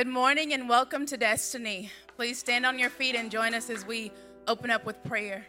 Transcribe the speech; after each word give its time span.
Good 0.00 0.08
morning 0.08 0.54
and 0.54 0.66
welcome 0.66 1.04
to 1.04 1.18
Destiny. 1.18 1.90
Please 2.16 2.38
stand 2.38 2.64
on 2.64 2.78
your 2.78 2.88
feet 2.88 3.14
and 3.14 3.30
join 3.30 3.52
us 3.52 3.68
as 3.68 3.84
we 3.84 4.10
open 4.48 4.70
up 4.70 4.86
with 4.86 5.04
prayer. 5.04 5.44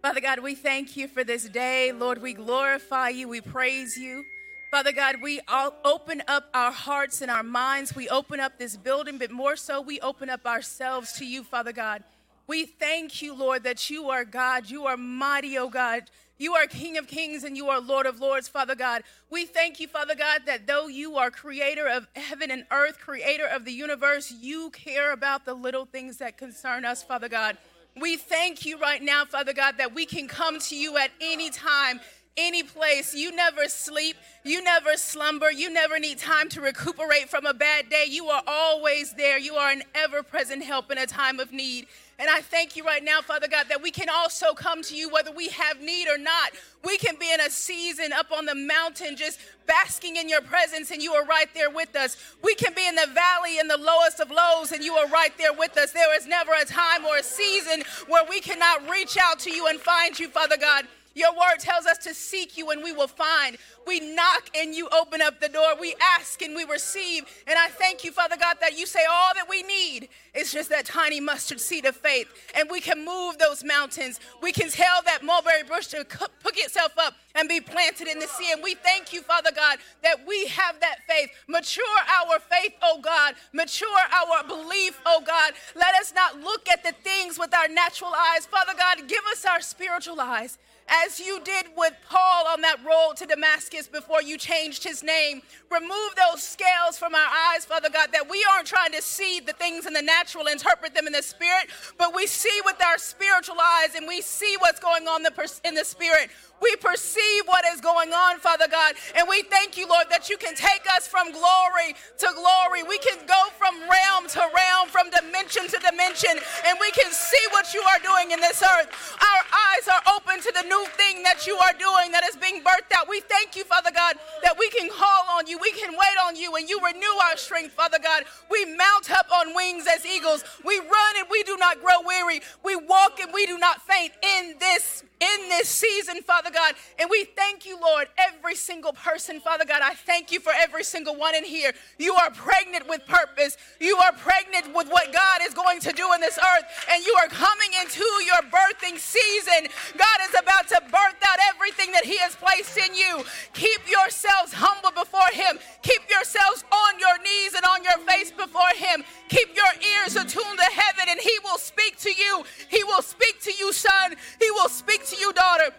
Father 0.00 0.22
God, 0.22 0.38
we 0.38 0.54
thank 0.54 0.96
you 0.96 1.06
for 1.06 1.22
this 1.22 1.46
day. 1.46 1.92
Lord, 1.92 2.22
we 2.22 2.32
glorify 2.32 3.10
you, 3.10 3.28
we 3.28 3.42
praise 3.42 3.94
you. 3.98 4.24
Father 4.70 4.90
God, 4.90 5.16
we 5.20 5.42
all 5.48 5.74
open 5.84 6.22
up 6.26 6.48
our 6.54 6.72
hearts 6.72 7.20
and 7.20 7.30
our 7.30 7.42
minds. 7.42 7.94
We 7.94 8.08
open 8.08 8.40
up 8.40 8.58
this 8.58 8.74
building, 8.74 9.18
but 9.18 9.30
more 9.30 9.56
so, 9.56 9.82
we 9.82 10.00
open 10.00 10.30
up 10.30 10.46
ourselves 10.46 11.12
to 11.18 11.26
you, 11.26 11.44
Father 11.44 11.72
God. 11.72 12.04
We 12.46 12.64
thank 12.64 13.20
you, 13.20 13.34
Lord, 13.34 13.64
that 13.64 13.90
you 13.90 14.08
are 14.08 14.24
God. 14.24 14.70
You 14.70 14.86
are 14.86 14.96
mighty, 14.96 15.58
oh 15.58 15.68
God. 15.68 16.04
You 16.38 16.54
are 16.54 16.66
King 16.66 16.98
of 16.98 17.06
kings 17.06 17.44
and 17.44 17.56
you 17.56 17.68
are 17.68 17.80
Lord 17.80 18.06
of 18.06 18.20
lords, 18.20 18.46
Father 18.46 18.74
God. 18.74 19.02
We 19.30 19.46
thank 19.46 19.80
you, 19.80 19.88
Father 19.88 20.14
God, 20.14 20.42
that 20.46 20.66
though 20.66 20.86
you 20.86 21.16
are 21.16 21.30
creator 21.30 21.88
of 21.88 22.06
heaven 22.14 22.50
and 22.50 22.66
earth, 22.70 22.98
creator 22.98 23.46
of 23.46 23.64
the 23.64 23.72
universe, 23.72 24.34
you 24.40 24.70
care 24.70 25.12
about 25.12 25.44
the 25.44 25.54
little 25.54 25.86
things 25.86 26.18
that 26.18 26.36
concern 26.36 26.84
us, 26.84 27.02
Father 27.02 27.28
God. 27.28 27.56
We 27.98 28.16
thank 28.16 28.66
you 28.66 28.78
right 28.78 29.02
now, 29.02 29.24
Father 29.24 29.54
God, 29.54 29.78
that 29.78 29.94
we 29.94 30.04
can 30.04 30.28
come 30.28 30.58
to 30.60 30.76
you 30.76 30.98
at 30.98 31.10
any 31.20 31.48
time 31.48 32.00
any 32.36 32.62
place. 32.62 33.14
You 33.14 33.34
never 33.34 33.66
sleep. 33.68 34.16
You 34.44 34.62
never 34.62 34.96
slumber. 34.96 35.50
You 35.50 35.70
never 35.70 35.98
need 35.98 36.18
time 36.18 36.48
to 36.50 36.60
recuperate 36.60 37.28
from 37.28 37.46
a 37.46 37.54
bad 37.54 37.88
day. 37.88 38.06
You 38.08 38.26
are 38.26 38.42
always 38.46 39.14
there. 39.14 39.38
You 39.38 39.54
are 39.54 39.70
an 39.70 39.82
ever 39.94 40.22
present 40.22 40.62
help 40.62 40.90
in 40.90 40.98
a 40.98 41.06
time 41.06 41.40
of 41.40 41.52
need. 41.52 41.86
And 42.18 42.30
I 42.30 42.40
thank 42.40 42.76
you 42.76 42.84
right 42.84 43.04
now, 43.04 43.20
Father 43.20 43.46
God, 43.46 43.66
that 43.68 43.82
we 43.82 43.90
can 43.90 44.08
also 44.08 44.54
come 44.54 44.82
to 44.84 44.96
you 44.96 45.10
whether 45.10 45.30
we 45.30 45.48
have 45.48 45.80
need 45.80 46.08
or 46.08 46.16
not. 46.16 46.52
We 46.82 46.96
can 46.96 47.16
be 47.16 47.30
in 47.30 47.40
a 47.40 47.50
season 47.50 48.12
up 48.12 48.32
on 48.32 48.46
the 48.46 48.54
mountain 48.54 49.16
just 49.16 49.38
basking 49.66 50.16
in 50.16 50.26
your 50.26 50.40
presence 50.40 50.90
and 50.90 51.02
you 51.02 51.12
are 51.12 51.26
right 51.26 51.48
there 51.52 51.68
with 51.68 51.94
us. 51.94 52.16
We 52.42 52.54
can 52.54 52.72
be 52.72 52.86
in 52.86 52.94
the 52.94 53.08
valley 53.12 53.58
in 53.58 53.68
the 53.68 53.76
lowest 53.76 54.20
of 54.20 54.30
lows 54.30 54.72
and 54.72 54.82
you 54.82 54.94
are 54.94 55.08
right 55.08 55.36
there 55.36 55.52
with 55.52 55.76
us. 55.76 55.92
There 55.92 56.16
is 56.16 56.26
never 56.26 56.52
a 56.52 56.64
time 56.64 57.04
or 57.04 57.18
a 57.18 57.22
season 57.22 57.82
where 58.08 58.24
we 58.26 58.40
cannot 58.40 58.88
reach 58.88 59.18
out 59.20 59.38
to 59.40 59.50
you 59.50 59.66
and 59.66 59.78
find 59.78 60.18
you, 60.18 60.28
Father 60.28 60.56
God. 60.56 60.86
Your 61.16 61.32
word 61.32 61.58
tells 61.60 61.86
us 61.86 61.96
to 61.98 62.12
seek 62.12 62.58
you 62.58 62.70
and 62.70 62.82
we 62.82 62.92
will 62.92 63.08
find. 63.08 63.56
We 63.86 64.00
knock 64.14 64.50
and 64.54 64.74
you 64.74 64.86
open 64.90 65.22
up 65.22 65.40
the 65.40 65.48
door. 65.48 65.74
We 65.80 65.94
ask 66.18 66.42
and 66.42 66.54
we 66.54 66.64
receive. 66.64 67.24
And 67.46 67.58
I 67.58 67.68
thank 67.68 68.04
you, 68.04 68.12
Father 68.12 68.36
God, 68.36 68.58
that 68.60 68.78
you 68.78 68.84
say 68.84 69.00
all 69.10 69.32
that 69.34 69.48
we 69.48 69.62
need 69.62 70.10
is 70.34 70.52
just 70.52 70.68
that 70.68 70.84
tiny 70.84 71.18
mustard 71.18 71.58
seed 71.58 71.86
of 71.86 71.96
faith. 71.96 72.28
And 72.54 72.68
we 72.70 72.82
can 72.82 73.02
move 73.02 73.38
those 73.38 73.64
mountains. 73.64 74.20
We 74.42 74.52
can 74.52 74.68
tell 74.68 75.00
that 75.06 75.24
mulberry 75.24 75.62
bush 75.62 75.86
to 75.88 76.04
pick 76.04 76.58
itself 76.58 76.92
up 76.98 77.14
and 77.34 77.48
be 77.48 77.60
planted 77.60 78.08
in 78.08 78.18
the 78.18 78.26
sea. 78.26 78.52
And 78.52 78.62
we 78.62 78.74
thank 78.74 79.14
you, 79.14 79.22
Father 79.22 79.52
God, 79.56 79.78
that 80.02 80.16
we 80.26 80.48
have 80.48 80.78
that 80.80 80.98
faith. 81.08 81.30
Mature 81.48 81.82
our 82.20 82.38
faith, 82.40 82.74
oh 82.82 83.00
God. 83.00 83.36
Mature 83.54 83.88
our 83.88 84.46
belief, 84.46 85.00
oh 85.06 85.22
God. 85.26 85.54
Let 85.74 85.94
us 85.94 86.12
not 86.14 86.42
look 86.42 86.68
at 86.68 86.84
the 86.84 86.92
things 87.02 87.38
with 87.38 87.54
our 87.54 87.68
natural 87.68 88.12
eyes. 88.14 88.44
Father 88.44 88.74
God, 88.78 89.08
give 89.08 89.24
us 89.32 89.46
our 89.46 89.62
spiritual 89.62 90.20
eyes 90.20 90.58
as 90.88 91.18
you 91.18 91.40
did 91.44 91.66
with 91.76 91.94
Paul 92.08 92.46
on 92.48 92.60
that 92.60 92.78
road 92.84 93.16
to 93.16 93.26
Damascus 93.26 93.88
before 93.88 94.22
you 94.22 94.38
changed 94.38 94.84
his 94.84 95.02
name. 95.02 95.42
Remove 95.70 96.14
those 96.16 96.42
scales 96.42 96.96
from 96.98 97.14
our 97.14 97.28
eyes, 97.52 97.64
Father 97.64 97.90
God, 97.90 98.10
that 98.12 98.30
we 98.30 98.44
aren't 98.54 98.66
trying 98.66 98.92
to 98.92 99.02
see 99.02 99.40
the 99.40 99.52
things 99.52 99.86
in 99.86 99.92
the 99.92 100.02
natural, 100.02 100.46
interpret 100.46 100.94
them 100.94 101.06
in 101.06 101.12
the 101.12 101.22
spirit, 101.22 101.68
but 101.98 102.14
we 102.14 102.26
see 102.26 102.60
with 102.64 102.80
our 102.84 102.98
spiritual 102.98 103.56
eyes 103.60 103.94
and 103.96 104.06
we 104.06 104.20
see 104.20 104.56
what's 104.60 104.80
going 104.80 105.08
on 105.08 105.24
in 105.64 105.74
the 105.74 105.84
spirit. 105.84 106.30
We 106.60 106.74
perceive 106.76 107.44
what 107.46 107.64
is 107.66 107.80
going 107.80 108.12
on, 108.12 108.38
Father 108.38 108.68
God. 108.68 108.94
And 109.14 109.28
we 109.28 109.42
thank 109.42 109.76
you, 109.76 109.86
Lord, 109.88 110.06
that 110.10 110.28
you 110.28 110.36
can 110.36 110.54
take 110.54 110.82
us 110.94 111.06
from 111.06 111.32
glory 111.32 111.94
to 112.18 112.28
glory. 112.34 112.82
We 112.82 112.98
can 112.98 113.18
go 113.26 113.42
from 113.58 113.76
realm 113.88 114.28
to 114.28 114.40
realm, 114.40 114.88
from 114.88 115.10
dimension 115.10 115.68
to 115.68 115.78
dimension, 115.78 116.32
and 116.66 116.78
we 116.80 116.90
can 116.92 117.12
see 117.12 117.44
what 117.52 117.74
you 117.74 117.82
are 117.82 118.00
doing 118.00 118.32
in 118.32 118.40
this 118.40 118.62
earth. 118.62 118.88
Our 119.20 119.42
eyes 119.52 119.88
are 119.88 120.02
open 120.16 120.40
to 120.40 120.52
the 120.52 120.66
new 120.68 120.86
thing 120.96 121.22
that 121.22 121.46
you 121.46 121.56
are 121.56 121.72
doing 121.72 122.12
that 122.12 122.24
is 122.24 122.36
being 122.36 122.62
birthed 122.62 122.92
out. 122.96 123.08
We 123.08 123.20
thank 123.20 123.56
you, 123.56 123.64
Father 123.64 123.90
God, 123.92 124.16
that 124.42 124.56
we 124.58 124.70
can 124.70 124.88
call 124.88 125.24
on 125.36 125.46
you. 125.46 125.58
We 125.58 125.72
can 125.72 125.92
wait 125.92 126.16
on 126.24 126.36
you, 126.36 126.56
and 126.56 126.68
you 126.68 126.80
renew 126.84 127.14
our 127.28 127.36
strength, 127.36 127.74
Father 127.74 127.98
God. 128.02 128.24
We 128.50 128.64
mount 128.76 129.10
up 129.10 129.26
on 129.32 129.54
wings 129.54 129.86
as 129.86 130.06
eagles. 130.06 130.44
We 130.64 130.78
run 130.78 131.14
and 131.18 131.26
we 131.30 131.42
do 131.42 131.56
not 131.56 131.80
grow 131.80 132.00
weary. 132.04 132.40
We 132.64 132.76
walk 132.76 133.20
and 133.20 133.32
we 133.32 133.46
do 133.46 133.58
not 133.58 133.82
faint 133.82 134.12
in 134.22 134.56
this 134.58 135.04
in 135.18 135.48
this 135.48 135.68
season, 135.68 136.22
Father 136.22 136.45
God. 136.50 136.74
And 136.98 137.08
we 137.10 137.24
thank 137.24 137.66
you, 137.66 137.78
Lord, 137.80 138.08
every 138.18 138.54
single 138.54 138.92
person, 138.92 139.40
Father 139.40 139.64
God. 139.64 139.80
I 139.82 139.94
thank 139.94 140.32
you 140.32 140.40
for 140.40 140.52
every 140.54 140.84
single 140.84 141.16
one 141.16 141.34
in 141.34 141.44
here. 141.44 141.72
You 141.98 142.14
are 142.14 142.30
pregnant 142.30 142.88
with 142.88 143.06
purpose. 143.06 143.56
You 143.80 143.96
are 143.96 144.12
pregnant 144.12 144.74
with 144.74 144.88
what 144.88 145.12
God 145.12 145.40
is 145.42 145.54
going 145.54 145.80
to 145.80 145.92
do 145.92 146.12
in 146.14 146.20
this 146.20 146.38
earth. 146.38 146.64
And 146.90 147.04
you 147.04 147.14
are 147.20 147.28
coming 147.28 147.70
into 147.80 148.04
your 148.24 148.42
birthing 148.50 148.98
season. 148.98 149.68
God 149.96 150.18
is 150.28 150.34
about 150.40 150.68
to 150.68 150.80
birth 150.90 151.20
out 151.24 151.38
everything 151.54 151.92
that 151.92 152.04
He 152.04 152.18
has 152.18 152.36
placed 152.36 152.76
in 152.76 152.94
you. 152.94 153.24
Keep 153.54 153.90
yourselves 153.90 154.52
humble 154.52 154.92
before 154.92 155.30
Him. 155.32 155.58
Keep 155.82 156.08
yourselves 156.10 156.64
on 156.70 156.98
your 156.98 157.18
knees 157.22 157.54
and 157.54 157.64
on 157.64 157.82
your 157.82 157.98
face 158.06 158.30
before 158.30 158.72
Him. 158.76 159.04
Keep 159.28 159.56
your 159.56 159.72
ears 159.82 160.16
attuned 160.16 160.58
to 160.58 160.70
heaven, 160.70 161.06
and 161.08 161.20
He 161.20 161.38
will 161.44 161.58
speak 161.58 161.98
to 161.98 162.10
you. 162.10 162.44
He 162.68 162.84
will 162.84 163.02
speak 163.02 163.40
to 163.42 163.52
you, 163.52 163.72
son. 163.72 164.14
He 164.40 164.50
will 164.50 164.68
speak 164.68 165.06
to 165.06 165.16
you, 165.16 165.32
daughter. 165.32 165.72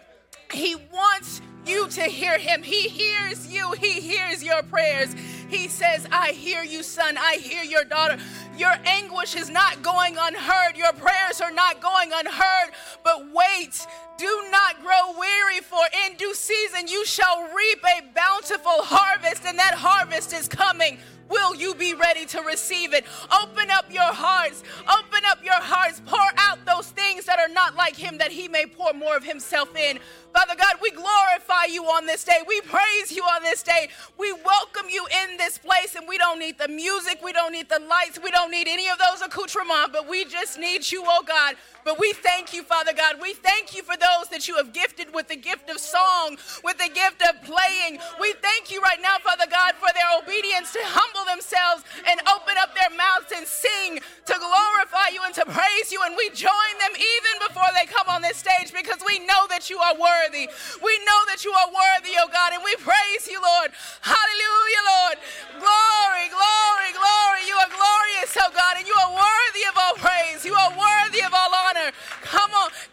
He 0.52 0.76
wants 0.92 1.40
you 1.66 1.88
to 1.88 2.02
hear 2.02 2.38
him. 2.38 2.62
He 2.62 2.88
hears 2.88 3.46
you. 3.46 3.72
He 3.72 4.00
hears 4.00 4.42
your 4.42 4.62
prayers. 4.62 5.14
He 5.48 5.68
says, 5.68 6.06
I 6.10 6.32
hear 6.32 6.62
you, 6.62 6.82
son. 6.82 7.16
I 7.18 7.36
hear 7.36 7.62
your 7.62 7.84
daughter. 7.84 8.18
Your 8.56 8.74
anguish 8.84 9.36
is 9.36 9.50
not 9.50 9.82
going 9.82 10.16
unheard. 10.18 10.76
Your 10.76 10.92
prayers 10.92 11.40
are 11.40 11.52
not 11.52 11.80
going 11.80 12.10
unheard. 12.12 12.70
But 13.04 13.26
wait, 13.32 13.86
do 14.16 14.44
not 14.50 14.82
grow 14.82 15.18
weary, 15.18 15.60
for 15.60 15.80
in 16.06 16.16
due 16.16 16.34
season 16.34 16.88
you 16.88 17.04
shall 17.04 17.42
reap 17.54 17.84
a 17.84 18.02
bountiful 18.14 18.82
harvest, 18.82 19.44
and 19.46 19.58
that 19.58 19.74
harvest 19.74 20.32
is 20.32 20.48
coming. 20.48 20.98
Will 21.28 21.54
you 21.54 21.74
be 21.74 21.94
ready 21.94 22.24
to 22.26 22.40
receive 22.40 22.94
it? 22.94 23.04
Open 23.42 23.70
up 23.70 23.92
your 23.92 24.02
hearts. 24.02 24.62
Open 24.90 25.20
up 25.26 25.44
your 25.44 25.60
hearts. 25.60 26.00
Pour 26.06 26.18
out 26.38 26.58
those 26.64 26.88
things 26.90 27.26
that 27.26 27.38
are 27.38 27.52
not 27.52 27.76
like 27.76 27.96
Him 27.96 28.18
that 28.18 28.32
He 28.32 28.48
may 28.48 28.66
pour 28.66 28.92
more 28.94 29.16
of 29.16 29.24
Himself 29.24 29.76
in. 29.76 29.98
Father 30.32 30.54
God, 30.56 30.76
we 30.82 30.90
glorify 30.90 31.64
you 31.68 31.84
on 31.84 32.06
this 32.06 32.22
day. 32.24 32.38
We 32.46 32.60
praise 32.60 33.10
you 33.10 33.22
on 33.24 33.42
this 33.42 33.62
day. 33.62 33.88
We 34.18 34.32
welcome 34.32 34.86
you 34.90 35.06
in 35.24 35.36
this 35.36 35.58
place, 35.58 35.94
and 35.94 36.06
we 36.06 36.18
don't 36.18 36.38
need 36.38 36.58
the 36.58 36.68
music, 36.68 37.20
we 37.22 37.32
don't 37.32 37.52
need 37.52 37.68
the 37.68 37.80
lights, 37.80 38.20
we 38.22 38.30
don't 38.30 38.50
need 38.50 38.68
any 38.68 38.88
of 38.88 38.98
those 38.98 39.22
accoutrements, 39.22 39.90
but 39.92 40.08
we 40.08 40.24
just 40.24 40.58
need 40.58 40.90
you, 40.90 41.02
oh 41.06 41.22
God. 41.26 41.56
But 41.84 41.98
we 41.98 42.12
thank 42.12 42.52
you, 42.52 42.62
Father 42.62 42.92
God. 42.92 43.16
We 43.22 43.32
thank 43.32 43.74
you 43.74 43.82
for 43.82 43.96
those 43.96 44.28
that 44.28 44.46
you 44.46 44.56
have 44.56 44.72
gifted 44.72 45.14
with 45.14 45.28
the 45.28 45.36
gift 45.36 45.70
of 45.70 45.78
song, 45.78 46.36
with 46.62 46.76
the 46.76 46.90
gift 46.92 47.22
of 47.24 47.40
playing. 47.42 47.98
We 48.20 48.34
thank 48.42 48.70
you 48.70 48.82
right 48.82 49.00
now, 49.00 49.16
Father 49.24 49.46
God, 49.50 49.74
for 49.80 49.88
their 49.94 50.10
obedience 50.20 50.72
to 50.72 50.80
humble 50.84 51.24
themselves 51.24 51.84
and 52.04 52.20
open 52.28 52.60
up 52.60 52.74
their 52.76 52.92
mouths 52.92 53.32
and 53.34 53.46
sing 53.46 54.00
to 54.26 54.34
glorify 54.36 55.08
you 55.14 55.24
and 55.24 55.32
to 55.40 55.46
praise 55.46 55.88
you. 55.90 56.02
And 56.04 56.14
we 56.16 56.28
join 56.30 56.74
them 56.84 56.92
even 56.92 57.48
before 57.48 57.70
they 57.72 57.86
come 57.86 58.08
on 58.08 58.20
this 58.20 58.36
stage 58.36 58.68
because 58.74 59.00
we 59.06 59.24
know 59.24 59.48
that 59.48 59.70
you 59.70 59.78
are 59.78 59.94
worthy. 59.94 60.17
We 60.26 60.94
know 61.06 61.20
that 61.30 61.46
you 61.46 61.52
are 61.54 61.70
worthy, 61.70 62.18
oh 62.18 62.26
God, 62.26 62.52
and 62.52 62.62
we 62.66 62.74
praise 62.82 63.30
you, 63.30 63.38
Lord. 63.38 63.70
Hallelujah, 64.02 64.82
Lord. 64.90 65.16
Glory, 65.62 66.26
glory, 66.34 66.90
glory. 66.90 67.42
You 67.46 67.54
are 67.54 67.70
glorious, 67.70 68.34
oh 68.42 68.50
God, 68.50 68.74
and 68.82 68.86
you 68.86 68.94
are 68.98 69.12
worthy 69.14 69.62
of 69.70 69.74
all 69.78 69.94
praise. 69.94 70.42
You 70.44 70.54
are 70.58 70.74
worthy 70.74 71.22
of 71.22 71.30
all. 71.32 71.37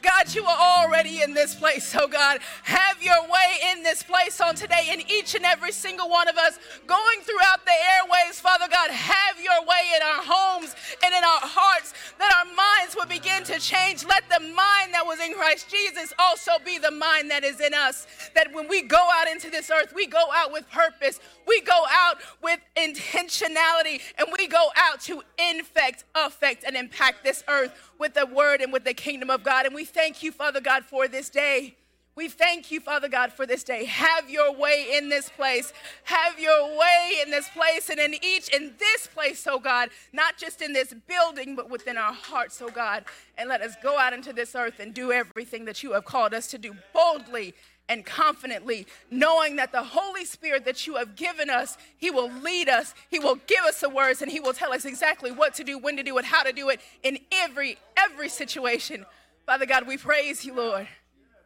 God, 0.01 0.33
you 0.33 0.45
are 0.45 0.57
already 0.57 1.21
in 1.21 1.33
this 1.33 1.55
place, 1.55 1.95
oh 1.97 2.07
God. 2.07 2.39
Have 2.63 3.01
your 3.01 3.21
way 3.23 3.71
in 3.71 3.83
this 3.83 4.03
place 4.03 4.41
on 4.41 4.55
today, 4.55 4.89
in 4.91 5.01
each 5.09 5.35
and 5.35 5.45
every 5.45 5.71
single 5.71 6.09
one 6.09 6.27
of 6.27 6.37
us, 6.37 6.59
going 6.87 7.19
throughout 7.21 7.65
the 7.65 7.71
airways, 7.71 8.39
Father 8.39 8.67
God. 8.69 8.89
Have 8.91 9.39
your 9.41 9.61
way 9.61 9.91
in 9.95 10.01
our 10.01 10.23
homes 10.23 10.75
and 11.03 11.13
in 11.13 11.23
our 11.23 11.41
hearts, 11.41 11.93
that 12.19 12.31
our 12.35 12.53
minds 12.55 12.95
would 12.95 13.09
begin 13.09 13.43
to 13.43 13.59
change. 13.59 14.05
Let 14.05 14.23
the 14.29 14.39
mind 14.39 14.93
that 14.93 15.05
was 15.05 15.19
in 15.19 15.33
Christ 15.33 15.69
Jesus 15.69 16.13
also 16.19 16.51
be 16.63 16.77
the 16.77 16.91
mind 16.91 17.31
that 17.31 17.43
is 17.43 17.59
in 17.59 17.73
us. 17.73 18.07
That 18.35 18.53
when 18.53 18.67
we 18.67 18.81
go 18.81 19.07
out 19.13 19.27
into 19.27 19.49
this 19.49 19.69
earth, 19.69 19.93
we 19.95 20.07
go 20.07 20.25
out 20.33 20.51
with 20.51 20.69
purpose, 20.69 21.19
we 21.47 21.61
go 21.61 21.85
out 21.89 22.17
with 22.41 22.59
intentionality, 22.75 24.01
and 24.17 24.27
we 24.37 24.47
go 24.47 24.69
out 24.75 25.01
to 25.01 25.21
infect, 25.37 26.03
affect, 26.15 26.63
and 26.63 26.75
impact 26.75 27.23
this 27.23 27.43
earth 27.47 27.73
with 27.99 28.13
the 28.13 28.25
word 28.25 28.61
and 28.61 28.71
with 28.73 28.83
the 28.83 28.93
kingdom 28.93 29.29
of 29.29 29.43
God. 29.43 29.65
And 29.65 29.75
we 29.75 29.85
thank 29.85 30.23
you, 30.23 30.31
Father 30.31 30.61
God, 30.61 30.85
for 30.85 31.07
this 31.07 31.29
day. 31.29 31.75
We 32.15 32.29
thank 32.29 32.71
you, 32.71 32.79
Father 32.79 33.09
God, 33.09 33.33
for 33.33 33.45
this 33.45 33.61
day. 33.61 33.83
Have 33.83 34.29
your 34.29 34.53
way 34.55 34.87
in 34.93 35.09
this 35.09 35.27
place. 35.27 35.73
Have 36.05 36.39
your 36.39 36.77
way 36.79 37.15
in 37.21 37.29
this 37.29 37.49
place 37.49 37.89
and 37.89 37.99
in 37.99 38.15
each, 38.23 38.47
in 38.55 38.73
this 38.79 39.07
place, 39.07 39.45
oh 39.45 39.59
God, 39.59 39.89
not 40.13 40.37
just 40.37 40.61
in 40.61 40.71
this 40.71 40.93
building, 41.07 41.57
but 41.57 41.69
within 41.69 41.97
our 41.97 42.13
hearts, 42.13 42.61
oh 42.61 42.69
God. 42.69 43.03
And 43.37 43.49
let 43.49 43.61
us 43.61 43.75
go 43.83 43.99
out 43.99 44.13
into 44.13 44.31
this 44.31 44.55
earth 44.55 44.79
and 44.79 44.93
do 44.93 45.11
everything 45.11 45.65
that 45.65 45.83
you 45.83 45.91
have 45.91 46.05
called 46.05 46.33
us 46.33 46.47
to 46.51 46.57
do 46.57 46.73
boldly 46.93 47.53
and 47.87 48.05
confidently, 48.05 48.87
knowing 49.11 49.57
that 49.57 49.71
the 49.71 49.83
Holy 49.83 50.25
Spirit 50.25 50.65
that 50.65 50.87
you 50.87 50.95
have 50.95 51.15
given 51.15 51.49
us, 51.49 51.77
He 51.97 52.09
will 52.09 52.31
lead 52.31 52.67
us, 52.67 52.93
He 53.09 53.19
will 53.19 53.35
give 53.47 53.63
us 53.65 53.79
the 53.79 53.89
words, 53.89 54.21
and 54.21 54.31
He 54.31 54.39
will 54.39 54.53
tell 54.53 54.73
us 54.73 54.85
exactly 54.85 55.31
what 55.31 55.53
to 55.55 55.63
do, 55.63 55.77
when 55.77 55.97
to 55.97 56.03
do 56.03 56.17
it, 56.17 56.25
how 56.25 56.43
to 56.43 56.51
do 56.51 56.69
it 56.69 56.79
in 57.03 57.19
every 57.31 57.77
every 57.97 58.29
situation. 58.29 59.05
Father 59.45 59.65
God, 59.65 59.87
we 59.87 59.97
praise 59.97 60.43
you, 60.43 60.55
Lord. 60.55 60.87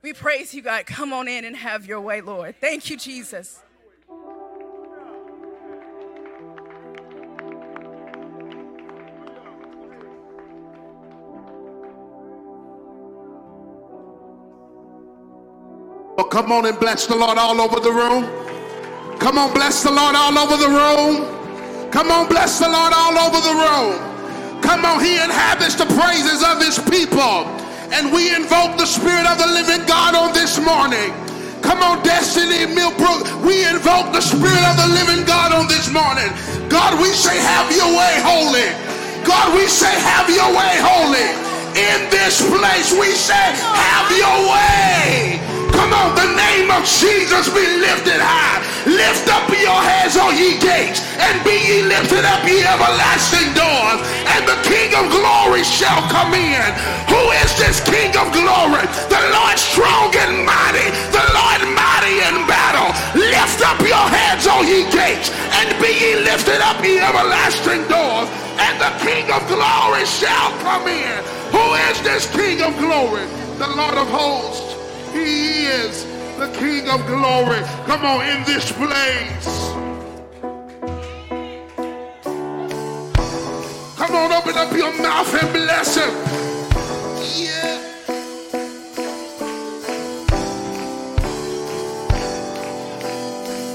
We 0.01 0.13
praise 0.13 0.53
you, 0.53 0.61
God. 0.61 0.85
Come 0.85 1.11
on 1.11 1.27
in 1.27 1.43
and 1.43 1.55
have 1.55 1.85
your 1.85 1.99
way, 1.99 2.21
Lord. 2.21 2.55
Thank 2.61 2.89
you, 2.89 2.95
Jesus. 2.95 3.61
Come 16.29 16.51
on 16.51 16.65
and 16.65 16.79
bless 16.79 17.07
the 17.07 17.15
Lord 17.15 17.37
all 17.37 17.59
over 17.61 17.79
the 17.79 17.91
room. 17.91 18.29
Come 19.19 19.37
on, 19.37 19.53
bless 19.53 19.83
the 19.83 19.91
Lord 19.91 20.15
all 20.15 20.37
over 20.37 20.57
the 20.57 20.69
room. 20.69 21.91
Come 21.91 22.11
on, 22.11 22.29
bless 22.29 22.59
the 22.59 22.69
Lord 22.69 22.93
all 22.93 23.17
over 23.17 23.41
the 23.41 23.55
room. 23.57 24.61
Come 24.61 24.85
on, 24.85 25.03
He 25.03 25.17
inhabits 25.17 25.75
the 25.75 25.87
praises 25.97 26.43
of 26.43 26.61
His 26.61 26.77
people. 26.89 27.49
And 27.91 28.13
we 28.13 28.35
invoke 28.35 28.77
the 28.77 28.85
Spirit 28.85 29.25
of 29.25 29.39
the 29.39 29.47
living 29.47 29.85
God 29.87 30.15
on 30.15 30.33
this 30.33 30.61
morning. 30.61 31.11
Come 31.61 31.81
on, 31.81 32.03
Destiny 32.03 32.65
Millbrook. 32.69 33.25
We 33.43 33.65
invoke 33.65 34.13
the 34.13 34.21
Spirit 34.21 34.63
of 34.69 34.77
the 34.77 34.89
living 34.93 35.25
God 35.25 35.51
on 35.53 35.67
this 35.67 35.91
morning. 35.91 36.29
God, 36.69 37.01
we 37.01 37.09
say, 37.09 37.37
have 37.39 37.73
your 37.75 37.89
way, 37.89 38.15
holy. 38.21 38.69
God, 39.25 39.55
we 39.57 39.67
say, 39.67 39.91
have 40.05 40.29
your 40.29 40.49
way, 40.53 40.77
holy. 40.79 41.27
In 41.73 42.09
this 42.13 42.39
place, 42.45 42.93
we 42.93 43.11
say, 43.17 43.57
have 43.73 44.09
your 44.13 44.53
way. 44.53 45.48
Come 45.73 45.93
on, 45.93 46.15
the 46.15 46.29
name 46.35 46.71
of 46.71 46.85
Jesus 46.85 47.49
be 47.53 47.65
lifted 47.81 48.21
high. 48.21 48.61
Lift 48.87 49.29
up 49.29 49.49
your 49.51 49.81
heads, 49.81 50.17
all 50.17 50.33
ye 50.33 50.57
gates, 50.57 51.03
and 51.19 51.37
be 51.43 51.57
ye 51.59 51.77
lifted 51.83 52.25
up, 52.25 52.41
ye 52.47 52.63
everlasting 52.63 53.53
doors, 53.53 53.99
and 54.33 54.47
the 54.47 54.57
King 54.65 54.95
of 54.97 55.11
glory 55.11 55.63
shall 55.63 56.01
come 56.09 56.33
in. 56.33 56.65
Who 57.11 57.23
is 57.43 57.51
this 57.59 57.83
King 57.83 58.15
of 58.17 58.31
glory? 58.31 58.85
The 59.11 59.21
Lord 59.35 59.57
strong 59.59 60.09
and 60.15 60.45
mighty, 60.47 60.87
the 61.11 61.25
Lord 61.35 61.61
mighty 61.75 62.23
in 62.23 62.47
battle. 62.47 62.89
Lift 63.19 63.61
up 63.61 63.79
your 63.83 64.07
heads, 64.09 64.47
all 64.47 64.63
ye 64.63 64.87
gates, 64.89 65.29
and 65.59 65.69
be 65.81 65.91
ye 65.93 66.11
lifted 66.23 66.61
up, 66.63 66.81
ye 66.81 66.97
everlasting 67.03 67.85
doors, 67.91 68.29
and 68.57 68.75
the 68.79 68.93
King 69.03 69.27
of 69.31 69.45
glory 69.51 70.05
shall 70.07 70.51
come 70.63 70.87
in. 70.87 71.19
Who 71.51 71.65
is 71.91 72.01
this 72.01 72.25
King 72.31 72.63
of 72.63 72.77
glory? 72.79 73.27
The 73.59 73.67
Lord 73.75 73.97
of 73.99 74.07
hosts. 74.09 74.78
He 75.13 75.65
is 75.65 76.05
the 76.37 76.47
King 76.59 76.87
of 76.89 77.05
glory. 77.07 77.61
Come 77.85 78.05
on, 78.05 78.25
in 78.25 78.43
this 78.45 78.71
place. 78.71 79.69
Come 83.97 84.15
on, 84.15 84.31
open 84.31 84.55
up 84.55 84.71
your 84.73 84.91
mouth 85.01 85.33
and 85.33 85.51
bless 85.53 85.95
him. 85.95 86.13
Yeah. 87.35 87.77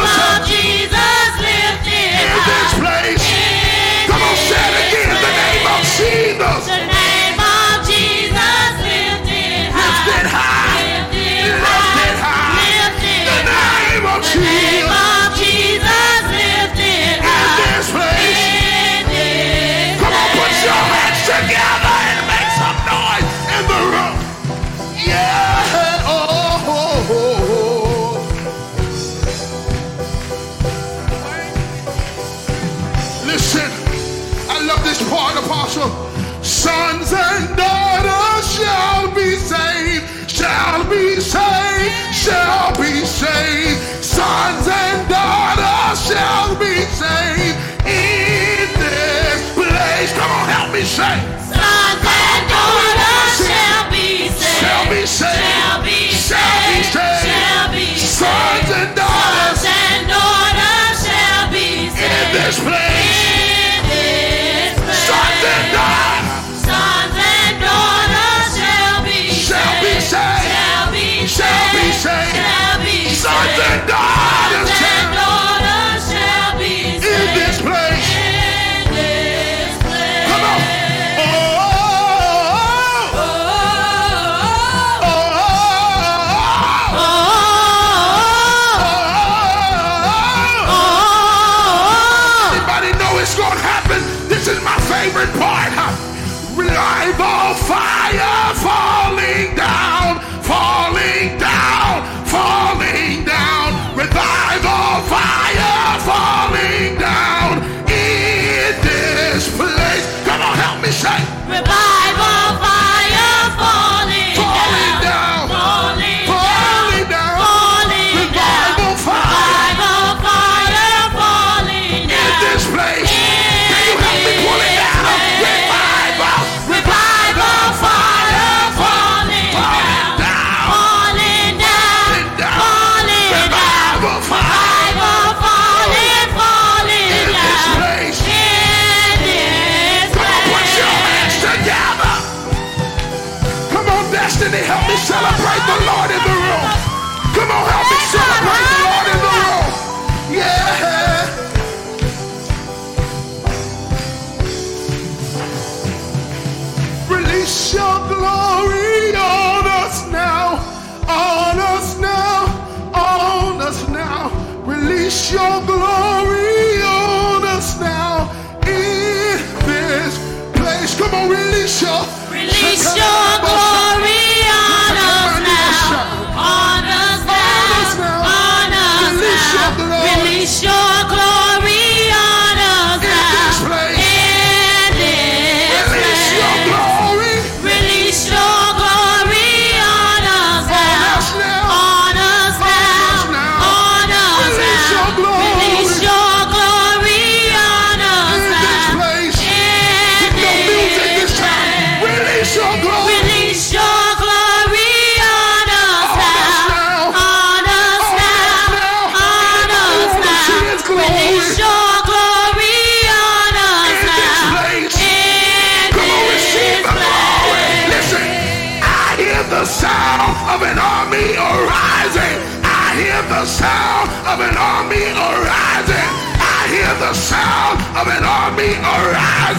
Sons 36.64 37.12
and 37.12 37.56
daughters 37.56 38.46
shall 38.56 39.14
be 39.14 39.36
saved, 39.36 40.30
shall 40.30 40.82
be 40.88 41.20
saved, 41.20 42.14
shall 42.14 42.72
be 42.80 43.04
saved. 43.04 43.80
Sons 44.02 44.66
and 44.66 45.08
daughters 45.08 45.98
shall 46.08 46.56
be 46.56 46.74
saved 47.00 47.58
in 47.84 48.68
this 48.80 49.42
place. 49.54 50.12
Come 50.18 50.30
on, 50.30 50.48
help 50.48 50.72
me 50.72 50.82
say. 50.84 51.16
Sons 51.52 52.00
and 52.00 52.42
daughters 52.48 53.32
shall 53.44 53.90
be 53.90 54.28
saved. 54.28 54.60
Shall 54.64 54.84
be 54.88 55.02
saved. 55.04 55.44
Shall 55.44 55.82
be 55.84 55.98
Shall 56.16 56.60
be 56.64 56.82
saved. 56.82 56.96
saved. 56.96 57.28
Shall 57.28 57.72
be 57.72 57.86
saved. 57.98 58.24
and 58.24 58.63
daughters 58.63 58.63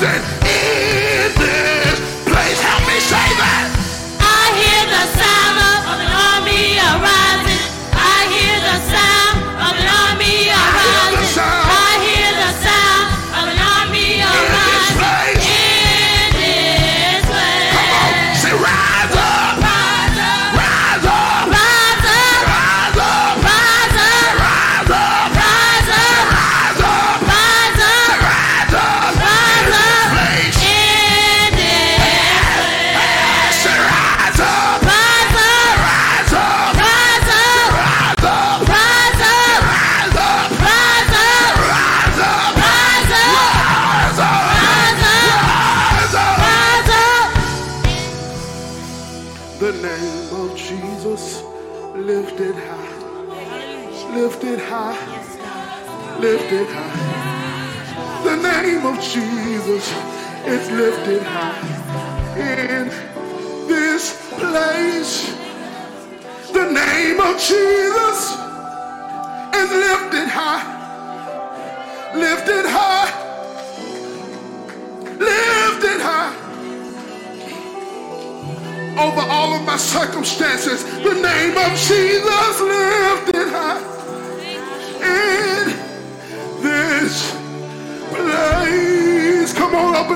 London 0.06 0.35
lifted 60.78 61.22
high 61.24 62.36
in 62.38 62.90
this 63.68 64.30
place. 64.32 65.34
The 66.52 66.70
name 66.72 67.20
of 67.20 67.38
Jesus 67.40 68.18
is 69.56 69.70
lifted 69.72 70.28
high, 70.28 70.64
lifted 72.14 72.66
high, 72.66 73.12
lifted 75.18 76.02
high 76.02 76.34
over 79.00 79.22
all 79.30 79.54
of 79.56 79.66
my 79.66 79.78
circumstances. 79.78 80.84
The 80.84 81.14
name 81.14 81.58
of 81.58 81.72
Jesus 81.78 82.62
lifted. 82.62 83.35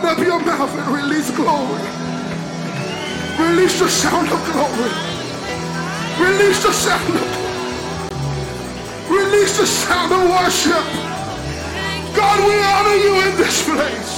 Open 0.10 0.22
up 0.22 0.28
your 0.28 0.40
mouth 0.40 0.76
and 0.76 0.88
release 0.96 1.30
glory. 1.36 1.84
Release 3.38 3.80
the 3.80 3.88
sound 3.88 4.28
of 4.30 4.44
glory. 4.52 4.92
Release 6.20 6.64
the 6.64 6.74
sound 6.74 7.16
of 7.16 7.22
release 9.08 9.58
the 9.60 9.68
sound 9.68 10.12
of 10.12 10.22
worship. 10.28 10.86
God, 12.16 12.40
we 12.48 12.56
honor 12.64 12.96
you 12.96 13.30
in 13.30 13.38
this 13.38 13.64
place. 13.64 14.09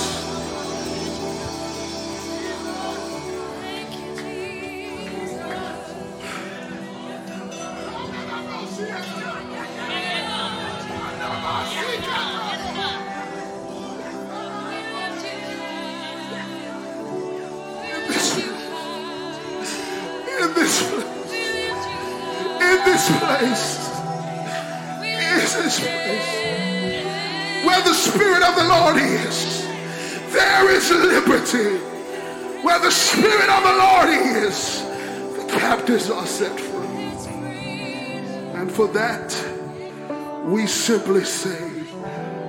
simply 40.81 41.23
say, 41.23 42.40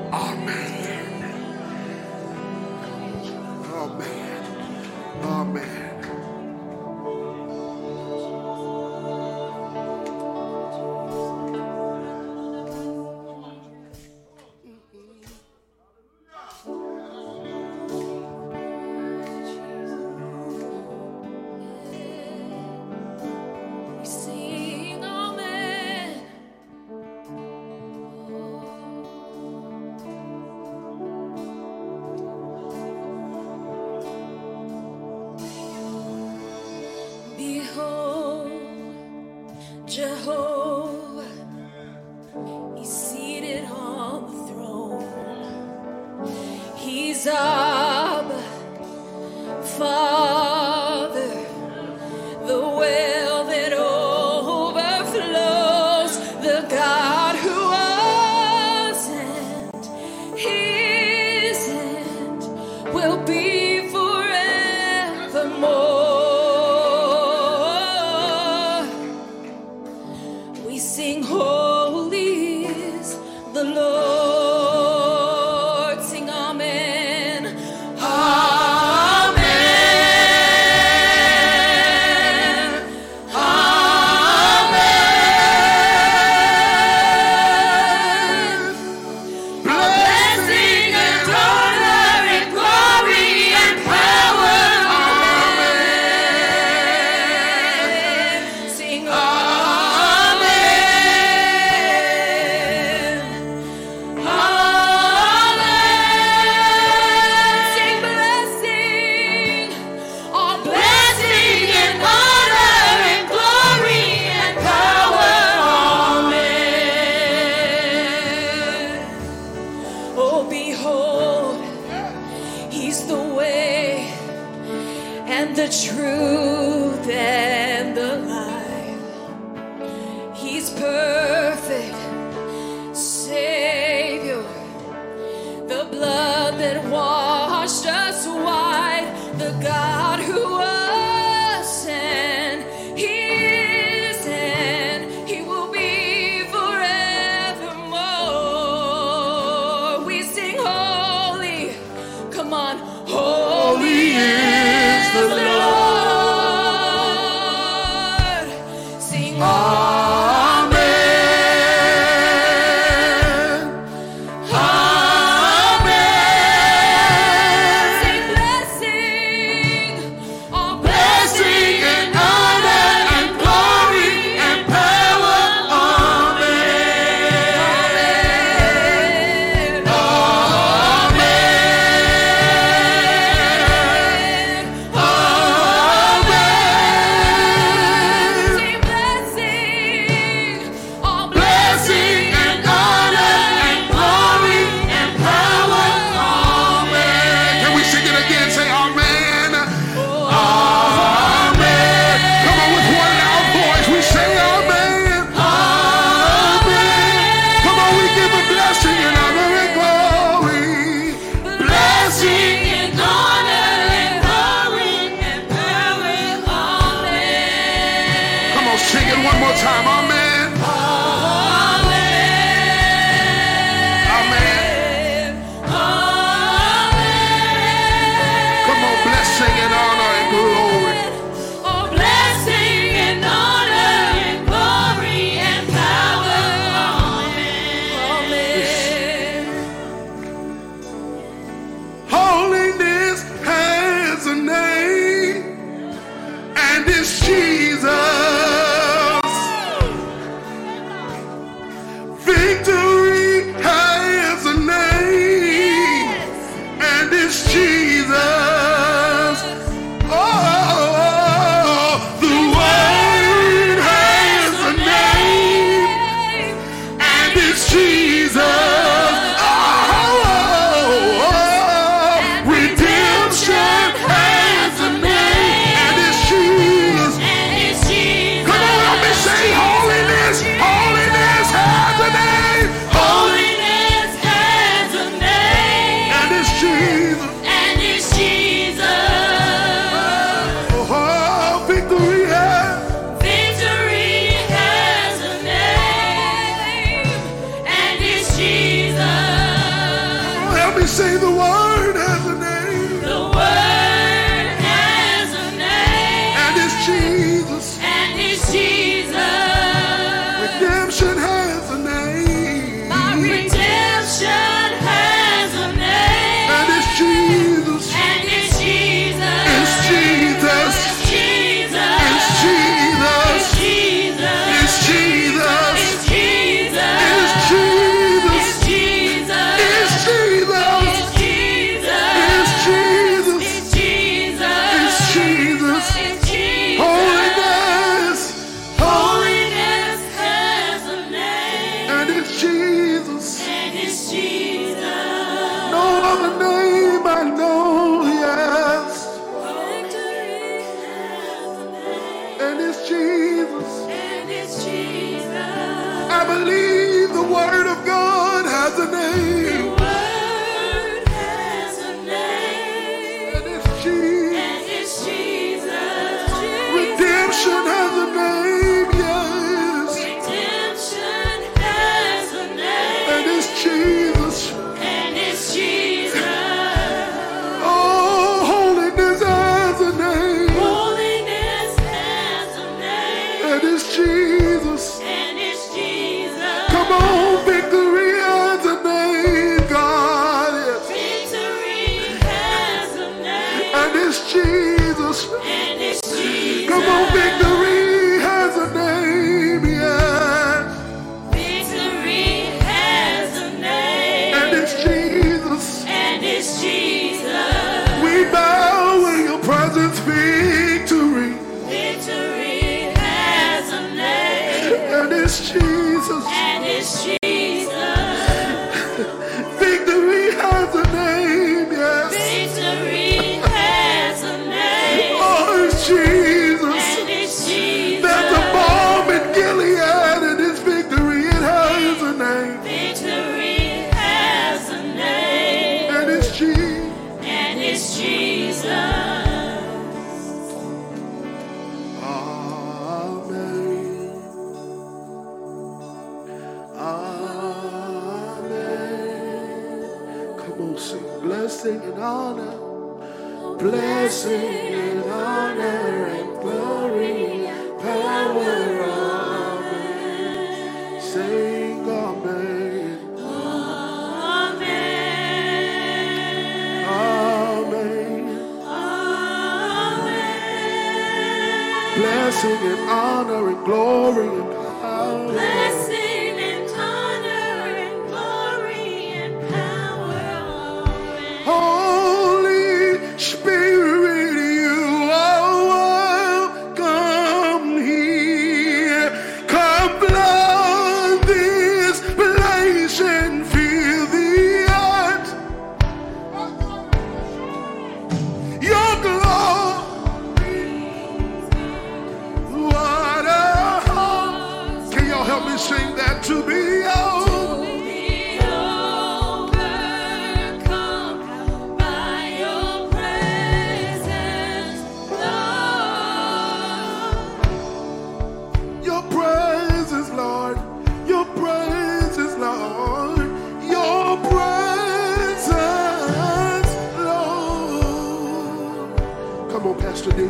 D. 530.11 530.27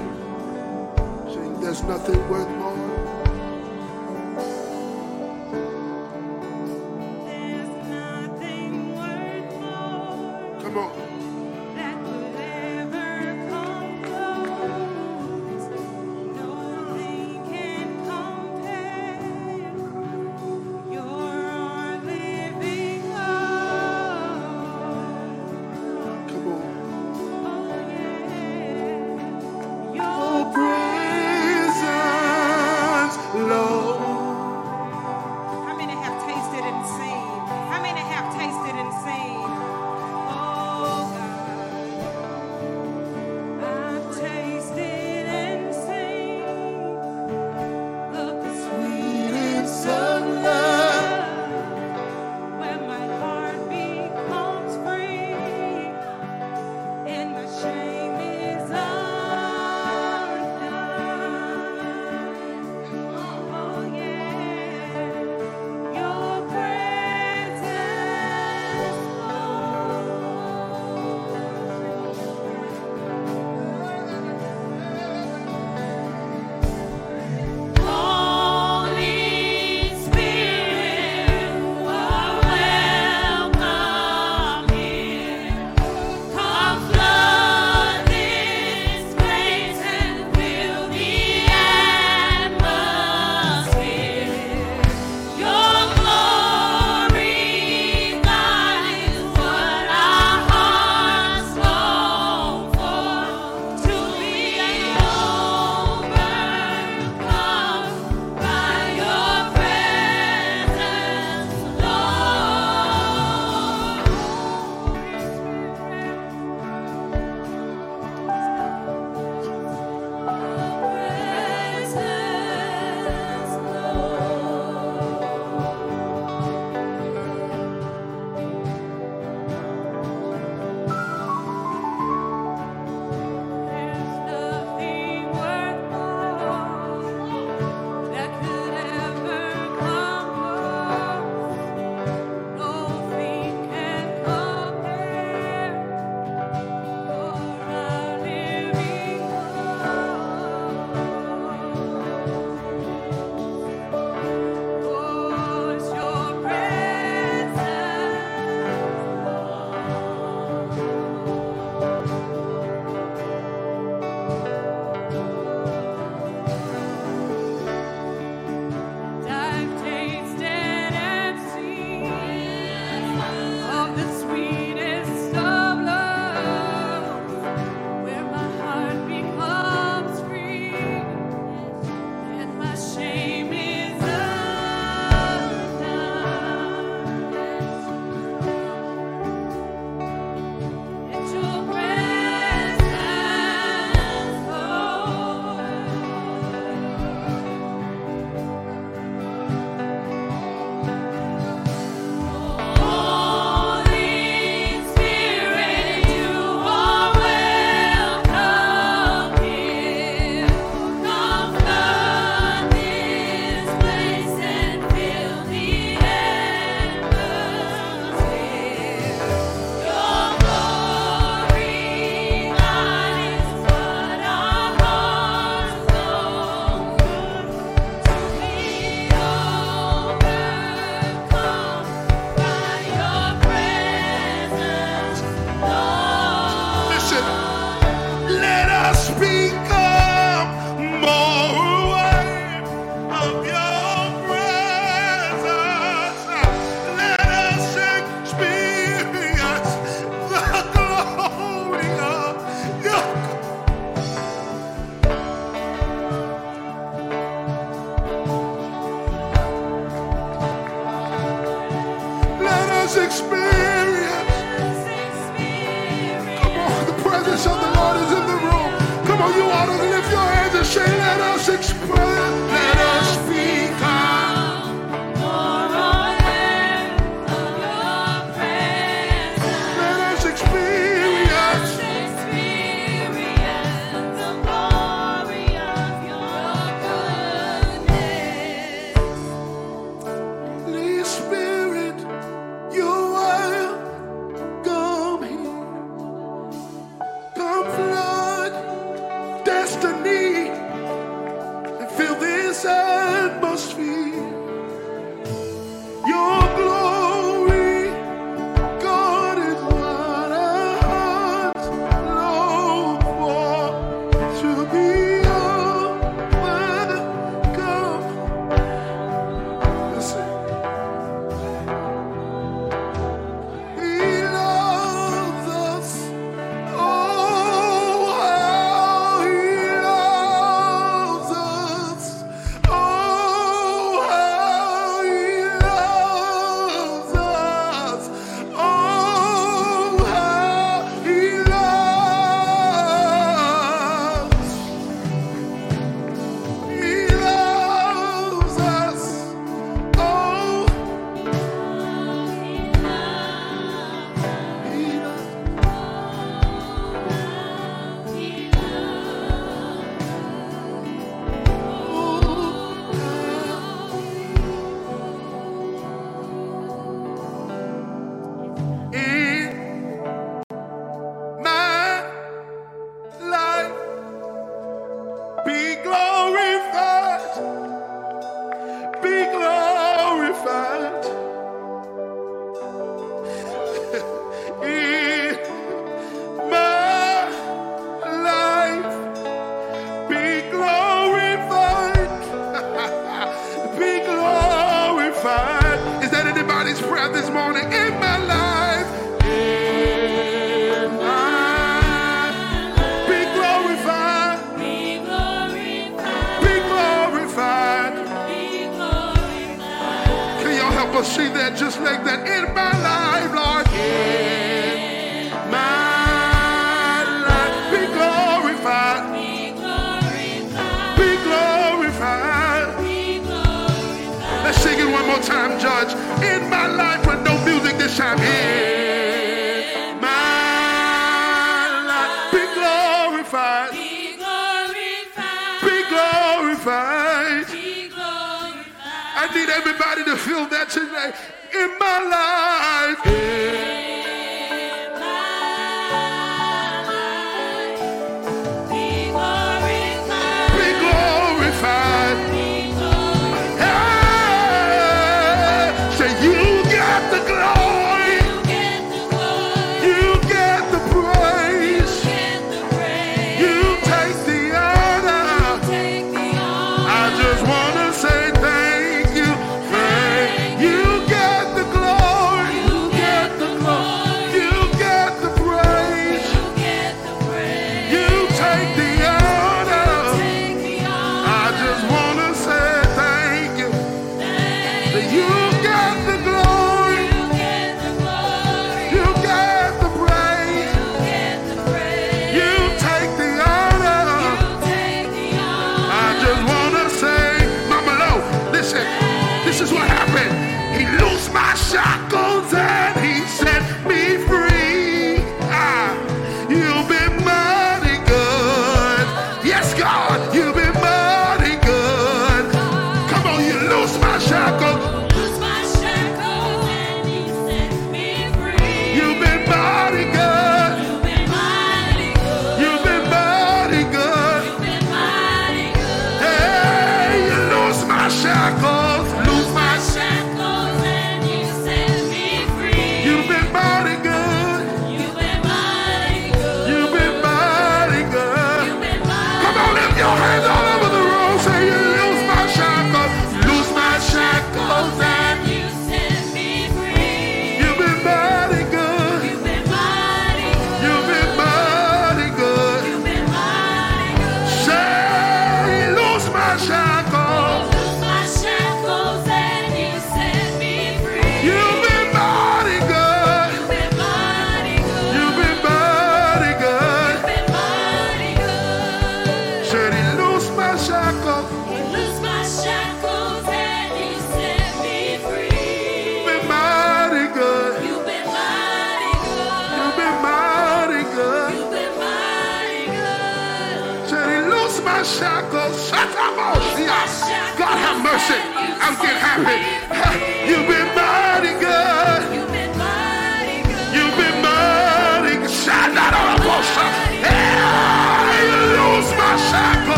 Sing, 1.33 1.61
there's 1.61 1.83
nothing 1.85 2.29
worth 2.29 2.62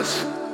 Jesus. 0.00 0.49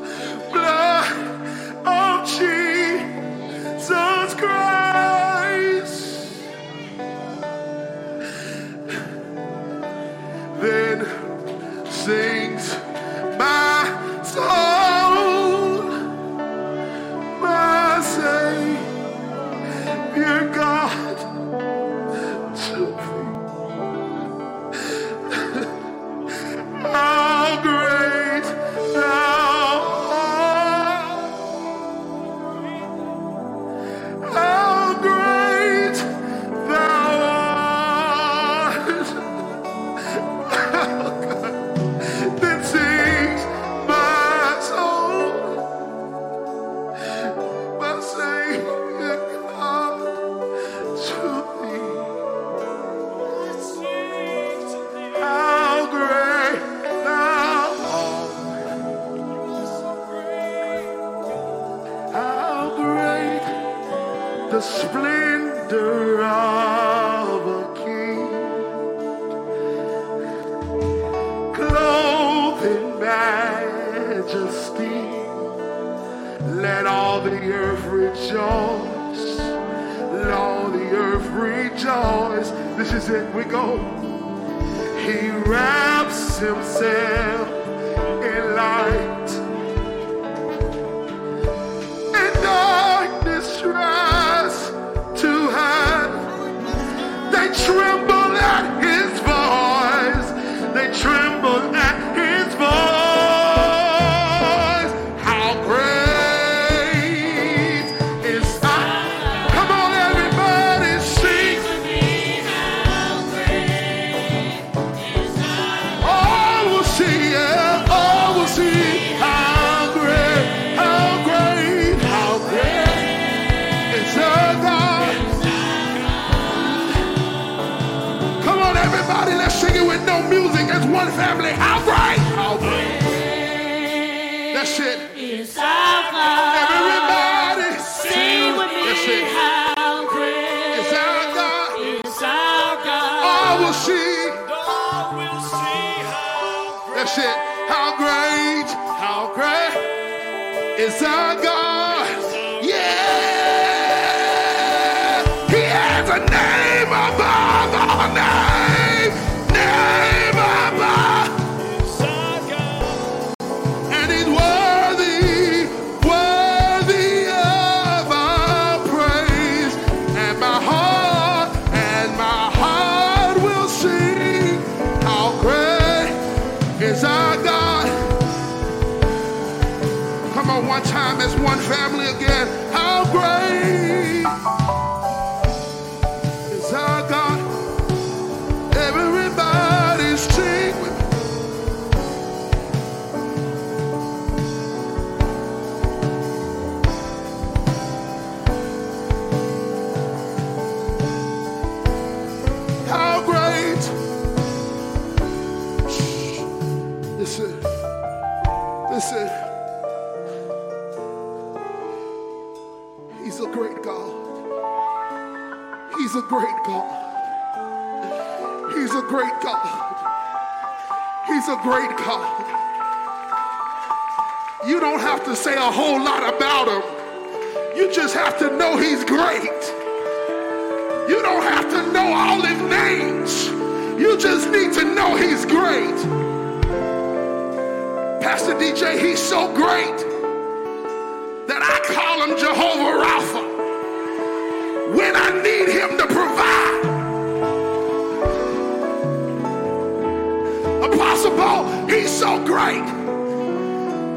unstoppable. 251.37 251.89
He's 251.89 252.11
so 252.11 252.45
great. 252.45 252.82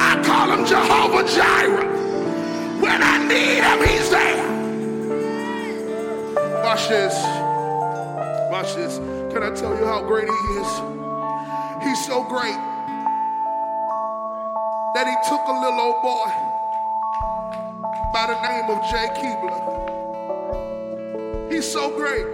I 0.02 0.22
call 0.24 0.52
him 0.52 0.66
Jehovah 0.66 1.28
Jireh. 1.28 1.88
When 2.80 3.04
I 3.04 3.18
need 3.28 3.62
him, 3.64 3.80
he's 3.88 4.10
there. 4.10 4.48
Watch 6.64 6.88
this. 6.88 7.14
Watch 8.52 8.76
this. 8.76 8.98
Can 9.34 9.44
I 9.44 9.52
tell 9.54 9.78
you 9.78 9.86
how 9.86 10.02
great 10.04 10.28
he 10.28 10.34
is? 10.60 10.82
He's 11.84 12.06
so 12.06 12.24
great 12.24 12.60
that 14.96 15.08
he 15.08 15.16
took 15.30 15.42
a 15.48 15.52
little 15.52 15.80
old 15.80 16.02
boy 16.02 16.32
by 18.14 18.28
the 18.28 18.42
name 18.42 18.70
of 18.70 18.82
Jay 18.90 19.08
Keebler. 19.16 19.60
He's 21.52 21.70
so 21.72 21.90
great 21.96 22.26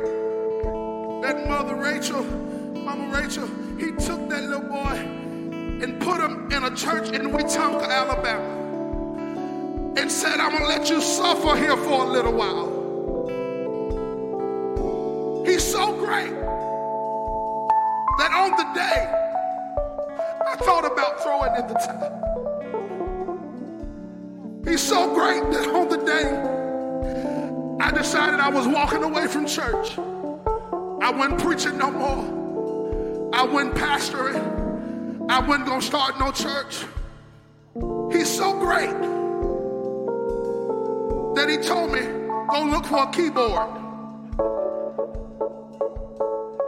that 1.21 1.47
Mother 1.47 1.75
Rachel, 1.75 2.23
Mama 2.23 3.09
Rachel, 3.13 3.49
he 3.77 3.91
took 3.91 4.29
that 4.29 4.43
little 4.43 4.61
boy 4.61 4.95
and 5.83 5.99
put 6.01 6.21
him 6.21 6.49
in 6.49 6.63
a 6.63 6.73
church 6.75 7.09
in 7.09 7.31
Wetumpka, 7.31 7.89
Alabama, 7.89 8.63
and 9.97 10.09
said, 10.09 10.39
I'm 10.39 10.51
going 10.51 10.63
to 10.63 10.67
let 10.69 10.89
you 10.89 11.01
suffer 11.01 11.57
here 11.57 11.75
for 11.75 12.03
a 12.03 12.07
little 12.07 12.31
while. 12.31 12.85
He's 15.45 15.63
so 15.63 15.93
great 15.97 16.31
that 18.17 18.31
on 18.31 18.51
the 18.51 18.63
day 18.73 19.07
I 20.47 20.55
thought 20.57 20.85
about 20.85 21.21
throwing 21.21 21.55
in 21.55 21.67
the 21.67 21.73
towel. 21.73 22.21
He's 24.65 24.81
so 24.81 25.13
great 25.13 25.43
that 25.51 25.67
on 25.67 25.89
the 25.89 25.97
day 25.97 26.31
I 27.83 27.91
decided 27.91 28.39
I 28.39 28.49
was 28.49 28.67
walking 28.67 29.03
away 29.03 29.27
from 29.27 29.45
church. 29.45 29.97
I 29.97 31.11
wasn't 31.11 31.39
preaching 31.41 31.77
no 31.77 31.91
more. 31.91 32.44
I 33.35 33.43
wouldn't 33.43 33.75
pastoring. 33.75 35.29
I 35.29 35.45
wasn't 35.45 35.65
going 35.65 35.81
to 35.81 35.85
start 35.85 36.17
no 36.17 36.31
church. 36.31 36.85
He's 38.09 38.33
so 38.33 38.57
great 38.57 38.95
that 41.35 41.49
he 41.49 41.57
told 41.57 41.91
me, 41.91 41.99
go 41.99 42.63
look 42.63 42.85
for 42.85 43.03
a 43.03 43.11
keyboard. 43.11 43.67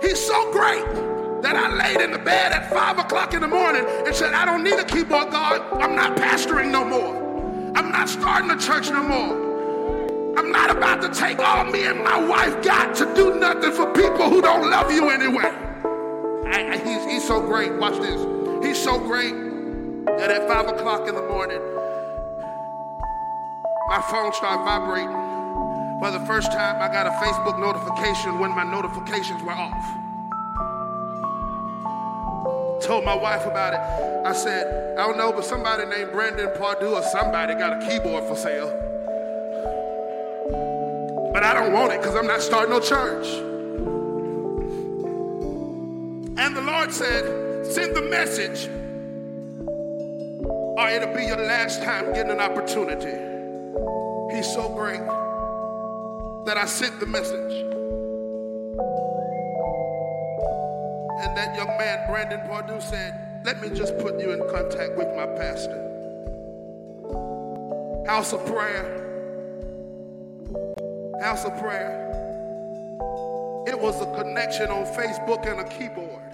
He's 0.02 0.20
so 0.20 0.52
great 0.52 0.84
that 1.42 1.56
I 1.56 1.74
laid 1.74 2.02
in 2.02 2.12
the 2.12 2.20
bed 2.20 2.52
at 2.52 2.70
five 2.70 3.00
o'clock 3.00 3.34
in 3.34 3.40
the 3.40 3.48
morning 3.48 3.86
and 4.06 4.14
said, 4.14 4.34
I 4.34 4.44
don't 4.44 4.62
need 4.62 4.78
a 4.78 4.84
keyboard, 4.84 5.32
God. 5.32 5.62
I'm 5.82 5.96
not 5.96 6.18
pastoring 6.18 6.70
no 6.70 6.84
more. 6.84 7.72
I'm 7.78 7.94
not 7.94 8.10
starting 8.10 8.52
a 8.52 8.60
church 8.60 8.90
no 8.90 9.04
more. 9.04 10.38
I'm 10.38 10.52
not 10.52 10.70
about 10.70 11.02
to 11.02 11.18
take 11.18 11.40
all 11.40 11.64
me 11.64 11.86
and 11.86 12.04
my 12.04 12.22
wife 12.22 12.62
got 12.62 12.94
to 12.96 13.06
do 13.16 13.40
nothing 13.40 13.72
for 13.72 13.86
people 13.94 14.30
who 14.30 14.42
don't 14.42 14.70
love 14.70 14.92
you 14.92 15.10
anyway. 15.10 15.67
I, 16.54 16.78
he's, 16.78 17.06
he's 17.06 17.28
so 17.28 17.42
great. 17.42 17.74
Watch 17.74 18.00
this. 18.00 18.22
He's 18.66 18.82
so 18.82 19.00
great 19.00 19.34
that 20.06 20.32
at 20.32 20.48
five 20.48 20.68
o'clock 20.68 21.08
in 21.08 21.16
the 21.16 21.22
morning, 21.24 21.62
my 23.90 24.02
phone 24.10 24.34
started 24.34 24.64
vibrating. 24.64 25.12
For 26.00 26.12
the 26.12 26.24
first 26.26 26.52
time, 26.52 26.82
I 26.82 26.88
got 26.94 27.08
a 27.08 27.12
Facebook 27.26 27.60
notification 27.60 28.38
when 28.38 28.52
my 28.52 28.64
notifications 28.64 29.42
were 29.42 29.52
off. 29.52 29.84
Told 32.84 33.04
my 33.04 33.16
wife 33.16 33.46
about 33.46 33.74
it. 33.74 33.80
I 34.26 34.34
said, 34.34 34.98
I 34.98 35.08
don't 35.08 35.18
know, 35.18 35.32
but 35.32 35.44
somebody 35.44 35.86
named 35.86 36.12
Brandon 36.12 36.50
Pardue 36.58 36.94
or 36.94 37.02
somebody 37.02 37.56
got 37.56 37.82
a 37.82 37.88
keyboard 37.88 38.26
for 38.26 38.36
sale. 38.36 38.70
But 41.34 41.44
I 41.44 41.54
don't 41.54 41.74
want 41.74 41.94
it 41.94 42.00
because 42.00 42.16
I'm 42.16 42.28
not 42.28 42.42
starting 42.42 42.70
no 42.70 42.80
church. 42.80 43.26
And 46.40 46.56
the 46.56 46.62
Lord 46.62 46.94
said, 46.94 47.66
send 47.66 47.96
the 47.96 48.04
message 48.04 48.70
or 50.78 50.88
it'll 50.90 51.14
be 51.16 51.26
your 51.26 51.38
last 51.38 51.82
time 51.82 52.14
getting 52.14 52.32
an 52.32 52.40
opportunity. 52.40 53.18
He's 54.34 54.46
so 54.54 54.70
great 54.70 55.02
that 56.46 56.56
I 56.56 56.66
sent 56.66 57.00
the 57.00 57.08
message. 57.08 57.52
And 61.20 61.36
that 61.36 61.56
young 61.56 61.76
man, 61.80 62.08
Brandon 62.08 62.40
Pardue, 62.48 62.80
said, 62.80 63.42
Let 63.44 63.60
me 63.60 63.76
just 63.76 63.98
put 63.98 64.20
you 64.20 64.34
in 64.34 64.40
contact 64.52 64.96
with 64.96 65.08
my 65.16 65.26
pastor. 65.26 65.84
House 68.06 68.34
of 68.34 68.46
Prayer. 68.46 69.04
House 71.24 71.44
of 71.44 71.58
Prayer. 71.60 72.04
It 73.66 73.80
was 73.80 74.00
a 74.00 74.06
connection 74.16 74.70
on 74.70 74.86
Facebook 74.86 75.50
and 75.52 75.60
a 75.60 75.68
keyboard 75.68 76.27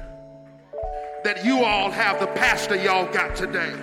that 1.24 1.46
you 1.46 1.64
all 1.64 1.90
have 1.90 2.20
the 2.20 2.28
pastor 2.28 2.76
y'all 2.76 3.12
got 3.12 3.36
today. 3.36 3.74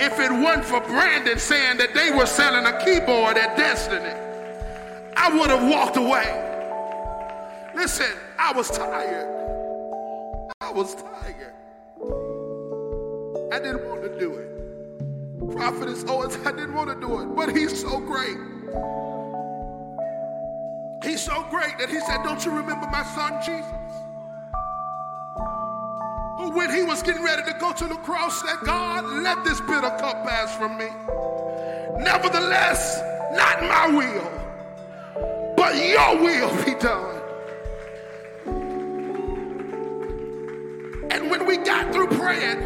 If 0.00 0.18
it 0.18 0.32
wasn't 0.32 0.64
for 0.64 0.80
Brandon 0.80 1.38
saying 1.38 1.76
that 1.76 1.94
they 1.94 2.10
were 2.10 2.26
selling 2.26 2.64
a 2.64 2.84
keyboard 2.84 3.36
at 3.36 3.56
Destiny, 3.56 4.14
I 5.16 5.38
would 5.38 5.50
have 5.50 5.68
walked 5.68 5.98
away. 5.98 6.24
Listen, 7.74 8.10
I 8.38 8.52
was 8.52 8.70
tired. 8.70 10.50
I 10.60 10.72
was 10.72 10.94
tired. 10.94 11.54
I 13.52 13.58
didn't 13.58 13.88
want 13.88 14.02
to 14.02 14.18
do 14.18 14.34
it. 14.34 15.56
Prophetess 15.56 16.04
Owens, 16.08 16.38
I 16.46 16.52
didn't 16.52 16.74
want 16.74 16.88
to 16.88 17.06
do 17.06 17.20
it, 17.20 17.26
but 17.34 17.54
he's 17.54 17.80
so 17.80 17.98
great. 18.00 18.36
He's 21.02 21.22
so 21.22 21.44
great 21.50 21.78
that 21.78 21.88
he 21.88 21.98
said, 22.00 22.22
Don't 22.22 22.44
you 22.44 22.52
remember 22.52 22.86
my 22.86 23.02
son 23.02 23.42
Jesus? 23.44 23.66
Who, 26.40 26.50
when 26.52 26.74
he 26.74 26.82
was 26.82 27.02
getting 27.02 27.22
ready 27.22 27.42
to 27.42 27.58
go 27.58 27.70
to 27.74 27.86
the 27.86 27.96
cross, 27.96 28.40
that 28.42 28.60
God, 28.64 29.04
let 29.04 29.44
this 29.44 29.60
bitter 29.60 29.90
cup 30.00 30.24
pass 30.26 30.56
from 30.56 30.78
me. 30.78 30.86
Nevertheless, 32.02 32.98
not 33.32 33.60
my 33.60 33.88
will, 33.88 35.54
but 35.54 35.76
your 35.76 36.16
will 36.16 36.64
be 36.64 36.74
done. 36.80 37.16
And 41.10 41.30
when 41.30 41.44
we 41.44 41.58
got 41.58 41.92
through 41.92 42.08
praying, 42.08 42.58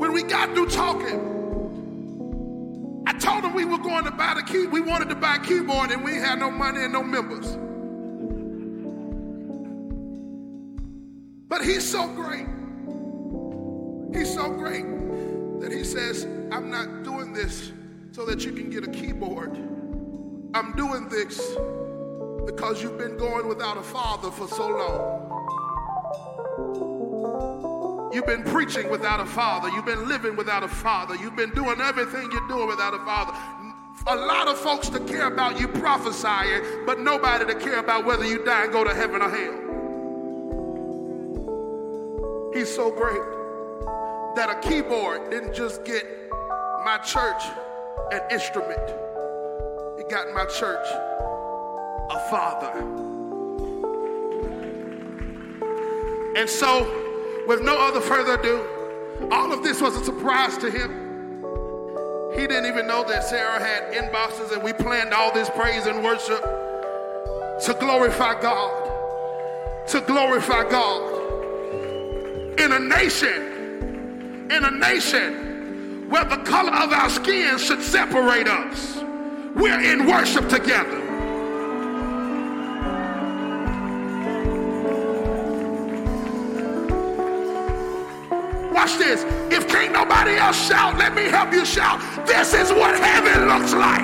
when 0.00 0.12
we 0.12 0.24
got 0.24 0.52
through 0.52 0.70
talking, 0.70 1.20
I 3.06 3.12
told 3.12 3.44
him 3.44 3.54
we 3.54 3.64
were 3.64 3.78
going 3.78 4.02
to 4.02 4.10
buy 4.10 4.34
the 4.34 4.42
key. 4.42 4.66
We 4.66 4.80
wanted 4.80 5.10
to 5.10 5.14
buy 5.14 5.36
a 5.36 5.38
keyboard 5.38 5.92
and 5.92 6.02
we 6.02 6.14
had 6.14 6.40
no 6.40 6.50
money 6.50 6.82
and 6.82 6.92
no 6.92 7.04
members. 7.04 7.56
But 11.48 11.64
he's 11.64 11.88
so 11.88 12.08
great. 12.08 12.48
He's 14.14 14.32
so 14.32 14.48
great 14.48 14.86
that 15.60 15.72
he 15.72 15.82
says, 15.82 16.24
I'm 16.52 16.70
not 16.70 17.02
doing 17.02 17.32
this 17.32 17.72
so 18.12 18.24
that 18.26 18.44
you 18.44 18.52
can 18.52 18.70
get 18.70 18.84
a 18.84 18.90
keyboard. 18.90 19.50
I'm 20.54 20.72
doing 20.76 21.08
this 21.08 21.40
because 22.46 22.80
you've 22.80 22.96
been 22.96 23.16
going 23.16 23.48
without 23.48 23.76
a 23.76 23.82
father 23.82 24.30
for 24.30 24.46
so 24.46 24.68
long. 24.68 25.32
You've 28.14 28.26
been 28.26 28.44
preaching 28.44 28.88
without 28.88 29.18
a 29.18 29.26
father. 29.26 29.68
You've 29.70 29.84
been 29.84 30.08
living 30.08 30.36
without 30.36 30.62
a 30.62 30.68
father. 30.68 31.16
You've 31.16 31.34
been 31.34 31.50
doing 31.50 31.80
everything 31.80 32.30
you're 32.30 32.46
doing 32.46 32.68
without 32.68 32.94
a 32.94 32.98
father. 32.98 33.32
A 34.06 34.14
lot 34.14 34.46
of 34.46 34.56
folks 34.58 34.88
to 34.90 35.00
care 35.00 35.26
about 35.26 35.58
you 35.58 35.66
prophesying, 35.66 36.62
but 36.86 37.00
nobody 37.00 37.46
to 37.46 37.54
care 37.56 37.80
about 37.80 38.04
whether 38.04 38.24
you 38.24 38.44
die 38.44 38.62
and 38.64 38.72
go 38.72 38.84
to 38.84 38.94
heaven 38.94 39.20
or 39.22 39.30
hell. 39.30 39.54
He's 42.54 42.72
so 42.72 42.92
great 42.92 43.43
that 44.36 44.50
a 44.50 44.68
keyboard 44.68 45.30
didn't 45.30 45.54
just 45.54 45.84
get 45.84 46.04
my 46.84 46.98
church 46.98 47.42
an 48.12 48.20
instrument, 48.30 48.80
it 49.98 50.08
got 50.08 50.32
my 50.34 50.44
church 50.46 50.86
a 52.10 52.18
father. 52.30 53.04
And 56.36 56.50
so, 56.50 57.44
with 57.46 57.62
no 57.62 57.78
other 57.78 58.00
further 58.00 58.34
ado, 58.34 59.30
all 59.30 59.52
of 59.52 59.62
this 59.62 59.80
was 59.80 59.96
a 59.96 60.04
surprise 60.04 60.58
to 60.58 60.70
him. 60.70 61.04
He 62.34 62.48
didn't 62.48 62.66
even 62.66 62.88
know 62.88 63.04
that 63.04 63.22
Sarah 63.22 63.60
had 63.60 63.92
inboxes 63.92 64.52
and 64.52 64.62
we 64.62 64.72
planned 64.72 65.14
all 65.14 65.32
this 65.32 65.48
praise 65.50 65.86
and 65.86 66.02
worship 66.02 66.42
to 66.42 67.76
glorify 67.78 68.40
God. 68.40 68.90
To 69.88 70.00
glorify 70.00 70.68
God. 70.68 71.20
In 72.58 72.72
a 72.72 72.80
nation, 72.80 73.43
in 74.50 74.64
a 74.64 74.70
nation 74.70 76.08
where 76.10 76.24
the 76.24 76.36
color 76.38 76.72
of 76.72 76.92
our 76.92 77.08
skin 77.08 77.58
should 77.58 77.82
separate 77.82 78.46
us, 78.46 79.02
we're 79.54 79.80
in 79.80 80.06
worship 80.06 80.48
together. 80.48 81.00
Watch 88.72 88.98
this. 88.98 89.24
If 89.50 89.66
can't 89.68 89.92
nobody 89.92 90.36
else 90.36 90.68
shout, 90.68 90.98
let 90.98 91.14
me 91.14 91.22
help 91.22 91.52
you 91.52 91.64
shout. 91.64 92.00
This 92.26 92.52
is 92.52 92.70
what 92.70 92.98
heaven 92.98 93.46
looks 93.48 93.72
like. 93.72 94.02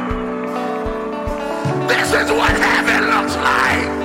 This 1.86 2.14
is 2.14 2.30
what 2.30 2.52
heaven 2.52 3.10
looks 3.10 3.36
like. 3.36 4.00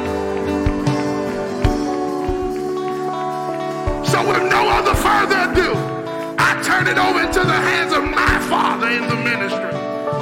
So 4.06 4.28
with 4.28 4.52
no 4.52 4.68
other 4.70 4.96
further 4.96 5.52
ado, 5.52 5.95
I 6.38 6.62
turn 6.64 6.88
it 6.88 6.98
over 6.98 7.22
into 7.22 7.40
the 7.40 7.60
hands 7.70 7.94
of 7.94 8.04
my 8.04 8.40
father 8.50 8.90
in 8.90 9.08
the 9.08 9.16
ministry. 9.16 9.72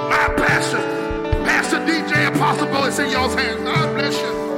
My 0.09 0.34
pastor, 0.38 0.80
Pastor 1.43 1.78
DJ 1.78 2.34
Apostle 2.34 2.86
it's 2.86 2.99
in 2.99 3.09
your 3.09 3.30
hands. 3.30 3.61
God 3.61 3.95
bless 3.95 4.20
you. 4.22 4.53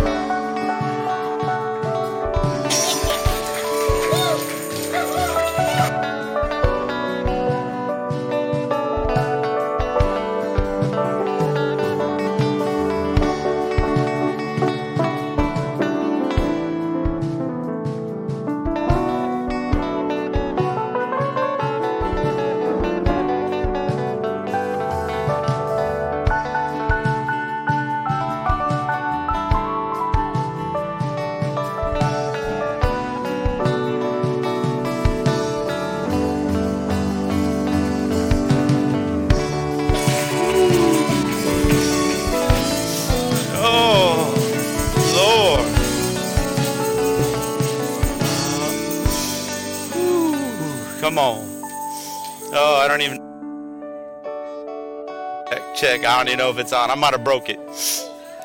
Check. 55.96 56.06
I 56.06 56.18
don't 56.18 56.28
even 56.28 56.40
know 56.40 56.50
if 56.50 56.58
it's 56.58 56.74
on. 56.74 56.92
I 56.92 56.96
might 56.96 57.14
have 57.14 57.24
broke 57.24 57.48
it. 57.50 57.58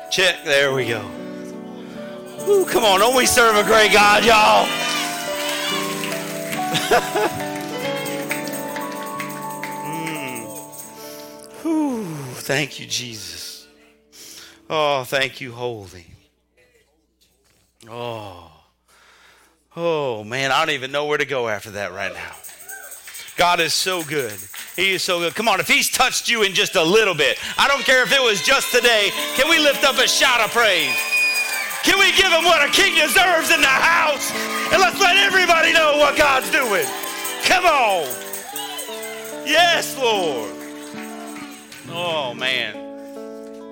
Check. 0.09 0.45
There 0.45 0.73
we 0.73 0.87
go. 0.87 1.01
Ooh, 2.47 2.65
come 2.65 2.85
on. 2.85 3.01
Don't 3.01 3.15
we 3.15 3.25
serve 3.25 3.57
a 3.57 3.63
great 3.63 3.91
God, 3.91 4.23
y'all? 4.23 4.65
mm. 9.83 11.65
Ooh, 11.65 12.05
thank 12.35 12.79
you, 12.79 12.85
Jesus. 12.85 13.67
Oh, 14.69 15.03
thank 15.03 15.41
you, 15.41 15.51
Holy. 15.51 16.05
Oh. 17.89 18.49
Oh, 19.75 20.23
man. 20.23 20.53
I 20.53 20.65
don't 20.65 20.73
even 20.73 20.93
know 20.93 21.05
where 21.05 21.17
to 21.17 21.25
go 21.25 21.49
after 21.49 21.71
that 21.71 21.91
right 21.91 22.13
now. 22.13 22.31
God 23.35 23.59
is 23.59 23.73
so 23.73 24.03
good. 24.03 24.39
He 24.75 24.93
is 24.93 25.03
so 25.03 25.19
good. 25.19 25.35
Come 25.35 25.47
on, 25.47 25.59
if 25.59 25.67
He's 25.67 25.89
touched 25.89 26.29
you 26.29 26.43
in 26.43 26.53
just 26.53 26.75
a 26.75 26.83
little 26.83 27.13
bit, 27.13 27.37
I 27.57 27.67
don't 27.67 27.83
care 27.83 28.03
if 28.03 28.11
it 28.11 28.21
was 28.21 28.41
just 28.41 28.71
today, 28.71 29.11
can 29.35 29.49
we 29.49 29.59
lift 29.59 29.83
up 29.83 29.97
a 29.97 30.07
shout 30.07 30.39
of 30.39 30.51
praise? 30.51 30.95
Can 31.83 31.99
we 31.99 32.11
give 32.11 32.31
Him 32.31 32.45
what 32.45 32.67
a 32.67 32.71
king 32.71 32.95
deserves 32.95 33.51
in 33.51 33.59
the 33.59 33.67
house? 33.67 34.31
And 34.71 34.79
let's 34.79 34.99
let 34.99 35.17
everybody 35.17 35.73
know 35.73 35.97
what 35.97 36.17
God's 36.17 36.49
doing. 36.51 36.85
Come 37.43 37.65
on. 37.65 38.05
Yes, 39.45 39.97
Lord. 39.97 40.51
Oh, 41.89 42.33
man. 42.33 42.75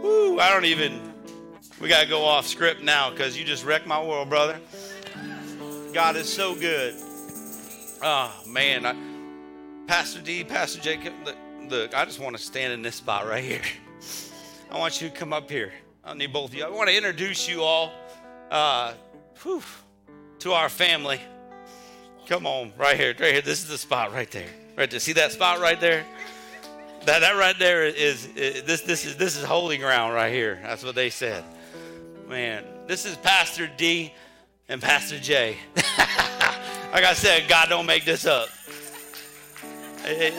Woo, 0.01 0.39
I 0.39 0.49
don't 0.51 0.65
even, 0.65 0.99
we 1.79 1.87
got 1.87 2.01
to 2.01 2.09
go 2.09 2.25
off 2.25 2.45
script 2.45 2.81
now 2.81 3.09
because 3.09 3.37
you 3.37 3.45
just 3.45 3.63
wrecked 3.63 3.87
my 3.87 4.03
world, 4.03 4.27
brother. 4.27 4.59
God 5.93 6.15
is 6.17 6.31
so 6.31 6.55
good. 6.55 6.95
Oh, 8.01 8.33
man. 8.47 8.85
I, 8.85 9.08
Pastor 9.89 10.21
D, 10.21 10.43
Pastor 10.43 10.79
Jacob, 10.79 11.15
look, 11.25 11.35
look, 11.67 11.95
I 11.95 12.05
just 12.05 12.19
want 12.19 12.37
to 12.37 12.41
stand 12.43 12.73
in 12.73 12.83
this 12.83 12.97
spot 12.97 13.27
right 13.27 13.43
here. 13.43 13.63
I 14.69 14.77
want 14.77 15.01
you 15.01 15.09
to 15.09 15.15
come 15.15 15.33
up 15.33 15.49
here. 15.49 15.73
I 16.03 16.13
need 16.13 16.31
both 16.31 16.51
of 16.51 16.53
you. 16.53 16.63
I 16.63 16.69
want 16.69 16.89
to 16.89 16.95
introduce 16.95 17.49
you 17.49 17.63
all 17.63 17.91
uh, 18.51 18.93
whew, 19.41 19.63
to 20.41 20.53
our 20.53 20.69
family. 20.69 21.19
Come 22.27 22.45
on, 22.45 22.71
right 22.77 22.95
here, 22.99 23.15
right 23.19 23.33
here. 23.33 23.41
This 23.41 23.63
is 23.63 23.67
the 23.67 23.79
spot 23.79 24.13
right 24.13 24.29
there. 24.29 24.45
Right 24.77 24.91
there. 24.91 24.99
See 24.99 25.13
that 25.13 25.31
spot 25.31 25.59
right 25.59 25.81
there? 25.81 26.05
That, 27.05 27.21
that 27.21 27.35
right 27.35 27.57
there 27.57 27.87
is, 27.87 28.27
is 28.35 28.61
this 28.65 28.81
this 28.81 29.05
is 29.05 29.17
this 29.17 29.35
is 29.35 29.43
holy 29.43 29.77
ground 29.77 30.13
right 30.13 30.31
here. 30.31 30.59
That's 30.61 30.83
what 30.83 30.93
they 30.93 31.09
said. 31.09 31.43
Man, 32.27 32.63
this 32.85 33.07
is 33.07 33.17
Pastor 33.17 33.67
D 33.75 34.13
and 34.67 34.83
Pastor 34.83 35.17
J. 35.17 35.57
like 35.75 37.05
I 37.05 37.13
said, 37.15 37.49
God 37.49 37.69
don't 37.69 37.87
make 37.87 38.05
this 38.05 38.27
up. 38.27 38.49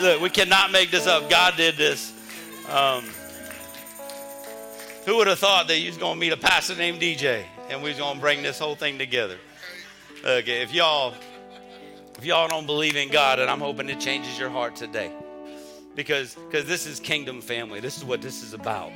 Look, 0.00 0.20
we 0.20 0.30
cannot 0.30 0.72
make 0.72 0.90
this 0.90 1.06
up. 1.06 1.28
God 1.28 1.56
did 1.56 1.76
this. 1.76 2.12
Um, 2.68 3.04
who 5.04 5.16
would 5.16 5.26
have 5.26 5.38
thought 5.38 5.68
that 5.68 5.78
you 5.78 5.88
was 5.88 5.96
going 5.96 6.14
to 6.14 6.20
meet 6.20 6.32
a 6.32 6.36
pastor 6.36 6.76
named 6.76 7.00
DJ 7.00 7.44
and 7.68 7.82
we 7.82 7.90
was 7.90 7.98
going 7.98 8.14
to 8.14 8.20
bring 8.20 8.42
this 8.42 8.58
whole 8.58 8.74
thing 8.74 8.98
together? 8.98 9.38
Okay, 10.24 10.62
if 10.62 10.74
y'all 10.74 11.14
if 12.18 12.26
y'all 12.26 12.48
don't 12.48 12.66
believe 12.66 12.96
in 12.96 13.08
God, 13.08 13.38
and 13.38 13.50
I'm 13.50 13.60
hoping 13.60 13.88
it 13.88 13.98
changes 13.98 14.38
your 14.38 14.50
heart 14.50 14.76
today, 14.76 15.10
because 15.96 16.34
because 16.34 16.66
this 16.66 16.86
is 16.86 17.00
kingdom 17.00 17.40
family. 17.40 17.80
This 17.80 17.96
is 17.96 18.04
what 18.04 18.20
this 18.20 18.42
is 18.42 18.52
about. 18.52 18.92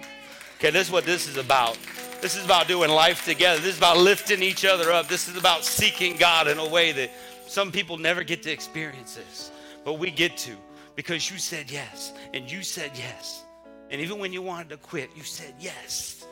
Okay, 0.59 0.71
this 0.71 0.89
is 0.89 0.93
what 0.93 1.05
this 1.05 1.27
is 1.27 1.39
about. 1.39 1.79
This 2.21 2.37
is 2.37 2.45
about 2.45 2.69
doing 2.69 2.91
life 2.91 3.25
together. 3.25 3.61
This 3.61 3.73
is 3.73 3.79
about 3.79 3.97
lifting 3.97 4.43
each 4.43 4.65
other 4.65 4.93
up. 4.93 5.09
This 5.09 5.29
is 5.29 5.37
about 5.37 5.65
seeking 5.65 6.17
God 6.17 6.49
in 6.49 6.59
a 6.59 6.69
way 6.69 6.93
that 6.93 7.11
some 7.47 7.73
people 7.73 7.97
never 7.97 8.23
get 8.23 8.43
to 8.43 8.51
experience 8.51 9.15
this, 9.15 9.51
but 9.85 9.95
we 9.95 10.11
get 10.11 10.37
to 10.39 10.57
because 10.97 11.30
you 11.30 11.39
said 11.39 11.70
yes 11.70 12.12
and 12.32 12.51
you 12.51 12.62
said 12.62 12.93
yes. 12.95 13.45
And 13.91 14.01
even 14.01 14.18
when 14.18 14.32
you 14.32 14.43
wanted 14.43 14.70
to 14.70 14.76
quit, 14.78 15.11
you 15.14 15.22
said 15.22 15.55
yes. 15.59 16.26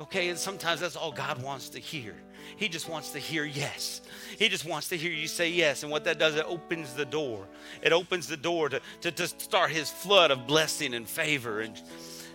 Okay, 0.00 0.28
and 0.28 0.38
sometimes 0.38 0.80
that's 0.80 0.96
all 0.96 1.12
God 1.12 1.42
wants 1.42 1.68
to 1.70 1.78
hear. 1.78 2.14
He 2.56 2.68
just 2.68 2.88
wants 2.88 3.10
to 3.10 3.18
hear 3.18 3.44
yes. 3.44 4.02
He 4.38 4.48
just 4.48 4.64
wants 4.64 4.88
to 4.88 4.96
hear 4.96 5.10
you 5.10 5.28
say 5.28 5.50
yes. 5.50 5.82
And 5.82 5.90
what 5.90 6.04
that 6.04 6.18
does, 6.18 6.34
it 6.34 6.44
opens 6.46 6.94
the 6.94 7.04
door. 7.04 7.46
It 7.82 7.92
opens 7.92 8.26
the 8.26 8.36
door 8.36 8.68
to, 8.68 8.80
to, 9.02 9.10
to 9.12 9.26
start 9.26 9.70
his 9.70 9.90
flood 9.90 10.30
of 10.30 10.46
blessing 10.46 10.94
and 10.94 11.08
favor. 11.08 11.60
And, 11.60 11.80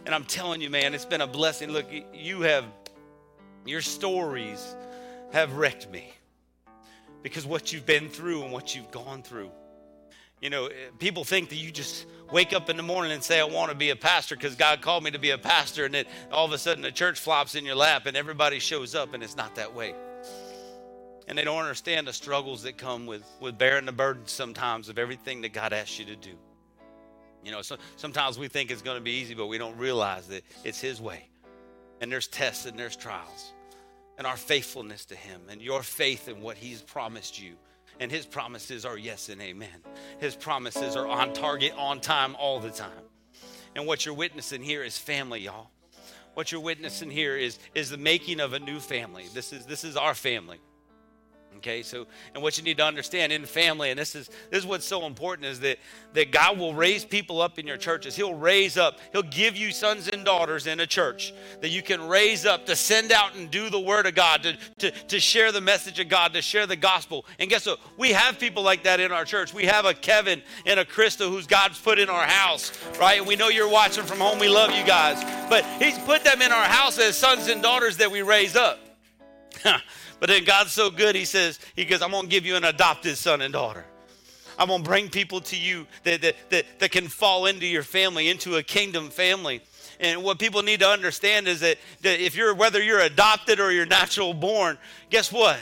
and 0.06 0.16
I'm 0.16 0.24
telling 0.24 0.62
you, 0.62 0.70
man, 0.70 0.94
it's 0.94 1.06
been 1.06 1.22
a 1.22 1.28
blessing. 1.28 1.70
Look, 1.70 1.88
you 2.14 2.42
have, 2.42 2.66
your 3.66 3.82
stories 3.82 4.76
have 5.32 5.54
wrecked 5.54 5.90
me 5.92 6.12
because 7.22 7.46
what 7.46 7.72
you've 7.74 7.86
been 7.86 8.10
through 8.10 8.44
and 8.44 8.52
what 8.52 8.76
you've 8.76 8.92
gone 8.92 9.22
through. 9.22 9.52
You 10.42 10.50
know, 10.50 10.68
eh, 10.68 10.74
people 11.00 11.24
think 11.24 11.50
that 11.50 11.58
you 11.58 11.72
just 11.72 12.06
wake 12.32 12.54
up 12.54 12.70
in 12.70 12.78
the 12.78 12.84
morning 12.84 13.12
and 13.12 13.24
say, 13.24 13.40
I 13.40 13.44
want 13.44 13.72
to 13.72 13.78
be 13.78 13.90
a 13.90 13.96
pastor 13.96 14.36
because 14.36 14.56
God 14.56 14.82
called 14.82 15.04
me 15.04 15.12
to 15.12 15.20
be 15.20 15.32
a 15.32 15.38
pastor, 15.38 15.86
and 15.86 15.94
then 15.94 16.06
all 16.32 16.46
of 16.46 16.52
a 16.52 16.58
sudden 16.58 16.82
the 16.82 16.92
church 16.92 17.20
flops 17.20 17.56
in 17.56 17.66
your 17.66 17.76
lap 17.76 18.06
and 18.06 18.16
everybody 18.16 18.60
shows 18.60 18.96
up, 18.96 19.14
and 19.14 19.24
it's 19.24 19.36
not 19.36 19.56
that 19.56 19.74
way. 19.74 19.94
And 21.28 21.38
they 21.38 21.44
don't 21.44 21.60
understand 21.60 22.08
the 22.08 22.14
struggles 22.14 22.64
that 22.64 22.78
come 22.78 23.06
with, 23.06 23.24
with 23.40 23.58
bearing 23.58 23.86
the 23.86 23.92
burden 23.92 24.24
sometimes 24.26 24.90
of 24.90 24.98
everything 24.98 25.42
that 25.42 25.54
God 25.54 25.74
asks 25.74 26.00
you 26.00 26.06
to 26.06 26.16
do. 26.16 26.32
You 27.44 27.52
know, 27.52 27.62
so, 27.62 27.78
sometimes 27.98 28.40
we 28.40 28.48
think 28.48 28.72
it's 28.72 28.82
going 28.82 28.98
to 28.98 29.04
be 29.04 29.12
easy, 29.12 29.34
but 29.34 29.48
we 29.48 29.58
don't 29.58 29.78
realize 29.78 30.28
that 30.28 30.44
it's 30.64 30.80
His 30.80 31.00
way. 31.00 31.30
And 32.02 32.12
there's 32.12 32.28
tests 32.28 32.66
and 32.66 32.78
there's 32.80 32.96
trials. 32.96 33.54
And 34.18 34.26
our 34.26 34.38
faithfulness 34.38 35.06
to 35.06 35.16
Him 35.16 35.42
and 35.50 35.62
your 35.62 35.84
faith 35.84 36.28
in 36.28 36.42
what 36.42 36.58
He's 36.58 36.82
promised 36.82 37.42
you 37.42 37.56
and 38.00 38.12
his 38.12 38.26
promises 38.26 38.86
are 38.86 38.98
yes 38.98 39.30
and 39.30 39.42
amen. 39.42 39.84
His 40.20 40.36
promises 40.36 40.96
are 40.96 41.08
on 41.08 41.34
target, 41.34 41.74
on 41.78 42.00
time, 42.00 42.36
all 42.38 42.60
the 42.60 42.70
time. 42.70 42.92
And 43.76 43.86
what 43.86 44.06
you're 44.06 44.16
witnessing 44.16 44.62
here 44.62 44.84
is 44.84 44.98
family, 44.98 45.42
y'all. 45.42 45.70
What 46.34 46.52
you're 46.52 46.62
witnessing 46.62 47.12
here 47.12 47.36
is, 47.36 47.60
is 47.76 47.90
the 47.90 47.98
making 47.98 48.40
of 48.40 48.54
a 48.54 48.60
new 48.60 48.80
family. 48.80 49.26
This 49.34 49.52
is, 49.52 49.66
this 49.66 49.84
is 49.84 49.98
our 49.98 50.14
family. 50.14 50.60
Okay, 51.60 51.84
so 51.84 52.08
and 52.34 52.42
what 52.42 52.58
you 52.58 52.64
need 52.64 52.78
to 52.78 52.86
understand 52.86 53.34
in 53.34 53.46
family, 53.46 53.90
and 53.90 54.00
this 54.00 54.16
is 54.16 54.30
this 54.50 54.60
is 54.60 54.66
what's 54.66 54.86
so 54.86 55.06
important 55.06 55.46
is 55.46 55.60
that 55.60 55.78
that 56.14 56.32
God 56.32 56.58
will 56.58 56.74
raise 56.74 57.04
people 57.04 57.42
up 57.42 57.60
in 57.60 57.68
your 57.68 57.76
churches. 57.76 58.16
He'll 58.16 58.34
raise 58.34 58.78
up, 58.78 58.98
He'll 59.12 59.24
give 59.24 59.58
you 59.58 59.74
sons 59.74 60.08
and 60.08 60.24
daughters 60.24 60.68
in 60.68 60.80
a 60.80 60.88
church 60.88 61.34
that 61.60 61.68
you 61.68 61.84
can 61.84 62.08
raise 62.08 62.46
up 62.46 62.66
to 62.68 62.78
send 62.78 63.12
out 63.12 63.36
and 63.36 63.52
do 63.52 63.70
the 63.70 63.80
word 63.80 64.06
of 64.06 64.16
God, 64.16 64.44
to, 64.44 64.58
to, 64.78 64.92
to 64.92 65.20
share 65.20 65.52
the 65.52 65.60
message 65.60 66.00
of 66.00 66.08
God, 66.08 66.32
to 66.32 66.42
share 66.42 66.66
the 66.66 66.78
gospel. 66.78 67.26
And 67.40 67.50
guess 67.50 67.66
what? 67.66 67.82
We 67.98 68.14
have 68.14 68.40
people 68.40 68.64
like 68.64 68.84
that 68.84 69.02
in 69.02 69.12
our 69.12 69.26
church. 69.26 69.54
We 69.54 69.66
have 69.66 69.84
a 69.84 69.94
Kevin 69.94 70.42
and 70.66 70.80
a 70.80 70.86
Krista 70.86 71.28
who's 71.28 71.46
God's 71.46 71.78
put 71.78 72.00
in 72.00 72.08
our 72.08 72.26
house, 72.26 72.72
right? 73.02 73.18
And 73.18 73.28
we 73.28 73.36
know 73.36 73.50
you're 73.50 73.68
watching 73.70 74.06
from 74.06 74.20
home. 74.20 74.40
We 74.40 74.48
love 74.48 74.72
you 74.72 74.86
guys. 74.86 75.22
But 75.50 75.66
He's 75.78 75.98
put 76.00 76.24
them 76.24 76.42
in 76.42 76.54
our 76.54 76.70
house 76.70 76.98
as 77.00 77.18
sons 77.18 77.50
and 77.50 77.62
daughters 77.62 77.98
that 77.98 78.10
we 78.10 78.22
raise 78.22 78.56
up. 78.56 78.80
But 80.20 80.30
then 80.30 80.44
God's 80.44 80.72
so 80.72 80.90
good, 80.90 81.16
He 81.16 81.26
says, 81.26 81.60
He 81.76 81.86
goes, 81.86 82.02
I'm 82.02 82.12
going 82.12 82.24
to 82.24 82.30
give 82.30 82.46
you 82.46 82.56
an 82.56 82.64
adopted 82.64 83.18
son 83.18 83.42
and 83.42 83.54
daughter. 83.54 83.86
I'm 84.58 84.68
going 84.68 84.84
to 84.84 84.90
bring 84.90 85.10
people 85.10 85.40
to 85.42 85.56
you 85.56 85.88
that, 86.04 86.22
that, 86.22 86.36
that, 86.50 86.66
that 86.80 86.92
can 86.92 87.08
fall 87.08 87.46
into 87.46 87.66
your 87.66 87.84
family, 87.84 88.28
into 88.28 88.58
a 88.58 88.64
kingdom 88.64 89.10
family. 89.10 89.62
And 90.02 90.22
what 90.22 90.38
people 90.38 90.64
need 90.64 90.82
to 90.82 90.88
understand 90.88 91.48
is 91.48 91.62
that, 91.62 91.78
that 92.02 92.20
if 92.20 92.36
you're, 92.36 92.54
whether 92.54 92.82
you're 92.82 93.00
adopted 93.00 93.60
or 93.60 93.72
you're 93.72 93.86
natural 93.86 94.34
born, 94.34 94.78
guess 95.10 95.32
what? 95.32 95.58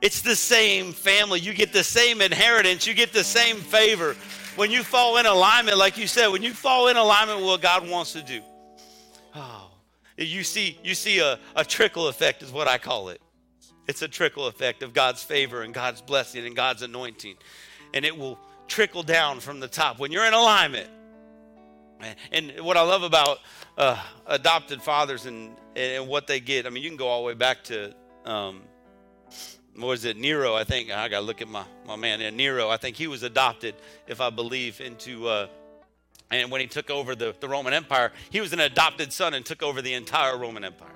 It's 0.00 0.22
the 0.22 0.34
same 0.34 0.92
family. 0.92 1.38
You 1.38 1.54
get 1.54 1.72
the 1.72 1.84
same 1.84 2.20
inheritance, 2.20 2.86
you 2.86 2.94
get 2.94 3.12
the 3.12 3.24
same 3.24 3.56
favor. 3.58 4.16
When 4.56 4.70
you 4.70 4.82
fall 4.82 5.16
in 5.18 5.26
alignment, 5.26 5.78
like 5.78 5.96
you 5.96 6.06
said, 6.06 6.28
when 6.28 6.42
you 6.42 6.52
fall 6.52 6.88
in 6.88 6.96
alignment 6.96 7.38
with 7.38 7.46
what 7.46 7.62
God 7.62 7.88
wants 7.88 8.12
to 8.12 8.22
do, 8.22 8.42
oh, 9.34 9.70
you 10.18 10.42
see, 10.42 10.78
you 10.82 10.94
see 10.94 11.20
a, 11.20 11.38
a 11.56 11.64
trickle 11.64 12.08
effect, 12.08 12.42
is 12.42 12.50
what 12.50 12.68
I 12.68 12.78
call 12.78 13.08
it. 13.08 13.20
It's 13.88 14.02
a 14.02 14.08
trickle 14.08 14.46
effect 14.46 14.82
of 14.82 14.92
God's 14.92 15.22
favor 15.22 15.62
and 15.62 15.74
God's 15.74 16.00
blessing 16.00 16.46
and 16.46 16.54
God's 16.54 16.82
anointing. 16.82 17.36
And 17.94 18.04
it 18.04 18.16
will 18.16 18.38
trickle 18.68 19.02
down 19.02 19.40
from 19.40 19.60
the 19.60 19.68
top 19.68 19.98
when 19.98 20.12
you're 20.12 20.26
in 20.26 20.34
alignment. 20.34 20.88
And 22.32 22.52
what 22.60 22.76
I 22.76 22.82
love 22.82 23.02
about 23.02 23.38
uh, 23.78 24.02
adopted 24.26 24.82
fathers 24.82 25.26
and, 25.26 25.54
and 25.76 26.08
what 26.08 26.26
they 26.26 26.40
get, 26.40 26.66
I 26.66 26.70
mean, 26.70 26.82
you 26.82 26.88
can 26.88 26.96
go 26.96 27.06
all 27.06 27.22
the 27.22 27.26
way 27.26 27.34
back 27.34 27.64
to, 27.64 27.94
um, 28.24 28.62
what 29.76 29.86
was 29.86 30.04
it, 30.04 30.16
Nero, 30.16 30.54
I 30.54 30.64
think. 30.64 30.90
I 30.90 31.08
got 31.08 31.20
to 31.20 31.24
look 31.24 31.40
at 31.40 31.48
my, 31.48 31.64
my 31.86 31.96
man 31.96 32.18
there. 32.18 32.30
Nero, 32.30 32.68
I 32.68 32.76
think 32.76 32.96
he 32.96 33.06
was 33.06 33.22
adopted, 33.22 33.74
if 34.06 34.20
I 34.20 34.30
believe, 34.30 34.80
into, 34.80 35.28
uh, 35.28 35.46
and 36.30 36.50
when 36.50 36.60
he 36.60 36.66
took 36.66 36.90
over 36.90 37.14
the, 37.14 37.34
the 37.38 37.48
Roman 37.48 37.72
Empire, 37.72 38.12
he 38.30 38.40
was 38.40 38.52
an 38.52 38.60
adopted 38.60 39.12
son 39.12 39.34
and 39.34 39.44
took 39.44 39.62
over 39.62 39.80
the 39.80 39.94
entire 39.94 40.36
Roman 40.36 40.64
Empire. 40.64 40.88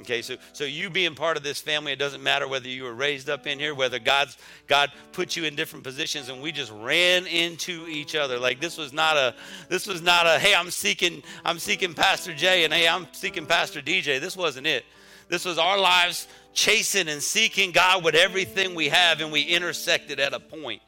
Okay, 0.00 0.20
so 0.20 0.36
so 0.52 0.64
you 0.64 0.90
being 0.90 1.14
part 1.14 1.38
of 1.38 1.42
this 1.42 1.60
family, 1.60 1.90
it 1.90 1.98
doesn't 1.98 2.22
matter 2.22 2.46
whether 2.46 2.68
you 2.68 2.84
were 2.84 2.92
raised 2.92 3.30
up 3.30 3.46
in 3.46 3.58
here, 3.58 3.74
whether 3.74 3.98
God's 3.98 4.36
God 4.66 4.92
put 5.12 5.36
you 5.36 5.44
in 5.44 5.56
different 5.56 5.84
positions, 5.84 6.28
and 6.28 6.42
we 6.42 6.52
just 6.52 6.70
ran 6.70 7.26
into 7.26 7.86
each 7.88 8.14
other. 8.14 8.38
Like 8.38 8.60
this 8.60 8.76
was 8.76 8.92
not 8.92 9.16
a 9.16 9.34
this 9.70 9.86
was 9.86 10.02
not 10.02 10.26
a 10.26 10.38
hey, 10.38 10.54
I'm 10.54 10.70
seeking 10.70 11.22
I'm 11.44 11.58
seeking 11.58 11.94
Pastor 11.94 12.34
Jay 12.34 12.64
and 12.64 12.74
hey, 12.74 12.86
I'm 12.86 13.06
seeking 13.12 13.46
Pastor 13.46 13.80
DJ. 13.80 14.20
This 14.20 14.36
wasn't 14.36 14.66
it. 14.66 14.84
This 15.28 15.44
was 15.44 15.58
our 15.58 15.78
lives 15.78 16.28
chasing 16.52 17.08
and 17.08 17.22
seeking 17.22 17.72
God 17.72 18.04
with 18.04 18.14
everything 18.14 18.74
we 18.74 18.88
have, 18.88 19.20
and 19.20 19.32
we 19.32 19.42
intersected 19.42 20.20
at 20.20 20.34
a 20.34 20.40
point. 20.40 20.82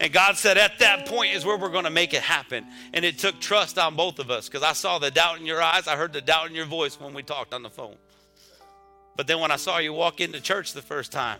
And 0.00 0.12
God 0.12 0.36
said, 0.36 0.58
at 0.58 0.80
that 0.80 1.06
point 1.06 1.34
is 1.34 1.44
where 1.44 1.56
we're 1.56 1.70
going 1.70 1.84
to 1.84 1.90
make 1.90 2.14
it 2.14 2.22
happen. 2.22 2.66
And 2.92 3.04
it 3.04 3.18
took 3.18 3.40
trust 3.40 3.78
on 3.78 3.94
both 3.94 4.18
of 4.18 4.30
us 4.30 4.48
because 4.48 4.64
I 4.64 4.72
saw 4.72 4.98
the 4.98 5.10
doubt 5.10 5.38
in 5.38 5.46
your 5.46 5.62
eyes. 5.62 5.86
I 5.86 5.96
heard 5.96 6.12
the 6.12 6.20
doubt 6.20 6.48
in 6.48 6.54
your 6.54 6.66
voice 6.66 6.98
when 6.98 7.14
we 7.14 7.22
talked 7.22 7.54
on 7.54 7.62
the 7.62 7.70
phone. 7.70 7.94
But 9.16 9.26
then 9.26 9.40
when 9.40 9.50
I 9.50 9.56
saw 9.56 9.78
you 9.78 9.92
walk 9.92 10.20
into 10.20 10.40
church 10.40 10.72
the 10.72 10.82
first 10.82 11.12
time, 11.12 11.38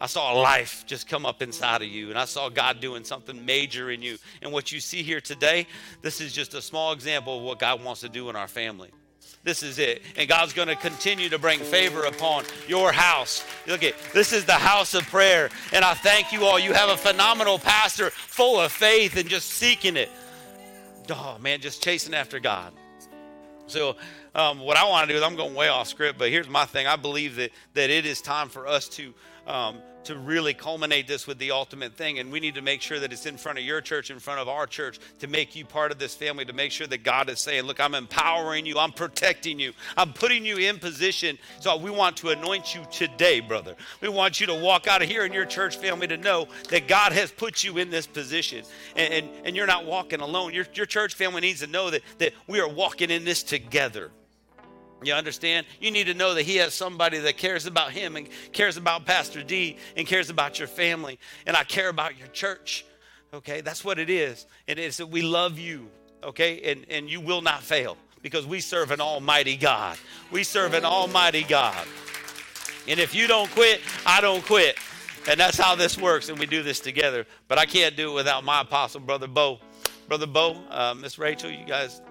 I 0.00 0.06
saw 0.06 0.32
life 0.32 0.84
just 0.86 1.06
come 1.06 1.26
up 1.26 1.42
inside 1.42 1.82
of 1.82 1.88
you, 1.88 2.08
and 2.08 2.18
I 2.18 2.24
saw 2.24 2.48
God 2.48 2.80
doing 2.80 3.04
something 3.04 3.44
major 3.44 3.90
in 3.90 4.00
you. 4.00 4.16
And 4.40 4.50
what 4.50 4.72
you 4.72 4.80
see 4.80 5.02
here 5.02 5.20
today, 5.20 5.66
this 6.00 6.22
is 6.22 6.32
just 6.32 6.54
a 6.54 6.62
small 6.62 6.92
example 6.92 7.38
of 7.38 7.44
what 7.44 7.58
God 7.58 7.84
wants 7.84 8.00
to 8.00 8.08
do 8.08 8.30
in 8.30 8.36
our 8.36 8.48
family. 8.48 8.90
This 9.42 9.62
is 9.62 9.78
it. 9.78 10.02
And 10.16 10.28
God's 10.28 10.52
going 10.52 10.68
to 10.68 10.76
continue 10.76 11.28
to 11.28 11.38
bring 11.38 11.60
favor 11.60 12.04
upon 12.04 12.44
your 12.68 12.92
house. 12.92 13.44
Look 13.66 13.82
at 13.82 13.94
this 14.12 14.32
is 14.32 14.44
the 14.44 14.52
house 14.52 14.94
of 14.94 15.02
prayer. 15.04 15.50
And 15.72 15.84
I 15.84 15.94
thank 15.94 16.32
you 16.32 16.44
all. 16.44 16.58
You 16.58 16.72
have 16.72 16.90
a 16.90 16.96
phenomenal 16.96 17.58
pastor 17.58 18.10
full 18.10 18.60
of 18.60 18.72
faith 18.72 19.16
and 19.16 19.28
just 19.28 19.48
seeking 19.48 19.96
it. 19.96 20.10
Oh, 21.10 21.38
man, 21.40 21.60
just 21.60 21.82
chasing 21.82 22.14
after 22.14 22.38
God. 22.38 22.72
So, 23.66 23.96
um, 24.34 24.60
what 24.60 24.76
I 24.76 24.88
want 24.88 25.08
to 25.08 25.12
do 25.12 25.18
is 25.18 25.24
I'm 25.24 25.36
going 25.36 25.54
way 25.54 25.68
off 25.68 25.88
script, 25.88 26.18
but 26.18 26.30
here's 26.30 26.48
my 26.48 26.64
thing. 26.64 26.86
I 26.86 26.96
believe 26.96 27.36
that 27.36 27.50
that 27.74 27.90
it 27.90 28.06
is 28.06 28.20
time 28.20 28.48
for 28.48 28.66
us 28.66 28.88
to 28.90 29.14
um, 29.46 29.78
to 30.04 30.16
really 30.16 30.54
culminate 30.54 31.06
this 31.06 31.26
with 31.26 31.38
the 31.38 31.50
ultimate 31.50 31.94
thing, 31.94 32.18
and 32.18 32.32
we 32.32 32.40
need 32.40 32.54
to 32.54 32.62
make 32.62 32.80
sure 32.80 32.98
that 32.98 33.12
it's 33.12 33.26
in 33.26 33.36
front 33.36 33.58
of 33.58 33.64
your 33.64 33.80
church, 33.80 34.10
in 34.10 34.18
front 34.18 34.40
of 34.40 34.48
our 34.48 34.66
church, 34.66 34.98
to 35.18 35.26
make 35.26 35.54
you 35.54 35.64
part 35.64 35.92
of 35.92 35.98
this 35.98 36.14
family, 36.14 36.44
to 36.44 36.52
make 36.52 36.72
sure 36.72 36.86
that 36.86 37.02
God 37.02 37.28
is 37.28 37.40
saying, 37.40 37.64
"Look, 37.64 37.80
I'm 37.80 37.94
empowering 37.94 38.66
you, 38.66 38.78
I'm 38.78 38.92
protecting 38.92 39.58
you, 39.58 39.72
I'm 39.96 40.12
putting 40.12 40.44
you 40.44 40.56
in 40.56 40.78
position." 40.78 41.38
So 41.60 41.76
we 41.76 41.90
want 41.90 42.16
to 42.18 42.30
anoint 42.30 42.74
you 42.74 42.86
today, 42.90 43.40
brother. 43.40 43.76
We 44.00 44.08
want 44.08 44.40
you 44.40 44.46
to 44.46 44.54
walk 44.54 44.86
out 44.86 45.02
of 45.02 45.08
here 45.08 45.24
in 45.24 45.32
your 45.32 45.46
church 45.46 45.76
family 45.76 46.06
to 46.08 46.16
know 46.16 46.48
that 46.70 46.88
God 46.88 47.12
has 47.12 47.30
put 47.30 47.62
you 47.64 47.78
in 47.78 47.90
this 47.90 48.06
position, 48.06 48.64
and 48.96 49.12
and, 49.12 49.30
and 49.44 49.56
you're 49.56 49.66
not 49.66 49.84
walking 49.86 50.20
alone. 50.20 50.54
Your 50.54 50.66
your 50.74 50.86
church 50.86 51.14
family 51.14 51.40
needs 51.40 51.60
to 51.60 51.66
know 51.66 51.90
that 51.90 52.02
that 52.18 52.32
we 52.46 52.60
are 52.60 52.68
walking 52.68 53.10
in 53.10 53.24
this 53.24 53.42
together. 53.42 54.10
You 55.02 55.14
understand? 55.14 55.66
You 55.80 55.90
need 55.90 56.06
to 56.08 56.14
know 56.14 56.34
that 56.34 56.42
he 56.42 56.56
has 56.56 56.74
somebody 56.74 57.18
that 57.18 57.36
cares 57.36 57.66
about 57.66 57.92
him 57.92 58.16
and 58.16 58.28
cares 58.52 58.76
about 58.76 59.06
Pastor 59.06 59.42
D 59.42 59.76
and 59.96 60.06
cares 60.06 60.28
about 60.28 60.58
your 60.58 60.68
family. 60.68 61.18
And 61.46 61.56
I 61.56 61.64
care 61.64 61.88
about 61.88 62.18
your 62.18 62.28
church. 62.28 62.84
Okay? 63.32 63.60
That's 63.62 63.84
what 63.84 63.98
it 63.98 64.10
is. 64.10 64.46
And 64.68 64.78
it's 64.78 64.98
that 64.98 65.06
we 65.06 65.22
love 65.22 65.58
you. 65.58 65.88
Okay? 66.22 66.72
And, 66.72 66.84
and 66.90 67.08
you 67.08 67.20
will 67.20 67.40
not 67.40 67.62
fail 67.62 67.96
because 68.22 68.46
we 68.46 68.60
serve 68.60 68.90
an 68.90 69.00
almighty 69.00 69.56
God. 69.56 69.96
We 70.30 70.44
serve 70.44 70.74
an 70.74 70.84
almighty 70.84 71.44
God. 71.44 71.86
And 72.86 73.00
if 73.00 73.14
you 73.14 73.26
don't 73.26 73.50
quit, 73.52 73.80
I 74.04 74.20
don't 74.20 74.44
quit. 74.44 74.76
And 75.28 75.40
that's 75.40 75.58
how 75.58 75.74
this 75.74 75.96
works. 75.96 76.28
And 76.28 76.38
we 76.38 76.44
do 76.44 76.62
this 76.62 76.80
together. 76.80 77.26
But 77.48 77.58
I 77.58 77.64
can't 77.64 77.96
do 77.96 78.12
it 78.12 78.14
without 78.14 78.44
my 78.44 78.60
apostle, 78.60 79.00
Brother 79.00 79.28
Bo. 79.28 79.60
Brother 80.08 80.26
Bo, 80.26 80.56
uh, 80.70 80.94
Miss 80.94 81.18
Rachel, 81.18 81.50
you 81.50 81.64
guys 81.64 82.02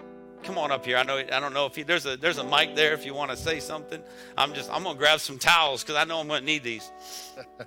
come 0.42 0.58
on 0.58 0.70
up 0.70 0.84
here. 0.84 0.96
I 0.96 1.02
know 1.02 1.18
I 1.18 1.40
don't 1.40 1.54
know 1.54 1.66
if 1.66 1.76
he, 1.76 1.82
there's 1.82 2.06
a 2.06 2.16
there's 2.16 2.38
a 2.38 2.44
mic 2.44 2.74
there 2.74 2.92
if 2.92 3.04
you 3.04 3.14
want 3.14 3.30
to 3.30 3.36
say 3.36 3.60
something. 3.60 4.02
I'm 4.36 4.54
just 4.54 4.70
I'm 4.70 4.82
gonna 4.82 4.98
grab 4.98 5.20
some 5.20 5.38
towels 5.38 5.82
because 5.82 5.96
I 5.96 6.04
know 6.04 6.20
I'm 6.20 6.28
gonna 6.28 6.40
need 6.40 6.62
these. 6.62 6.90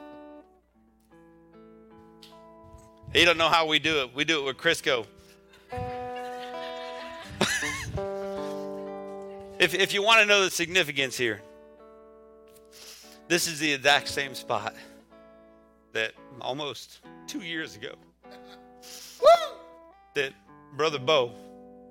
he 3.14 3.26
don't 3.26 3.38
know 3.38 3.50
how 3.50 3.68
we 3.68 3.80
do 3.80 4.04
it. 4.04 4.16
We 4.16 4.26
do 4.26 4.42
it 4.42 4.46
with 4.46 4.58
Crisco. 4.58 5.06
if 9.60 9.74
if 9.74 9.94
you 9.94 10.04
want 10.04 10.22
to 10.22 10.26
know 10.26 10.44
the 10.44 10.52
significance 10.52 11.18
here, 11.18 11.42
this 13.28 13.48
is 13.48 13.60
the 13.60 13.74
exact 13.74 14.08
same 14.08 14.36
spot 14.36 14.76
that 15.94 16.14
almost 16.42 17.00
two 17.28 17.42
years 17.42 17.76
ago 17.76 17.94
that 20.16 20.34
Brother 20.76 21.00
Bo 21.00 21.32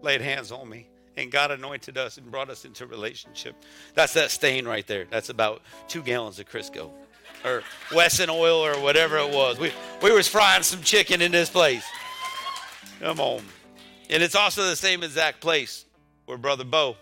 laid 0.02 0.20
hands 0.20 0.52
on 0.52 0.68
me 0.68 0.88
and 1.16 1.30
God 1.30 1.50
anointed 1.50 1.98
us 1.98 2.16
and 2.18 2.30
brought 2.30 2.50
us 2.50 2.64
into 2.64 2.86
relationship. 2.86 3.54
That's 3.94 4.14
that 4.14 4.30
stain 4.30 4.66
right 4.66 4.86
there. 4.86 5.06
That's 5.10 5.28
about 5.28 5.62
two 5.88 6.02
gallons 6.02 6.38
of 6.38 6.48
Crisco 6.48 6.90
or 7.44 7.62
Wesson 7.94 8.30
oil 8.30 8.64
or 8.64 8.80
whatever 8.80 9.18
it 9.18 9.30
was. 9.30 9.58
We, 9.58 9.72
we 10.02 10.12
was 10.12 10.28
frying 10.28 10.62
some 10.62 10.80
chicken 10.82 11.20
in 11.20 11.32
this 11.32 11.50
place. 11.50 11.84
Come 13.00 13.20
on. 13.20 13.42
And 14.10 14.22
it's 14.22 14.34
also 14.34 14.62
the 14.64 14.76
same 14.76 15.02
exact 15.02 15.40
place 15.40 15.84
where 16.26 16.38
Brother 16.38 16.64
Bo 16.64 16.96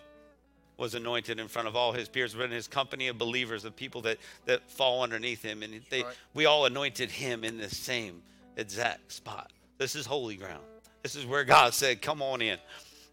was 0.76 0.94
anointed 0.94 1.38
in 1.38 1.46
front 1.46 1.68
of 1.68 1.76
all 1.76 1.92
his 1.92 2.08
peers, 2.08 2.34
but 2.34 2.44
in 2.44 2.50
his 2.52 2.66
company 2.66 3.08
of 3.08 3.18
believers, 3.18 3.66
of 3.66 3.76
people 3.76 4.00
that, 4.00 4.16
that 4.46 4.70
fall 4.70 5.02
underneath 5.02 5.42
him. 5.42 5.62
And 5.62 5.82
they, 5.90 6.02
Right. 6.02 6.14
we 6.32 6.46
all 6.46 6.64
anointed 6.64 7.10
him 7.10 7.44
in 7.44 7.58
the 7.58 7.68
same 7.68 8.22
exact 8.56 9.12
spot. 9.12 9.52
This 9.76 9.94
is 9.94 10.06
holy 10.06 10.36
ground. 10.36 10.62
This 11.02 11.16
is 11.16 11.26
where 11.26 11.44
God 11.44 11.74
said, 11.74 12.00
Come 12.00 12.22
on 12.22 12.40
in. 12.40 12.58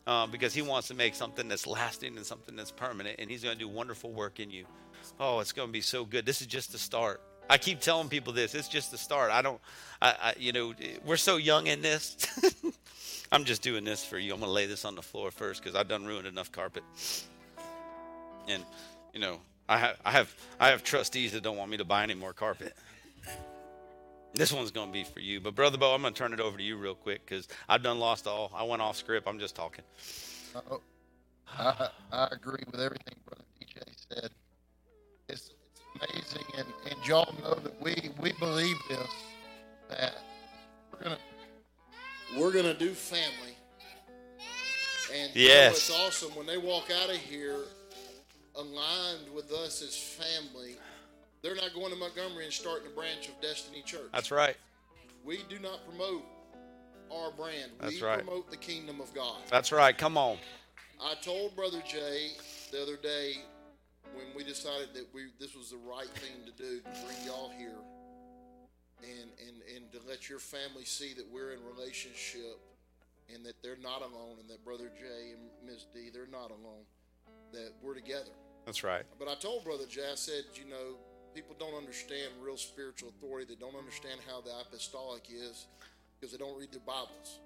Uh, 0.08 0.26
because 0.26 0.54
he 0.54 0.62
wants 0.62 0.88
to 0.88 0.94
make 0.94 1.14
something 1.14 1.50
that's 1.50 1.68
lasting 1.68 2.16
and 2.16 2.26
something 2.26 2.56
that's 2.56 2.72
permanent, 2.72 3.18
and 3.20 3.30
he's 3.30 3.44
going 3.44 3.54
to 3.54 3.60
do 3.60 3.68
wonderful 3.68 4.10
work 4.14 4.40
in 4.40 4.50
you. 4.50 4.66
Oh, 5.20 5.42
it's 5.42 5.52
going 5.52 5.68
to 5.68 5.74
be 5.74 5.82
so 5.82 6.06
good. 6.06 6.26
This 6.26 6.40
is 6.40 6.48
just 6.48 6.72
the 6.72 6.78
start. 6.78 7.20
I 7.50 7.58
keep 7.58 7.82
telling 7.82 8.08
people 8.08 8.32
this. 8.32 8.56
It's 8.56 8.70
just 8.70 8.92
the 8.92 8.98
start. 8.98 9.32
I 9.32 9.42
don't, 9.42 9.60
I, 10.02 10.16
I 10.22 10.34
you 10.40 10.54
know, 10.54 10.74
we're 11.06 11.18
so 11.18 11.36
young 11.36 11.68
in 11.68 11.82
this. 11.82 12.16
I'm 13.34 13.44
just 13.44 13.62
doing 13.62 13.84
this 13.84 14.06
for 14.06 14.18
you. 14.18 14.34
I'm 14.34 14.40
going 14.40 14.50
to 14.50 14.54
lay 14.54 14.66
this 14.66 14.86
on 14.86 14.96
the 14.96 15.02
floor 15.02 15.30
first 15.30 15.62
because 15.62 15.76
I've 15.76 15.90
done 15.90 16.06
ruined 16.06 16.26
enough 16.28 16.54
carpet. 16.54 16.84
And, 18.48 18.64
you 19.14 19.20
know, 19.20 19.40
I 19.68 19.78
have, 19.78 20.00
I 20.06 20.12
have, 20.12 20.34
I 20.58 20.70
have 20.70 20.84
trustees 20.86 21.34
that 21.34 21.44
don't 21.44 21.58
want 21.58 21.70
me 21.70 21.78
to 21.78 21.86
buy 21.86 22.04
any 22.04 22.16
more 22.16 22.32
carpet. 22.32 22.74
This 24.38 24.54
one's 24.54 24.72
going 24.72 24.88
to 24.88 24.94
be 24.94 25.04
for 25.04 25.20
you. 25.20 25.40
But, 25.40 25.56
Brother 25.56 25.78
Bo, 25.78 25.94
I'm 25.94 26.02
going 26.02 26.14
to 26.14 26.18
turn 26.18 26.34
it 26.34 26.40
over 26.40 26.58
to 26.58 26.64
you 26.64 26.78
real 26.78 26.96
quick 26.96 27.26
because 27.26 27.48
I've 27.68 27.82
done 27.82 28.00
lost 28.00 28.28
all. 28.28 28.52
I 28.56 28.64
went 28.64 28.82
off 28.82 28.96
script. 28.96 29.28
I'm 29.28 29.40
just 29.40 29.56
talking. 29.56 29.84
Uh, 30.56 30.78
I, 31.58 31.90
I 32.12 32.28
agree 32.32 32.64
with 32.72 32.80
everything 32.80 33.16
Brother 33.26 33.44
DJ 33.60 33.82
said. 33.96 34.30
It's, 35.28 35.50
it's 35.50 35.82
amazing, 35.96 36.46
and, 36.58 36.68
and 36.90 37.08
y'all 37.08 37.34
know 37.42 37.56
that 37.56 37.82
we, 37.82 38.12
we 38.22 38.32
believe 38.34 38.78
this 38.90 39.08
that 39.90 40.16
we're 40.92 41.04
gonna 41.04 41.18
we're 42.38 42.52
gonna 42.52 42.74
do 42.74 42.92
family. 42.92 43.56
And 45.16 45.34
you 45.34 45.48
know, 45.48 45.54
it's 45.70 45.90
awesome 45.90 46.36
when 46.36 46.46
they 46.46 46.58
walk 46.58 46.90
out 46.92 47.10
of 47.10 47.16
here 47.16 47.60
aligned 48.56 49.34
with 49.34 49.52
us 49.52 49.82
as 49.82 49.96
family. 49.96 50.76
They're 51.42 51.56
not 51.56 51.74
going 51.74 51.92
to 51.92 51.98
Montgomery 51.98 52.46
and 52.46 52.54
starting 52.54 52.88
a 52.88 52.96
branch 52.96 53.30
of 53.30 53.40
Destiny 53.42 53.84
Church. 53.86 54.10
That's 54.14 54.32
right. 54.32 54.56
We 55.24 55.42
do 55.50 55.60
not 55.60 55.86
promote 55.88 56.24
our 57.12 57.32
brand. 57.32 57.72
That's 57.80 58.02
we 58.02 58.02
right. 58.02 58.24
promote 58.24 58.50
the 58.50 58.58
kingdom 58.58 59.00
of 59.02 59.14
God. 59.14 59.38
That's 59.50 59.72
right. 59.72 59.98
Come 59.98 60.18
on. 60.18 60.38
I 61.02 61.14
told 61.22 61.56
Brother 61.56 61.82
Jay 61.86 62.32
the 62.72 62.82
other 62.82 62.98
day 62.98 63.36
when 64.14 64.26
we 64.36 64.44
decided 64.44 64.94
that 64.94 65.06
we 65.14 65.28
this 65.40 65.56
was 65.56 65.72
the 65.72 65.78
right 65.78 66.10
thing 66.10 66.46
to 66.46 66.52
do 66.52 66.80
to 66.80 67.06
bring 67.06 67.18
y'all 67.26 67.52
here 67.58 67.78
and 69.04 69.30
and 69.48 69.62
and 69.76 69.92
to 69.92 70.00
let 70.10 70.30
your 70.30 70.40
family 70.40 70.86
see 70.86 71.14
that 71.14 71.26
we're 71.32 71.52
in 71.52 71.60
relationship 71.64 72.58
and 73.34 73.46
that 73.46 73.62
they're 73.62 73.78
not 73.82 74.02
alone 74.02 74.38
and 74.40 74.50
that 74.50 74.64
Brother 74.66 74.90
Jay 74.98 75.34
and 75.34 75.42
Miss 75.66 75.86
D 75.94 76.10
they're 76.12 76.26
not 76.32 76.50
alone 76.50 76.86
that 77.54 77.72
we're 77.82 77.94
together. 77.94 78.32
That's 78.66 78.84
right. 78.84 79.04
But 79.20 79.28
I 79.28 79.36
told 79.36 79.64
Brother 79.64 79.86
Jay 79.88 80.10
I 80.12 80.16
said 80.16 80.44
you 80.56 80.66
know 80.70 80.98
people 81.38 81.56
don't 81.60 81.76
understand 81.76 82.32
real 82.42 82.58
spiritual 82.58 83.10
authority 83.10 83.46
they 83.48 83.60
don't 83.60 83.76
understand 83.76 84.20
how 84.28 84.42
the 84.42 84.50
apostolic 84.60 85.28
is 85.32 85.68
because 86.20 86.32
they 86.32 86.38
don't 86.40 86.58
read 86.58 86.72
their 86.72 86.82
Bibles. 86.82 87.38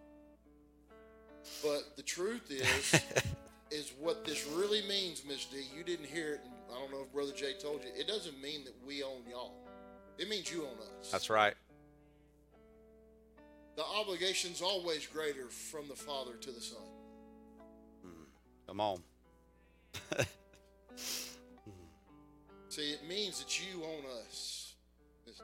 But 1.62 1.98
the 1.98 2.04
truth 2.04 2.50
is, 2.50 3.02
is 3.72 3.92
what 4.00 4.24
this 4.24 4.48
really 4.48 4.82
means, 4.88 5.24
Miss 5.28 5.44
D. 5.44 5.66
You 5.76 5.84
didn't 5.84 6.06
hear 6.06 6.36
it, 6.36 6.42
and 6.46 6.54
I 6.74 6.80
don't 6.80 6.90
know 6.90 7.02
if 7.02 7.12
Brother 7.12 7.34
Jay 7.34 7.52
told 7.62 7.84
you. 7.84 7.90
It 7.94 8.08
doesn't 8.08 8.42
mean 8.42 8.64
that 8.64 8.76
we 8.88 9.04
own 9.04 9.24
y'all. 9.30 9.56
It 10.18 10.30
means 10.30 10.50
you 10.50 10.64
own 10.64 10.78
us. 11.02 11.12
That's 11.12 11.30
right. 11.30 11.56
The 13.76 13.84
obligation's 13.84 14.62
always 14.62 15.06
greater 15.06 15.50
from 15.50 15.90
the 15.90 15.96
Father 15.96 16.38
to 16.40 16.52
the 16.52 16.62
Son. 16.62 16.78
Hmm. 18.04 18.24
Come 18.68 18.80
on. 18.80 19.04
See, 22.72 22.96
it 22.96 23.04
means 23.04 23.44
that 23.44 23.60
you 23.60 23.84
own 23.84 24.08
us, 24.24 24.76
Miss 25.28 25.36
D. 25.36 25.44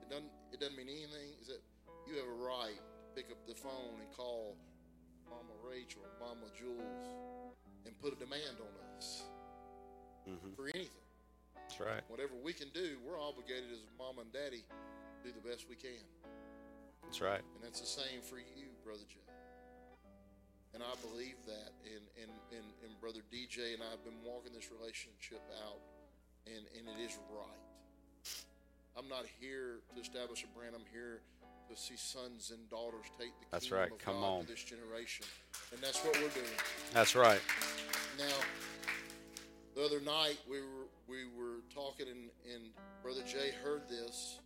It 0.00 0.08
doesn't. 0.08 0.32
It 0.50 0.60
doesn't 0.60 0.78
mean 0.78 0.88
anything. 0.88 1.36
Is 1.42 1.48
that 1.48 1.60
you 2.08 2.16
have 2.16 2.24
a 2.24 2.42
right 2.42 2.80
to 2.80 3.08
pick 3.14 3.30
up 3.30 3.36
the 3.46 3.52
phone 3.54 4.00
and 4.00 4.08
call 4.16 4.56
Mama 5.28 5.52
Rachel 5.60 6.00
or 6.00 6.26
Mama 6.26 6.48
Jules 6.58 7.12
and 7.84 7.92
put 8.00 8.14
a 8.14 8.16
demand 8.16 8.56
on 8.64 8.96
us 8.96 9.24
mm-hmm. 10.24 10.56
for 10.56 10.72
anything. 10.72 11.04
That's 11.52 11.78
right. 11.80 12.00
Whatever 12.08 12.32
we 12.42 12.54
can 12.54 12.70
do, 12.72 12.96
we're 13.04 13.20
obligated 13.20 13.68
as 13.70 13.84
mama 13.98 14.22
and 14.22 14.32
daddy 14.32 14.64
to 14.64 15.28
do 15.28 15.36
the 15.36 15.46
best 15.46 15.68
we 15.68 15.76
can. 15.76 16.00
That's 17.04 17.20
right. 17.20 17.44
And 17.44 17.60
that's 17.60 17.80
the 17.80 17.86
same 17.86 18.24
for 18.24 18.38
you, 18.38 18.72
Brother 18.82 19.04
Jay. 19.06 19.20
And 20.74 20.82
I 20.82 20.94
believe 21.00 21.36
that. 21.46 21.72
And, 21.84 22.04
and, 22.20 22.32
and, 22.52 22.66
and 22.84 23.00
Brother 23.00 23.20
DJ 23.32 23.74
and 23.74 23.82
I 23.82 23.90
have 23.90 24.04
been 24.04 24.20
walking 24.24 24.52
this 24.52 24.68
relationship 24.70 25.40
out, 25.64 25.80
and, 26.46 26.64
and 26.76 26.84
it 26.88 27.02
is 27.02 27.16
right. 27.32 27.62
I'm 28.96 29.08
not 29.08 29.24
here 29.40 29.80
to 29.94 30.00
establish 30.00 30.44
a 30.44 30.48
brand. 30.58 30.74
I'm 30.74 30.86
here 30.92 31.20
to 31.70 31.76
see 31.76 31.96
sons 31.96 32.50
and 32.50 32.68
daughters 32.68 33.04
take 33.18 33.32
the 33.40 33.46
That's 33.50 33.64
kingdom 33.64 33.80
right. 33.80 33.92
of 33.92 33.98
Come 33.98 34.20
God 34.20 34.24
on. 34.24 34.40
to 34.42 34.46
this 34.48 34.62
generation, 34.64 35.26
and 35.72 35.80
that's 35.80 36.02
what 36.04 36.14
we're 36.16 36.32
doing. 36.34 36.56
That's 36.92 37.14
right. 37.14 37.40
Now, 38.18 38.36
the 39.76 39.84
other 39.84 40.00
night 40.00 40.38
we 40.48 40.60
were 40.60 40.88
we 41.06 41.24
were 41.36 41.60
talking, 41.74 42.06
and, 42.08 42.30
and 42.52 42.64
Brother 43.02 43.22
Jay 43.26 43.52
heard 43.62 43.88
this, 43.88 44.38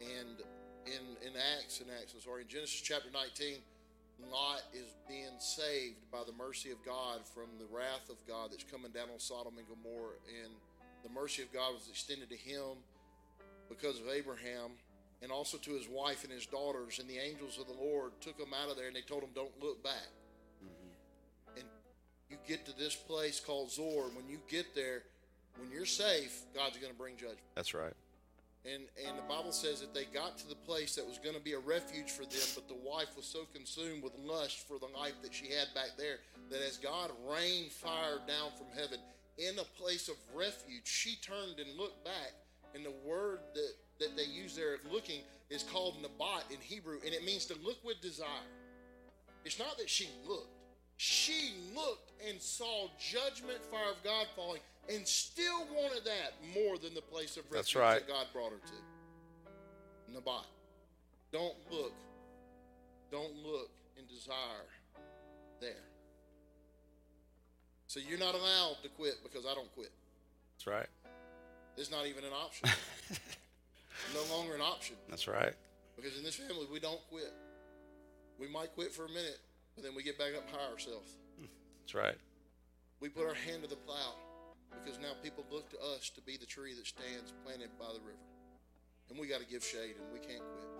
and 0.00 0.40
in 0.86 1.28
in 1.28 1.34
Acts, 1.58 1.80
in 1.80 1.86
Acts, 2.00 2.14
I'm 2.14 2.20
sorry, 2.20 2.42
in 2.42 2.48
Genesis 2.48 2.80
chapter 2.80 3.08
19, 3.12 3.56
Lot 4.30 4.62
is 4.72 4.94
being 5.08 5.38
saved 5.38 6.10
by 6.10 6.22
the 6.26 6.32
mercy 6.32 6.70
of 6.70 6.84
God 6.84 7.20
from 7.34 7.46
the 7.58 7.66
wrath 7.74 8.08
of 8.10 8.16
God 8.26 8.50
that's 8.52 8.64
coming 8.64 8.90
down 8.90 9.08
on 9.12 9.18
Sodom 9.18 9.54
and 9.58 9.66
Gomorrah, 9.68 10.18
and 10.42 10.52
the 11.02 11.10
mercy 11.10 11.42
of 11.42 11.52
God 11.52 11.74
was 11.74 11.88
extended 11.88 12.30
to 12.30 12.36
him 12.36 12.78
because 13.68 14.00
of 14.00 14.08
Abraham. 14.08 14.72
And 15.22 15.32
also 15.32 15.56
to 15.56 15.70
his 15.70 15.88
wife 15.88 16.24
and 16.24 16.32
his 16.32 16.44
daughters, 16.44 16.98
and 16.98 17.08
the 17.08 17.16
angels 17.16 17.58
of 17.58 17.66
the 17.66 17.82
Lord 17.82 18.12
took 18.20 18.36
them 18.36 18.52
out 18.52 18.70
of 18.70 18.76
there, 18.76 18.88
and 18.88 18.96
they 18.96 19.00
told 19.00 19.22
him, 19.22 19.30
"Don't 19.34 19.58
look 19.62 19.82
back." 19.82 20.10
Mm-hmm. 20.62 21.60
and 21.60 21.64
you 22.28 22.36
get 22.46 22.66
to 22.66 22.76
this 22.76 22.94
place 22.94 23.40
called 23.40 23.70
Zoar. 23.70 24.08
When 24.14 24.28
you 24.28 24.38
get 24.48 24.74
there, 24.74 25.02
when 25.56 25.70
you're 25.70 25.86
safe, 25.86 26.42
God's 26.54 26.76
going 26.76 26.92
to 26.92 26.98
bring 26.98 27.16
judgment. 27.16 27.38
That's 27.54 27.72
right. 27.72 27.94
And 28.64 28.84
and 29.06 29.18
the 29.18 29.28
Bible 29.28 29.52
says 29.52 29.80
that 29.80 29.92
they 29.92 30.04
got 30.06 30.38
to 30.38 30.48
the 30.48 30.54
place 30.54 30.94
that 30.96 31.06
was 31.06 31.18
going 31.18 31.36
to 31.36 31.42
be 31.42 31.52
a 31.52 31.58
refuge 31.58 32.10
for 32.10 32.22
them, 32.22 32.48
but 32.54 32.66
the 32.66 32.80
wife 32.82 33.14
was 33.16 33.26
so 33.26 33.44
consumed 33.52 34.02
with 34.02 34.12
lust 34.18 34.66
for 34.66 34.78
the 34.78 34.88
life 34.98 35.14
that 35.22 35.34
she 35.34 35.46
had 35.46 35.68
back 35.74 35.90
there 35.98 36.16
that 36.50 36.62
as 36.66 36.78
God 36.78 37.10
rained 37.28 37.72
fire 37.72 38.20
down 38.26 38.50
from 38.56 38.66
heaven 38.74 38.98
in 39.36 39.58
a 39.58 39.64
place 39.78 40.08
of 40.08 40.16
refuge, 40.34 40.86
she 40.86 41.16
turned 41.20 41.58
and 41.58 41.76
looked 41.76 42.04
back. 42.04 42.32
And 42.74 42.84
the 42.84 42.94
word 43.04 43.40
that 43.54 43.72
that 44.00 44.16
they 44.16 44.24
use 44.24 44.56
there, 44.56 44.78
looking, 44.90 45.20
is 45.50 45.62
called 45.62 45.96
nabat 46.02 46.50
in 46.50 46.60
Hebrew, 46.60 46.98
and 47.04 47.14
it 47.14 47.24
means 47.24 47.44
to 47.46 47.54
look 47.62 47.84
with 47.84 48.00
desire. 48.00 48.48
It's 49.44 49.58
not 49.58 49.78
that 49.78 49.90
she 49.90 50.08
looked. 50.26 50.63
She 50.96 51.54
looked 51.74 52.12
and 52.28 52.40
saw 52.40 52.88
judgment, 52.98 53.62
fire 53.70 53.90
of 53.90 54.02
God 54.04 54.26
falling, 54.36 54.60
and 54.88 55.06
still 55.06 55.66
wanted 55.74 56.04
that 56.04 56.32
more 56.54 56.78
than 56.78 56.94
the 56.94 57.02
place 57.02 57.36
of 57.36 57.44
refuge 57.44 57.52
That's 57.52 57.74
right. 57.74 58.06
that 58.06 58.08
God 58.08 58.26
brought 58.32 58.52
her 58.52 58.58
to. 58.58 60.18
Nabat. 60.18 60.44
Don't 61.32 61.54
look. 61.70 61.92
Don't 63.10 63.34
look 63.36 63.70
and 63.98 64.08
desire 64.08 64.68
there. 65.60 65.70
So 67.86 68.00
you're 68.00 68.18
not 68.18 68.34
allowed 68.34 68.76
to 68.82 68.88
quit 68.90 69.16
because 69.22 69.44
I 69.46 69.54
don't 69.54 69.72
quit. 69.74 69.90
That's 70.56 70.66
right. 70.66 70.86
It's 71.76 71.90
not 71.90 72.06
even 72.06 72.24
an 72.24 72.32
option. 72.32 72.68
no 74.14 74.34
longer 74.34 74.54
an 74.54 74.60
option. 74.60 74.96
That's 75.08 75.26
right. 75.26 75.52
Because 75.96 76.16
in 76.16 76.24
this 76.24 76.36
family, 76.36 76.66
we 76.72 76.80
don't 76.80 77.00
quit. 77.10 77.32
We 78.38 78.48
might 78.48 78.74
quit 78.74 78.92
for 78.92 79.04
a 79.04 79.08
minute, 79.08 79.38
but 79.74 79.84
then 79.84 79.94
we 79.94 80.02
get 80.02 80.18
back 80.18 80.34
up 80.36 80.46
and 80.46 80.56
hire 80.56 80.72
ourselves. 80.72 81.16
That's 81.82 81.94
right. 81.94 82.18
We 83.00 83.08
put 83.08 83.26
our 83.26 83.34
hand 83.34 83.62
to 83.62 83.68
the 83.68 83.76
plow 83.76 84.14
because 84.82 84.98
now 84.98 85.12
people 85.22 85.44
look 85.50 85.70
to 85.70 85.78
us 85.94 86.10
to 86.10 86.20
be 86.22 86.36
the 86.36 86.46
tree 86.46 86.74
that 86.74 86.86
stands 86.86 87.32
planted 87.44 87.70
by 87.78 87.92
the 87.92 88.00
river. 88.00 88.24
And 89.10 89.18
we 89.18 89.28
got 89.28 89.40
to 89.40 89.46
give 89.46 89.62
shade 89.62 90.00
and 90.00 90.08
we 90.12 90.18
can't 90.18 90.40
quit. 90.40 90.70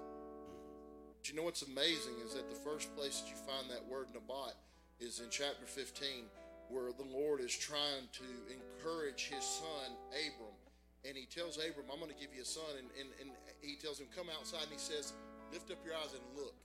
But 1.18 1.28
you 1.28 1.36
know 1.36 1.44
what's 1.44 1.62
amazing 1.62 2.16
is 2.24 2.34
that 2.34 2.48
the 2.48 2.60
first 2.64 2.94
place 2.96 3.20
that 3.20 3.28
you 3.28 3.36
find 3.36 3.68
that 3.70 3.84
word 3.84 4.08
Nabat 4.16 4.56
is 5.00 5.20
in 5.20 5.28
chapter 5.30 5.66
15, 5.66 6.28
where 6.68 6.92
the 6.92 7.04
Lord 7.04 7.40
is 7.40 7.52
trying 7.52 8.08
to 8.12 8.28
encourage 8.48 9.28
his 9.28 9.44
son, 9.44 9.92
Abram. 10.12 10.56
And 11.04 11.16
he 11.16 11.26
tells 11.26 11.58
Abram, 11.60 11.92
I'm 11.92 12.00
going 12.00 12.10
to 12.10 12.16
give 12.16 12.32
you 12.34 12.40
a 12.42 12.48
son. 12.48 12.80
And, 12.80 12.88
and, 12.96 13.08
and 13.20 13.30
he 13.60 13.76
tells 13.76 14.00
him, 14.00 14.06
Come 14.16 14.32
outside. 14.32 14.64
And 14.64 14.72
he 14.72 14.80
says, 14.80 15.12
Lift 15.52 15.70
up 15.70 15.84
your 15.84 15.94
eyes 15.94 16.16
and 16.16 16.24
look, 16.32 16.56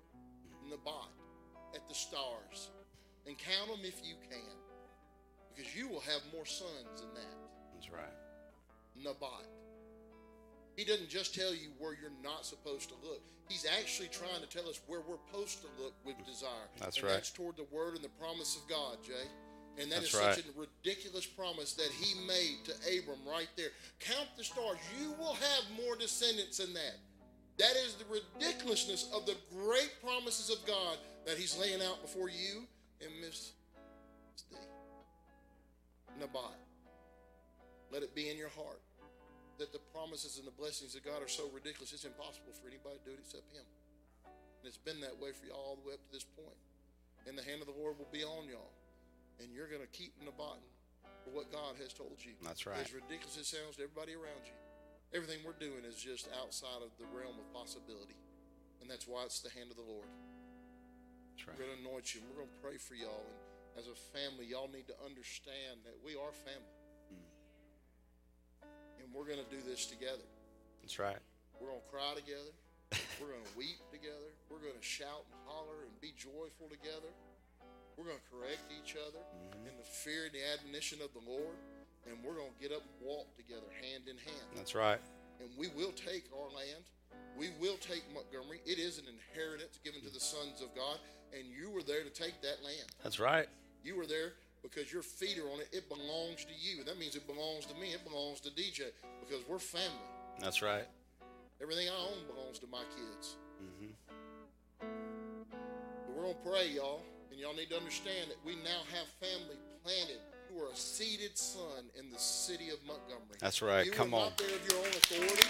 Nabat, 0.72 1.12
at 1.76 1.88
the 1.88 1.96
stars, 1.96 2.70
and 3.28 3.38
count 3.38 3.70
them 3.70 3.80
if 3.84 4.02
you 4.04 4.16
can 4.30 4.60
because 5.60 5.76
you 5.76 5.88
will 5.88 6.00
have 6.02 6.22
more 6.34 6.46
sons 6.46 7.02
than 7.02 7.14
that. 7.16 7.36
That's 7.74 7.92
right. 7.92 8.16
Nabat. 9.04 9.46
He 10.76 10.86
doesn't 10.86 11.10
just 11.10 11.36
tell 11.36 11.54
you 11.54 11.76
where 11.78 11.92
you're 11.92 12.16
not 12.24 12.46
supposed 12.46 12.88
to 12.90 12.96
look. 13.04 13.22
He's 13.50 13.66
actually 13.80 14.08
trying 14.08 14.40
to 14.42 14.48
tell 14.48 14.70
us 14.70 14.80
where 14.88 15.02
we're 15.02 15.18
supposed 15.28 15.60
to 15.62 15.68
look 15.82 15.94
with 16.06 16.16
desire. 16.26 16.72
That's 16.80 16.98
and 16.98 17.06
right. 17.06 17.14
That's 17.14 17.32
toward 17.32 17.58
the 17.58 17.66
word 17.72 17.96
and 17.96 18.04
the 18.04 18.16
promise 18.22 18.56
of 18.56 18.70
God, 18.70 19.04
Jay. 19.04 19.28
And 19.82 19.92
that 19.92 20.04
is 20.04 20.12
That's 20.12 20.38
such 20.38 20.46
a 20.46 20.60
ridiculous 20.60 21.26
promise 21.26 21.74
that 21.74 21.90
he 22.00 22.16
made 22.26 22.64
to 22.66 22.74
Abram 22.98 23.20
right 23.28 23.48
there. 23.58 23.70
Count 24.00 24.28
the 24.38 24.44
stars. 24.44 24.78
You 25.00 25.12
will 25.20 25.34
have 25.34 25.64
more 25.84 25.96
descendants 25.96 26.58
than 26.58 26.74
that. 26.74 26.96
That 27.60 27.76
is 27.76 27.96
the 27.96 28.06
ridiculousness 28.08 29.12
of 29.14 29.26
the 29.26 29.36
great 29.52 29.92
promises 30.02 30.50
of 30.50 30.66
God 30.66 30.98
that 31.28 31.38
he's 31.38 31.60
laying 31.60 31.82
out 31.84 32.02
before 32.02 32.30
you 32.30 32.64
and 33.04 33.12
Miss 33.20 33.52
D. 34.50 34.56
Nabat. 36.20 36.56
Let 37.92 38.02
it 38.02 38.16
be 38.16 38.30
in 38.30 38.38
your 38.38 38.50
heart 38.50 38.80
that 39.60 39.74
the 39.74 39.84
promises 39.92 40.40
and 40.40 40.48
the 40.48 40.56
blessings 40.56 40.96
of 40.96 41.04
God 41.04 41.22
are 41.22 41.28
so 41.28 41.52
ridiculous, 41.52 41.92
it's 41.92 42.08
impossible 42.08 42.56
for 42.56 42.72
anybody 42.72 42.96
to 43.04 43.04
do 43.04 43.12
it 43.12 43.20
except 43.20 43.52
Him. 43.52 43.68
And 44.24 44.64
it's 44.64 44.80
been 44.80 45.04
that 45.04 45.20
way 45.20 45.36
for 45.36 45.44
y'all 45.46 45.60
all 45.60 45.76
the 45.76 45.84
way 45.84 46.00
up 46.00 46.04
to 46.08 46.12
this 46.16 46.24
point. 46.24 46.56
And 47.28 47.36
the 47.36 47.44
hand 47.44 47.60
of 47.60 47.68
the 47.68 47.76
Lord 47.76 48.00
will 48.00 48.08
be 48.12 48.24
on 48.24 48.48
y'all. 48.48 48.72
And 49.44 49.52
you're 49.52 49.68
going 49.68 49.84
to 49.84 49.92
keep 49.92 50.16
Nabat 50.24 50.64
for 51.28 51.32
what 51.36 51.52
God 51.52 51.76
has 51.84 51.92
told 51.92 52.24
you. 52.24 52.40
That's 52.40 52.64
right. 52.64 52.80
As 52.80 52.96
ridiculous 52.96 53.36
as 53.36 53.52
it 53.52 53.52
sounds 53.52 53.76
to 53.76 53.84
everybody 53.84 54.16
around 54.16 54.48
you, 54.48 54.56
everything 55.14 55.40
we're 55.46 55.58
doing 55.58 55.86
is 55.88 55.98
just 55.98 56.30
outside 56.42 56.86
of 56.86 56.94
the 57.02 57.06
realm 57.10 57.36
of 57.38 57.48
possibility. 57.54 58.18
And 58.82 58.90
that's 58.90 59.08
why 59.08 59.26
it's 59.26 59.42
the 59.42 59.50
hand 59.52 59.72
of 59.72 59.78
the 59.78 59.86
Lord. 59.86 60.08
That's 61.36 61.48
We're 61.48 61.66
going 61.66 61.76
to 61.78 61.82
anoint 61.84 62.14
you. 62.14 62.22
and 62.22 62.30
We're 62.30 62.46
going 62.46 62.54
to 62.54 62.62
pray 62.62 62.78
for 62.78 62.96
y'all. 62.96 63.26
And 63.26 63.40
as 63.78 63.88
a 63.90 63.98
family, 64.16 64.46
y'all 64.46 64.72
need 64.72 64.88
to 64.88 64.98
understand 65.04 65.84
that 65.84 65.98
we 66.04 66.16
are 66.16 66.32
family. 66.32 66.78
Mm. 67.10 67.26
And 69.04 69.06
we're 69.12 69.28
going 69.28 69.42
to 69.42 69.52
do 69.52 69.60
this 69.66 69.86
together. 69.86 70.26
That's 70.82 70.98
right. 71.00 71.20
We're 71.60 71.74
going 71.74 71.84
to 71.84 71.92
cry 71.92 72.14
together. 72.16 72.54
We're 73.20 73.36
going 73.36 73.46
to 73.52 73.56
weep 73.58 73.82
together. 73.92 74.32
We're 74.48 74.64
going 74.64 74.78
to 74.80 74.86
shout 74.86 75.28
and 75.28 75.40
holler 75.46 75.86
and 75.86 75.94
be 76.00 76.16
joyful 76.16 76.72
together. 76.72 77.12
We're 78.00 78.08
going 78.08 78.22
to 78.24 78.30
correct 78.32 78.72
each 78.72 78.96
other 78.96 79.20
mm-hmm. 79.20 79.68
in 79.68 79.76
the 79.76 79.84
fear 79.84 80.32
and 80.32 80.34
the 80.34 80.44
admonition 80.56 81.04
of 81.04 81.12
the 81.12 81.24
Lord. 81.28 81.60
And 82.08 82.18
we're 82.24 82.36
going 82.36 82.52
to 82.52 82.62
get 82.62 82.76
up 82.76 82.82
and 82.82 83.08
walk 83.08 83.28
together 83.36 83.68
hand 83.82 84.04
in 84.10 84.18
hand 84.18 84.48
That's 84.56 84.74
right. 84.76 85.00
and 85.40 85.50
we 85.58 85.68
will 85.76 85.92
take 85.92 86.26
our 86.34 86.50
land. 86.56 86.84
We 87.38 87.50
will 87.60 87.78
take 87.78 88.04
Montgomery. 88.14 88.62
It 88.66 88.80
is 88.80 88.98
an 88.98 89.06
inheritance 89.08 89.80
given 89.84 90.02
to 90.02 90.10
the 90.10 90.20
sons 90.20 90.62
of 90.62 90.74
God, 90.76 90.98
and 91.34 91.46
you 91.46 91.70
were 91.70 91.84
there 91.84 92.04
to 92.04 92.10
take 92.10 92.42
that 92.42 92.64
land. 92.64 92.90
That's 93.04 93.20
right. 93.20 93.48
You 93.84 93.96
were 93.96 94.06
there 94.06 94.34
because 94.62 94.92
your 94.92 95.02
feet 95.02 95.38
are 95.40 95.50
on 95.50 95.60
it. 95.60 95.70
It 95.72 95.88
belongs 95.88 96.44
to 96.46 96.54
you. 96.58 96.84
That 96.84 97.00
means 97.00 97.16
it 97.16 97.28
belongs 97.28 97.66
to 97.68 97.76
me. 97.76 97.94
It 97.94 98.04
belongs 98.04 98.40
to 98.42 98.50
DJ 98.50 98.92
because 99.22 99.48
we're 99.48 99.60
family. 99.60 100.10
That's 100.40 100.62
right. 100.62 100.86
Everything 101.62 101.88
I 101.88 101.96
own 101.96 102.26
belongs 102.28 102.60
to 102.60 102.68
my 102.68 102.84
kids. 102.96 103.36
Mm-hmm. 103.62 103.92
But 104.80 106.16
we're 106.16 106.24
gonna 106.24 106.46
pray, 106.46 106.70
y'all, 106.70 107.02
and 107.32 107.40
y'all 107.40 107.56
need 107.56 107.70
to 107.70 107.78
understand 107.78 108.32
that 108.32 108.38
we 108.46 108.56
now 108.64 108.84
have 108.92 109.08
family 109.20 109.58
planted. 109.84 110.20
Are 110.58 110.72
a 110.72 110.76
seated 110.76 111.38
son 111.38 111.86
in 111.98 112.10
the 112.12 112.18
city 112.18 112.70
of 112.70 112.80
Montgomery. 112.86 113.38
That's 113.40 113.62
right. 113.62 113.86
You 113.86 113.92
Come 113.92 114.14
are 114.14 114.18
on. 114.18 114.24
not 114.30 114.38
there 114.38 114.48
of 114.48 114.68
your 114.70 114.80
own 114.80 114.88
authority. 114.88 115.48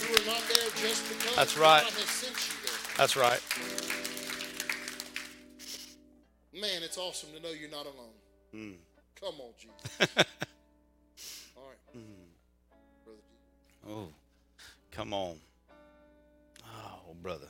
You 0.00 0.14
are 0.14 0.26
not 0.26 0.42
there 0.46 0.70
just 0.76 1.08
because 1.08 1.36
That's 1.36 1.54
God 1.56 1.62
right. 1.62 1.82
has 1.82 1.92
sent 1.92 2.36
you 2.36 2.54
there. 2.66 2.78
That's 2.98 3.16
right. 3.16 3.40
Man, 6.52 6.82
it's 6.82 6.98
awesome 6.98 7.30
to 7.34 7.40
know 7.42 7.48
you're 7.48 7.70
not 7.70 7.86
alone. 7.86 8.12
Mm. 8.54 8.74
Come 9.20 9.34
on, 9.40 9.52
Jesus. 9.58 10.16
All 11.56 11.68
right, 11.68 11.78
brother. 13.04 13.20
G. 13.86 13.90
Oh, 13.90 14.08
come 14.90 15.14
on. 15.14 15.36
Oh, 16.64 17.14
brother. 17.22 17.48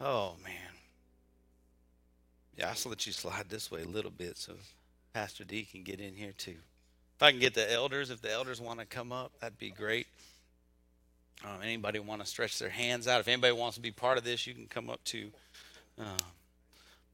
Oh, 0.00 0.34
man. 0.42 0.61
Yeah, 2.56 2.68
I'll 2.68 2.90
let 2.90 3.06
you 3.06 3.12
slide 3.12 3.48
this 3.48 3.70
way 3.70 3.82
a 3.82 3.88
little 3.88 4.10
bit 4.10 4.36
so 4.36 4.54
Pastor 5.14 5.44
D 5.44 5.64
can 5.64 5.82
get 5.82 6.00
in 6.00 6.14
here 6.14 6.32
too. 6.36 6.56
If 7.16 7.22
I 7.22 7.30
can 7.30 7.40
get 7.40 7.54
the 7.54 7.70
elders, 7.72 8.10
if 8.10 8.20
the 8.20 8.32
elders 8.32 8.60
want 8.60 8.80
to 8.80 8.86
come 8.86 9.12
up, 9.12 9.32
that'd 9.40 9.58
be 9.58 9.70
great. 9.70 10.06
Um, 11.44 11.62
anybody 11.62 11.98
want 11.98 12.20
to 12.20 12.26
stretch 12.26 12.58
their 12.58 12.68
hands 12.68 13.08
out? 13.08 13.20
If 13.20 13.28
anybody 13.28 13.52
wants 13.52 13.76
to 13.76 13.82
be 13.82 13.90
part 13.90 14.18
of 14.18 14.24
this, 14.24 14.46
you 14.46 14.54
can 14.54 14.66
come 14.66 14.90
up 14.90 15.02
too. 15.04 15.30
Um, 15.98 16.16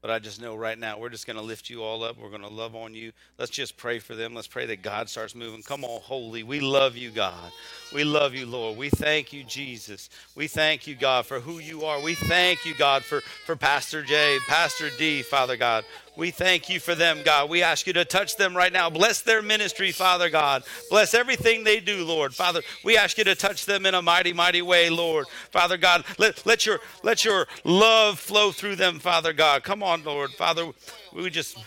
but 0.01 0.11
I 0.11 0.19
just 0.19 0.41
know 0.41 0.55
right 0.55 0.77
now 0.77 0.97
we're 0.97 1.09
just 1.09 1.27
going 1.27 1.37
to 1.37 1.43
lift 1.43 1.69
you 1.69 1.83
all 1.83 2.03
up. 2.03 2.17
We're 2.17 2.29
going 2.29 2.41
to 2.41 2.47
love 2.47 2.75
on 2.75 2.93
you. 2.93 3.11
Let's 3.37 3.51
just 3.51 3.77
pray 3.77 3.99
for 3.99 4.15
them. 4.15 4.33
Let's 4.33 4.47
pray 4.47 4.65
that 4.67 4.81
God 4.81 5.09
starts 5.09 5.35
moving. 5.35 5.61
Come 5.61 5.83
on, 5.83 6.01
holy. 6.01 6.43
We 6.43 6.59
love 6.59 6.95
you, 6.95 7.11
God. 7.11 7.51
We 7.93 8.03
love 8.03 8.33
you, 8.33 8.45
Lord. 8.45 8.77
We 8.77 8.89
thank 8.89 9.33
you, 9.33 9.43
Jesus. 9.43 10.09
We 10.35 10.47
thank 10.47 10.87
you, 10.87 10.95
God, 10.95 11.25
for 11.25 11.39
who 11.39 11.59
you 11.59 11.85
are. 11.85 12.01
We 12.01 12.15
thank 12.15 12.65
you, 12.65 12.75
God, 12.75 13.03
for, 13.03 13.21
for 13.45 13.55
Pastor 13.55 14.03
J, 14.03 14.37
Pastor 14.47 14.89
D, 14.97 15.21
Father 15.21 15.57
God. 15.57 15.83
We 16.19 16.31
thank 16.31 16.69
you 16.69 16.81
for 16.81 16.95
them, 16.95 17.21
God. 17.23 17.49
We 17.49 17.63
ask 17.63 17.87
you 17.87 17.93
to 17.93 18.03
touch 18.03 18.35
them 18.35 18.55
right 18.55 18.73
now. 18.73 18.89
Bless 18.89 19.21
their 19.21 19.41
ministry, 19.41 19.93
Father 19.93 20.29
God. 20.29 20.63
Bless 20.89 21.13
everything 21.13 21.63
they 21.63 21.79
do, 21.79 22.03
Lord. 22.03 22.35
Father, 22.35 22.61
we 22.83 22.97
ask 22.97 23.17
you 23.17 23.23
to 23.23 23.35
touch 23.35 23.65
them 23.65 23.85
in 23.85 23.95
a 23.95 24.01
mighty, 24.01 24.33
mighty 24.33 24.61
way, 24.61 24.89
Lord. 24.89 25.27
Father 25.51 25.77
God, 25.77 26.03
let, 26.17 26.45
let 26.45 26.65
your 26.65 26.81
let 27.03 27.23
your 27.23 27.47
love 27.63 28.19
flow 28.19 28.51
through 28.51 28.75
them, 28.75 28.99
Father 28.99 29.31
God. 29.31 29.63
Come 29.63 29.81
on, 29.81 30.03
Lord. 30.03 30.31
Father, 30.31 30.69
we 31.13 31.29
just 31.29 31.57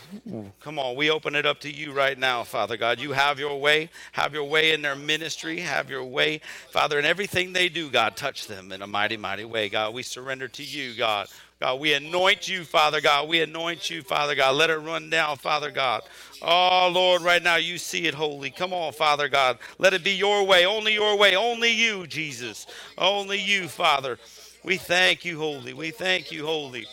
come 0.61 0.78
on. 0.78 0.96
We 0.96 1.09
open 1.09 1.34
it 1.34 1.46
up 1.46 1.61
to 1.61 1.70
you 1.70 1.92
right 1.92 2.18
now, 2.18 2.44
Father 2.44 2.76
God. 2.76 3.00
You 3.00 3.12
have 3.12 3.38
your 3.38 3.59
way. 3.59 3.88
Have 4.12 4.34
your 4.34 4.44
way 4.44 4.72
in 4.72 4.82
their 4.82 4.96
ministry. 4.96 5.61
Have 5.61 5.88
your 5.88 6.05
way, 6.05 6.42
Father, 6.70 6.98
in 6.98 7.07
everything 7.07 7.55
they 7.55 7.70
do, 7.70 7.88
God. 7.88 8.16
Touch 8.16 8.48
them 8.48 8.70
in 8.70 8.82
a 8.82 8.86
mighty, 8.86 9.16
mighty 9.16 9.46
way, 9.46 9.70
God. 9.70 9.94
We 9.94 10.03
surrender 10.03 10.46
to 10.48 10.62
you, 10.62 10.94
God. 10.94 11.28
God, 11.63 11.79
we 11.79 11.95
anoint 11.95 12.49
you, 12.49 12.65
Father 12.65 13.01
God. 13.01 13.29
We 13.29 13.41
anoint 13.41 13.89
you, 13.89 14.03
Father 14.03 14.35
God. 14.35 14.57
Let 14.57 14.69
it 14.69 14.79
run 14.79 15.11
down, 15.11 15.37
Father 15.37 15.71
God. 15.71 16.03
Oh, 16.43 16.91
Lord, 16.93 17.23
right 17.23 17.41
now 17.41 17.55
you 17.55 17.79
see 17.79 18.07
it 18.09 18.15
holy. 18.15 18.51
Come 18.51 18.73
on, 18.73 18.93
Father 18.93 19.29
God. 19.29 19.61
Let 19.79 19.95
it 19.95 20.03
be 20.03 20.11
your 20.11 20.45
way, 20.45 20.67
only 20.67 20.93
your 20.95 21.17
way, 21.17 21.37
only 21.37 21.71
you, 21.71 22.09
Jesus. 22.09 22.67
Only 22.99 23.41
you, 23.41 23.69
Father. 23.69 24.19
We 24.65 24.77
thank 24.77 25.25
you, 25.25 25.39
holy. 25.39 25.73
We 25.73 25.93
thank 25.93 26.33
you, 26.33 26.45
holy. 26.45 26.85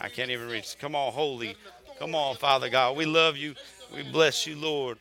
I 0.00 0.08
can't 0.08 0.32
even 0.32 0.48
reach. 0.48 0.76
Come 0.80 0.96
on, 0.96 1.12
holy. 1.12 1.54
Come 2.00 2.16
on, 2.16 2.34
Father 2.34 2.68
God. 2.68 2.96
We 2.96 3.04
love 3.04 3.36
you. 3.36 3.54
We 3.94 4.02
bless 4.02 4.44
you, 4.44 4.56
Lord. 4.56 4.98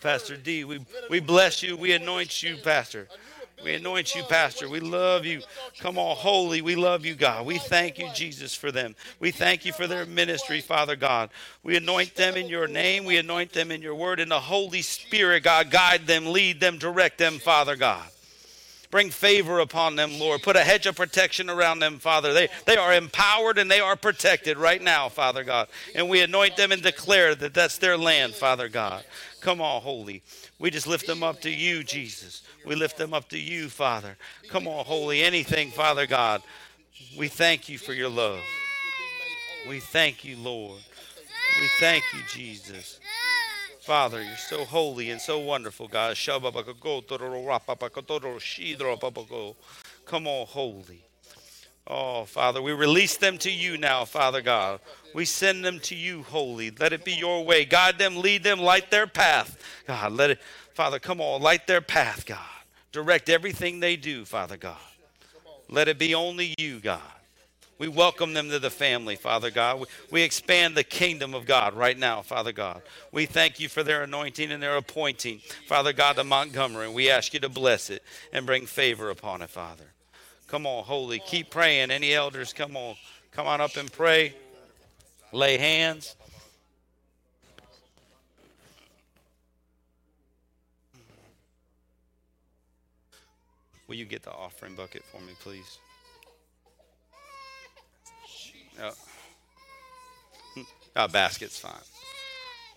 Pastor 0.00 0.38
D, 0.38 0.64
we, 0.64 0.80
we 1.10 1.20
bless 1.20 1.62
you. 1.62 1.76
We 1.76 1.92
anoint 1.92 2.42
you, 2.42 2.56
Pastor. 2.56 3.06
We 3.64 3.74
anoint 3.74 4.14
you, 4.14 4.22
Pastor. 4.24 4.68
We 4.68 4.80
love 4.80 5.24
you. 5.24 5.42
Come 5.80 5.98
on, 5.98 6.16
holy. 6.16 6.62
We 6.62 6.76
love 6.76 7.04
you, 7.04 7.14
God. 7.14 7.46
We 7.46 7.58
thank 7.58 7.98
you, 7.98 8.08
Jesus, 8.14 8.54
for 8.54 8.70
them. 8.70 8.94
We 9.18 9.30
thank 9.30 9.64
you 9.64 9.72
for 9.72 9.86
their 9.86 10.06
ministry, 10.06 10.60
Father 10.60 10.96
God. 10.96 11.30
We 11.62 11.76
anoint 11.76 12.14
them 12.14 12.36
in 12.36 12.48
your 12.48 12.68
name. 12.68 13.04
We 13.04 13.16
anoint 13.16 13.52
them 13.52 13.70
in 13.70 13.82
your 13.82 13.94
word. 13.94 14.20
And 14.20 14.30
the 14.30 14.40
Holy 14.40 14.82
Spirit, 14.82 15.42
God, 15.42 15.70
guide 15.70 16.06
them, 16.06 16.26
lead 16.26 16.60
them, 16.60 16.78
direct 16.78 17.18
them, 17.18 17.38
Father 17.38 17.76
God. 17.76 18.06
Bring 18.90 19.10
favor 19.10 19.58
upon 19.58 19.96
them, 19.96 20.18
Lord. 20.18 20.42
Put 20.42 20.56
a 20.56 20.64
hedge 20.64 20.86
of 20.86 20.96
protection 20.96 21.50
around 21.50 21.80
them, 21.80 21.98
Father. 21.98 22.32
They, 22.32 22.48
they 22.66 22.76
are 22.76 22.94
empowered 22.94 23.58
and 23.58 23.70
they 23.70 23.80
are 23.80 23.96
protected 23.96 24.58
right 24.58 24.80
now, 24.80 25.08
Father 25.08 25.44
God. 25.44 25.68
And 25.94 26.08
we 26.08 26.20
anoint 26.20 26.56
them 26.56 26.72
and 26.72 26.82
declare 26.82 27.34
that 27.34 27.54
that's 27.54 27.78
their 27.78 27.96
land, 27.98 28.34
Father 28.34 28.68
God. 28.68 29.04
Come 29.40 29.60
on, 29.60 29.82
holy. 29.82 30.22
We 30.58 30.70
just 30.70 30.86
lift 30.86 31.06
them 31.06 31.22
up 31.22 31.40
to 31.42 31.50
you, 31.50 31.84
Jesus. 31.84 32.42
We 32.64 32.74
lift 32.74 32.96
them 32.96 33.12
up 33.12 33.28
to 33.30 33.38
you, 33.38 33.68
Father. 33.68 34.16
Come 34.48 34.66
on, 34.66 34.84
holy. 34.84 35.22
Anything, 35.22 35.70
Father 35.70 36.06
God. 36.06 36.42
We 37.16 37.28
thank 37.28 37.68
you 37.68 37.78
for 37.78 37.92
your 37.92 38.08
love. 38.08 38.40
We 39.68 39.80
thank 39.80 40.24
you, 40.24 40.36
Lord. 40.36 40.80
We 41.60 41.68
thank 41.78 42.04
you, 42.12 42.20
Jesus. 42.28 43.00
Father, 43.86 44.20
you're 44.20 44.36
so 44.36 44.64
holy 44.64 45.10
and 45.10 45.20
so 45.20 45.38
wonderful, 45.38 45.86
God. 45.86 46.16
Come 50.04 50.26
on, 50.26 50.46
holy. 50.48 51.04
Oh, 51.86 52.24
Father, 52.24 52.60
we 52.60 52.72
release 52.72 53.16
them 53.16 53.38
to 53.38 53.50
you 53.52 53.78
now, 53.78 54.04
Father 54.04 54.42
God. 54.42 54.80
We 55.14 55.24
send 55.24 55.64
them 55.64 55.78
to 55.80 55.94
you, 55.94 56.24
holy. 56.24 56.72
Let 56.72 56.92
it 56.92 57.04
be 57.04 57.12
your 57.12 57.44
way. 57.44 57.64
Guide 57.64 57.96
them, 57.96 58.16
lead 58.16 58.42
them, 58.42 58.58
light 58.58 58.90
their 58.90 59.06
path. 59.06 59.56
God, 59.86 60.10
let 60.10 60.30
it, 60.30 60.40
Father, 60.74 60.98
come 60.98 61.20
on, 61.20 61.40
light 61.40 61.68
their 61.68 61.80
path, 61.80 62.26
God. 62.26 62.40
Direct 62.90 63.28
everything 63.28 63.78
they 63.78 63.94
do, 63.94 64.24
Father 64.24 64.56
God. 64.56 64.76
Let 65.68 65.86
it 65.86 65.96
be 65.96 66.12
only 66.12 66.56
you, 66.58 66.80
God. 66.80 67.00
We 67.78 67.88
welcome 67.88 68.32
them 68.32 68.48
to 68.50 68.58
the 68.58 68.70
family, 68.70 69.16
Father 69.16 69.50
God. 69.50 69.80
We, 69.80 69.86
we 70.10 70.22
expand 70.22 70.74
the 70.74 70.84
kingdom 70.84 71.34
of 71.34 71.44
God 71.44 71.74
right 71.74 71.98
now, 71.98 72.22
Father 72.22 72.52
God. 72.52 72.80
We 73.12 73.26
thank 73.26 73.60
you 73.60 73.68
for 73.68 73.82
their 73.82 74.02
anointing 74.02 74.50
and 74.50 74.62
their 74.62 74.76
appointing, 74.76 75.40
Father 75.66 75.92
God, 75.92 76.16
to 76.16 76.24
Montgomery. 76.24 76.88
We 76.88 77.10
ask 77.10 77.34
you 77.34 77.40
to 77.40 77.50
bless 77.50 77.90
it 77.90 78.02
and 78.32 78.46
bring 78.46 78.64
favor 78.64 79.10
upon 79.10 79.42
it, 79.42 79.50
Father. 79.50 79.84
Come 80.46 80.66
on, 80.66 80.84
holy. 80.84 81.18
Keep 81.18 81.50
praying. 81.50 81.90
Any 81.90 82.14
elders, 82.14 82.54
come 82.54 82.76
on. 82.76 82.96
Come 83.32 83.46
on 83.46 83.60
up 83.60 83.76
and 83.76 83.92
pray. 83.92 84.34
Lay 85.32 85.58
hands. 85.58 86.16
Will 93.86 93.96
you 93.96 94.06
get 94.06 94.22
the 94.22 94.32
offering 94.32 94.74
bucket 94.74 95.04
for 95.04 95.20
me, 95.20 95.32
please? 95.40 95.78
Oh. 98.82 98.92
A 100.94 101.08
basket's 101.12 101.58
fine. 101.58 101.72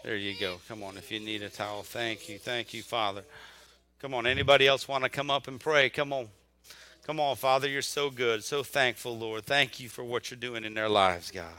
There 0.04 0.16
you 0.16 0.34
go. 0.40 0.58
Come 0.68 0.84
on, 0.84 0.98
if 0.98 1.12
you 1.12 1.20
need 1.20 1.44
a 1.44 1.50
towel, 1.50 1.84
thank 1.84 2.30
you, 2.30 2.40
thank 2.40 2.74
you, 2.74 2.82
Father. 2.82 3.24
Come 4.00 4.14
on, 4.14 4.26
anybody 4.26 4.66
else 4.66 4.88
want 4.88 5.04
to 5.04 5.10
come 5.10 5.30
up 5.30 5.48
and 5.48 5.60
pray? 5.60 5.90
Come 5.90 6.14
on. 6.14 6.30
Come 7.06 7.20
on, 7.20 7.36
Father, 7.36 7.68
you're 7.68 7.82
so 7.82 8.10
good, 8.10 8.44
so 8.44 8.64
thankful, 8.64 9.18
Lord. 9.18 9.44
Thank 9.44 9.80
you 9.80 9.90
for 9.90 10.04
what 10.04 10.30
you're 10.30 10.40
doing 10.40 10.64
in 10.64 10.74
their 10.74 10.88
lives, 10.88 11.32
God. 11.32 11.52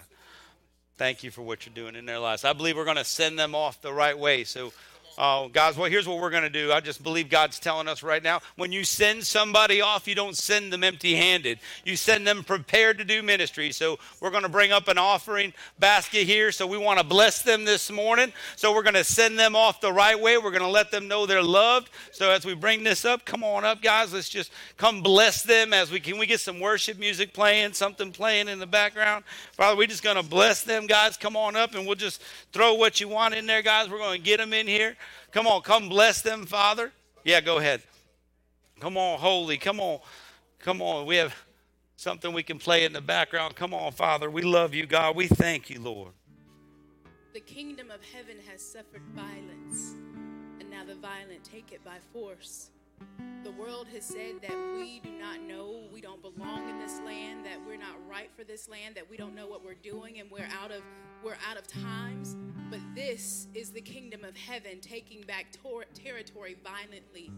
Thank 0.96 1.24
you 1.24 1.30
for 1.30 1.42
what 1.42 1.66
you're 1.66 1.74
doing 1.74 1.96
in 1.96 2.06
their 2.06 2.18
lives. 2.18 2.44
I 2.44 2.52
believe 2.52 2.76
we're 2.76 2.84
going 2.84 2.96
to 2.98 3.04
send 3.04 3.38
them 3.38 3.54
off 3.54 3.82
the 3.82 3.92
right 3.92 4.18
way. 4.18 4.44
So, 4.44 4.72
uh, 5.20 5.48
guys, 5.48 5.76
well, 5.76 5.90
here's 5.90 6.08
what 6.08 6.18
we're 6.18 6.30
going 6.30 6.44
to 6.44 6.48
do. 6.48 6.72
I 6.72 6.80
just 6.80 7.02
believe 7.02 7.28
God's 7.28 7.58
telling 7.58 7.88
us 7.88 8.02
right 8.02 8.22
now 8.22 8.40
when 8.56 8.72
you 8.72 8.84
send 8.84 9.22
somebody 9.22 9.82
off, 9.82 10.08
you 10.08 10.14
don't 10.14 10.34
send 10.34 10.72
them 10.72 10.82
empty 10.82 11.14
handed. 11.14 11.58
You 11.84 11.96
send 11.96 12.26
them 12.26 12.42
prepared 12.42 12.96
to 12.96 13.04
do 13.04 13.22
ministry. 13.22 13.70
So, 13.70 13.98
we're 14.22 14.30
going 14.30 14.44
to 14.44 14.48
bring 14.48 14.72
up 14.72 14.88
an 14.88 14.96
offering 14.96 15.52
basket 15.78 16.26
here. 16.26 16.50
So, 16.52 16.66
we 16.66 16.78
want 16.78 17.00
to 17.00 17.04
bless 17.04 17.42
them 17.42 17.66
this 17.66 17.90
morning. 17.90 18.32
So, 18.56 18.74
we're 18.74 18.82
going 18.82 18.94
to 18.94 19.04
send 19.04 19.38
them 19.38 19.54
off 19.54 19.82
the 19.82 19.92
right 19.92 20.18
way. 20.18 20.38
We're 20.38 20.52
going 20.52 20.62
to 20.62 20.68
let 20.68 20.90
them 20.90 21.06
know 21.06 21.26
they're 21.26 21.42
loved. 21.42 21.90
So, 22.12 22.30
as 22.30 22.46
we 22.46 22.54
bring 22.54 22.82
this 22.82 23.04
up, 23.04 23.26
come 23.26 23.44
on 23.44 23.62
up, 23.62 23.82
guys. 23.82 24.14
Let's 24.14 24.30
just 24.30 24.50
come 24.78 25.02
bless 25.02 25.42
them 25.42 25.74
as 25.74 25.90
we 25.90 26.00
can. 26.00 26.16
We 26.16 26.24
get 26.24 26.40
some 26.40 26.60
worship 26.60 26.98
music 26.98 27.34
playing, 27.34 27.74
something 27.74 28.10
playing 28.10 28.48
in 28.48 28.58
the 28.58 28.66
background. 28.66 29.24
Father, 29.52 29.76
we're 29.76 29.86
just 29.86 30.02
going 30.02 30.16
to 30.16 30.22
bless 30.22 30.62
them, 30.62 30.86
guys. 30.86 31.18
Come 31.18 31.36
on 31.36 31.56
up 31.56 31.74
and 31.74 31.86
we'll 31.86 31.94
just 31.94 32.22
throw 32.54 32.72
what 32.72 33.02
you 33.02 33.08
want 33.08 33.34
in 33.34 33.44
there, 33.44 33.60
guys. 33.60 33.90
We're 33.90 33.98
going 33.98 34.18
to 34.18 34.24
get 34.24 34.38
them 34.38 34.54
in 34.54 34.66
here. 34.66 34.96
Come 35.32 35.46
on, 35.46 35.62
come 35.62 35.88
bless 35.88 36.22
them, 36.22 36.44
Father. 36.46 36.92
Yeah, 37.24 37.40
go 37.40 37.58
ahead. 37.58 37.82
Come 38.80 38.96
on, 38.96 39.18
holy. 39.18 39.58
Come 39.58 39.78
on. 39.78 40.00
Come 40.58 40.82
on. 40.82 41.06
We 41.06 41.16
have 41.16 41.34
something 41.96 42.32
we 42.32 42.42
can 42.42 42.58
play 42.58 42.84
in 42.84 42.92
the 42.92 43.00
background. 43.00 43.54
Come 43.54 43.74
on, 43.74 43.92
Father. 43.92 44.30
We 44.30 44.42
love 44.42 44.74
you, 44.74 44.86
God. 44.86 45.14
We 45.14 45.28
thank 45.28 45.70
you, 45.70 45.80
Lord. 45.80 46.12
The 47.32 47.40
kingdom 47.40 47.90
of 47.90 48.00
heaven 48.12 48.36
has 48.50 48.60
suffered 48.60 49.02
violence, 49.14 49.94
and 50.58 50.68
now 50.68 50.84
the 50.84 50.96
violent 50.96 51.44
take 51.44 51.72
it 51.72 51.84
by 51.84 51.98
force. 52.12 52.70
The 53.50 53.52
world 53.52 53.88
has 53.92 54.04
said 54.04 54.34
that 54.42 54.56
we 54.76 55.00
do 55.00 55.10
not 55.10 55.40
know, 55.40 55.80
we 55.92 56.00
don't 56.00 56.22
belong 56.22 56.68
in 56.68 56.78
this 56.78 57.00
land, 57.04 57.44
that 57.46 57.58
we're 57.66 57.78
not 57.78 57.96
right 58.08 58.30
for 58.36 58.44
this 58.44 58.68
land, 58.68 58.94
that 58.94 59.10
we 59.10 59.16
don't 59.16 59.34
know 59.34 59.46
what 59.48 59.64
we're 59.64 59.74
doing, 59.74 60.20
and 60.20 60.30
we're 60.30 60.48
out 60.62 60.70
of 60.70 60.82
we're 61.24 61.36
out 61.48 61.56
of 61.56 61.66
times. 61.66 62.36
But 62.70 62.80
this 62.94 63.48
is 63.52 63.70
the 63.70 63.80
kingdom 63.80 64.24
of 64.24 64.36
heaven 64.36 64.80
taking 64.80 65.22
back 65.22 65.46
tor- 65.52 65.84
territory 65.94 66.56
violently. 66.62 67.32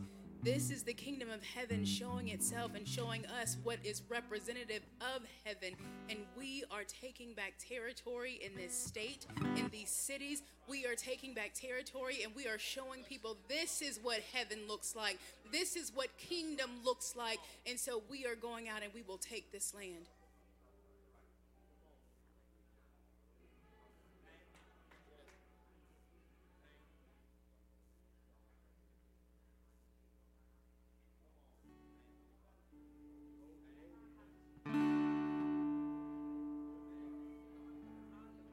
This 0.44 0.72
is 0.72 0.82
the 0.82 0.92
kingdom 0.92 1.30
of 1.30 1.40
heaven 1.44 1.84
showing 1.84 2.30
itself 2.30 2.72
and 2.74 2.86
showing 2.86 3.24
us 3.26 3.58
what 3.62 3.78
is 3.84 4.02
representative 4.08 4.82
of 5.00 5.22
heaven. 5.44 5.76
And 6.10 6.18
we 6.36 6.64
are 6.68 6.82
taking 6.82 7.32
back 7.32 7.52
territory 7.60 8.40
in 8.44 8.56
this 8.56 8.74
state, 8.74 9.24
in 9.56 9.68
these 9.70 9.88
cities. 9.88 10.42
We 10.66 10.84
are 10.84 10.96
taking 10.96 11.32
back 11.32 11.52
territory 11.54 12.24
and 12.24 12.34
we 12.34 12.48
are 12.48 12.58
showing 12.58 13.04
people 13.04 13.36
this 13.48 13.82
is 13.82 14.00
what 14.02 14.18
heaven 14.32 14.58
looks 14.66 14.96
like. 14.96 15.20
This 15.52 15.76
is 15.76 15.92
what 15.94 16.08
kingdom 16.18 16.70
looks 16.84 17.14
like. 17.16 17.38
And 17.64 17.78
so 17.78 18.02
we 18.10 18.26
are 18.26 18.34
going 18.34 18.68
out 18.68 18.82
and 18.82 18.92
we 18.92 19.02
will 19.02 19.18
take 19.18 19.52
this 19.52 19.72
land. 19.72 20.08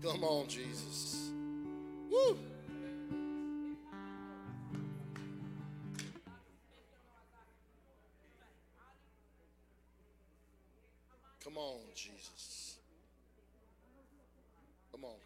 Come 0.01 0.23
on, 0.23 0.47
Jesus. 0.47 1.29
Woo. 2.09 2.37
Come 11.43 11.57
on, 11.57 11.79
Jesus. 11.95 12.77
Come 14.91 15.03
on. 15.03 15.17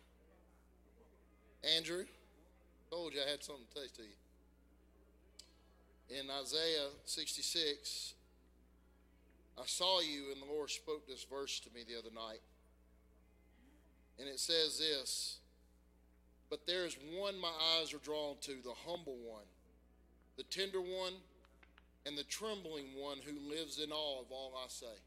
Andrew, 1.77 2.05
told 2.89 3.13
you 3.13 3.19
I 3.25 3.29
had 3.29 3.43
something 3.43 3.65
to 3.75 3.79
say 3.79 3.87
to 3.97 4.01
you. 4.01 4.09
In 6.19 6.31
Isaiah 6.31 6.89
66, 7.05 8.13
I 9.57 9.65
saw 9.65 9.99
you 9.99 10.31
and 10.33 10.41
the 10.41 10.51
Lord 10.51 10.71
spoke 10.71 11.07
this 11.07 11.25
verse 11.29 11.59
to 11.59 11.69
me 11.75 11.83
the 11.87 11.95
other 11.97 12.09
night. 12.13 12.41
And 14.19 14.27
it 14.27 14.39
says 14.39 14.79
this 14.79 15.37
But 16.49 16.65
there 16.65 16.85
is 16.85 16.97
one 17.17 17.39
my 17.39 17.51
eyes 17.77 17.93
are 17.93 17.99
drawn 17.99 18.35
to, 18.41 18.55
the 18.63 18.73
humble 18.85 19.17
one, 19.25 19.45
the 20.37 20.43
tender 20.43 20.81
one, 20.81 21.13
and 22.05 22.17
the 22.17 22.23
trembling 22.23 22.87
one 22.97 23.17
who 23.23 23.49
lives 23.49 23.79
in 23.79 23.91
awe 23.91 24.21
of 24.21 24.31
all 24.31 24.53
I 24.57 24.67
say. 24.67 24.97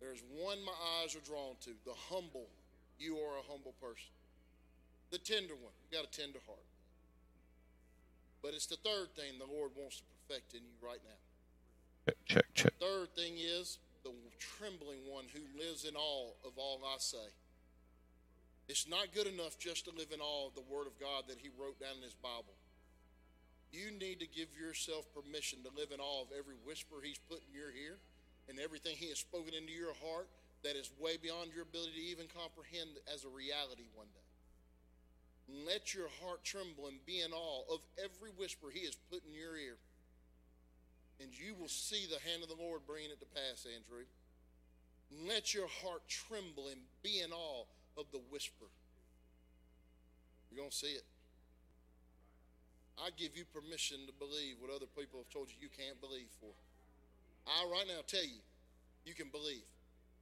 There's 0.00 0.22
one 0.36 0.58
my 0.64 0.72
eyes 1.00 1.16
are 1.16 1.24
drawn 1.24 1.54
to, 1.62 1.70
the 1.84 1.94
humble. 2.10 2.46
You 2.98 3.16
are 3.16 3.38
a 3.38 3.50
humble 3.50 3.74
person. 3.80 4.12
The 5.10 5.18
tender 5.18 5.54
one, 5.54 5.72
you 5.90 5.96
got 5.96 6.06
a 6.06 6.10
tender 6.10 6.38
heart. 6.46 6.58
But 8.42 8.52
it's 8.54 8.66
the 8.66 8.76
third 8.76 9.14
thing 9.16 9.38
the 9.38 9.50
Lord 9.50 9.70
wants 9.74 9.96
to 9.98 10.02
perfect 10.28 10.54
in 10.54 10.60
you 10.60 10.86
right 10.86 11.00
now. 11.04 11.16
Check, 12.06 12.16
check, 12.26 12.44
check. 12.54 12.72
Third 12.80 13.14
thing 13.14 13.34
is 13.38 13.78
the 14.04 14.12
trembling 14.38 15.00
one 15.08 15.24
who 15.32 15.40
lives 15.58 15.84
in 15.84 15.96
awe 15.96 16.30
of 16.44 16.52
all 16.56 16.80
I 16.84 16.96
say. 16.98 17.32
It's 18.68 18.88
not 18.88 19.12
good 19.12 19.26
enough 19.26 19.58
just 19.58 19.84
to 19.84 19.96
live 19.96 20.12
in 20.12 20.20
awe 20.20 20.48
of 20.48 20.54
the 20.54 20.64
Word 20.68 20.86
of 20.86 21.00
God 21.00 21.24
that 21.28 21.40
He 21.40 21.50
wrote 21.58 21.80
down 21.80 21.96
in 21.96 22.04
His 22.04 22.16
Bible. 22.16 22.56
You 23.72 23.90
need 23.90 24.20
to 24.20 24.28
give 24.28 24.48
yourself 24.56 25.04
permission 25.12 25.60
to 25.64 25.76
live 25.76 25.90
in 25.90 26.00
awe 26.00 26.22
of 26.22 26.32
every 26.32 26.56
whisper 26.64 27.02
He's 27.02 27.18
put 27.18 27.42
in 27.44 27.52
your 27.52 27.72
ear 27.72 27.98
and 28.48 28.60
everything 28.60 28.96
He 28.96 29.08
has 29.08 29.18
spoken 29.18 29.52
into 29.52 29.72
your 29.72 29.92
heart 30.04 30.28
that 30.62 30.76
is 30.76 30.90
way 31.00 31.16
beyond 31.20 31.52
your 31.52 31.64
ability 31.64 31.92
to 31.92 32.12
even 32.12 32.26
comprehend 32.32 32.96
as 33.12 33.24
a 33.24 33.28
reality 33.28 33.84
one 33.92 34.08
day. 34.14 34.28
Let 35.68 35.92
your 35.92 36.08
heart 36.24 36.44
tremble 36.44 36.88
and 36.88 37.04
be 37.04 37.20
in 37.20 37.32
awe 37.32 37.68
of 37.68 37.84
every 38.00 38.30
whisper 38.32 38.72
He 38.72 38.84
has 38.88 38.96
put 39.10 39.20
in 39.28 39.34
your 39.34 39.56
ear. 39.56 39.76
And 41.20 41.30
you 41.30 41.54
will 41.54 41.68
see 41.68 42.06
the 42.06 42.20
hand 42.28 42.42
of 42.42 42.48
the 42.48 42.60
Lord 42.60 42.82
bringing 42.86 43.10
it 43.10 43.20
to 43.20 43.26
pass, 43.26 43.66
Andrew. 43.66 44.04
Let 45.28 45.54
your 45.54 45.68
heart 45.82 46.02
tremble 46.08 46.68
and 46.68 46.80
be 47.02 47.20
in 47.20 47.32
awe 47.32 47.64
of 47.96 48.06
the 48.10 48.20
whisper. 48.30 48.66
You're 50.50 50.58
going 50.58 50.70
to 50.70 50.76
see 50.76 50.94
it. 50.98 51.06
I 52.98 53.10
give 53.18 53.36
you 53.36 53.44
permission 53.50 54.06
to 54.06 54.14
believe 54.14 54.58
what 54.62 54.70
other 54.70 54.86
people 54.86 55.18
have 55.22 55.30
told 55.30 55.50
you 55.50 55.58
you 55.58 55.70
can't 55.70 55.98
believe 56.00 56.30
for. 56.38 56.50
I 57.46 57.66
right 57.66 57.86
now 57.86 58.02
tell 58.06 58.24
you, 58.24 58.42
you 59.04 59.14
can 59.14 59.28
believe. 59.28 59.66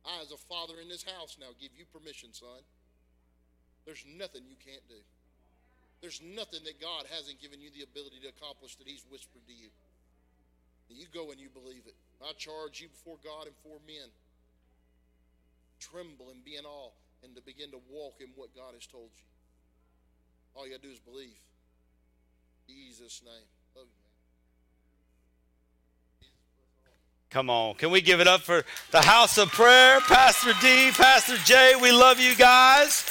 I, 0.05 0.21
as 0.25 0.33
a 0.33 0.41
father 0.41 0.81
in 0.81 0.89
this 0.89 1.05
house 1.05 1.37
now, 1.39 1.55
give 1.61 1.71
you 1.77 1.85
permission, 1.93 2.33
son. 2.33 2.65
There's 3.85 4.05
nothing 4.07 4.43
you 4.49 4.57
can't 4.59 4.83
do. 4.89 4.99
There's 6.01 6.21
nothing 6.23 6.67
that 6.67 6.83
God 6.83 7.07
hasn't 7.07 7.39
given 7.39 7.61
you 7.61 7.71
the 7.71 7.87
ability 7.87 8.19
to 8.27 8.35
accomplish 8.35 8.75
that 8.77 8.89
He's 8.89 9.07
whispered 9.07 9.47
to 9.47 9.55
you. 9.55 9.71
You 10.97 11.07
go 11.13 11.31
and 11.31 11.41
you 11.41 11.49
believe 11.49 11.83
it. 11.87 11.95
I 12.23 12.33
charge 12.39 12.81
you 12.81 12.89
before 12.89 13.17
God 13.25 13.47
and 13.47 13.55
before 13.63 13.79
men. 13.87 14.09
Tremble 15.81 16.31
and 16.31 16.45
be 16.45 16.57
in 16.57 16.65
awe 16.65 16.91
and 17.25 17.35
to 17.35 17.43
begin 17.43 17.71
to 17.71 17.81
walk 17.91 18.15
in 18.21 18.29
what 18.37 18.55
God 18.55 18.75
has 18.75 18.87
told 18.87 19.11
you. 19.17 19.25
All 20.55 20.67
you 20.67 20.73
got 20.73 20.83
to 20.83 20.89
do 20.89 20.93
is 20.93 21.01
believe. 21.01 21.41
Jesus' 22.69 23.23
name. 23.25 23.47
Love 23.75 23.87
you, 23.87 24.01
man. 26.21 26.31
Come 27.31 27.51
on. 27.51 27.75
Can 27.75 27.91
we 27.91 28.01
give 28.01 28.21
it 28.21 28.29
up 28.29 28.43
for 28.43 28.63
the 28.91 29.03
house 29.03 29.39
of 29.39 29.51
prayer? 29.51 30.01
Pastor 30.01 30.53
D, 30.61 30.91
Pastor 30.93 31.37
J, 31.39 31.75
we 31.81 31.91
love 31.91 32.21
you 32.21 32.37
guys. 32.37 33.05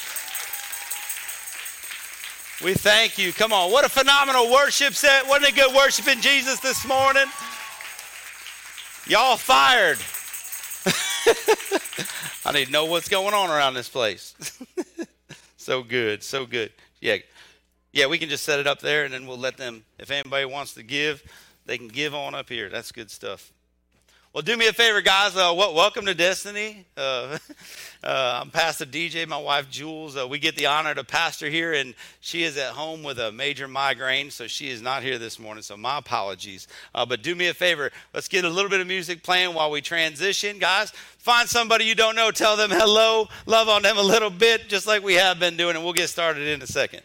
We 2.64 2.76
thank 2.76 3.18
you. 3.18 3.34
Come 3.34 3.52
on. 3.52 3.72
What 3.72 3.86
a 3.86 3.90
phenomenal 3.90 4.52
worship 4.52 4.94
set. 4.94 5.28
Wasn't 5.28 5.50
it 5.50 5.56
good 5.56 5.76
worshiping 5.76 6.22
Jesus 6.22 6.60
this 6.60 6.86
morning? 6.86 7.26
Y'all 9.12 9.36
fired. 9.36 9.98
I 12.46 12.54
need 12.54 12.68
to 12.68 12.72
know 12.72 12.86
what's 12.86 13.10
going 13.10 13.34
on 13.34 13.50
around 13.50 13.74
this 13.74 13.90
place. 13.90 14.34
so 15.58 15.84
good. 15.84 16.24
So 16.24 16.46
good. 16.46 16.72
Yeah. 17.02 17.18
Yeah, 17.92 18.06
we 18.06 18.18
can 18.18 18.30
just 18.30 18.46
set 18.46 18.62
it 18.62 18.68
up 18.68 18.80
there 18.80 19.04
and 19.04 19.14
then 19.14 19.28
we'll 19.28 19.38
let 19.38 19.58
them, 19.58 19.84
if 20.00 20.12
anybody 20.12 20.46
wants 20.46 20.76
to 20.76 20.84
give, 20.84 21.24
they 21.66 21.78
can 21.78 21.90
give 21.90 22.16
on 22.16 22.34
up 22.36 22.48
here. 22.48 22.70
That's 22.70 22.94
good 22.94 23.12
stuff. 23.12 23.52
Well, 24.34 24.44
do 24.44 24.56
me 24.56 24.66
a 24.68 24.72
favor, 24.72 25.02
guys. 25.02 25.36
Uh, 25.36 25.54
wel- 25.54 25.74
welcome 25.74 26.06
to 26.06 26.14
Destiny. 26.14 26.86
Uh, 26.96 27.38
uh, 28.04 28.40
I'm 28.42 28.50
Pastor 28.50 28.86
DJ, 28.86 29.28
my 29.28 29.38
wife 29.38 29.70
Jules. 29.70 30.16
Uh, 30.16 30.26
we 30.26 30.40
get 30.40 30.56
the 30.56 30.68
honor 30.68 30.96
to 30.96 31.04
pastor 31.04 31.50
here, 31.50 31.74
and 31.74 31.94
she 32.22 32.44
is 32.44 32.56
at 32.56 32.70
home 32.72 33.04
with 33.04 33.20
a 33.20 33.34
major 33.34 33.68
migraine, 33.68 34.32
so 34.32 34.48
she 34.48 34.70
is 34.70 34.82
not 34.82 35.04
here 35.04 35.18
this 35.18 35.38
morning. 35.38 35.62
So 35.64 35.76
my 35.76 35.98
apologies. 35.98 36.70
Uh, 36.96 37.06
but 37.06 37.24
do 37.24 37.36
me 37.36 37.50
a 37.50 37.54
favor. 37.54 37.92
Let's 38.14 38.30
get 38.30 38.46
a 38.46 38.50
little 38.50 38.70
bit 38.70 38.80
of 38.80 38.88
music 38.88 39.22
playing 39.22 39.54
while 39.54 39.70
we 39.70 39.82
transition, 39.82 40.60
guys. 40.60 40.92
Find 41.18 41.50
somebody 41.50 41.84
you 41.84 41.94
don't 41.94 42.16
know, 42.16 42.32
tell 42.32 42.56
them 42.56 42.72
hello, 42.72 43.28
love 43.46 43.68
on 43.68 43.82
them 43.82 43.98
a 43.98 44.02
little 44.02 44.30
bit, 44.30 44.70
just 44.70 44.88
like 44.88 45.04
we 45.04 45.16
have 45.16 45.42
been 45.42 45.58
doing, 45.58 45.76
and 45.76 45.84
we'll 45.84 45.92
get 45.92 46.08
started 46.08 46.48
in 46.48 46.62
a 46.62 46.68
second. 46.68 47.02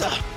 Amen. 0.00 0.27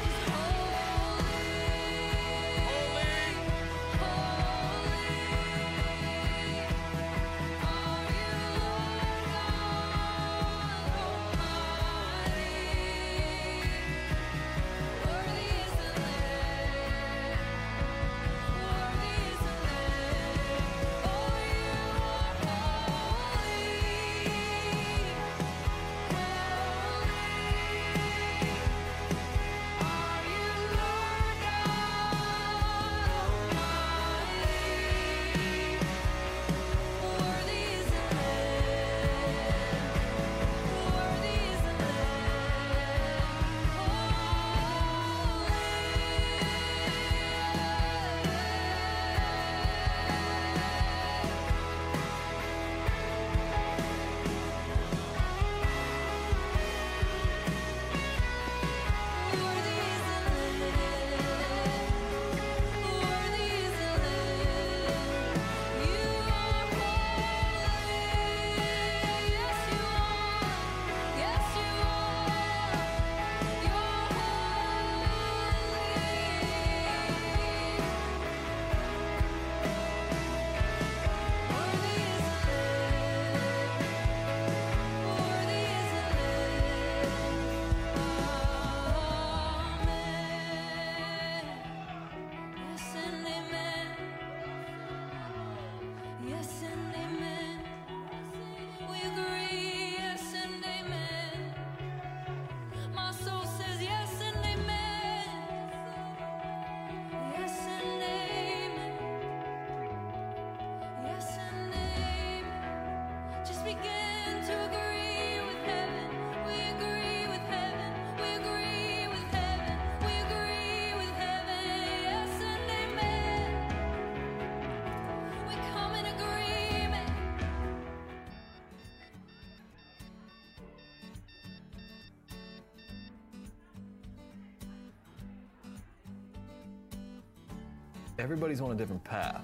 Everybody's 138.22 138.61
on 138.61 138.72
a 138.72 138.76
different 138.76 139.03
path, 139.03 139.43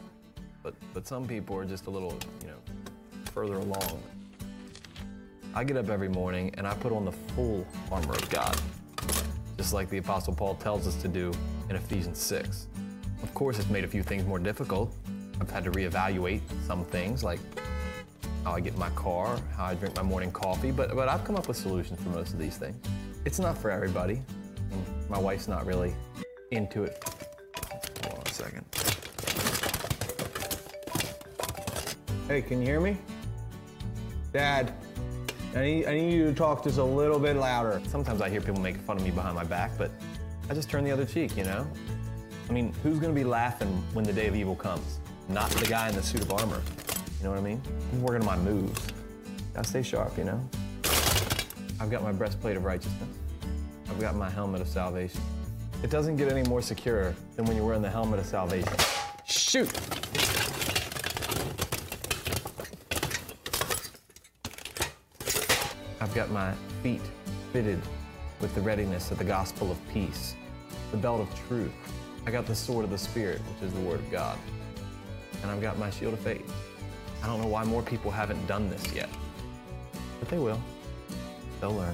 but 0.62 0.76
but 0.94 1.08
some 1.08 1.28
people 1.28 1.58
are 1.58 1.66
just 1.66 1.88
a 1.88 1.90
little, 1.90 2.16
you 2.42 2.48
know, 2.48 2.58
further 3.34 3.56
along. 3.56 4.02
I 5.56 5.64
get 5.64 5.78
up 5.78 5.90
every 5.90 6.10
morning 6.10 6.54
and 6.58 6.68
I 6.68 6.76
put 6.76 6.92
on 6.92 7.04
the 7.04 7.12
full 7.12 7.66
armor 7.92 8.14
of 8.14 8.30
God, 8.30 8.56
just 9.58 9.74
like 9.74 9.90
the 9.90 9.98
Apostle 9.98 10.36
Paul 10.36 10.54
tells 10.56 10.86
us 10.86 10.96
to 11.02 11.08
do 11.08 11.34
in 11.72 11.76
Ephesians 11.76 12.20
6. 12.20 12.68
Of 13.24 13.34
course, 13.34 13.58
it's 13.58 13.70
made 13.72 13.84
a 13.84 13.88
few 13.88 14.04
things 14.04 14.24
more 14.26 14.38
difficult. 14.38 14.94
I've 15.42 15.50
had 15.50 15.64
to 15.64 15.72
reevaluate 15.72 16.42
some 16.68 16.86
things 16.86 17.24
like 17.24 17.40
how 18.44 18.52
I 18.52 18.60
get 18.60 18.74
in 18.74 18.80
my 18.80 18.92
car, 18.92 19.40
how 19.56 19.66
I 19.66 19.74
drink 19.74 19.96
my 19.96 20.04
morning 20.04 20.32
coffee, 20.32 20.70
but, 20.70 20.96
but 20.96 21.10
I've 21.10 21.24
come 21.24 21.36
up 21.36 21.48
with 21.48 21.58
solutions 21.58 22.00
for 22.00 22.10
most 22.10 22.34
of 22.34 22.40
these 22.40 22.58
things. 22.58 22.78
It's 23.26 23.40
not 23.40 23.58
for 23.58 23.72
everybody. 23.72 24.22
My 25.10 25.18
wife's 25.18 25.48
not 25.48 25.66
really 25.66 25.96
into 26.52 26.84
it. 26.84 27.04
Hey, 32.28 32.42
can 32.42 32.60
you 32.60 32.68
hear 32.68 32.82
me? 32.82 32.98
Dad, 34.34 34.74
I 35.56 35.62
need, 35.62 35.86
I 35.86 35.94
need 35.94 36.14
you 36.14 36.26
to 36.26 36.34
talk 36.34 36.62
just 36.62 36.78
a 36.78 36.84
little 36.84 37.20
bit 37.20 37.38
louder. 37.38 37.82
Sometimes 37.88 38.20
I 38.20 38.30
hear 38.30 38.42
people 38.42 38.60
making 38.60 38.82
fun 38.82 38.98
of 38.98 39.04
me 39.04 39.12
behind 39.12 39.34
my 39.34 39.46
back, 39.46 39.72
but 39.78 39.92
I 40.50 40.54
just 40.54 40.70
turn 40.70 40.84
the 40.84 40.92
other 40.92 41.06
cheek, 41.06 41.38
you 41.38 41.46
know? 41.46 41.66
I 42.50 42.52
mean, 42.52 42.74
who's 42.84 43.00
gonna 43.00 43.14
be 43.14 43.24
laughing 43.24 43.70
when 43.94 44.04
the 44.04 44.12
day 44.12 44.28
of 44.28 44.36
evil 44.36 44.58
comes? 44.58 45.00
Not 45.30 45.50
the 45.52 45.68
guy 45.68 45.88
in 45.88 45.96
the 45.96 46.04
suit 46.04 46.22
of 46.22 46.34
armor. 46.34 46.62
You 47.18 47.24
know 47.24 47.30
what 47.30 47.40
I 47.40 47.44
mean? 47.44 47.62
I'm 47.94 48.02
working 48.02 48.28
on 48.28 48.38
my 48.38 48.44
moves. 48.44 48.78
Gotta 49.54 49.70
stay 49.70 49.82
sharp, 49.82 50.18
you 50.18 50.26
know? 50.26 50.50
I've 51.80 51.90
got 51.90 52.04
my 52.04 52.12
breastplate 52.12 52.58
of 52.58 52.66
righteousness. 52.66 53.08
I've 53.90 54.02
got 54.02 54.16
my 54.16 54.30
helmet 54.30 54.60
of 54.60 54.68
salvation. 54.68 55.22
It 55.82 55.90
doesn't 55.90 56.18
get 56.18 56.30
any 56.30 56.44
more 56.50 56.62
secure 56.62 57.16
than 57.38 57.46
when 57.46 57.56
you're 57.56 57.66
wearing 57.66 57.82
the 57.82 57.90
helmet 57.90 58.20
of 58.20 58.26
salvation. 58.26 58.74
Shoot! 59.26 59.72
I've 66.08 66.16
got 66.16 66.32
my 66.32 66.54
feet 66.82 67.02
fitted 67.52 67.82
with 68.40 68.56
the 68.56 68.62
readiness 68.62 69.12
of 69.12 69.18
the 69.18 69.26
gospel 69.26 69.70
of 69.70 69.90
peace, 69.90 70.36
the 70.92 70.96
belt 70.96 71.20
of 71.20 71.48
truth. 71.50 71.74
I 72.26 72.32
got 72.32 72.46
the 72.46 72.56
sword 72.56 72.86
of 72.86 72.92
the 72.92 72.98
Spirit, 72.98 73.42
which 73.42 73.68
is 73.68 73.74
the 73.74 73.82
word 73.82 74.00
of 74.00 74.10
God. 74.10 74.38
And 75.42 75.52
I've 75.52 75.62
got 75.62 75.78
my 75.78 75.90
shield 75.90 76.14
of 76.14 76.22
faith. 76.22 76.50
I 77.22 77.28
don't 77.28 77.42
know 77.42 77.48
why 77.48 77.66
more 77.66 77.82
people 77.82 78.10
haven't 78.10 78.48
done 78.48 78.70
this 78.70 78.94
yet, 78.94 79.10
but 80.22 80.30
they 80.30 80.38
will. 80.38 80.62
They'll 81.60 81.76
learn. 81.76 81.94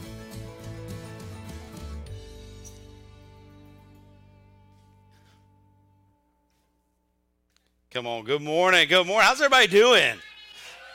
Come 7.90 8.06
on. 8.06 8.26
Good 8.26 8.44
morning. 8.44 8.88
Good 8.88 9.08
morning. 9.08 9.28
How's 9.28 9.42
everybody 9.42 9.66
doing? 9.66 10.20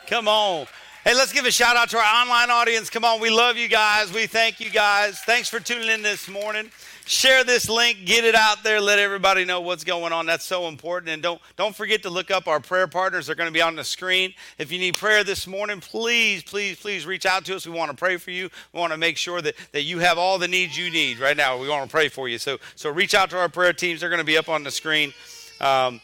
Come 0.06 0.28
on. 0.28 0.68
Hey, 1.08 1.14
let's 1.14 1.32
give 1.32 1.46
a 1.46 1.50
shout 1.50 1.74
out 1.74 1.88
to 1.88 1.96
our 1.96 2.22
online 2.22 2.50
audience. 2.50 2.90
Come 2.90 3.02
on. 3.02 3.18
We 3.18 3.30
love 3.30 3.56
you 3.56 3.66
guys. 3.66 4.12
We 4.12 4.26
thank 4.26 4.60
you 4.60 4.68
guys. 4.68 5.18
Thanks 5.20 5.48
for 5.48 5.58
tuning 5.58 5.88
in 5.88 6.02
this 6.02 6.28
morning. 6.28 6.70
Share 7.06 7.44
this 7.44 7.66
link, 7.66 8.04
get 8.04 8.24
it 8.26 8.34
out 8.34 8.62
there, 8.62 8.78
let 8.78 8.98
everybody 8.98 9.46
know 9.46 9.62
what's 9.62 9.84
going 9.84 10.12
on. 10.12 10.26
That's 10.26 10.44
so 10.44 10.68
important. 10.68 11.08
And 11.08 11.22
don't 11.22 11.40
don't 11.56 11.74
forget 11.74 12.02
to 12.02 12.10
look 12.10 12.30
up 12.30 12.46
our 12.46 12.60
prayer 12.60 12.86
partners. 12.86 13.26
They're 13.26 13.36
going 13.36 13.48
to 13.48 13.54
be 13.54 13.62
on 13.62 13.74
the 13.74 13.84
screen. 13.84 14.34
If 14.58 14.70
you 14.70 14.78
need 14.78 14.96
prayer 14.96 15.24
this 15.24 15.46
morning, 15.46 15.80
please, 15.80 16.42
please, 16.42 16.78
please 16.78 17.06
reach 17.06 17.24
out 17.24 17.46
to 17.46 17.56
us. 17.56 17.66
We 17.66 17.72
want 17.72 17.90
to 17.90 17.96
pray 17.96 18.18
for 18.18 18.30
you. 18.30 18.50
We 18.74 18.78
want 18.78 18.92
to 18.92 18.98
make 18.98 19.16
sure 19.16 19.40
that, 19.40 19.54
that 19.72 19.84
you 19.84 20.00
have 20.00 20.18
all 20.18 20.36
the 20.36 20.46
needs 20.46 20.76
you 20.76 20.90
need 20.90 21.20
right 21.20 21.38
now. 21.38 21.56
We 21.56 21.70
want 21.70 21.88
to 21.88 21.90
pray 21.90 22.10
for 22.10 22.28
you. 22.28 22.36
So 22.36 22.58
so 22.74 22.90
reach 22.90 23.14
out 23.14 23.30
to 23.30 23.38
our 23.38 23.48
prayer 23.48 23.72
teams. 23.72 24.00
They're 24.00 24.10
going 24.10 24.20
to 24.20 24.26
be 24.26 24.36
up 24.36 24.50
on 24.50 24.62
the 24.62 24.70
screen. 24.70 25.14
Um, 25.58 26.02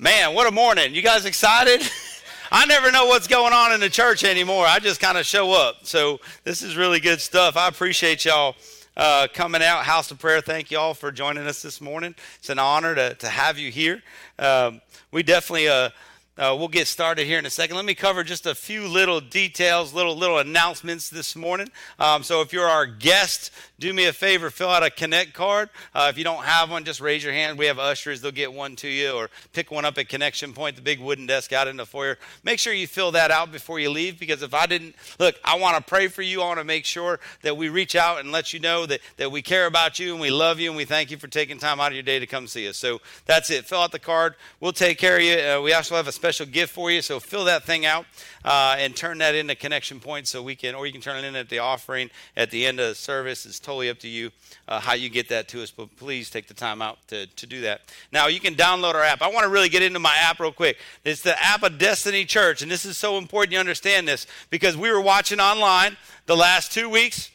Man, 0.00 0.32
what 0.32 0.46
a 0.46 0.52
morning. 0.52 0.94
You 0.94 1.02
guys 1.02 1.24
excited? 1.24 1.82
I 2.50 2.64
never 2.64 2.90
know 2.90 3.06
what's 3.06 3.26
going 3.26 3.52
on 3.52 3.72
in 3.72 3.80
the 3.80 3.90
church 3.90 4.24
anymore. 4.24 4.64
I 4.64 4.78
just 4.78 5.00
kind 5.00 5.18
of 5.18 5.26
show 5.26 5.52
up. 5.52 5.84
So 5.84 6.18
this 6.44 6.62
is 6.62 6.76
really 6.76 6.98
good 6.98 7.20
stuff. 7.20 7.58
I 7.58 7.68
appreciate 7.68 8.24
y'all 8.24 8.56
uh, 8.96 9.28
coming 9.34 9.62
out. 9.62 9.84
House 9.84 10.10
of 10.10 10.18
Prayer, 10.18 10.40
thank 10.40 10.70
y'all 10.70 10.94
for 10.94 11.12
joining 11.12 11.46
us 11.46 11.60
this 11.60 11.80
morning. 11.80 12.14
It's 12.38 12.48
an 12.48 12.58
honor 12.58 12.94
to, 12.94 13.14
to 13.16 13.28
have 13.28 13.58
you 13.58 13.70
here. 13.70 14.02
Um, 14.38 14.80
we 15.12 15.22
definitely. 15.22 15.68
Uh, 15.68 15.90
uh, 16.38 16.54
we'll 16.56 16.68
get 16.68 16.86
started 16.86 17.26
here 17.26 17.40
in 17.40 17.46
a 17.46 17.50
second. 17.50 17.74
Let 17.74 17.84
me 17.84 17.96
cover 17.96 18.22
just 18.22 18.46
a 18.46 18.54
few 18.54 18.86
little 18.86 19.20
details, 19.20 19.92
little 19.92 20.16
little 20.16 20.38
announcements 20.38 21.10
this 21.10 21.34
morning. 21.34 21.68
Um, 21.98 22.22
so 22.22 22.42
if 22.42 22.52
you're 22.52 22.68
our 22.68 22.86
guest, 22.86 23.50
do 23.78 23.92
me 23.92 24.06
a 24.06 24.12
favor, 24.12 24.50
fill 24.50 24.70
out 24.70 24.82
a 24.82 24.90
Connect 24.90 25.34
card. 25.34 25.70
Uh, 25.94 26.08
if 26.10 26.18
you 26.18 26.24
don't 26.24 26.44
have 26.44 26.70
one, 26.70 26.84
just 26.84 27.00
raise 27.00 27.22
your 27.22 27.32
hand. 27.32 27.58
We 27.58 27.66
have 27.66 27.78
ushers; 27.78 28.20
they'll 28.20 28.32
get 28.32 28.52
one 28.52 28.74
to 28.76 28.88
you, 28.88 29.12
or 29.12 29.30
pick 29.52 29.70
one 29.70 29.84
up 29.84 29.98
at 29.98 30.08
Connection 30.08 30.52
Point, 30.52 30.76
the 30.76 30.82
big 30.82 30.98
wooden 30.98 31.26
desk 31.26 31.52
out 31.52 31.68
in 31.68 31.76
the 31.76 31.86
foyer. 31.86 32.18
Make 32.42 32.58
sure 32.58 32.72
you 32.72 32.86
fill 32.86 33.12
that 33.12 33.30
out 33.30 33.52
before 33.52 33.78
you 33.78 33.90
leave, 33.90 34.18
because 34.18 34.42
if 34.42 34.54
I 34.54 34.66
didn't 34.66 34.96
look, 35.20 35.36
I 35.44 35.58
want 35.58 35.76
to 35.76 35.82
pray 35.82 36.08
for 36.08 36.22
you. 36.22 36.42
I 36.42 36.46
want 36.46 36.58
to 36.58 36.64
make 36.64 36.84
sure 36.84 37.20
that 37.42 37.56
we 37.56 37.68
reach 37.68 37.94
out 37.94 38.18
and 38.18 38.32
let 38.32 38.52
you 38.52 38.58
know 38.58 38.86
that 38.86 39.00
that 39.16 39.30
we 39.30 39.42
care 39.42 39.66
about 39.66 39.98
you 39.98 40.12
and 40.12 40.20
we 40.20 40.30
love 40.30 40.58
you 40.58 40.70
and 40.70 40.76
we 40.76 40.84
thank 40.84 41.10
you 41.10 41.16
for 41.16 41.28
taking 41.28 41.58
time 41.58 41.78
out 41.78 41.88
of 41.88 41.94
your 41.94 42.02
day 42.02 42.18
to 42.18 42.26
come 42.26 42.48
see 42.48 42.68
us. 42.68 42.76
So 42.76 43.00
that's 43.26 43.50
it. 43.50 43.66
Fill 43.66 43.80
out 43.80 43.92
the 43.92 43.98
card. 43.98 44.34
We'll 44.60 44.72
take 44.72 44.98
care 44.98 45.18
of 45.18 45.22
you. 45.22 45.38
Uh, 45.38 45.60
we 45.62 45.72
also 45.72 45.94
have 45.94 46.08
a 46.08 46.12
special 46.12 46.46
gift 46.46 46.72
for 46.72 46.90
you, 46.90 47.00
so 47.00 47.20
fill 47.20 47.44
that 47.44 47.64
thing 47.64 47.86
out 47.86 48.06
uh, 48.44 48.76
and 48.78 48.96
turn 48.96 49.18
that 49.18 49.34
into 49.34 49.54
connection 49.54 50.00
Point 50.00 50.26
so 50.26 50.42
we 50.42 50.54
can, 50.56 50.74
or 50.74 50.86
you 50.86 50.92
can 50.92 51.00
turn 51.00 51.22
it 51.22 51.26
in 51.26 51.36
at 51.36 51.48
the 51.48 51.58
offering 51.58 52.10
at 52.36 52.50
the 52.50 52.66
end 52.66 52.80
of 52.80 52.88
the 52.88 52.94
service. 52.94 53.46
It's 53.46 53.58
totally 53.68 53.90
up 53.90 53.98
to 53.98 54.08
you 54.08 54.30
uh, 54.66 54.80
how 54.80 54.94
you 54.94 55.10
get 55.10 55.28
that 55.28 55.46
to 55.46 55.62
us, 55.62 55.70
but 55.70 55.94
please 55.96 56.30
take 56.30 56.48
the 56.48 56.54
time 56.54 56.80
out 56.80 56.96
to, 57.06 57.26
to 57.26 57.46
do 57.46 57.60
that. 57.60 57.82
Now, 58.10 58.26
you 58.28 58.40
can 58.40 58.54
download 58.54 58.94
our 58.94 59.02
app. 59.02 59.20
I 59.20 59.28
want 59.28 59.44
to 59.44 59.50
really 59.50 59.68
get 59.68 59.82
into 59.82 59.98
my 59.98 60.16
app 60.22 60.40
real 60.40 60.52
quick. 60.52 60.78
It's 61.04 61.20
the 61.20 61.38
app 61.38 61.62
of 61.62 61.76
Destiny 61.76 62.24
Church, 62.24 62.62
and 62.62 62.70
this 62.70 62.86
is 62.86 62.96
so 62.96 63.18
important 63.18 63.52
you 63.52 63.58
understand 63.58 64.08
this 64.08 64.26
because 64.48 64.74
we 64.74 64.90
were 64.90 65.02
watching 65.02 65.38
online 65.38 65.98
the 66.24 66.34
last 66.34 66.72
two 66.72 66.88
weeks. 66.88 67.30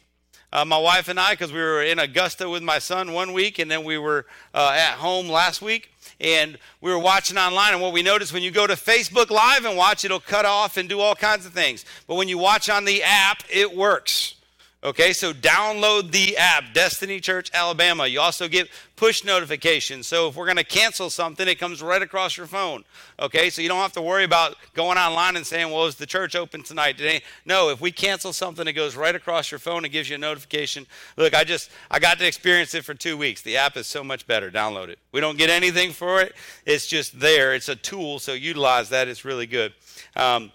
Uh, 0.51 0.65
my 0.65 0.77
wife 0.79 1.07
and 1.07 1.19
I, 1.19 1.33
because 1.33 1.53
we 1.53 1.59
were 1.59 1.83
in 1.83 1.99
Augusta 1.99 2.49
with 2.49 2.63
my 2.63 2.79
son 2.79 3.13
one 3.13 3.31
week, 3.31 3.59
and 3.59 3.69
then 3.69 3.83
we 3.83 3.99
were 3.99 4.25
uh, 4.55 4.71
at 4.75 4.93
home 4.93 5.29
last 5.29 5.61
week 5.61 5.91
and 6.19 6.57
we 6.81 6.89
were 6.89 6.99
watching 6.99 7.37
online 7.37 7.73
and 7.73 7.81
what 7.81 7.93
we 7.93 8.01
noticed 8.01 8.33
when 8.33 8.43
you 8.43 8.51
go 8.51 8.67
to 8.67 8.75
facebook 8.75 9.31
live 9.31 9.65
and 9.65 9.75
watch 9.75 10.05
it'll 10.05 10.19
cut 10.19 10.45
off 10.45 10.77
and 10.77 10.87
do 10.87 10.99
all 10.99 11.15
kinds 11.15 11.43
of 11.43 11.51
things 11.53 11.85
but 12.07 12.15
when 12.15 12.27
you 12.27 12.37
watch 12.37 12.69
on 12.69 12.85
the 12.85 13.01
app 13.01 13.41
it 13.49 13.75
works 13.75 14.35
Okay, 14.83 15.13
so 15.13 15.31
download 15.31 16.11
the 16.11 16.35
app, 16.35 16.73
Destiny 16.73 17.21
Church 17.21 17.49
Alabama. 17.53 18.05
You 18.05 18.19
also 18.19 18.49
get 18.49 18.67
push 18.97 19.23
notifications. 19.23 20.07
So 20.07 20.27
if 20.27 20.35
we're 20.35 20.45
going 20.45 20.57
to 20.57 20.65
cancel 20.65 21.09
something, 21.09 21.47
it 21.47 21.57
comes 21.57 21.81
right 21.81 22.01
across 22.01 22.35
your 22.35 22.47
phone. 22.47 22.83
Okay, 23.17 23.49
so 23.49 23.61
you 23.61 23.69
don't 23.69 23.79
have 23.79 23.93
to 23.93 24.01
worry 24.01 24.25
about 24.25 24.55
going 24.73 24.97
online 24.97 25.37
and 25.37 25.47
saying, 25.47 25.71
well, 25.71 25.85
is 25.85 25.95
the 25.95 26.05
church 26.05 26.35
open 26.35 26.63
tonight? 26.63 26.97
Today? 26.97 27.21
No, 27.45 27.69
if 27.69 27.79
we 27.79 27.93
cancel 27.93 28.33
something, 28.33 28.67
it 28.67 28.73
goes 28.73 28.97
right 28.97 29.15
across 29.15 29.51
your 29.51 29.59
phone 29.59 29.85
and 29.85 29.93
gives 29.93 30.09
you 30.09 30.15
a 30.15 30.19
notification. 30.19 30.85
Look, 31.15 31.33
I 31.33 31.45
just, 31.45 31.71
I 31.89 31.99
got 31.99 32.19
to 32.19 32.27
experience 32.27 32.73
it 32.73 32.83
for 32.83 32.93
two 32.93 33.15
weeks. 33.15 33.41
The 33.41 33.55
app 33.55 33.77
is 33.77 33.87
so 33.87 34.03
much 34.03 34.27
better. 34.27 34.51
Download 34.51 34.89
it. 34.89 34.99
We 35.13 35.21
don't 35.21 35.37
get 35.37 35.49
anything 35.49 35.91
for 35.91 36.19
it, 36.19 36.35
it's 36.65 36.87
just 36.87 37.17
there. 37.21 37.53
It's 37.53 37.69
a 37.69 37.77
tool, 37.77 38.19
so 38.19 38.33
utilize 38.33 38.89
that. 38.89 39.07
It's 39.07 39.23
really 39.23 39.47
good. 39.47 39.73
Um, 40.17 40.51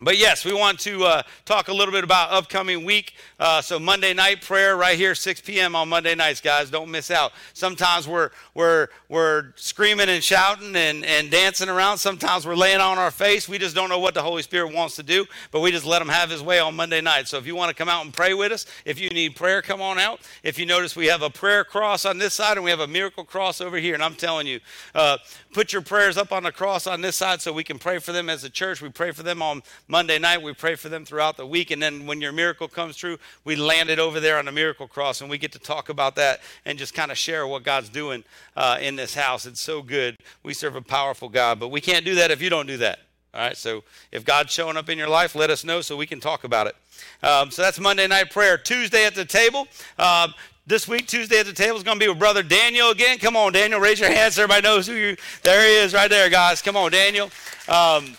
but 0.00 0.16
yes, 0.16 0.44
we 0.44 0.52
want 0.52 0.78
to 0.80 1.04
uh, 1.04 1.22
talk 1.44 1.66
a 1.66 1.72
little 1.72 1.90
bit 1.90 2.04
about 2.04 2.30
upcoming 2.30 2.84
week. 2.84 3.14
Uh, 3.40 3.60
so 3.60 3.80
Monday 3.80 4.14
night 4.14 4.42
prayer 4.42 4.76
right 4.76 4.96
here, 4.96 5.12
6 5.12 5.40
p.m. 5.40 5.74
on 5.74 5.88
Monday 5.88 6.14
nights, 6.14 6.40
guys. 6.40 6.70
Don't 6.70 6.88
miss 6.88 7.10
out. 7.10 7.32
Sometimes 7.52 8.06
we're 8.06 8.30
we're 8.54 8.88
we're 9.08 9.52
screaming 9.56 10.08
and 10.08 10.22
shouting 10.22 10.76
and, 10.76 11.04
and 11.04 11.32
dancing 11.32 11.68
around. 11.68 11.98
Sometimes 11.98 12.46
we're 12.46 12.54
laying 12.54 12.80
on 12.80 12.96
our 12.96 13.10
face. 13.10 13.48
We 13.48 13.58
just 13.58 13.74
don't 13.74 13.88
know 13.88 13.98
what 13.98 14.14
the 14.14 14.22
Holy 14.22 14.42
Spirit 14.42 14.72
wants 14.72 14.94
to 14.96 15.02
do, 15.02 15.26
but 15.50 15.60
we 15.60 15.72
just 15.72 15.84
let 15.84 16.00
Him 16.00 16.08
have 16.08 16.30
His 16.30 16.42
way 16.42 16.60
on 16.60 16.76
Monday 16.76 17.00
night. 17.00 17.26
So 17.26 17.36
if 17.36 17.46
you 17.46 17.56
want 17.56 17.70
to 17.70 17.74
come 17.74 17.88
out 17.88 18.04
and 18.04 18.14
pray 18.14 18.34
with 18.34 18.52
us, 18.52 18.66
if 18.84 19.00
you 19.00 19.08
need 19.10 19.34
prayer, 19.34 19.62
come 19.62 19.82
on 19.82 19.98
out. 19.98 20.20
If 20.44 20.60
you 20.60 20.66
notice, 20.66 20.94
we 20.94 21.06
have 21.06 21.22
a 21.22 21.30
prayer 21.30 21.64
cross 21.64 22.04
on 22.04 22.18
this 22.18 22.34
side 22.34 22.56
and 22.56 22.62
we 22.62 22.70
have 22.70 22.80
a 22.80 22.86
miracle 22.86 23.24
cross 23.24 23.60
over 23.60 23.76
here. 23.78 23.94
And 23.94 24.02
I'm 24.04 24.14
telling 24.14 24.46
you, 24.46 24.60
uh, 24.94 25.18
put 25.52 25.72
your 25.72 25.82
prayers 25.82 26.16
up 26.16 26.30
on 26.30 26.44
the 26.44 26.52
cross 26.52 26.86
on 26.86 27.00
this 27.00 27.16
side 27.16 27.40
so 27.40 27.52
we 27.52 27.64
can 27.64 27.80
pray 27.80 27.98
for 27.98 28.12
them 28.12 28.30
as 28.30 28.44
a 28.44 28.50
church. 28.50 28.80
We 28.80 28.90
pray 28.90 29.10
for 29.10 29.24
them 29.24 29.42
on 29.42 29.62
Monday 29.88 30.18
night. 30.18 30.42
We 30.42 30.52
pray 30.52 30.74
for 30.74 30.88
them 30.88 31.04
throughout 31.04 31.36
the 31.36 31.46
week. 31.46 31.70
And 31.70 31.82
then 31.82 32.06
when 32.06 32.20
your 32.20 32.32
miracle 32.32 32.68
comes 32.68 32.96
true, 32.96 33.18
we 33.44 33.56
land 33.56 33.88
it 33.88 33.98
over 33.98 34.20
there 34.20 34.38
on 34.38 34.44
the 34.44 34.52
miracle 34.52 34.86
cross 34.86 35.20
and 35.20 35.28
we 35.28 35.38
get 35.38 35.52
to 35.52 35.58
talk 35.58 35.88
about 35.88 36.14
that 36.16 36.40
and 36.64 36.78
just 36.78 36.94
kind 36.94 37.10
of 37.10 37.18
share 37.18 37.46
what 37.46 37.64
God's 37.64 37.88
doing 37.88 38.22
uh, 38.56 38.78
in 38.80 38.96
this 38.96 39.14
house. 39.14 39.46
It's 39.46 39.60
so 39.60 39.82
good. 39.82 40.16
We 40.42 40.54
serve 40.54 40.76
a 40.76 40.82
powerful 40.82 41.28
God, 41.28 41.58
but 41.58 41.68
we 41.68 41.80
can't 41.80 42.04
do 42.04 42.14
that 42.16 42.30
if 42.30 42.40
you 42.40 42.50
don't 42.50 42.66
do 42.66 42.76
that. 42.76 43.00
All 43.34 43.40
right, 43.40 43.56
so 43.56 43.84
if 44.10 44.24
God's 44.24 44.52
showing 44.52 44.76
up 44.76 44.88
in 44.88 44.96
your 44.96 45.08
life, 45.08 45.34
let 45.34 45.50
us 45.50 45.62
know 45.62 45.80
so 45.80 45.96
we 45.96 46.06
can 46.06 46.18
talk 46.18 46.44
about 46.44 46.66
it. 46.66 46.76
Um, 47.22 47.50
so 47.50 47.62
that's 47.62 47.78
Monday 47.78 48.06
night 48.06 48.30
prayer. 48.30 48.56
Tuesday 48.56 49.04
at 49.04 49.14
the 49.14 49.24
table. 49.24 49.68
Um, 49.98 50.34
this 50.66 50.86
week, 50.86 51.06
Tuesday 51.06 51.40
at 51.40 51.46
the 51.46 51.52
table 51.52 51.76
is 51.76 51.82
going 51.82 51.98
to 51.98 52.04
be 52.04 52.08
with 52.08 52.18
Brother 52.18 52.42
Daniel 52.42 52.90
again. 52.90 53.18
Come 53.18 53.36
on, 53.36 53.52
Daniel, 53.52 53.80
raise 53.80 54.00
your 54.00 54.10
hands 54.10 54.38
everybody 54.38 54.62
knows 54.62 54.86
who 54.86 54.92
you. 54.92 55.16
There 55.42 55.66
he 55.66 55.76
is, 55.76 55.94
right 55.94 56.10
there, 56.10 56.28
guys. 56.28 56.60
Come 56.60 56.76
on, 56.76 56.90
Daniel. 56.90 57.30
Um, 57.68 58.16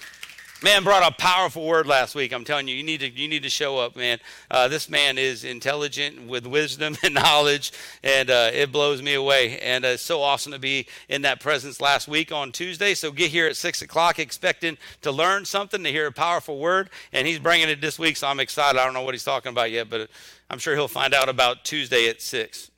Man 0.62 0.84
brought 0.84 1.10
a 1.10 1.16
powerful 1.16 1.66
word 1.66 1.88
last 1.88 2.16
week. 2.16 2.34
I'm 2.34 2.44
telling 2.44 2.68
you, 2.68 2.76
you 2.76 2.84
need 2.84 3.00
to 3.00 3.10
you 3.10 3.30
need 3.30 3.44
to 3.44 3.50
show 3.50 3.78
up, 3.78 3.96
man. 3.96 4.20
Uh, 4.52 4.68
this 4.68 4.90
man 4.90 5.18
is 5.18 5.46
intelligent 5.46 6.28
with 6.28 6.46
wisdom 6.46 6.98
and 7.02 7.14
knowledge, 7.16 7.72
and 8.04 8.30
uh, 8.30 8.52
it 8.54 8.70
blows 8.70 9.02
me 9.02 9.14
away. 9.14 9.58
And 9.60 9.86
uh, 9.86 9.90
it's 9.90 10.04
so 10.04 10.22
awesome 10.22 10.52
to 10.52 10.60
be 10.60 10.86
in 11.08 11.22
that 11.22 11.40
presence 11.40 11.80
last 11.80 12.10
week 12.10 12.34
on 12.34 12.52
Tuesday. 12.52 12.94
So 12.94 13.10
get 13.10 13.32
here 13.32 13.48
at 13.48 13.56
six 13.56 13.82
o'clock, 13.82 14.20
expecting 14.20 14.78
to 15.02 15.14
learn 15.14 15.46
something, 15.46 15.82
to 15.82 15.92
hear 15.92 16.08
a 16.08 16.12
powerful 16.12 16.60
word, 16.60 16.90
and 17.14 17.26
he's 17.26 17.40
bringing 17.40 17.70
it 17.70 17.80
this 17.80 17.98
week. 17.98 18.18
So 18.18 18.28
I'm 18.28 18.42
excited. 18.42 18.78
I 18.78 18.84
don't 18.84 18.94
know 18.94 19.04
what 19.04 19.14
he's 19.14 19.24
talking 19.24 19.54
about 19.54 19.72
yet, 19.72 19.90
but 19.90 20.10
I'm 20.50 20.60
sure 20.60 20.76
he'll 20.76 20.90
find 20.90 21.14
out 21.14 21.30
about 21.30 21.64
Tuesday 21.64 22.10
at 22.10 22.22
six. 22.22 22.70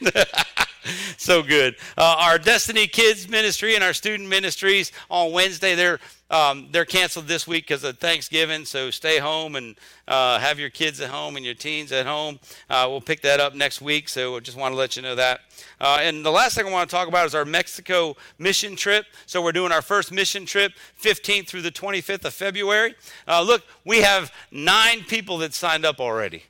so 1.16 1.42
good. 1.42 1.74
Uh, 1.98 2.16
our 2.20 2.38
Destiny 2.38 2.86
Kids 2.86 3.28
ministry 3.28 3.74
and 3.74 3.82
our 3.82 3.92
student 3.92 4.28
ministries 4.28 4.92
on 5.10 5.32
Wednesday, 5.32 5.74
they're 5.74 5.98
um, 6.34 6.66
they're 6.72 6.84
canceled 6.84 7.28
this 7.28 7.46
week 7.46 7.68
because 7.68 7.84
of 7.84 7.98
Thanksgiving. 7.98 8.64
So 8.64 8.90
stay 8.90 9.18
home 9.18 9.54
and 9.54 9.76
uh, 10.08 10.40
have 10.40 10.58
your 10.58 10.68
kids 10.68 11.00
at 11.00 11.08
home 11.08 11.36
and 11.36 11.44
your 11.44 11.54
teens 11.54 11.92
at 11.92 12.06
home. 12.06 12.40
Uh, 12.68 12.86
we'll 12.90 13.00
pick 13.00 13.20
that 13.22 13.38
up 13.38 13.54
next 13.54 13.80
week. 13.80 14.08
So 14.08 14.36
I 14.36 14.40
just 14.40 14.58
want 14.58 14.72
to 14.72 14.76
let 14.76 14.96
you 14.96 15.02
know 15.02 15.14
that. 15.14 15.42
Uh, 15.80 15.98
and 16.00 16.26
the 16.26 16.32
last 16.32 16.56
thing 16.56 16.66
I 16.66 16.72
want 16.72 16.90
to 16.90 16.96
talk 16.96 17.06
about 17.06 17.26
is 17.26 17.36
our 17.36 17.44
Mexico 17.44 18.16
mission 18.36 18.74
trip. 18.74 19.06
So 19.26 19.40
we're 19.40 19.52
doing 19.52 19.70
our 19.70 19.82
first 19.82 20.10
mission 20.10 20.44
trip, 20.44 20.72
15th 21.00 21.46
through 21.46 21.62
the 21.62 21.70
25th 21.70 22.24
of 22.24 22.34
February. 22.34 22.96
Uh, 23.28 23.40
look, 23.40 23.62
we 23.84 24.02
have 24.02 24.32
nine 24.50 25.04
people 25.04 25.38
that 25.38 25.54
signed 25.54 25.84
up 25.84 26.00
already 26.00 26.42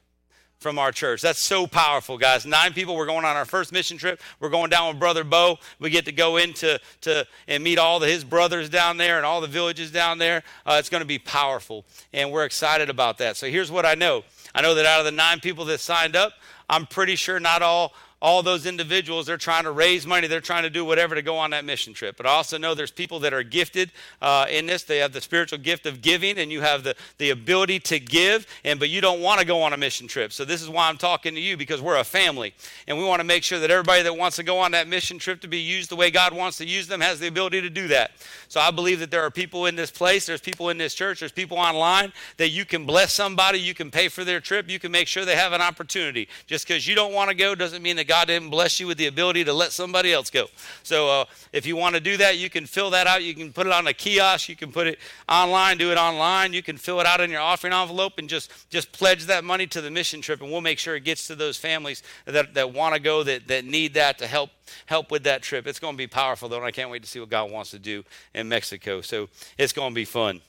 from 0.64 0.78
our 0.78 0.90
church. 0.90 1.20
That's 1.20 1.40
so 1.40 1.66
powerful, 1.66 2.16
guys. 2.16 2.46
Nine 2.46 2.72
people. 2.72 2.96
We're 2.96 3.04
going 3.04 3.26
on 3.26 3.36
our 3.36 3.44
first 3.44 3.70
mission 3.70 3.98
trip. 3.98 4.18
We're 4.40 4.48
going 4.48 4.70
down 4.70 4.88
with 4.88 4.98
Brother 4.98 5.22
Bo. 5.22 5.58
We 5.78 5.90
get 5.90 6.06
to 6.06 6.12
go 6.12 6.38
into 6.38 6.80
to 7.02 7.26
and 7.46 7.62
meet 7.62 7.78
all 7.78 8.02
of 8.02 8.08
his 8.08 8.24
brothers 8.24 8.70
down 8.70 8.96
there 8.96 9.18
and 9.18 9.26
all 9.26 9.42
the 9.42 9.46
villages 9.46 9.90
down 9.90 10.16
there. 10.16 10.42
Uh, 10.64 10.76
it's 10.78 10.88
going 10.88 11.02
to 11.02 11.06
be 11.06 11.18
powerful, 11.18 11.84
and 12.14 12.32
we're 12.32 12.46
excited 12.46 12.88
about 12.88 13.18
that. 13.18 13.36
So 13.36 13.46
here's 13.46 13.70
what 13.70 13.84
I 13.84 13.92
know. 13.92 14.24
I 14.54 14.62
know 14.62 14.74
that 14.74 14.86
out 14.86 15.00
of 15.00 15.04
the 15.04 15.12
nine 15.12 15.38
people 15.38 15.66
that 15.66 15.80
signed 15.80 16.16
up, 16.16 16.32
I'm 16.70 16.86
pretty 16.86 17.16
sure 17.16 17.38
not 17.38 17.60
all 17.60 17.92
all 18.20 18.42
those 18.42 18.66
individuals 18.66 19.26
they're 19.26 19.36
trying 19.36 19.64
to 19.64 19.70
raise 19.70 20.06
money 20.06 20.26
they're 20.26 20.40
trying 20.40 20.62
to 20.62 20.70
do 20.70 20.84
whatever 20.84 21.14
to 21.14 21.22
go 21.22 21.36
on 21.36 21.50
that 21.50 21.64
mission 21.64 21.92
trip. 21.92 22.16
But 22.16 22.26
i 22.26 22.30
also 22.30 22.58
know 22.58 22.74
there's 22.74 22.90
people 22.90 23.18
that 23.20 23.34
are 23.34 23.42
gifted 23.42 23.92
uh, 24.22 24.46
in 24.48 24.66
this. 24.66 24.82
They 24.84 24.98
have 24.98 25.12
the 25.12 25.20
spiritual 25.20 25.58
gift 25.58 25.86
of 25.86 26.02
giving 26.02 26.38
and 26.38 26.50
you 26.50 26.60
have 26.60 26.84
the, 26.84 26.94
the 27.18 27.30
ability 27.30 27.80
to 27.80 27.98
give 27.98 28.46
and 28.64 28.78
but 28.78 28.88
you 28.88 29.00
don't 29.00 29.20
want 29.20 29.40
to 29.40 29.46
go 29.46 29.62
on 29.62 29.72
a 29.72 29.76
mission 29.76 30.06
trip. 30.06 30.32
So 30.32 30.44
this 30.44 30.62
is 30.62 30.68
why 30.68 30.88
i'm 30.88 30.96
talking 30.96 31.34
to 31.34 31.40
you 31.40 31.56
because 31.56 31.80
we're 31.80 31.98
a 31.98 32.04
family 32.04 32.54
and 32.86 32.96
we 32.98 33.04
want 33.04 33.20
to 33.20 33.24
make 33.24 33.42
sure 33.42 33.58
that 33.58 33.70
everybody 33.70 34.02
that 34.02 34.16
wants 34.16 34.36
to 34.36 34.42
go 34.42 34.58
on 34.58 34.72
that 34.72 34.88
mission 34.88 35.18
trip 35.18 35.40
to 35.40 35.48
be 35.48 35.58
used 35.58 35.90
the 35.90 35.96
way 35.96 36.10
god 36.10 36.32
wants 36.32 36.58
to 36.58 36.66
use 36.66 36.86
them 36.86 37.00
has 37.00 37.20
the 37.20 37.26
ability 37.26 37.60
to 37.60 37.70
do 37.70 37.88
that. 37.88 38.12
So 38.48 38.60
i 38.60 38.70
believe 38.70 39.00
that 39.00 39.10
there 39.10 39.22
are 39.22 39.30
people 39.30 39.66
in 39.66 39.76
this 39.76 39.90
place 39.90 40.26
there's 40.26 40.40
people 40.40 40.70
in 40.70 40.78
this 40.78 40.94
church 40.94 41.20
there's 41.20 41.32
people 41.32 41.58
online 41.58 42.12
that 42.36 42.50
you 42.50 42.64
can 42.64 42.86
bless 42.86 43.12
somebody 43.12 43.58
you 43.58 43.74
can 43.74 43.90
pay 43.90 44.08
for 44.08 44.24
their 44.24 44.40
trip 44.40 44.70
you 44.70 44.78
can 44.78 44.92
make 44.92 45.08
sure 45.08 45.24
they 45.24 45.36
have 45.36 45.52
an 45.52 45.60
opportunity. 45.60 46.28
Just 46.46 46.66
because 46.66 46.86
you 46.86 46.94
don't 46.94 47.12
want 47.12 47.28
to 47.30 47.36
go 47.36 47.54
doesn't 47.54 47.82
mean 47.82 47.96
that 47.96 48.06
god 48.06 48.13
didn't 48.22 48.50
bless 48.50 48.78
you 48.78 48.86
with 48.86 48.98
the 48.98 49.06
ability 49.06 49.44
to 49.44 49.52
let 49.52 49.72
somebody 49.72 50.12
else 50.12 50.30
go. 50.30 50.46
So 50.82 51.08
uh, 51.08 51.24
if 51.52 51.66
you 51.66 51.74
want 51.74 51.94
to 51.94 52.00
do 52.00 52.16
that 52.18 52.38
you 52.38 52.50
can 52.50 52.66
fill 52.66 52.90
that 52.90 53.06
out. 53.06 53.22
You 53.24 53.34
can 53.34 53.52
put 53.52 53.66
it 53.66 53.72
on 53.72 53.86
a 53.86 53.94
kiosk. 53.94 54.48
You 54.48 54.56
can 54.56 54.70
put 54.70 54.86
it 54.86 54.98
online 55.28 55.78
do 55.78 55.90
it 55.90 55.98
online. 55.98 56.52
You 56.52 56.62
can 56.62 56.76
fill 56.76 57.00
it 57.00 57.06
out 57.06 57.20
in 57.20 57.30
your 57.30 57.40
offering 57.40 57.72
envelope 57.72 58.18
and 58.18 58.28
just 58.28 58.70
just 58.70 58.92
pledge 58.92 59.24
that 59.26 59.42
money 59.42 59.66
to 59.68 59.80
the 59.80 59.90
mission 59.90 60.20
trip 60.20 60.42
and 60.42 60.50
we'll 60.50 60.60
make 60.60 60.78
sure 60.78 60.94
it 60.94 61.04
gets 61.04 61.26
to 61.26 61.34
those 61.34 61.56
families 61.56 62.02
that, 62.26 62.54
that 62.54 62.72
want 62.72 62.94
to 62.94 63.00
go 63.00 63.22
that, 63.22 63.48
that 63.48 63.64
need 63.64 63.94
that 63.94 64.18
to 64.18 64.26
help 64.26 64.50
help 64.86 65.10
with 65.10 65.24
that 65.24 65.42
trip. 65.42 65.66
It's 65.66 65.78
going 65.78 65.94
to 65.94 65.98
be 65.98 66.06
powerful 66.06 66.48
though 66.48 66.58
and 66.58 66.66
i 66.66 66.70
can't 66.70 66.90
wait 66.90 67.02
to 67.02 67.08
see 67.08 67.20
what 67.20 67.30
god 67.30 67.50
wants 67.50 67.70
to 67.70 67.78
do 67.78 68.04
in 68.34 68.48
mexico. 68.48 69.00
So 69.00 69.28
it's 69.58 69.72
going 69.72 69.90
to 69.90 69.94
be 69.94 70.04
fun. 70.04 70.40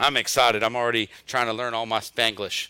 I'm 0.00 0.16
excited. 0.16 0.62
I'm 0.62 0.76
already 0.76 1.10
trying 1.26 1.46
to 1.46 1.52
learn 1.52 1.74
all 1.74 1.84
my 1.84 2.00
spanglish. 2.00 2.68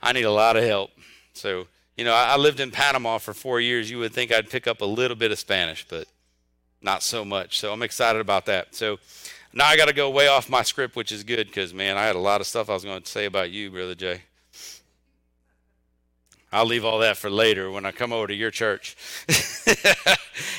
I 0.00 0.12
need 0.12 0.22
a 0.22 0.30
lot 0.30 0.56
of 0.56 0.62
help. 0.62 0.90
So 1.32 1.66
you 1.98 2.04
know 2.04 2.14
I, 2.14 2.36
lived 2.36 2.60
in 2.60 2.70
panama 2.70 3.18
for 3.18 3.34
four 3.34 3.60
years. 3.60 3.90
You 3.90 3.98
would 3.98 4.14
think 4.14 4.32
i'd 4.32 4.48
pick 4.48 4.66
up 4.66 4.80
a 4.80 4.86
little 4.86 5.16
bit 5.16 5.30
of 5.32 5.38
spanish 5.38 5.86
but 5.86 6.06
not 6.80 7.02
so 7.02 7.24
much. 7.24 7.58
So 7.58 7.72
i'm 7.72 7.82
excited 7.82 8.20
about 8.20 8.46
that. 8.46 8.74
So 8.74 8.98
now 9.52 9.66
i 9.66 9.76
got 9.76 9.88
to 9.88 9.94
go 9.94 10.08
way 10.10 10.28
off 10.28 10.48
my 10.48 10.62
script 10.62 10.96
which 10.96 11.10
is 11.12 11.24
good 11.24 11.46
because 11.46 11.74
man 11.74 11.96
i 11.96 12.04
had 12.04 12.16
a 12.16 12.18
lot 12.18 12.40
of 12.40 12.46
stuff 12.46 12.68
i 12.68 12.74
was 12.74 12.84
going 12.84 13.02
to 13.02 13.10
say 13.10 13.24
about 13.24 13.50
you 13.50 13.70
brother 13.70 13.94
jay 13.94 14.22
I'll 16.50 16.64
leave 16.64 16.84
all 16.84 17.00
that 17.00 17.18
for 17.18 17.28
later 17.28 17.70
when 17.70 17.84
I 17.84 17.92
come 17.92 18.10
over 18.10 18.26
to 18.26 18.34
your 18.34 18.50
church. 18.50 18.96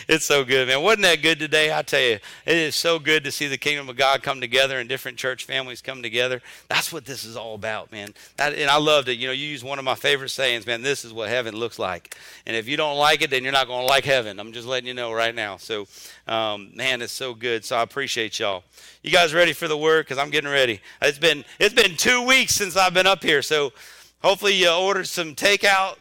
it's 0.08 0.24
so 0.24 0.44
good, 0.44 0.68
man. 0.68 0.84
Wasn't 0.84 1.02
that 1.02 1.24
good 1.24 1.40
today? 1.40 1.76
I 1.76 1.82
tell 1.82 2.00
you, 2.00 2.20
it 2.46 2.58
is 2.58 2.76
so 2.76 3.00
good 3.00 3.24
to 3.24 3.32
see 3.32 3.48
the 3.48 3.58
kingdom 3.58 3.90
of 3.90 3.98
God 3.98 4.22
come 4.22 4.40
together 4.40 4.80
and 4.80 4.88
different 4.88 5.18
church 5.18 5.46
families 5.46 5.82
come 5.82 6.04
together. 6.04 6.44
That's 6.68 6.94
what 6.94 7.06
this 7.06 7.24
is 7.24 7.36
all 7.36 7.56
about, 7.56 7.92
man. 7.92 8.14
That, 8.38 8.54
and 8.54 8.70
I 8.70 8.78
loved 8.78 9.10
it. 9.10 9.14
You 9.18 9.28
know, 9.28 9.34
you 9.34 9.48
use 9.48 9.64
one 9.64 9.80
of 9.80 9.86
my 9.86 9.96
favorite 9.96 10.30
sayings, 10.30 10.68
man. 10.68 10.84
This 10.84 11.04
is 11.04 11.12
what 11.12 11.28
heaven 11.30 11.56
looks 11.56 11.80
like. 11.80 12.16
And 12.46 12.56
if 12.56 12.68
you 12.68 12.78
don't 12.78 12.98
like 12.98 13.24
it, 13.24 13.32
then 13.32 13.44
you're 13.44 13.52
not 13.52 13.66
going 13.66 13.82
to 13.82 13.88
like 13.88 14.06
heaven. 14.06 14.40
I'm 14.40 14.54
just 14.54 14.68
letting 14.68 14.86
you 14.86 14.94
know 14.94 15.12
right 15.12 15.34
now. 15.34 15.58
So, 15.58 15.88
um, 16.28 16.70
man, 16.76 17.02
it's 17.02 17.14
so 17.14 17.34
good. 17.34 17.66
So 17.66 17.78
I 17.78 17.82
appreciate 17.82 18.38
y'all. 18.38 18.64
You 19.02 19.10
guys 19.10 19.34
ready 19.34 19.54
for 19.54 19.68
the 19.68 19.78
word? 19.78 20.06
Because 20.06 20.20
I'm 20.20 20.30
getting 20.30 20.52
ready. 20.52 20.82
It's 21.02 21.18
been 21.18 21.44
it's 21.58 21.74
been 21.74 21.98
two 21.98 22.24
weeks 22.28 22.54
since 22.54 22.78
I've 22.78 22.94
been 22.94 23.08
up 23.08 23.24
here. 23.24 23.42
So. 23.42 23.74
Hopefully, 24.22 24.54
you 24.54 24.70
ordered 24.70 25.08
some 25.08 25.36
takeout, 25.36 25.96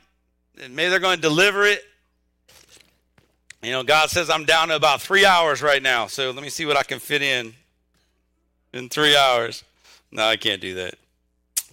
and 0.60 0.74
maybe 0.74 0.90
they're 0.90 0.98
going 0.98 1.16
to 1.16 1.22
deliver 1.22 1.64
it. 1.64 1.84
You 3.62 3.72
know, 3.72 3.82
God 3.82 4.10
says 4.10 4.30
I'm 4.30 4.44
down 4.44 4.68
to 4.68 4.76
about 4.76 5.00
three 5.00 5.24
hours 5.24 5.62
right 5.62 5.82
now, 5.82 6.06
so 6.06 6.30
let 6.30 6.42
me 6.42 6.48
see 6.48 6.66
what 6.66 6.76
I 6.76 6.82
can 6.82 6.98
fit 6.98 7.22
in 7.22 7.54
in 8.72 8.88
three 8.88 9.16
hours. 9.16 9.64
No, 10.10 10.24
I 10.24 10.36
can't 10.36 10.60
do 10.60 10.74
that. 10.74 10.94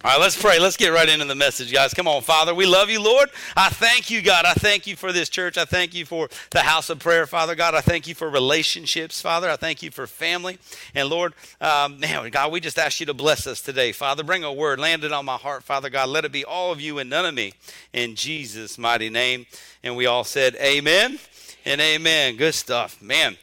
All 0.04 0.10
right, 0.10 0.20
let's 0.20 0.40
pray. 0.40 0.58
Let's 0.60 0.76
get 0.76 0.90
right 0.90 1.08
into 1.08 1.24
the 1.24 1.34
message, 1.34 1.72
guys. 1.72 1.94
Come 1.94 2.06
on, 2.06 2.20
Father. 2.20 2.54
We 2.54 2.66
love 2.66 2.90
you, 2.90 3.02
Lord. 3.02 3.30
I 3.56 3.70
thank 3.70 4.10
you, 4.10 4.20
God. 4.20 4.44
I 4.44 4.52
thank 4.52 4.86
you 4.86 4.94
for 4.94 5.10
this 5.10 5.30
church. 5.30 5.56
I 5.56 5.64
thank 5.64 5.94
you 5.94 6.04
for 6.04 6.28
the 6.50 6.60
house 6.60 6.90
of 6.90 6.98
prayer, 6.98 7.26
Father 7.26 7.54
God. 7.54 7.74
I 7.74 7.80
thank 7.80 8.06
you 8.06 8.14
for 8.14 8.28
relationships, 8.28 9.22
Father. 9.22 9.48
I 9.48 9.56
thank 9.56 9.82
you 9.82 9.90
for 9.90 10.06
family. 10.06 10.58
And 10.94 11.08
Lord, 11.08 11.32
um, 11.62 11.98
man, 11.98 12.28
God, 12.28 12.52
we 12.52 12.60
just 12.60 12.78
ask 12.78 13.00
you 13.00 13.06
to 13.06 13.14
bless 13.14 13.46
us 13.46 13.62
today, 13.62 13.90
Father. 13.92 14.22
Bring 14.22 14.44
a 14.44 14.52
word, 14.52 14.78
land 14.78 15.02
it 15.02 15.12
on 15.12 15.24
my 15.24 15.38
heart, 15.38 15.64
Father 15.64 15.88
God. 15.88 16.10
Let 16.10 16.26
it 16.26 16.30
be 16.30 16.44
all 16.44 16.72
of 16.72 16.80
you 16.80 16.98
and 16.98 17.08
none 17.08 17.24
of 17.24 17.34
me. 17.34 17.54
In 17.94 18.16
Jesus' 18.16 18.76
mighty 18.76 19.08
name. 19.08 19.46
And 19.82 19.96
we 19.96 20.04
all 20.04 20.24
said, 20.24 20.56
Amen 20.56 21.18
and 21.64 21.80
amen. 21.80 22.36
Good 22.36 22.54
stuff, 22.54 23.00
man. 23.00 23.38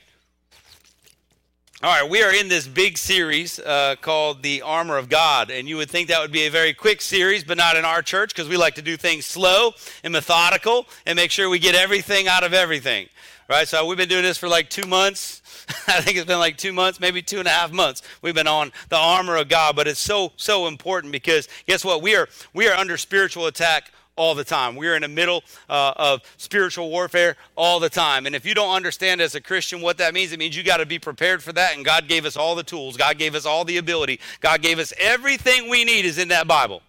All 1.83 1.89
right, 1.89 2.09
we 2.09 2.23
are 2.23 2.33
in 2.33 2.47
this 2.47 2.65
big 2.65 2.97
series 2.97 3.59
uh, 3.59 3.97
called 3.99 4.41
The 4.41 4.61
Armor 4.61 4.95
of 4.95 5.09
God. 5.09 5.51
And 5.51 5.67
you 5.67 5.75
would 5.75 5.89
think 5.89 6.07
that 6.07 6.21
would 6.21 6.31
be 6.31 6.45
a 6.45 6.49
very 6.49 6.73
quick 6.73 7.01
series, 7.01 7.43
but 7.43 7.57
not 7.57 7.75
in 7.75 7.83
our 7.83 8.01
church 8.01 8.33
because 8.33 8.47
we 8.47 8.55
like 8.55 8.75
to 8.75 8.81
do 8.81 8.95
things 8.95 9.25
slow 9.25 9.73
and 10.01 10.13
methodical 10.13 10.87
and 11.05 11.17
make 11.17 11.29
sure 11.29 11.49
we 11.49 11.59
get 11.59 11.75
everything 11.75 12.25
out 12.25 12.45
of 12.45 12.53
everything. 12.53 13.09
Right? 13.49 13.67
So 13.67 13.85
we've 13.85 13.97
been 13.97 14.07
doing 14.07 14.23
this 14.23 14.37
for 14.37 14.47
like 14.47 14.69
two 14.69 14.87
months. 14.87 15.41
I 15.89 15.99
think 15.99 16.15
it's 16.15 16.25
been 16.25 16.39
like 16.39 16.55
two 16.55 16.71
months, 16.71 17.01
maybe 17.01 17.21
two 17.21 17.39
and 17.39 17.49
a 17.49 17.51
half 17.51 17.73
months. 17.73 18.01
We've 18.21 18.33
been 18.33 18.47
on 18.47 18.71
the 18.87 18.95
armor 18.95 19.35
of 19.35 19.49
God, 19.49 19.75
but 19.75 19.85
it's 19.85 19.99
so, 19.99 20.31
so 20.37 20.67
important 20.67 21.11
because 21.11 21.49
guess 21.67 21.83
what? 21.83 22.01
We 22.01 22.15
are, 22.15 22.29
we 22.53 22.65
are 22.69 22.75
under 22.75 22.95
spiritual 22.95 23.47
attack 23.47 23.91
all 24.15 24.35
the 24.35 24.43
time. 24.43 24.75
We're 24.75 24.95
in 24.95 25.01
the 25.01 25.07
middle 25.07 25.43
uh, 25.69 25.93
of 25.95 26.21
spiritual 26.37 26.89
warfare 26.89 27.35
all 27.55 27.79
the 27.79 27.89
time. 27.89 28.25
And 28.25 28.35
if 28.35 28.45
you 28.45 28.53
don't 28.53 28.75
understand 28.75 29.21
as 29.21 29.35
a 29.35 29.41
Christian 29.41 29.81
what 29.81 29.97
that 29.97 30.13
means, 30.13 30.31
it 30.31 30.39
means 30.39 30.55
you 30.55 30.63
got 30.63 30.77
to 30.77 30.85
be 30.85 30.99
prepared 30.99 31.41
for 31.41 31.53
that. 31.53 31.75
And 31.75 31.83
God 31.83 32.07
gave 32.07 32.25
us 32.25 32.37
all 32.37 32.55
the 32.55 32.63
tools, 32.63 32.97
God 32.97 33.17
gave 33.17 33.35
us 33.35 33.45
all 33.45 33.65
the 33.65 33.77
ability, 33.77 34.19
God 34.39 34.61
gave 34.61 34.79
us 34.79 34.93
everything 34.99 35.69
we 35.69 35.83
need 35.83 36.05
is 36.05 36.17
in 36.17 36.27
that 36.29 36.47
Bible. 36.47 36.81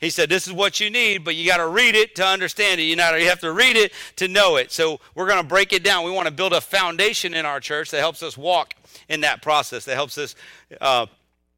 He 0.00 0.10
said, 0.10 0.28
This 0.28 0.46
is 0.46 0.52
what 0.52 0.78
you 0.80 0.90
need, 0.90 1.24
but 1.24 1.34
you 1.34 1.46
got 1.46 1.56
to 1.56 1.66
read 1.66 1.94
it 1.94 2.14
to 2.16 2.24
understand 2.24 2.80
it. 2.80 2.84
You, 2.84 2.96
know, 2.96 3.14
you 3.16 3.28
have 3.28 3.40
to 3.40 3.52
read 3.52 3.76
it 3.76 3.92
to 4.16 4.28
know 4.28 4.56
it. 4.56 4.70
So 4.70 5.00
we're 5.14 5.26
going 5.26 5.42
to 5.42 5.46
break 5.46 5.72
it 5.72 5.82
down. 5.82 6.04
We 6.04 6.12
want 6.12 6.28
to 6.28 6.34
build 6.34 6.52
a 6.52 6.60
foundation 6.60 7.34
in 7.34 7.44
our 7.44 7.58
church 7.58 7.90
that 7.90 7.98
helps 7.98 8.22
us 8.22 8.38
walk 8.38 8.74
in 9.08 9.22
that 9.22 9.42
process, 9.42 9.84
that 9.86 9.94
helps 9.94 10.16
us 10.16 10.36
uh, 10.80 11.06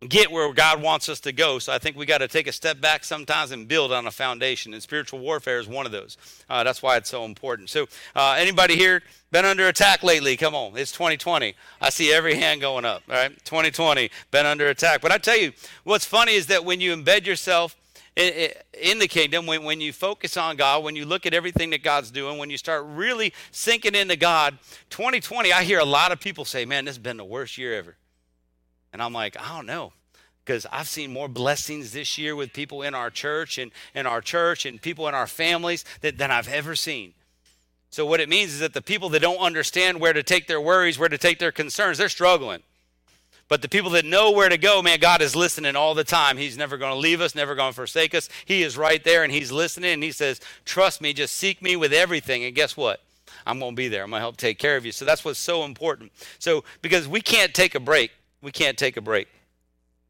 get 0.09 0.33
where 0.33 0.51
God 0.55 0.81
wants 0.81 1.09
us 1.09 1.21
to 1.21 1.33
go. 1.33 1.59
So 1.59 1.73
I 1.73 1.79
think 1.79 1.97
we 1.97 2.07
got 2.07 2.19
to 2.19 2.29
take 2.29 2.47
a 2.47 2.53
step 2.53 2.81
back 2.81 3.05
sometimes 3.05 3.51
and 3.51 3.69
build 3.69 3.93
on 3.93 4.07
a 4.07 4.11
foundation. 4.11 4.73
And 4.73 4.83
spiritual 4.83 5.19
warfare 5.19 5.59
is 5.59 5.69
one 5.69 5.85
of 5.85 5.93
those. 5.93 6.17
Uh, 6.49 6.65
that's 6.65 6.83
why 6.83 6.97
it's 6.97 7.11
so 7.11 7.25
important. 7.25 7.69
So 7.69 7.87
uh, 8.17 8.37
anybody 8.39 8.77
here 8.77 9.03
been 9.31 9.45
under 9.45 9.69
attack 9.69 10.03
lately? 10.03 10.37
Come 10.39 10.55
on, 10.55 10.77
it's 10.77 10.93
2020. 10.93 11.55
I 11.83 11.91
see 11.91 12.13
every 12.13 12.35
hand 12.35 12.63
going 12.63 12.87
up. 12.87 13.03
All 13.11 13.15
right, 13.17 13.33
2020 13.45 14.11
been 14.31 14.47
under 14.47 14.69
attack. 14.69 15.03
But 15.03 15.13
I 15.13 15.19
tell 15.19 15.37
you, 15.37 15.53
what's 15.85 16.07
funny 16.07 16.33
is 16.33 16.47
that 16.47 16.65
when 16.65 16.81
you 16.81 16.97
embed 16.97 17.27
yourself 17.27 17.77
in 18.17 18.99
the 18.99 19.09
kingdom, 19.09 19.47
when, 19.47 19.65
when 19.65 19.81
you 19.81 19.93
focus 19.93 20.37
on 20.37 20.57
God, 20.57 20.83
when 20.83 20.97
you 20.97 21.05
look 21.05 21.27
at 21.27 21.35
everything 21.35 21.71
that 21.71 21.83
God's 21.83 22.11
doing, 22.11 22.39
when 22.39 22.51
you 22.51 22.59
start 22.59 22.85
really 22.87 23.33
sinking 23.51 23.95
into 23.95 24.17
God, 24.17 24.59
2020, 24.89 25.53
I 25.53 25.63
hear 25.63 25.79
a 25.79 25.85
lot 25.85 26.11
of 26.11 26.21
people 26.21 26.45
say, 26.45 26.65
man, 26.65 26.87
this 26.87 26.97
has 26.97 27.03
been 27.03 27.17
the 27.19 27.25
worst 27.25 27.57
year 27.57 27.75
ever. 27.75 27.97
And 28.93 29.03
I'm 29.03 29.13
like, 29.13 29.37
I 29.41 29.57
don't 29.57 29.67
know. 29.67 29.93
Because 30.45 30.67
I've 30.73 30.89
seen 30.89 31.13
more 31.13 31.29
blessings 31.29 31.93
this 31.93 32.19
year 32.19 32.35
with 32.35 32.53
people 32.53 32.83
in 32.83 32.95
our 32.95 33.11
church 33.11 33.59
and 33.59 33.71
in 33.95 34.07
our 34.07 34.21
church 34.21 34.67
and 34.67 34.81
people 34.81 35.07
in 35.07 35.15
our 35.15 35.27
families 35.27 35.85
that, 36.01 36.19
than 36.19 36.31
I've 36.31 36.49
ever 36.49 36.75
seen. 36.75 37.15
So 37.91 38.07
what 38.07 38.21
it 38.21 38.29
means 38.29 38.55
is 38.55 38.61
that 38.61 38.73
the 38.73 38.83
people 38.83 39.09
that 39.11 39.21
don't 39.21 39.39
understand 39.39 40.01
where 40.01 40.13
to 40.13 40.23
take 40.23 40.47
their 40.47 40.61
worries, 40.61 40.99
where 40.99 41.09
to 41.09 41.19
take 41.19 41.39
their 41.39 41.53
concerns, 41.53 41.99
they're 41.99 42.09
struggling. 42.09 42.63
But 43.49 43.63
the 43.63 43.69
people 43.69 43.91
that 43.91 44.05
know 44.05 44.31
where 44.31 44.49
to 44.49 44.57
go, 44.57 44.81
man, 44.81 45.01
God 45.01 45.21
is 45.21 45.35
listening 45.35 45.75
all 45.75 45.95
the 45.95 46.05
time. 46.05 46.37
He's 46.37 46.57
never 46.57 46.77
going 46.79 46.93
to 46.93 46.99
leave 46.99 47.21
us, 47.21 47.35
never 47.35 47.57
going 47.57 47.73
to 47.73 47.75
forsake 47.75 48.15
us. 48.15 48.29
He 48.45 48.63
is 48.63 48.79
right 48.79 49.03
there 49.03 49.25
and 49.25 49.33
He's 49.33 49.51
listening. 49.51 49.95
And 49.95 50.03
He 50.05 50.13
says, 50.13 50.41
Trust 50.65 51.01
me, 51.01 51.13
just 51.13 51.35
seek 51.35 51.61
me 51.61 51.75
with 51.75 51.93
everything. 51.93 52.45
And 52.45 52.55
guess 52.55 52.77
what? 52.77 53.03
I'm 53.45 53.59
going 53.59 53.73
to 53.73 53.77
be 53.77 53.89
there. 53.89 54.05
I'm 54.05 54.11
going 54.11 54.21
to 54.21 54.25
help 54.25 54.37
take 54.37 54.59
care 54.59 54.77
of 54.77 54.87
you. 54.87 54.93
So 54.93 55.05
that's 55.05 55.25
what's 55.25 55.41
so 55.41 55.65
important. 55.65 56.13
So, 56.39 56.63
because 56.81 57.09
we 57.09 57.21
can't 57.21 57.53
take 57.53 57.75
a 57.75 57.81
break, 57.81 58.13
we 58.43 58.53
can't 58.53 58.79
take 58.79 58.97
a 58.97 59.01
break. 59.01 59.29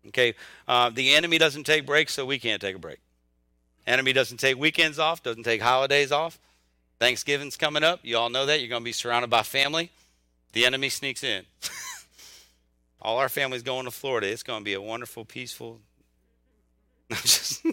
Okay? 0.09 0.35
Uh, 0.67 0.91
the 0.91 1.15
enemy 1.15 1.39
doesn't 1.39 1.65
take 1.65 1.87
breaks, 1.87 2.15
so 2.15 2.25
we 2.25 2.39
can't 2.39 2.61
take 2.61 2.77
a 2.77 2.79
break. 2.79 2.99
Enemy 3.87 4.13
doesn't 4.13 4.39
take 4.39 4.59
weekends 4.59 4.99
off, 4.99 5.23
doesn't 5.23 5.43
take 5.43 5.61
holidays 5.61 6.13
off. 6.13 6.39
Thanksgiving's 6.99 7.57
coming 7.57 7.83
up. 7.83 8.01
You 8.03 8.19
all 8.19 8.29
know 8.29 8.47
that. 8.47 8.61
You're 8.61 8.69
going 8.69 8.83
to 8.83 8.85
be 8.85 8.93
surrounded 8.93 9.31
by 9.31 9.43
family. 9.43 9.91
The 10.53 10.67
enemy 10.67 10.91
sneaks 10.91 11.25
in. 11.25 11.45
all 13.03 13.19
our 13.19 13.29
family's 13.29 13.63
going 13.63 13.87
to 13.87 13.91
Florida. 13.91 14.29
It's 14.29 14.43
going 14.43 14.61
to 14.61 14.65
be 14.65 14.75
a 14.75 14.83
wonderful, 14.83 15.25
peaceful. 15.25 15.81
just, 17.11 17.65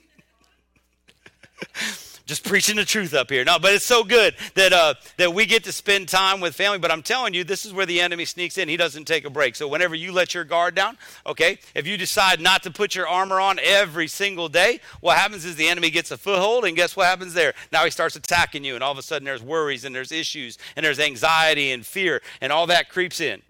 just 2.27 2.43
preaching 2.47 2.75
the 2.75 2.85
truth 2.85 3.13
up 3.13 3.31
here. 3.31 3.43
No, 3.43 3.57
but 3.57 3.73
it's 3.73 3.85
so 3.85 4.03
good 4.03 4.35
that 4.53 4.73
uh, 4.73 4.93
that 5.17 5.33
we 5.33 5.45
get 5.45 5.63
to 5.63 5.71
spend 5.71 6.07
time 6.07 6.39
with 6.39 6.53
family. 6.53 6.77
But 6.77 6.91
I'm 6.91 7.01
telling 7.01 7.33
you, 7.33 7.43
this 7.43 7.65
is 7.65 7.73
where 7.73 7.85
the 7.85 7.99
enemy 7.99 8.25
sneaks 8.25 8.57
in. 8.57 8.69
He 8.69 8.77
doesn't 8.77 9.05
take 9.05 9.25
a 9.25 9.29
break. 9.29 9.55
So 9.55 9.67
whenever 9.67 9.95
you 9.95 10.11
let 10.11 10.35
your 10.35 10.43
guard 10.43 10.75
down, 10.75 10.97
okay, 11.25 11.57
if 11.73 11.87
you 11.87 11.97
decide 11.97 12.39
not 12.39 12.61
to 12.63 12.71
put 12.71 12.93
your 12.93 13.07
armor 13.07 13.39
on 13.39 13.59
every 13.63 14.07
single 14.07 14.49
day, 14.49 14.79
what 15.01 15.17
happens 15.17 15.45
is 15.45 15.55
the 15.55 15.67
enemy 15.67 15.89
gets 15.89 16.11
a 16.11 16.17
foothold, 16.17 16.65
and 16.65 16.75
guess 16.75 16.95
what 16.95 17.07
happens 17.07 17.33
there? 17.33 17.53
Now 17.71 17.85
he 17.85 17.89
starts 17.89 18.15
attacking 18.15 18.63
you, 18.63 18.75
and 18.75 18.83
all 18.83 18.91
of 18.91 18.97
a 18.97 19.01
sudden 19.01 19.25
there's 19.25 19.41
worries 19.41 19.85
and 19.85 19.95
there's 19.95 20.11
issues 20.11 20.57
and 20.75 20.85
there's 20.85 20.99
anxiety 20.99 21.71
and 21.71 21.85
fear, 21.85 22.21
and 22.41 22.51
all 22.51 22.67
that 22.67 22.89
creeps 22.89 23.19
in 23.21 23.41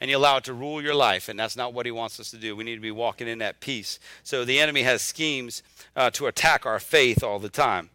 and 0.00 0.10
you 0.10 0.16
allow 0.16 0.36
it 0.36 0.44
to 0.44 0.52
rule 0.52 0.80
your 0.80 0.94
life. 0.94 1.28
And 1.28 1.38
that's 1.38 1.56
not 1.56 1.74
what 1.74 1.86
he 1.86 1.92
wants 1.92 2.20
us 2.20 2.30
to 2.30 2.36
do. 2.36 2.54
We 2.54 2.64
need 2.64 2.76
to 2.76 2.80
be 2.80 2.90
walking 2.90 3.26
in 3.26 3.38
that 3.38 3.60
peace. 3.60 3.98
So 4.22 4.44
the 4.44 4.60
enemy 4.60 4.82
has 4.82 5.02
schemes 5.02 5.62
uh, 5.96 6.10
to 6.10 6.26
attack 6.26 6.66
our 6.66 6.78
faith 6.78 7.24
all 7.24 7.38
the 7.38 7.48
time. 7.48 7.90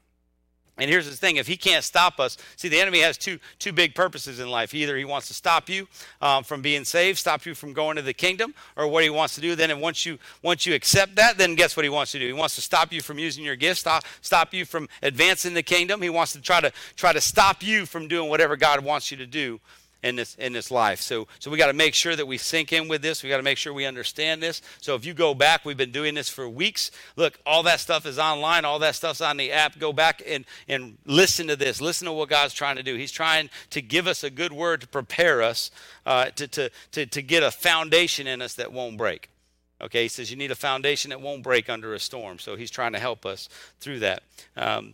And 0.77 0.89
here's 0.89 1.07
the 1.07 1.15
thing: 1.15 1.35
if 1.35 1.47
he 1.47 1.55
can't 1.55 1.83
stop 1.83 2.19
us, 2.19 2.37
see, 2.55 2.67
the 2.67 2.79
enemy 2.79 2.99
has 3.01 3.17
two 3.17 3.39
two 3.59 3.71
big 3.71 3.93
purposes 3.93 4.39
in 4.39 4.49
life. 4.49 4.73
Either 4.73 4.97
he 4.97 5.05
wants 5.05 5.27
to 5.27 5.33
stop 5.33 5.69
you 5.69 5.87
um, 6.21 6.43
from 6.43 6.61
being 6.61 6.83
saved, 6.83 7.19
stop 7.19 7.45
you 7.45 7.53
from 7.53 7.73
going 7.73 7.95
to 7.97 8.01
the 8.01 8.13
kingdom, 8.13 8.55
or 8.75 8.87
what 8.87 9.03
he 9.03 9.09
wants 9.09 9.35
to 9.35 9.41
do. 9.41 9.55
Then, 9.55 9.69
and 9.69 9.81
once 9.81 10.05
you 10.05 10.17
once 10.41 10.65
you 10.65 10.73
accept 10.73 11.15
that, 11.15 11.37
then 11.37 11.53
guess 11.55 11.77
what 11.77 11.83
he 11.83 11.89
wants 11.89 12.11
to 12.13 12.19
do? 12.19 12.25
He 12.25 12.33
wants 12.33 12.55
to 12.55 12.61
stop 12.61 12.91
you 12.91 13.01
from 13.01 13.19
using 13.19 13.43
your 13.43 13.55
gifts, 13.55 13.81
stop 13.81 14.03
stop 14.21 14.53
you 14.53 14.65
from 14.65 14.89
advancing 15.03 15.53
the 15.53 15.63
kingdom. 15.63 16.01
He 16.01 16.09
wants 16.09 16.33
to 16.33 16.41
try 16.41 16.59
to 16.59 16.71
try 16.95 17.13
to 17.13 17.21
stop 17.21 17.61
you 17.61 17.85
from 17.85 18.07
doing 18.07 18.29
whatever 18.29 18.55
God 18.55 18.83
wants 18.83 19.11
you 19.11 19.17
to 19.17 19.27
do 19.27 19.59
in 20.03 20.17
this 20.17 20.35
in 20.35 20.53
this 20.53 20.69
life. 20.69 21.01
So 21.01 21.27
so 21.39 21.49
we 21.49 21.57
got 21.57 21.67
to 21.67 21.73
make 21.73 21.95
sure 21.95 22.15
that 22.15 22.25
we 22.25 22.37
sink 22.37 22.73
in 22.73 22.87
with 22.87 23.01
this. 23.01 23.23
We 23.23 23.29
got 23.29 23.37
to 23.37 23.43
make 23.43 23.57
sure 23.57 23.73
we 23.73 23.85
understand 23.85 24.43
this. 24.43 24.61
So 24.81 24.95
if 24.95 25.05
you 25.05 25.13
go 25.13 25.33
back, 25.33 25.65
we've 25.65 25.77
been 25.77 25.91
doing 25.91 26.13
this 26.13 26.29
for 26.29 26.47
weeks. 26.47 26.91
Look, 27.15 27.39
all 27.45 27.63
that 27.63 27.79
stuff 27.79 28.05
is 28.05 28.19
online. 28.19 28.65
All 28.65 28.79
that 28.79 28.95
stuff's 28.95 29.21
on 29.21 29.37
the 29.37 29.51
app. 29.51 29.79
Go 29.79 29.93
back 29.93 30.21
and 30.27 30.45
and 30.67 30.97
listen 31.05 31.47
to 31.47 31.55
this. 31.55 31.81
Listen 31.81 32.05
to 32.05 32.13
what 32.13 32.29
God's 32.29 32.53
trying 32.53 32.75
to 32.75 32.83
do. 32.83 32.95
He's 32.95 33.11
trying 33.11 33.49
to 33.71 33.81
give 33.81 34.05
us 34.07 34.23
a 34.23 34.29
good 34.29 34.53
word 34.53 34.81
to 34.81 34.87
prepare 34.87 35.41
us 35.41 35.71
uh, 36.05 36.25
to, 36.35 36.47
to 36.49 36.69
to 36.91 37.05
to 37.05 37.21
get 37.21 37.41
a 37.41 37.51
foundation 37.51 38.27
in 38.27 38.41
us 38.41 38.55
that 38.55 38.71
won't 38.71 38.97
break. 38.97 39.29
Okay, 39.81 40.03
he 40.03 40.07
says 40.07 40.31
you 40.31 40.37
need 40.37 40.51
a 40.51 40.55
foundation 40.55 41.09
that 41.09 41.19
won't 41.19 41.43
break 41.43 41.69
under 41.69 41.93
a 41.93 41.99
storm. 41.99 42.39
So 42.39 42.55
he's 42.55 42.71
trying 42.71 42.93
to 42.93 42.99
help 42.99 43.25
us 43.25 43.49
through 43.79 43.99
that. 43.99 44.23
Um, 44.55 44.93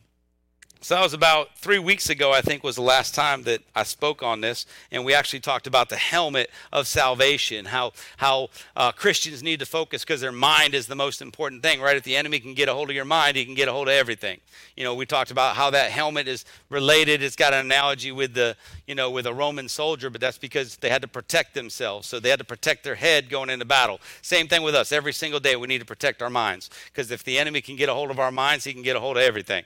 so 0.82 0.96
that 0.96 1.04
was 1.04 1.14
about 1.14 1.58
three 1.58 1.78
weeks 1.78 2.10
ago, 2.10 2.32
I 2.32 2.40
think, 2.40 2.64
was 2.64 2.78
the 2.78 2.82
last 2.82 3.14
time 3.14 3.44
that 3.44 3.62
I 3.76 3.84
spoke 3.84 4.24
on 4.24 4.40
this, 4.40 4.66
and 4.92 5.04
we 5.04 5.14
actually 5.14 5.42
talked 5.42 5.68
about 5.68 5.90
the 5.90 5.98
helmet 5.98 6.50
of 6.72 6.88
salvation, 6.88 7.66
how 7.66 7.92
how 8.16 8.50
uh, 8.78 8.94
Christians 8.94 9.44
need 9.44 9.60
to 9.60 9.66
focus 9.66 10.06
because 10.06 10.22
their 10.22 10.32
mind 10.32 10.74
is 10.74 10.88
the 10.88 10.96
most 10.96 11.22
important 11.22 11.64
thing, 11.64 11.82
right? 11.82 11.98
If 11.98 12.04
the 12.04 12.16
enemy 12.16 12.40
can 12.40 12.54
get 12.54 12.70
a 12.70 12.74
hold 12.74 12.90
of 12.90 12.96
your 12.96 13.04
mind, 13.04 13.36
he 13.36 13.44
can 13.44 13.56
get 13.56 13.68
a 13.68 13.74
hold 13.74 13.90
of 13.90 13.94
everything. 13.94 14.40
You 14.78 14.86
know, 14.86 14.96
we 14.96 15.06
talked 15.06 15.32
about 15.32 15.58
how 15.58 15.70
that 15.72 15.92
helmet 15.92 16.30
is 16.30 16.46
related. 16.70 17.22
It's 17.22 17.36
got 17.36 17.54
an 17.54 17.66
analogy 17.66 18.14
with 18.14 18.34
the 18.34 18.56
you 18.88 18.96
know 18.96 19.12
with 19.12 19.28
a 19.28 19.34
Roman 19.34 19.68
soldier, 19.68 20.10
but 20.10 20.22
that's 20.22 20.38
because 20.38 20.78
they 20.78 20.90
had 20.90 21.02
to 21.02 21.10
protect 21.10 21.56
themselves, 21.56 22.08
so 22.08 22.22
they 22.22 22.30
had 22.30 22.40
to 22.40 22.46
protect 22.46 22.86
their 22.86 22.96
head 22.96 23.30
going 23.30 23.50
into 23.50 23.66
battle. 23.66 24.00
Same 24.22 24.48
thing 24.48 24.62
with 24.62 24.76
us. 24.76 24.94
Every 24.94 25.12
single 25.12 25.42
day, 25.42 25.58
we 25.58 25.68
need 25.68 25.80
to 25.80 25.86
protect 25.86 26.22
our 26.22 26.30
minds 26.30 26.70
because 26.86 27.12
if 27.12 27.26
the 27.26 27.38
enemy 27.38 27.60
can 27.60 27.76
get 27.76 27.90
a 27.90 27.94
hold 27.94 28.12
of 28.12 28.20
our 28.20 28.32
minds, 28.32 28.64
he 28.64 28.72
can 28.72 28.82
get 28.82 28.96
a 28.96 29.02
hold 29.02 29.18
of 29.18 29.24
everything 29.24 29.66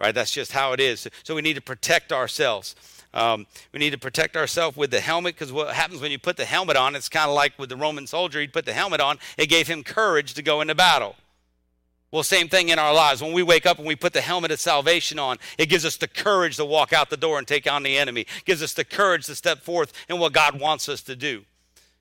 right? 0.00 0.14
That's 0.14 0.32
just 0.32 0.52
how 0.52 0.72
it 0.72 0.80
is. 0.80 1.08
So 1.22 1.34
we 1.34 1.42
need 1.42 1.54
to 1.54 1.62
protect 1.62 2.12
ourselves. 2.12 2.74
Um, 3.12 3.46
we 3.72 3.78
need 3.78 3.90
to 3.90 3.98
protect 3.98 4.36
ourselves 4.36 4.76
with 4.76 4.90
the 4.90 5.00
helmet 5.00 5.36
because 5.36 5.52
what 5.52 5.72
happens 5.74 6.00
when 6.00 6.10
you 6.10 6.18
put 6.18 6.36
the 6.36 6.44
helmet 6.44 6.76
on, 6.76 6.96
it's 6.96 7.08
kind 7.08 7.28
of 7.28 7.34
like 7.34 7.56
with 7.58 7.68
the 7.68 7.76
Roman 7.76 8.06
soldier, 8.06 8.40
he'd 8.40 8.52
put 8.52 8.66
the 8.66 8.72
helmet 8.72 9.00
on, 9.00 9.18
it 9.38 9.46
gave 9.46 9.68
him 9.68 9.84
courage 9.84 10.34
to 10.34 10.42
go 10.42 10.60
into 10.60 10.74
battle. 10.74 11.14
Well, 12.10 12.22
same 12.22 12.48
thing 12.48 12.68
in 12.68 12.78
our 12.78 12.94
lives. 12.94 13.22
When 13.22 13.32
we 13.32 13.42
wake 13.42 13.66
up 13.66 13.78
and 13.78 13.86
we 13.86 13.96
put 13.96 14.12
the 14.12 14.20
helmet 14.20 14.52
of 14.52 14.60
salvation 14.60 15.18
on, 15.18 15.38
it 15.58 15.68
gives 15.68 15.84
us 15.84 15.96
the 15.96 16.06
courage 16.06 16.56
to 16.56 16.64
walk 16.64 16.92
out 16.92 17.10
the 17.10 17.16
door 17.16 17.38
and 17.38 17.46
take 17.46 17.70
on 17.70 17.82
the 17.82 17.98
enemy. 17.98 18.20
It 18.20 18.44
gives 18.44 18.62
us 18.62 18.72
the 18.72 18.84
courage 18.84 19.26
to 19.26 19.34
step 19.34 19.62
forth 19.62 19.92
in 20.08 20.20
what 20.20 20.32
God 20.32 20.60
wants 20.60 20.88
us 20.88 21.02
to 21.02 21.16
do. 21.16 21.44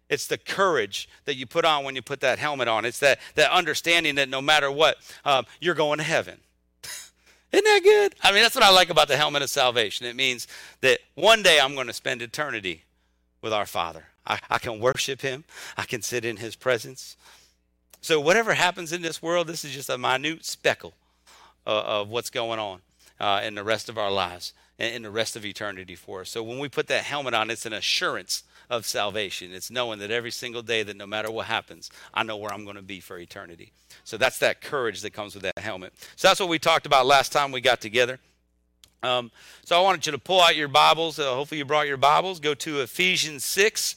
It's 0.10 0.28
the 0.28 0.38
courage 0.38 1.10
that 1.26 1.36
you 1.36 1.48
put 1.48 1.65
on 1.65 1.84
when 1.84 1.95
you 1.95 2.03
put 2.03 2.20
that 2.20 2.38
helmet 2.38 2.68
on. 2.68 2.86
It's 2.86 2.99
that, 2.99 3.20
that 3.34 3.52
understanding 3.52 4.14
that 4.15 4.30
no 4.30 4.41
matter 4.41 4.72
what, 4.72 4.98
um, 5.26 5.45
you're 5.60 5.74
going 5.74 5.98
to 5.98 6.03
heaven. 6.03 6.38
Isn't 7.54 7.66
that 7.66 7.82
good? 7.84 8.16
I 8.24 8.32
mean, 8.32 8.42
that's 8.42 8.56
what 8.56 8.64
I 8.64 8.72
like 8.72 8.90
about 8.90 9.08
the 9.08 9.16
helmet 9.16 9.44
of 9.44 9.50
salvation. 9.50 10.08
It 10.08 10.16
means 10.16 10.48
that 10.82 11.00
one 11.14 11.44
day 11.44 11.60
I'm 11.60 11.76
going 11.76 11.88
to 11.88 11.94
spend 11.94 12.24
eternity 12.24 12.84
with 13.44 13.54
our 13.54 13.68
Father. 13.68 14.06
I, 14.26 14.40
I 14.50 14.58
can 14.58 14.80
worship 14.80 15.22
Him, 15.22 15.44
I 15.78 15.84
can 15.84 16.02
sit 16.02 16.26
in 16.26 16.38
His 16.38 16.56
presence. 16.56 17.16
So, 18.02 18.20
whatever 18.20 18.56
happens 18.56 18.92
in 18.92 19.04
this 19.04 19.22
world, 19.22 19.48
this 19.48 19.64
is 19.64 19.72
just 19.72 19.90
a 19.90 19.98
minute 19.98 20.44
speckle 20.44 20.96
uh, 21.68 21.84
of 21.86 22.10
what's 22.10 22.32
going 22.32 22.60
on 22.60 22.82
uh, 23.20 23.42
in 23.44 23.56
the 23.56 23.64
rest 23.64 23.88
of 23.88 23.98
our 23.98 24.12
lives 24.12 24.54
and 24.84 24.96
in 24.96 25.02
the 25.04 25.12
rest 25.12 25.36
of 25.36 25.46
eternity 25.46 25.96
for 25.96 26.22
us. 26.22 26.30
So, 26.30 26.44
when 26.44 26.60
we 26.60 26.70
put 26.70 26.88
that 26.88 27.04
helmet 27.04 27.34
on, 27.34 27.50
it's 27.50 27.66
an 27.66 27.74
assurance 27.74 28.44
of 28.70 28.86
salvation. 28.86 29.54
It's 29.54 29.70
knowing 29.70 30.00
that 30.00 30.12
every 30.12 30.32
single 30.32 30.62
day, 30.62 30.84
that 30.84 30.98
no 30.98 31.08
matter 31.08 31.32
what 31.32 31.46
happens, 31.46 31.90
I 32.14 32.24
know 32.24 32.38
where 32.38 32.54
I'm 32.54 32.64
going 32.64 32.76
to 32.76 32.82
be 32.82 33.00
for 33.00 33.18
eternity. 33.18 33.72
So 34.04 34.18
that's 34.18 34.40
that 34.40 34.62
courage 34.62 35.02
that 35.02 35.12
comes 35.12 35.34
with 35.34 35.44
that 35.44 35.60
helmet. 35.60 35.94
So 36.16 36.28
that's 36.28 36.40
what 36.40 36.50
we 36.50 36.60
talked 36.60 36.86
about 36.86 37.06
last 37.06 37.32
time 37.32 37.52
we 37.52 37.62
got 37.62 37.82
together. 37.82 38.20
Um, 39.02 39.32
so 39.66 39.78
I 39.78 39.82
wanted 39.82 40.06
you 40.06 40.12
to 40.14 40.18
pull 40.18 40.42
out 40.42 40.56
your 40.56 40.70
Bibles. 40.70 41.20
Uh, 41.20 41.34
hopefully, 41.34 41.60
you 41.60 41.66
brought 41.66 41.88
your 41.88 41.98
Bibles. 41.98 42.40
Go 42.40 42.54
to 42.56 42.82
Ephesians 42.82 43.46
6. 43.46 43.96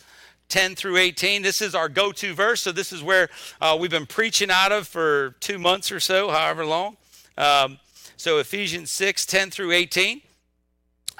10 0.48 0.76
through 0.76 0.96
18. 0.96 1.42
This 1.42 1.60
is 1.60 1.74
our 1.74 1.88
go 1.88 2.12
to 2.12 2.32
verse. 2.32 2.62
So, 2.62 2.70
this 2.70 2.92
is 2.92 3.02
where 3.02 3.28
uh, 3.60 3.76
we've 3.80 3.90
been 3.90 4.06
preaching 4.06 4.48
out 4.48 4.70
of 4.70 4.86
for 4.86 5.34
two 5.40 5.58
months 5.58 5.90
or 5.90 5.98
so, 5.98 6.30
however 6.30 6.64
long. 6.64 6.96
Um, 7.36 7.80
so, 8.16 8.38
Ephesians 8.38 8.92
6 8.92 9.26
10 9.26 9.50
through 9.50 9.72
18. 9.72 10.22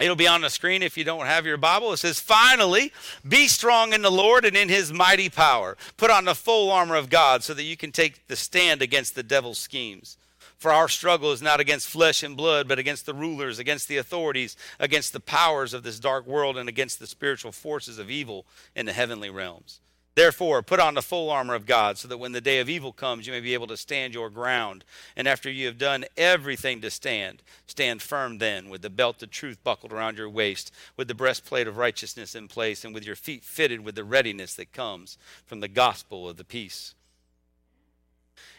It'll 0.00 0.16
be 0.16 0.28
on 0.28 0.42
the 0.42 0.50
screen 0.50 0.82
if 0.82 0.98
you 0.98 1.04
don't 1.04 1.26
have 1.26 1.46
your 1.46 1.56
Bible. 1.56 1.92
It 1.92 1.98
says, 1.98 2.20
Finally, 2.20 2.92
be 3.26 3.48
strong 3.48 3.92
in 3.92 4.02
the 4.02 4.10
Lord 4.10 4.44
and 4.44 4.56
in 4.56 4.68
his 4.68 4.92
mighty 4.92 5.30
power. 5.30 5.76
Put 5.96 6.10
on 6.10 6.26
the 6.26 6.34
full 6.34 6.70
armor 6.70 6.96
of 6.96 7.08
God 7.08 7.42
so 7.42 7.54
that 7.54 7.62
you 7.62 7.76
can 7.76 7.92
take 7.92 8.26
the 8.26 8.36
stand 8.36 8.82
against 8.82 9.14
the 9.14 9.22
devil's 9.22 9.58
schemes. 9.58 10.18
For 10.58 10.70
our 10.72 10.88
struggle 10.88 11.32
is 11.32 11.42
not 11.42 11.60
against 11.60 11.88
flesh 11.88 12.22
and 12.22 12.36
blood, 12.36 12.66
but 12.68 12.78
against 12.78 13.06
the 13.06 13.14
rulers, 13.14 13.58
against 13.58 13.88
the 13.88 13.98
authorities, 13.98 14.56
against 14.78 15.12
the 15.12 15.20
powers 15.20 15.74
of 15.74 15.82
this 15.82 16.00
dark 16.00 16.26
world, 16.26 16.56
and 16.56 16.68
against 16.68 16.98
the 16.98 17.06
spiritual 17.06 17.52
forces 17.52 17.98
of 17.98 18.10
evil 18.10 18.46
in 18.74 18.86
the 18.86 18.92
heavenly 18.92 19.30
realms. 19.30 19.80
Therefore, 20.16 20.62
put 20.62 20.80
on 20.80 20.94
the 20.94 21.02
full 21.02 21.28
armor 21.28 21.54
of 21.54 21.66
God, 21.66 21.98
so 21.98 22.08
that 22.08 22.16
when 22.16 22.32
the 22.32 22.40
day 22.40 22.58
of 22.58 22.70
evil 22.70 22.90
comes, 22.90 23.26
you 23.26 23.34
may 23.34 23.40
be 23.40 23.52
able 23.52 23.66
to 23.66 23.76
stand 23.76 24.14
your 24.14 24.30
ground. 24.30 24.82
And 25.14 25.28
after 25.28 25.50
you 25.50 25.66
have 25.66 25.76
done 25.76 26.06
everything 26.16 26.80
to 26.80 26.90
stand, 26.90 27.42
stand 27.66 28.00
firm 28.00 28.38
then, 28.38 28.70
with 28.70 28.80
the 28.80 28.88
belt 28.88 29.22
of 29.22 29.30
truth 29.30 29.62
buckled 29.62 29.92
around 29.92 30.16
your 30.16 30.30
waist, 30.30 30.72
with 30.96 31.08
the 31.08 31.14
breastplate 31.14 31.68
of 31.68 31.76
righteousness 31.76 32.34
in 32.34 32.48
place, 32.48 32.82
and 32.82 32.94
with 32.94 33.04
your 33.04 33.14
feet 33.14 33.44
fitted 33.44 33.84
with 33.84 33.94
the 33.94 34.04
readiness 34.04 34.54
that 34.54 34.72
comes 34.72 35.18
from 35.44 35.60
the 35.60 35.68
gospel 35.68 36.26
of 36.26 36.38
the 36.38 36.44
peace. 36.44 36.94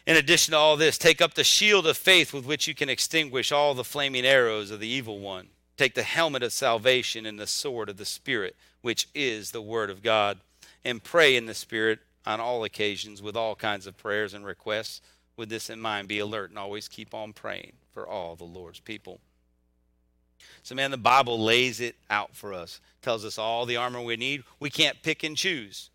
In 0.05 0.15
addition 0.15 0.51
to 0.51 0.57
all 0.59 0.77
this, 0.77 0.99
take 0.99 1.21
up 1.21 1.33
the 1.33 1.43
shield 1.43 1.87
of 1.87 1.97
faith 1.97 2.35
with 2.35 2.45
which 2.45 2.67
you 2.67 2.75
can 2.75 2.87
extinguish 2.87 3.51
all 3.51 3.73
the 3.73 3.83
flaming 3.83 4.27
arrows 4.27 4.69
of 4.69 4.79
the 4.79 4.87
evil 4.87 5.17
one. 5.17 5.47
Take 5.75 5.95
the 5.95 6.03
helmet 6.03 6.43
of 6.43 6.53
salvation 6.53 7.25
and 7.25 7.39
the 7.39 7.47
sword 7.47 7.89
of 7.89 7.97
the 7.97 8.05
Spirit, 8.05 8.55
which 8.83 9.07
is 9.15 9.49
the 9.49 9.61
Word 9.61 9.89
of 9.89 10.03
God 10.03 10.39
and 10.87 11.03
pray 11.03 11.35
in 11.35 11.45
the 11.45 11.53
Spirit 11.53 11.99
on 12.25 12.39
all 12.39 12.63
occasions 12.63 13.21
with 13.21 13.35
all 13.35 13.55
kinds 13.55 13.87
of 13.87 13.97
prayers 13.97 14.33
and 14.33 14.45
requests. 14.45 15.01
With 15.35 15.49
this 15.49 15.69
in 15.69 15.79
mind, 15.79 16.07
be 16.07 16.17
alert 16.17 16.49
and 16.49 16.57
always 16.57 16.87
keep 16.87 17.13
on 17.13 17.31
praying 17.31 17.73
for 17.91 18.07
all 18.07 18.35
the 18.35 18.43
Lord's 18.43 18.79
people. 18.79 19.19
So, 20.63 20.73
man, 20.73 20.89
the 20.89 20.97
Bible 20.97 21.39
lays 21.39 21.79
it 21.79 21.95
out 22.09 22.35
for 22.35 22.53
us, 22.53 22.81
tells 23.01 23.23
us 23.23 23.37
all 23.37 23.65
the 23.65 23.77
armor 23.77 24.01
we 24.01 24.17
need. 24.17 24.43
We 24.59 24.69
can't 24.69 25.01
pick 25.03 25.23
and 25.23 25.37
choose. 25.37 25.91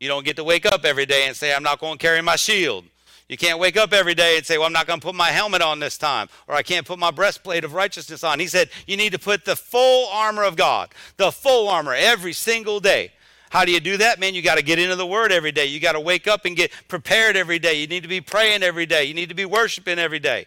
You 0.00 0.08
don't 0.08 0.24
get 0.24 0.36
to 0.36 0.44
wake 0.44 0.66
up 0.66 0.84
every 0.84 1.06
day 1.06 1.26
and 1.26 1.36
say, 1.36 1.54
I'm 1.54 1.62
not 1.62 1.78
going 1.78 1.98
to 1.98 2.02
carry 2.02 2.20
my 2.20 2.36
shield. 2.36 2.86
You 3.28 3.36
can't 3.36 3.60
wake 3.60 3.76
up 3.76 3.92
every 3.92 4.16
day 4.16 4.36
and 4.36 4.44
say, 4.44 4.58
Well, 4.58 4.66
I'm 4.66 4.72
not 4.72 4.88
going 4.88 4.98
to 4.98 5.06
put 5.06 5.14
my 5.14 5.28
helmet 5.28 5.62
on 5.62 5.78
this 5.78 5.96
time, 5.96 6.28
or 6.48 6.56
I 6.56 6.62
can't 6.62 6.84
put 6.84 6.98
my 6.98 7.12
breastplate 7.12 7.62
of 7.62 7.74
righteousness 7.74 8.24
on. 8.24 8.40
He 8.40 8.48
said, 8.48 8.70
You 8.88 8.96
need 8.96 9.12
to 9.12 9.20
put 9.20 9.44
the 9.44 9.54
full 9.54 10.08
armor 10.10 10.42
of 10.42 10.56
God, 10.56 10.88
the 11.16 11.30
full 11.30 11.68
armor 11.68 11.94
every 11.94 12.32
single 12.32 12.80
day. 12.80 13.12
How 13.50 13.64
do 13.64 13.72
you 13.72 13.80
do 13.80 13.96
that? 13.96 14.20
Man, 14.20 14.34
you 14.34 14.42
got 14.42 14.58
to 14.58 14.62
get 14.62 14.78
into 14.78 14.94
the 14.94 15.06
Word 15.06 15.32
every 15.32 15.50
day. 15.50 15.66
You 15.66 15.80
got 15.80 15.92
to 15.92 16.00
wake 16.00 16.28
up 16.28 16.44
and 16.44 16.56
get 16.56 16.70
prepared 16.86 17.36
every 17.36 17.58
day. 17.58 17.74
You 17.74 17.88
need 17.88 18.04
to 18.04 18.08
be 18.08 18.20
praying 18.20 18.62
every 18.62 18.86
day. 18.86 19.04
You 19.04 19.12
need 19.12 19.28
to 19.28 19.34
be 19.34 19.44
worshiping 19.44 19.98
every 19.98 20.20
day. 20.20 20.46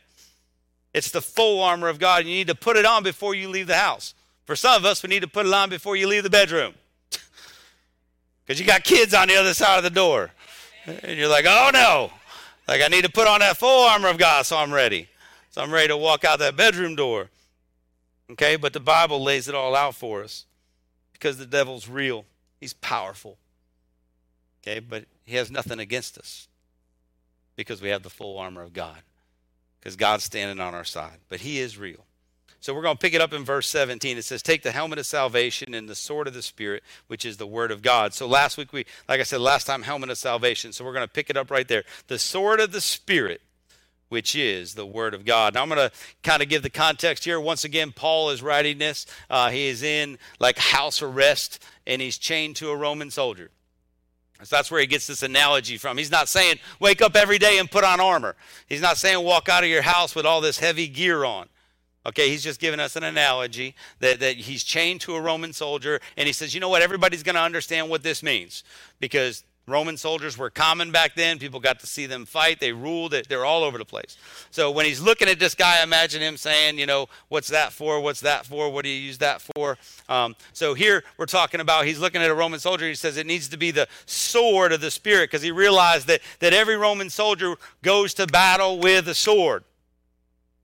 It's 0.94 1.12
the 1.12 1.22
full 1.22 1.62
armor 1.62 1.90
of 1.90 2.00
God. 2.00 2.24
You 2.24 2.32
need 2.32 2.48
to 2.48 2.56
put 2.56 2.78
it 2.78 2.86
on 2.86 3.04
before 3.04 3.36
you 3.36 3.50
leave 3.50 3.68
the 3.68 3.76
house. 3.76 4.14
For 4.46 4.56
some 4.56 4.78
of 4.78 4.86
us, 4.86 5.04
we 5.04 5.10
need 5.10 5.22
to 5.22 5.28
put 5.28 5.46
it 5.46 5.54
on 5.54 5.70
before 5.70 5.98
you 5.98 6.08
leave 6.08 6.24
the 6.24 6.30
bedroom. 6.30 6.74
Because 8.46 8.60
you 8.60 8.66
got 8.66 8.84
kids 8.84 9.14
on 9.14 9.30
the 9.30 9.38
other 9.38 9.54
side 9.54 9.78
of 9.78 9.86
the 9.86 9.90
door. 9.90 10.30
And 10.86 11.18
you're 11.18 11.30
like, 11.30 11.46
oh 11.48 11.70
no. 11.72 12.12
Like, 12.68 12.82
I 12.82 12.90
need 12.90 13.06
to 13.06 13.10
put 13.10 13.26
on 13.26 13.40
that 13.40 13.56
full 13.56 13.88
armor 13.88 14.10
of 14.10 14.18
God 14.18 14.46
so 14.46 14.58
I'm 14.58 14.74
ready. 14.74 15.08
So 15.52 15.62
I'm 15.62 15.72
ready 15.72 15.88
to 15.88 15.96
walk 15.96 16.26
out 16.26 16.40
that 16.40 16.58
bedroom 16.58 16.96
door. 16.96 17.30
Okay, 18.32 18.58
but 18.58 18.74
the 18.74 18.82
Bible 18.82 19.24
lays 19.24 19.48
it 19.48 19.56
all 19.56 19.76
out 19.76 19.96
for 19.96 20.24
us 20.24 20.46
because 21.14 21.38
the 21.38 21.46
devil's 21.46 21.88
real. 21.88 22.26
He's 22.64 22.72
powerful. 22.72 23.38
Okay, 24.62 24.80
but 24.80 25.04
he 25.26 25.36
has 25.36 25.52
nothing 25.52 25.80
against 25.80 26.18
us 26.18 26.48
because 27.58 27.82
we 27.82 27.90
have 27.90 28.04
the 28.04 28.10
full 28.10 28.38
armor 28.38 28.62
of 28.62 28.72
God. 28.72 29.00
Because 29.82 29.98
God's 29.98 30.24
standing 30.24 30.62
on 30.62 30.74
our 30.74 30.86
side. 30.86 31.18
But 31.28 31.42
he 31.42 31.60
is 31.60 31.78
real. 31.78 32.06
So 32.62 32.74
we're 32.74 32.84
going 32.84 32.96
to 32.96 33.02
pick 33.02 33.14
it 33.14 33.20
up 33.20 33.34
in 33.34 33.44
verse 33.44 33.68
17. 33.68 34.18
It 34.18 34.24
says, 34.24 34.42
Take 34.42 34.64
the 34.64 34.72
helmet 34.72 34.98
of 34.98 35.06
salvation 35.06 35.74
and 35.74 35.90
the 35.90 35.94
sword 35.94 36.26
of 36.26 36.34
the 36.34 36.42
Spirit, 36.42 36.84
which 37.08 37.26
is 37.26 37.36
the 37.36 37.46
word 37.46 37.70
of 37.70 37.82
God. 37.82 38.14
So 38.14 38.28
last 38.28 38.58
week, 38.58 38.72
we, 38.72 38.86
like 39.10 39.20
I 39.20 39.24
said, 39.24 39.42
last 39.42 39.66
time, 39.66 39.82
helmet 39.82 40.10
of 40.10 40.18
salvation. 40.18 40.72
So 40.72 40.86
we're 40.86 40.94
going 40.94 41.06
to 41.06 41.12
pick 41.12 41.30
it 41.30 41.36
up 41.36 41.52
right 41.52 41.68
there. 41.68 41.84
The 42.08 42.18
sword 42.18 42.62
of 42.62 42.72
the 42.72 42.80
Spirit, 42.80 43.42
which 44.14 44.36
is 44.36 44.76
the 44.76 44.86
word 44.86 45.16
of 45.16 45.26
God. 45.26 45.56
Now 45.56 45.64
I'm 45.64 45.70
going 45.70 45.90
to 45.90 45.92
kind 46.22 46.44
of 46.44 46.48
give 46.48 46.62
the 46.62 46.70
context 46.70 47.26
here. 47.26 47.40
Once 47.40 47.64
again, 47.64 47.92
Paul 47.92 48.30
is 48.30 48.44
writing 48.44 48.78
this. 48.78 49.08
Uh, 49.28 49.50
he 49.50 49.66
is 49.66 49.82
in 49.82 50.20
like 50.40 50.60
house 50.60 51.02
arrest 51.02 51.64
and 51.88 52.00
he's 52.00 52.20
chained 52.20 52.56
to 52.58 52.70
a 52.70 52.76
Roman 52.76 53.10
soldier. 53.10 53.50
So 54.44 54.56
that's 54.56 54.70
where 54.70 54.80
he 54.80 54.86
gets 54.86 55.08
this 55.08 55.24
analogy 55.24 55.78
from. 55.78 55.98
He's 55.98 56.12
not 56.12 56.30
saying 56.30 56.60
wake 56.80 57.02
up 57.02 57.16
every 57.16 57.40
day 57.40 57.58
and 57.58 57.72
put 57.72 57.84
on 57.84 58.00
armor. 58.00 58.36
He's 58.70 58.82
not 58.82 58.98
saying 58.98 59.26
walk 59.26 59.50
out 59.50 59.64
of 59.64 59.70
your 59.72 59.82
house 59.82 60.14
with 60.14 60.28
all 60.28 60.42
this 60.42 60.60
heavy 60.60 60.88
gear 60.88 61.26
on. 61.26 61.50
Okay, 62.06 62.30
he's 62.30 62.44
just 62.44 62.60
giving 62.60 62.80
us 62.80 62.96
an 62.96 63.04
analogy 63.04 63.74
that, 64.00 64.20
that 64.20 64.36
he's 64.36 64.64
chained 64.64 65.02
to 65.02 65.16
a 65.16 65.22
Roman 65.22 65.54
soldier, 65.54 66.02
and 66.18 66.28
he 66.28 66.34
says, 66.34 66.54
you 66.54 66.60
know 66.60 66.70
what, 66.70 66.84
everybody's 66.84 67.24
going 67.24 67.36
to 67.36 67.42
understand 67.42 67.90
what 67.90 68.04
this 68.04 68.22
means 68.22 68.64
because 69.00 69.44
Roman 69.66 69.96
soldiers 69.96 70.38
were 70.38 70.50
common 70.50 70.92
back 70.92 71.16
then. 71.16 71.40
People 71.40 71.62
got 71.62 71.80
to 71.80 71.88
see 71.88 72.06
them 72.06 72.26
fight. 72.26 72.60
They 72.60 72.74
ruled 72.74 73.14
it. 73.14 73.30
They're 73.30 73.46
all 73.46 73.64
over 73.64 73.78
the 73.78 73.86
place. 73.86 74.18
So 74.52 74.72
when 74.72 74.86
he's 74.86 75.00
looking 75.00 75.30
at 75.30 75.40
this 75.40 75.56
guy, 75.56 75.82
imagine 75.82 76.22
him 76.22 76.36
saying, 76.36 76.78
you 76.78 76.86
know, 76.86 77.08
what's 77.30 77.48
that 77.48 77.72
for? 77.72 78.02
What's 78.02 78.20
that 78.22 78.46
for? 78.46 78.70
What 78.70 78.84
do 78.84 78.90
you 78.90 79.00
use 79.00 79.20
that 79.20 79.42
for? 79.42 79.78
Um, 80.10 80.36
so 80.52 80.74
here 80.74 81.04
we're 81.18 81.28
talking 81.28 81.62
about 81.62 81.86
he's 81.86 82.00
looking 82.00 82.22
at 82.22 82.30
a 82.30 82.36
Roman 82.36 82.60
soldier. 82.60 82.86
He 82.88 82.96
says 82.96 83.16
it 83.16 83.26
needs 83.26 83.48
to 83.50 83.58
be 83.58 83.72
the 83.72 83.88
sword 84.06 84.74
of 84.74 84.82
the 84.82 84.92
Spirit 84.92 85.30
because 85.32 85.42
he 85.42 85.52
realized 85.52 86.08
that, 86.08 86.20
that 86.40 86.54
every 86.54 86.76
Roman 86.76 87.10
soldier 87.10 87.56
goes 87.82 88.14
to 88.16 88.28
battle 88.28 88.80
with 88.80 89.08
a 89.08 89.16
sword. 89.16 89.64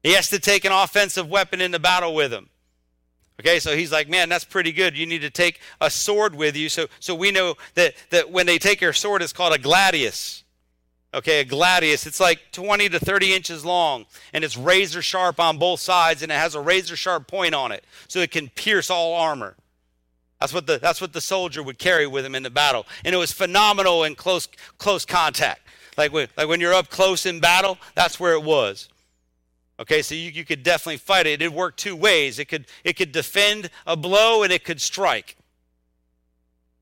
He 0.04 0.14
has 0.14 0.30
to 0.30 0.40
take 0.40 0.66
an 0.66 0.72
offensive 0.74 1.30
weapon 1.30 1.62
into 1.62 1.80
battle 1.80 2.14
with 2.14 2.34
him. 2.34 2.50
Okay, 3.40 3.60
so 3.60 3.76
he's 3.76 3.92
like, 3.92 4.10
man, 4.10 4.28
that's 4.28 4.44
pretty 4.44 4.74
good. 4.74 4.98
You 4.98 5.06
need 5.06 5.22
to 5.22 5.30
take 5.30 5.62
a 5.80 5.90
sword 5.90 6.36
with 6.36 6.58
you. 6.58 6.68
So, 6.68 6.88
so 7.00 7.16
we 7.16 7.32
know 7.32 7.56
that, 7.76 7.94
that 8.10 8.32
when 8.32 8.46
they 8.46 8.58
take 8.58 8.82
your 8.82 8.92
sword, 8.92 9.22
it's 9.22 9.32
called 9.32 9.54
a 9.54 9.58
gladius. 9.58 10.44
Okay, 11.14 11.40
a 11.40 11.46
gladius. 11.46 12.06
It's 12.06 12.20
like 12.20 12.40
20 12.52 12.90
to 12.90 13.00
30 13.00 13.34
inches 13.34 13.64
long, 13.64 14.06
and 14.34 14.44
it's 14.44 14.58
razor 14.58 15.02
sharp 15.02 15.40
on 15.40 15.58
both 15.58 15.80
sides, 15.80 16.22
and 16.22 16.32
it 16.32 16.36
has 16.36 16.54
a 16.54 16.60
razor 16.60 16.98
sharp 16.98 17.28
point 17.28 17.56
on 17.56 17.72
it, 17.72 17.86
so 18.10 18.20
it 18.20 18.30
can 18.30 18.50
pierce 18.50 18.90
all 18.90 19.14
armor. 19.14 19.56
That's 20.40 20.54
what 20.54 20.68
the, 20.68 20.78
that's 20.78 21.02
what 21.02 21.14
the 21.14 21.22
soldier 21.22 21.64
would 21.64 21.80
carry 21.80 22.08
with 22.08 22.26
him 22.26 22.36
in 22.36 22.44
the 22.44 22.50
battle. 22.50 22.86
And 23.04 23.16
it 23.16 23.18
was 23.18 23.32
phenomenal 23.32 24.04
in 24.04 24.16
close, 24.16 24.48
close 24.78 25.06
contact. 25.06 25.62
Like 25.98 26.14
when, 26.14 26.28
like 26.38 26.48
when 26.48 26.62
you're 26.62 26.74
up 26.74 26.90
close 26.90 27.26
in 27.26 27.40
battle, 27.40 27.78
that's 27.96 28.20
where 28.20 28.34
it 28.34 28.44
was. 28.44 28.90
Okay, 29.80 30.02
so 30.02 30.14
you, 30.14 30.30
you 30.32 30.44
could 30.44 30.62
definitely 30.62 30.98
fight 30.98 31.26
it. 31.26 31.42
It 31.42 31.54
worked 31.54 31.80
two 31.80 31.96
ways. 31.96 32.38
It 32.38 32.46
could 32.46 32.66
it 32.84 32.94
could 32.94 33.12
defend 33.12 33.70
a 33.88 33.96
blow 33.96 34.44
and 34.44 34.52
it 34.52 34.66
could 34.66 34.82
strike. 34.82 35.38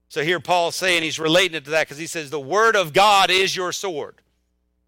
So 0.09 0.23
here 0.23 0.39
Paul's 0.39 0.75
saying 0.75 1.03
he's 1.03 1.19
relating 1.19 1.55
it 1.55 1.65
to 1.65 1.71
that 1.71 1.87
because 1.87 1.97
he 1.97 2.07
says 2.07 2.29
the 2.29 2.39
word 2.39 2.75
of 2.75 2.93
God 2.93 3.29
is 3.29 3.55
your 3.55 3.71
sword. 3.71 4.15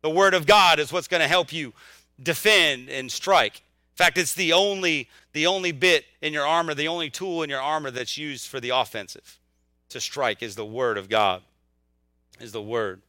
The 0.02 0.10
word 0.10 0.34
of 0.34 0.48
God 0.48 0.80
is 0.80 0.92
what's 0.92 1.10
going 1.10 1.22
to 1.22 1.28
help 1.28 1.52
you 1.52 1.74
defend 2.22 2.90
and 2.90 3.12
strike. 3.12 3.58
In 3.58 4.06
fact, 4.06 4.18
it's 4.18 4.34
the 4.34 4.54
only 4.54 5.08
the 5.34 5.46
only 5.46 5.72
bit 5.72 6.06
in 6.22 6.34
your 6.34 6.48
armor, 6.48 6.74
the 6.74 6.88
only 6.88 7.12
tool 7.12 7.44
in 7.44 7.50
your 7.50 7.62
armor 7.62 7.92
that's 7.92 8.18
used 8.18 8.48
for 8.48 8.60
the 8.60 8.70
offensive. 8.70 9.38
To 9.90 10.02
strike 10.02 10.42
is 10.42 10.56
the 10.56 10.66
word 10.66 10.98
of 10.98 11.10
God. 11.10 11.44
Is 12.40 12.54
the 12.54 12.62
word. 12.62 13.02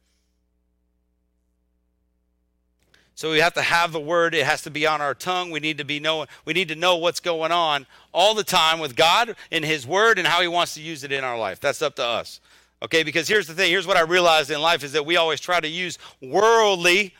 So 3.21 3.29
we 3.29 3.37
have 3.37 3.53
to 3.53 3.61
have 3.61 3.91
the 3.91 3.99
word. 3.99 4.33
It 4.33 4.47
has 4.47 4.63
to 4.63 4.71
be 4.71 4.87
on 4.87 4.99
our 4.99 5.13
tongue. 5.13 5.51
We 5.51 5.59
need 5.59 5.77
to 5.77 5.85
be 5.85 5.99
knowing. 5.99 6.27
We 6.43 6.53
need 6.53 6.69
to 6.69 6.75
know 6.75 6.97
what's 6.97 7.19
going 7.19 7.51
on 7.51 7.85
all 8.11 8.33
the 8.33 8.43
time 8.43 8.79
with 8.79 8.95
God 8.95 9.35
and 9.51 9.63
His 9.63 9.85
word 9.85 10.17
and 10.17 10.27
how 10.27 10.41
He 10.41 10.47
wants 10.47 10.73
to 10.73 10.81
use 10.81 11.03
it 11.03 11.11
in 11.11 11.23
our 11.23 11.37
life. 11.37 11.59
That's 11.59 11.83
up 11.83 11.97
to 11.97 12.03
us. 12.03 12.39
Okay, 12.81 13.03
because 13.03 13.27
here's 13.27 13.45
the 13.45 13.53
thing. 13.53 13.69
Here's 13.69 13.85
what 13.85 13.95
I 13.95 14.01
realized 14.01 14.49
in 14.49 14.59
life 14.59 14.83
is 14.83 14.93
that 14.93 15.05
we 15.05 15.17
always 15.17 15.39
try 15.39 15.59
to 15.59 15.67
use 15.67 15.99
worldly, 16.19 17.13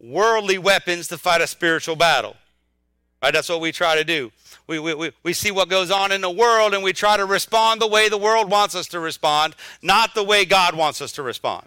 worldly 0.00 0.56
weapons 0.56 1.08
to 1.08 1.18
fight 1.18 1.42
a 1.42 1.46
spiritual 1.46 1.94
battle. 1.94 2.34
Right? 3.22 3.34
That's 3.34 3.50
what 3.50 3.60
we 3.60 3.70
try 3.70 3.96
to 3.96 4.04
do. 4.04 4.32
We, 4.66 4.78
we, 4.78 4.94
we, 4.94 5.12
we 5.24 5.34
see 5.34 5.50
what 5.50 5.68
goes 5.68 5.90
on 5.90 6.10
in 6.10 6.22
the 6.22 6.30
world 6.30 6.72
and 6.72 6.82
we 6.82 6.94
try 6.94 7.18
to 7.18 7.26
respond 7.26 7.82
the 7.82 7.86
way 7.86 8.08
the 8.08 8.16
world 8.16 8.50
wants 8.50 8.74
us 8.74 8.86
to 8.88 8.98
respond, 8.98 9.56
not 9.82 10.14
the 10.14 10.24
way 10.24 10.46
God 10.46 10.74
wants 10.74 11.02
us 11.02 11.12
to 11.12 11.22
respond. 11.22 11.66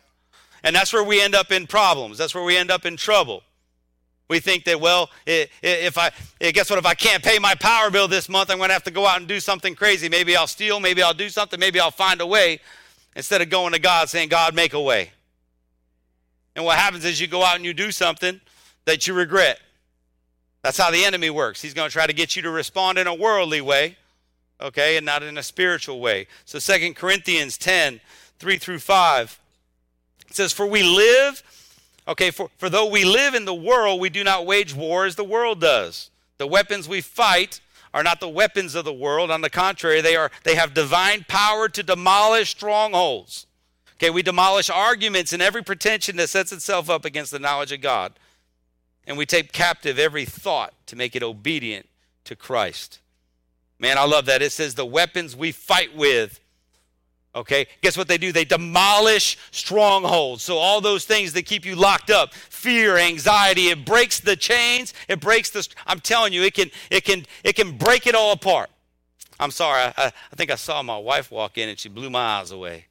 And 0.64 0.76
that's 0.76 0.92
where 0.92 1.04
we 1.04 1.22
end 1.22 1.36
up 1.36 1.52
in 1.52 1.68
problems. 1.68 2.18
That's 2.18 2.34
where 2.34 2.44
we 2.44 2.58
end 2.58 2.72
up 2.72 2.88
in 2.88 2.98
trouble. 2.98 3.44
We 4.32 4.40
think 4.40 4.64
that, 4.64 4.80
well, 4.80 5.10
if 5.26 5.98
I, 5.98 6.10
guess 6.40 6.70
what, 6.70 6.80
if 6.80 6.86
I 6.86 6.94
can't 6.94 7.22
pay 7.22 7.38
my 7.38 7.54
power 7.54 7.92
bill 7.92 8.08
this 8.08 8.30
month, 8.30 8.50
I'm 8.50 8.60
going 8.60 8.70
to 8.70 8.74
have 8.74 8.86
to 8.86 8.92
go 8.92 9.06
out 9.06 9.20
and 9.20 9.28
do 9.28 9.42
something 9.42 9.76
crazy. 9.76 10.08
Maybe 10.08 10.38
I'll 10.38 10.48
steal, 10.48 10.80
maybe 10.80 11.04
I'll 11.04 11.14
do 11.14 11.28
something, 11.28 11.60
maybe 11.60 11.82
I'll 11.82 11.92
find 11.92 12.22
a 12.22 12.26
way, 12.26 12.62
instead 13.14 13.42
of 13.42 13.50
going 13.50 13.74
to 13.74 13.80
God 13.80 14.08
saying, 14.08 14.30
God, 14.30 14.56
make 14.56 14.72
a 14.72 14.80
way. 14.80 15.12
And 16.56 16.64
what 16.64 16.78
happens 16.78 17.04
is 17.04 17.20
you 17.20 17.28
go 17.28 17.44
out 17.44 17.58
and 17.58 17.66
you 17.66 17.74
do 17.74 17.92
something 17.92 18.40
that 18.86 19.06
you 19.06 19.14
regret. 19.14 19.60
That's 20.62 20.78
how 20.78 20.92
the 20.92 21.04
enemy 21.04 21.30
works. 21.30 21.62
He's 21.62 21.74
going 21.74 21.90
to 21.90 21.94
try 21.94 22.08
to 22.08 22.14
get 22.14 22.38
you 22.38 22.42
to 22.44 22.52
respond 22.52 22.98
in 22.98 23.08
a 23.08 23.14
worldly 23.14 23.60
way, 23.60 23.98
okay, 24.62 24.96
and 24.96 25.06
not 25.06 25.24
in 25.24 25.38
a 25.38 25.44
spiritual 25.44 26.00
way. 26.00 26.28
So 26.46 26.58
Second 26.58 26.96
Corinthians 26.96 27.58
10, 27.58 28.00
3 28.40 28.58
through 28.60 28.80
5, 28.80 29.40
it 30.30 30.36
says, 30.38 30.54
For 30.54 30.66
we 30.66 30.84
live 30.84 31.44
Okay, 32.12 32.30
for, 32.30 32.50
for 32.58 32.70
though 32.70 32.90
we 32.90 33.06
live 33.06 33.36
in 33.36 33.46
the 33.46 33.54
world, 33.54 34.02
we 34.02 34.10
do 34.10 34.22
not 34.22 34.46
wage 34.46 34.76
war 34.76 35.06
as 35.06 35.16
the 35.16 35.24
world 35.24 35.62
does. 35.62 36.10
The 36.40 36.48
weapons 36.48 36.90
we 36.90 37.00
fight 37.00 37.62
are 37.94 38.04
not 38.04 38.20
the 38.20 38.28
weapons 38.28 38.76
of 38.76 38.84
the 38.84 38.94
world. 38.94 39.32
On 39.32 39.40
the 39.40 39.50
contrary, 39.50 40.02
they 40.02 40.18
are 40.18 40.30
they 40.44 40.56
have 40.56 40.74
divine 40.74 41.24
power 41.30 41.70
to 41.70 41.82
demolish 41.82 42.50
strongholds. 42.50 43.48
Okay, 43.94 44.10
we 44.10 44.24
demolish 44.24 44.70
arguments 44.70 45.32
and 45.32 45.42
every 45.42 45.64
pretension 45.64 46.18
that 46.18 46.28
sets 46.28 46.52
itself 46.52 46.90
up 46.90 47.06
against 47.06 47.32
the 47.32 47.40
knowledge 47.40 47.72
of 47.72 47.80
God. 47.80 48.12
And 49.08 49.18
we 49.18 49.26
take 49.26 49.54
captive 49.54 49.98
every 49.98 50.26
thought 50.26 50.74
to 50.88 50.98
make 50.98 51.16
it 51.16 51.24
obedient 51.24 51.88
to 52.26 52.36
Christ. 52.36 53.00
Man, 53.80 53.98
I 53.98 54.04
love 54.04 54.26
that. 54.26 54.42
It 54.42 54.52
says 54.52 54.76
the 54.76 54.86
weapons 54.86 55.34
we 55.34 55.54
fight 55.54 55.96
with 55.96 56.41
Okay, 57.34 57.68
guess 57.82 57.98
what 57.98 58.10
they 58.10 58.18
do? 58.18 58.34
They 58.34 58.44
demolish 58.44 59.38
strongholds. 59.52 60.44
So, 60.44 60.58
all 60.58 60.82
those 60.82 61.06
things 61.06 61.32
that 61.34 61.46
keep 61.46 61.66
you 61.66 61.76
locked 61.76 62.10
up 62.10 62.34
fear, 62.34 62.98
anxiety 62.98 63.70
it 63.70 63.86
breaks 63.86 64.20
the 64.20 64.36
chains, 64.36 64.94
it 65.08 65.22
breaks 65.22 65.50
the. 65.50 65.66
I'm 65.88 66.02
telling 66.02 66.34
you, 66.34 66.44
it 66.44 66.54
can, 66.54 66.70
it 66.90 67.06
can, 67.06 67.26
it 67.46 67.56
can 67.56 67.78
break 67.78 68.06
it 68.06 68.16
all 68.16 68.34
apart. 68.34 68.70
I'm 69.40 69.52
sorry, 69.52 69.82
I, 69.82 69.94
I, 69.98 70.06
I 70.08 70.36
think 70.36 70.52
I 70.52 70.56
saw 70.56 70.84
my 70.84 70.98
wife 70.98 71.32
walk 71.32 71.58
in 71.58 71.70
and 71.70 71.80
she 71.80 71.88
blew 71.88 72.10
my 72.10 72.40
eyes 72.40 72.52
away. 72.52 72.88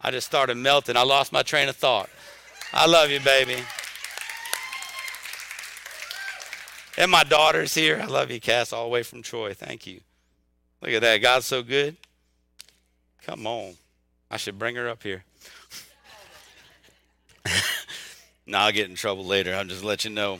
I 0.00 0.10
just 0.12 0.26
started 0.26 0.56
melting. 0.56 0.96
I 0.96 1.02
lost 1.02 1.30
my 1.30 1.42
train 1.42 1.68
of 1.68 1.76
thought. 1.76 2.08
I 2.72 2.86
love 2.86 3.10
you, 3.10 3.20
baby. 3.20 3.56
And 6.96 7.10
my 7.10 7.22
daughter's 7.22 7.74
here. 7.74 8.00
I 8.02 8.06
love 8.06 8.30
you, 8.30 8.40
Cass, 8.40 8.72
all 8.72 8.84
the 8.84 8.90
way 8.90 9.02
from 9.02 9.22
Troy. 9.22 9.54
Thank 9.54 9.86
you. 9.86 10.00
Look 10.80 10.92
at 10.92 11.02
that. 11.02 11.18
God's 11.18 11.46
so 11.46 11.62
good. 11.62 11.96
Come 13.28 13.46
on. 13.46 13.74
I 14.30 14.38
should 14.38 14.58
bring 14.58 14.74
her 14.76 14.88
up 14.88 15.02
here. 15.02 15.22
now 18.46 18.64
I'll 18.64 18.72
get 18.72 18.88
in 18.88 18.94
trouble 18.94 19.22
later. 19.22 19.54
I'll 19.54 19.66
just 19.66 19.84
let 19.84 20.02
you 20.02 20.10
know. 20.10 20.38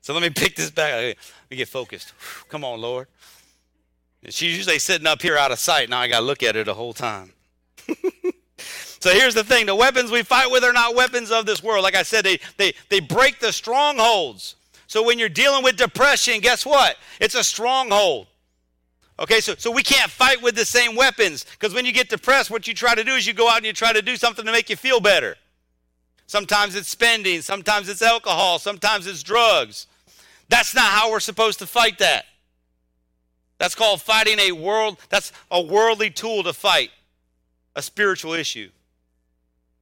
So 0.00 0.14
let 0.14 0.22
me 0.22 0.30
pick 0.30 0.56
this 0.56 0.70
back. 0.70 0.94
Let 0.94 1.16
me 1.50 1.58
get 1.58 1.68
focused. 1.68 2.14
Come 2.48 2.64
on, 2.64 2.80
Lord. 2.80 3.06
She's 4.30 4.56
usually 4.56 4.78
sitting 4.78 5.06
up 5.06 5.20
here 5.20 5.36
out 5.36 5.52
of 5.52 5.58
sight. 5.58 5.90
Now 5.90 5.98
I 5.98 6.08
got 6.08 6.20
to 6.20 6.24
look 6.24 6.42
at 6.42 6.54
her 6.54 6.64
the 6.64 6.72
whole 6.72 6.94
time. 6.94 7.34
so 8.56 9.10
here's 9.10 9.34
the 9.34 9.44
thing 9.44 9.66
the 9.66 9.74
weapons 9.74 10.10
we 10.10 10.22
fight 10.22 10.50
with 10.50 10.64
are 10.64 10.72
not 10.72 10.94
weapons 10.94 11.30
of 11.30 11.44
this 11.44 11.62
world. 11.62 11.82
Like 11.82 11.94
I 11.94 12.02
said, 12.02 12.24
they, 12.24 12.40
they, 12.56 12.72
they 12.88 13.00
break 13.00 13.40
the 13.40 13.52
strongholds. 13.52 14.56
So 14.86 15.02
when 15.02 15.18
you're 15.18 15.28
dealing 15.28 15.62
with 15.62 15.76
depression, 15.76 16.40
guess 16.40 16.64
what? 16.64 16.96
It's 17.20 17.34
a 17.34 17.44
stronghold. 17.44 18.26
Okay, 19.20 19.40
so, 19.40 19.54
so 19.56 19.70
we 19.70 19.82
can't 19.82 20.10
fight 20.10 20.40
with 20.42 20.54
the 20.54 20.64
same 20.64 20.94
weapons 20.94 21.44
because 21.58 21.74
when 21.74 21.84
you 21.84 21.92
get 21.92 22.08
depressed, 22.08 22.50
what 22.50 22.68
you 22.68 22.74
try 22.74 22.94
to 22.94 23.02
do 23.02 23.12
is 23.12 23.26
you 23.26 23.32
go 23.32 23.48
out 23.48 23.56
and 23.56 23.66
you 23.66 23.72
try 23.72 23.92
to 23.92 24.02
do 24.02 24.16
something 24.16 24.44
to 24.44 24.52
make 24.52 24.70
you 24.70 24.76
feel 24.76 25.00
better. 25.00 25.36
Sometimes 26.26 26.76
it's 26.76 26.88
spending, 26.88 27.40
sometimes 27.40 27.88
it's 27.88 28.02
alcohol, 28.02 28.58
sometimes 28.58 29.06
it's 29.06 29.22
drugs. 29.22 29.86
That's 30.48 30.74
not 30.74 30.84
how 30.84 31.10
we're 31.10 31.20
supposed 31.20 31.58
to 31.58 31.66
fight 31.66 31.98
that. 31.98 32.26
That's 33.58 33.74
called 33.74 34.00
fighting 34.00 34.38
a 34.38 34.52
world, 34.52 34.98
that's 35.08 35.32
a 35.50 35.60
worldly 35.60 36.10
tool 36.10 36.44
to 36.44 36.52
fight 36.52 36.90
a 37.74 37.82
spiritual 37.82 38.34
issue. 38.34 38.70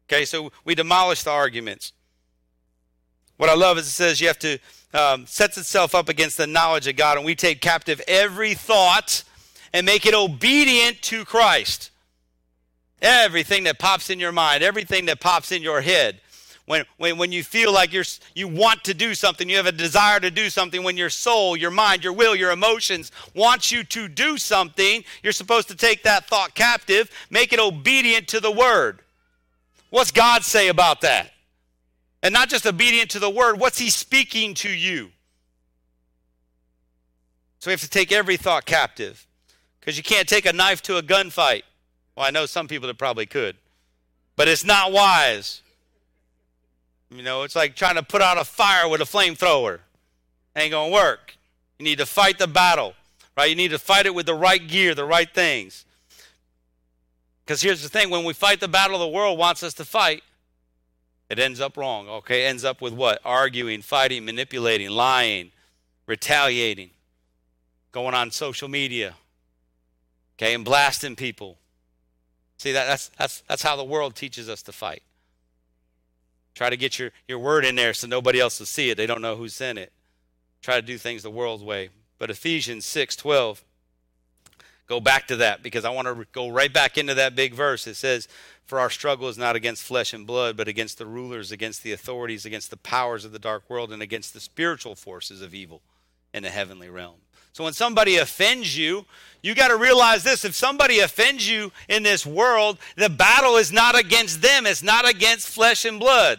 Okay, 0.08 0.24
so 0.24 0.50
we 0.64 0.74
demolish 0.74 1.24
the 1.24 1.30
arguments. 1.30 1.92
What 3.36 3.50
I 3.50 3.54
love 3.54 3.76
is 3.76 3.86
it 3.86 3.90
says 3.90 4.20
you 4.20 4.28
have 4.28 4.38
to 4.38 4.58
um, 4.94 5.26
sets 5.26 5.58
itself 5.58 5.94
up 5.94 6.08
against 6.08 6.38
the 6.38 6.46
knowledge 6.46 6.86
of 6.86 6.96
God, 6.96 7.18
and 7.18 7.26
we 7.26 7.34
take 7.34 7.60
captive 7.60 8.00
every 8.08 8.54
thought 8.54 9.24
and 9.76 9.84
make 9.84 10.06
it 10.06 10.14
obedient 10.14 11.02
to 11.02 11.22
Christ. 11.26 11.90
Everything 13.02 13.64
that 13.64 13.78
pops 13.78 14.08
in 14.08 14.18
your 14.18 14.32
mind, 14.32 14.62
everything 14.62 15.04
that 15.04 15.20
pops 15.20 15.52
in 15.52 15.62
your 15.62 15.82
head. 15.82 16.18
When, 16.64 16.86
when, 16.96 17.18
when 17.18 17.30
you 17.30 17.44
feel 17.44 17.74
like 17.74 17.92
you're, 17.92 18.06
you 18.34 18.48
want 18.48 18.84
to 18.84 18.94
do 18.94 19.14
something, 19.14 19.50
you 19.50 19.58
have 19.58 19.66
a 19.66 19.72
desire 19.72 20.18
to 20.18 20.30
do 20.30 20.48
something, 20.48 20.82
when 20.82 20.96
your 20.96 21.10
soul, 21.10 21.58
your 21.58 21.70
mind, 21.70 22.02
your 22.02 22.14
will, 22.14 22.34
your 22.34 22.52
emotions 22.52 23.12
wants 23.34 23.70
you 23.70 23.84
to 23.84 24.08
do 24.08 24.38
something, 24.38 25.04
you're 25.22 25.34
supposed 25.34 25.68
to 25.68 25.76
take 25.76 26.04
that 26.04 26.24
thought 26.24 26.54
captive, 26.54 27.10
make 27.28 27.52
it 27.52 27.60
obedient 27.60 28.28
to 28.28 28.40
the 28.40 28.50
word. 28.50 29.00
What's 29.90 30.10
God 30.10 30.42
say 30.42 30.68
about 30.68 31.02
that? 31.02 31.32
And 32.22 32.32
not 32.32 32.48
just 32.48 32.66
obedient 32.66 33.10
to 33.10 33.18
the 33.18 33.28
word, 33.28 33.60
what's 33.60 33.78
he 33.78 33.90
speaking 33.90 34.54
to 34.54 34.70
you? 34.70 35.10
So 37.58 37.68
we 37.68 37.72
have 37.72 37.82
to 37.82 37.90
take 37.90 38.10
every 38.10 38.38
thought 38.38 38.64
captive 38.64 39.26
because 39.86 39.96
you 39.96 40.02
can't 40.02 40.28
take 40.28 40.46
a 40.46 40.52
knife 40.52 40.82
to 40.82 40.96
a 40.96 41.02
gunfight. 41.02 41.62
Well, 42.16 42.26
I 42.26 42.30
know 42.30 42.44
some 42.46 42.66
people 42.66 42.88
that 42.88 42.98
probably 42.98 43.24
could, 43.24 43.56
but 44.34 44.48
it's 44.48 44.64
not 44.64 44.90
wise. 44.90 45.62
You 47.08 47.22
know, 47.22 47.44
it's 47.44 47.54
like 47.54 47.76
trying 47.76 47.94
to 47.94 48.02
put 48.02 48.20
out 48.20 48.36
a 48.36 48.42
fire 48.42 48.88
with 48.88 49.00
a 49.00 49.04
flamethrower. 49.04 49.78
Ain't 50.56 50.72
gonna 50.72 50.92
work. 50.92 51.36
You 51.78 51.84
need 51.84 51.98
to 51.98 52.06
fight 52.06 52.36
the 52.36 52.48
battle, 52.48 52.94
right? 53.36 53.48
You 53.48 53.54
need 53.54 53.70
to 53.70 53.78
fight 53.78 54.06
it 54.06 54.14
with 54.14 54.26
the 54.26 54.34
right 54.34 54.66
gear, 54.66 54.92
the 54.92 55.04
right 55.04 55.32
things. 55.32 55.84
Because 57.44 57.62
here's 57.62 57.84
the 57.84 57.88
thing 57.88 58.10
when 58.10 58.24
we 58.24 58.32
fight 58.32 58.58
the 58.58 58.66
battle 58.66 58.98
the 58.98 59.06
world 59.06 59.38
wants 59.38 59.62
us 59.62 59.74
to 59.74 59.84
fight, 59.84 60.24
it 61.30 61.38
ends 61.38 61.60
up 61.60 61.76
wrong, 61.76 62.08
okay? 62.08 62.46
Ends 62.46 62.64
up 62.64 62.80
with 62.80 62.92
what? 62.92 63.20
Arguing, 63.24 63.82
fighting, 63.82 64.24
manipulating, 64.24 64.90
lying, 64.90 65.52
retaliating, 66.06 66.90
going 67.92 68.14
on 68.14 68.32
social 68.32 68.68
media, 68.68 69.14
okay, 70.38 70.54
and 70.54 70.64
blasting 70.64 71.16
people. 71.16 71.58
See, 72.58 72.72
that, 72.72 72.86
that's, 72.86 73.08
that's, 73.18 73.42
that's 73.48 73.62
how 73.62 73.76
the 73.76 73.84
world 73.84 74.14
teaches 74.14 74.48
us 74.48 74.62
to 74.62 74.72
fight. 74.72 75.02
Try 76.54 76.70
to 76.70 76.76
get 76.76 76.98
your, 76.98 77.10
your 77.28 77.38
word 77.38 77.66
in 77.66 77.76
there 77.76 77.92
so 77.92 78.06
nobody 78.06 78.40
else 78.40 78.58
will 78.58 78.66
see 78.66 78.88
it. 78.88 78.96
They 78.96 79.06
don't 79.06 79.20
know 79.20 79.36
who's 79.36 79.60
in 79.60 79.76
it. 79.76 79.92
Try 80.62 80.76
to 80.76 80.82
do 80.82 80.96
things 80.96 81.22
the 81.22 81.30
world's 81.30 81.62
way. 81.62 81.90
But 82.18 82.30
Ephesians 82.30 82.86
6 82.86 83.14
12, 83.16 83.62
go 84.86 84.98
back 84.98 85.28
to 85.28 85.36
that 85.36 85.62
because 85.62 85.84
I 85.84 85.90
want 85.90 86.08
to 86.08 86.26
go 86.32 86.48
right 86.48 86.72
back 86.72 86.96
into 86.96 87.12
that 87.12 87.34
big 87.34 87.52
verse. 87.52 87.86
It 87.86 87.96
says, 87.96 88.26
For 88.64 88.80
our 88.80 88.88
struggle 88.88 89.28
is 89.28 89.36
not 89.36 89.54
against 89.54 89.82
flesh 89.82 90.14
and 90.14 90.26
blood, 90.26 90.56
but 90.56 90.66
against 90.66 90.96
the 90.96 91.04
rulers, 91.04 91.52
against 91.52 91.82
the 91.82 91.92
authorities, 91.92 92.46
against 92.46 92.70
the 92.70 92.78
powers 92.78 93.26
of 93.26 93.32
the 93.32 93.38
dark 93.38 93.68
world, 93.68 93.92
and 93.92 94.00
against 94.00 94.32
the 94.32 94.40
spiritual 94.40 94.94
forces 94.94 95.42
of 95.42 95.54
evil 95.54 95.82
in 96.32 96.42
the 96.42 96.50
heavenly 96.50 96.88
realm. 96.88 97.16
So 97.56 97.64
when 97.64 97.72
somebody 97.72 98.18
offends 98.18 98.76
you, 98.76 99.06
you 99.40 99.54
got 99.54 99.68
to 99.68 99.78
realize 99.78 100.22
this. 100.22 100.44
If 100.44 100.54
somebody 100.54 100.98
offends 100.98 101.48
you 101.48 101.72
in 101.88 102.02
this 102.02 102.26
world, 102.26 102.76
the 102.96 103.08
battle 103.08 103.56
is 103.56 103.72
not 103.72 103.98
against 103.98 104.42
them, 104.42 104.66
it's 104.66 104.82
not 104.82 105.08
against 105.08 105.48
flesh 105.48 105.86
and 105.86 105.98
blood. 105.98 106.38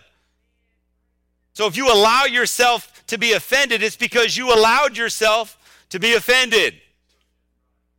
So 1.54 1.66
if 1.66 1.76
you 1.76 1.92
allow 1.92 2.26
yourself 2.26 3.04
to 3.08 3.18
be 3.18 3.32
offended, 3.32 3.82
it's 3.82 3.96
because 3.96 4.38
you 4.38 4.54
allowed 4.54 4.96
yourself 4.96 5.58
to 5.90 6.00
be 6.00 6.14
offended. 6.14 6.76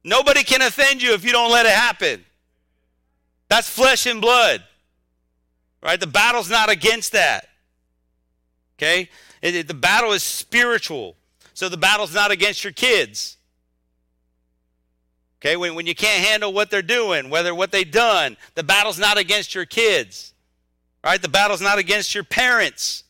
Nobody 0.04 0.44
can 0.44 0.62
offend 0.62 1.02
you 1.02 1.12
if 1.12 1.24
you 1.24 1.32
don't 1.32 1.50
let 1.50 1.66
it 1.66 1.72
happen. 1.72 2.24
That's 3.48 3.68
flesh 3.68 4.06
and 4.06 4.20
blood. 4.20 4.62
Right? 5.82 5.98
The 5.98 6.06
battle's 6.06 6.50
not 6.50 6.70
against 6.70 7.10
that. 7.14 7.48
Okay? 8.78 9.10
It, 9.42 9.56
it, 9.56 9.66
the 9.66 9.74
battle 9.74 10.12
is 10.12 10.22
spiritual. 10.22 11.16
So 11.58 11.68
the 11.68 11.76
battle's 11.76 12.14
not 12.14 12.30
against 12.30 12.62
your 12.62 12.72
kids. 12.72 13.36
Okay, 15.40 15.56
when, 15.56 15.74
when 15.74 15.88
you 15.88 15.94
can't 15.96 16.24
handle 16.24 16.52
what 16.52 16.70
they're 16.70 16.82
doing, 16.82 17.30
whether 17.30 17.52
what 17.52 17.72
they've 17.72 17.90
done, 17.90 18.36
the 18.54 18.62
battle's 18.62 18.96
not 18.96 19.18
against 19.18 19.56
your 19.56 19.64
kids. 19.64 20.34
Right? 21.02 21.20
The 21.20 21.28
battle's 21.28 21.60
not 21.60 21.78
against 21.78 22.14
your 22.14 22.22
parents. 22.22 23.02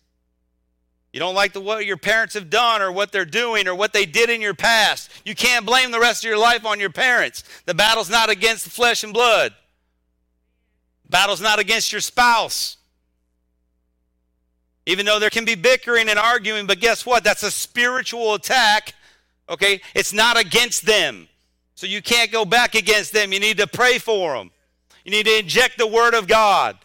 You 1.13 1.21
don't 1.21 1.35
like 1.35 1.53
the, 1.53 1.61
what 1.61 1.85
your 1.85 1.99
parents 1.99 2.33
have 2.33 2.49
done 2.49 2.81
or 2.81 2.91
what 2.91 3.13
they're 3.13 3.27
doing 3.27 3.69
or 3.69 3.75
what 3.75 3.93
they 3.93 4.07
did 4.07 4.31
in 4.31 4.41
your 4.41 4.55
past. 4.55 5.11
You 5.27 5.35
can't 5.35 5.67
blame 5.67 5.91
the 5.91 6.01
rest 6.01 6.25
of 6.25 6.31
your 6.31 6.39
life 6.39 6.65
on 6.65 6.81
your 6.81 6.89
parents. 6.89 7.45
The 7.67 7.75
battle's 7.75 8.09
not 8.09 8.31
against 8.31 8.65
the 8.65 8.71
flesh 8.71 9.05
and 9.05 9.13
blood. 9.13 9.53
Battle's 11.11 11.43
not 11.43 11.59
against 11.59 11.93
your 11.93 12.01
spouse. 12.01 12.78
Even 14.89 15.05
though 15.05 15.19
there 15.19 15.29
can 15.29 15.45
be 15.45 15.55
bickering 15.55 16.09
and 16.09 16.19
arguing, 16.19 16.67
but 16.67 16.81
guess 16.81 17.05
what? 17.05 17.23
That's 17.23 17.43
a 17.43 17.51
spiritual 17.51 18.33
attack. 18.33 18.95
Okay? 19.47 19.83
It's 19.95 20.15
not 20.15 20.39
against 20.39 20.87
them. 20.87 21.29
So 21.75 21.87
you 21.87 22.01
can't 22.01 22.33
go 22.33 22.47
back 22.47 22.75
against 22.75 23.13
them. 23.13 23.31
You 23.31 23.39
need 23.39 23.59
to 23.59 23.67
pray 23.67 23.99
for 23.99 24.35
them. 24.35 24.51
You 25.05 25.11
need 25.11 25.27
to 25.27 25.41
inject 25.41 25.77
the 25.77 25.87
word 25.87 26.15
of 26.15 26.27
God. 26.27 26.79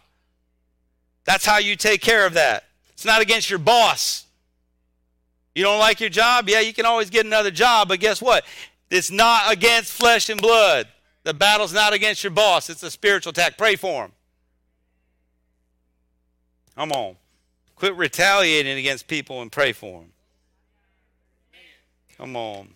That's 1.23 1.45
how 1.45 1.59
you 1.59 1.77
take 1.77 2.01
care 2.01 2.25
of 2.25 2.34
that. 2.34 2.65
It's 2.91 3.05
not 3.05 3.21
against 3.21 3.49
your 3.49 3.59
boss. 3.59 4.25
You 5.55 5.63
don't 5.63 5.80
like 5.80 6.01
your 6.01 6.09
job? 6.09 6.49
Yeah, 6.49 6.59
you 6.59 6.73
can 6.73 6.85
always 6.85 7.09
get 7.09 7.25
another 7.25 7.51
job, 7.51 7.88
but 7.88 8.01
guess 8.01 8.21
what? 8.21 8.43
It's 8.89 9.11
not 9.11 9.49
against 9.49 9.93
flesh 9.93 10.27
and 10.27 10.41
blood. 10.41 10.89
The 11.23 11.34
battle's 11.34 11.73
not 11.73 11.93
against 11.93 12.21
your 12.21 12.31
boss, 12.31 12.69
it's 12.69 12.84
a 12.84 12.91
spiritual 12.91 13.30
attack. 13.30 13.57
Pray 13.57 13.77
for 13.77 14.03
him. 14.03 14.11
Come 16.75 16.91
on. 16.91 17.15
Quit 17.76 17.95
retaliating 17.95 18.78
against 18.78 19.08
people 19.08 19.41
and 19.41 19.52
pray 19.52 19.72
for 19.72 20.02
them. 20.02 20.10
Come 22.18 22.36
on. 22.36 22.70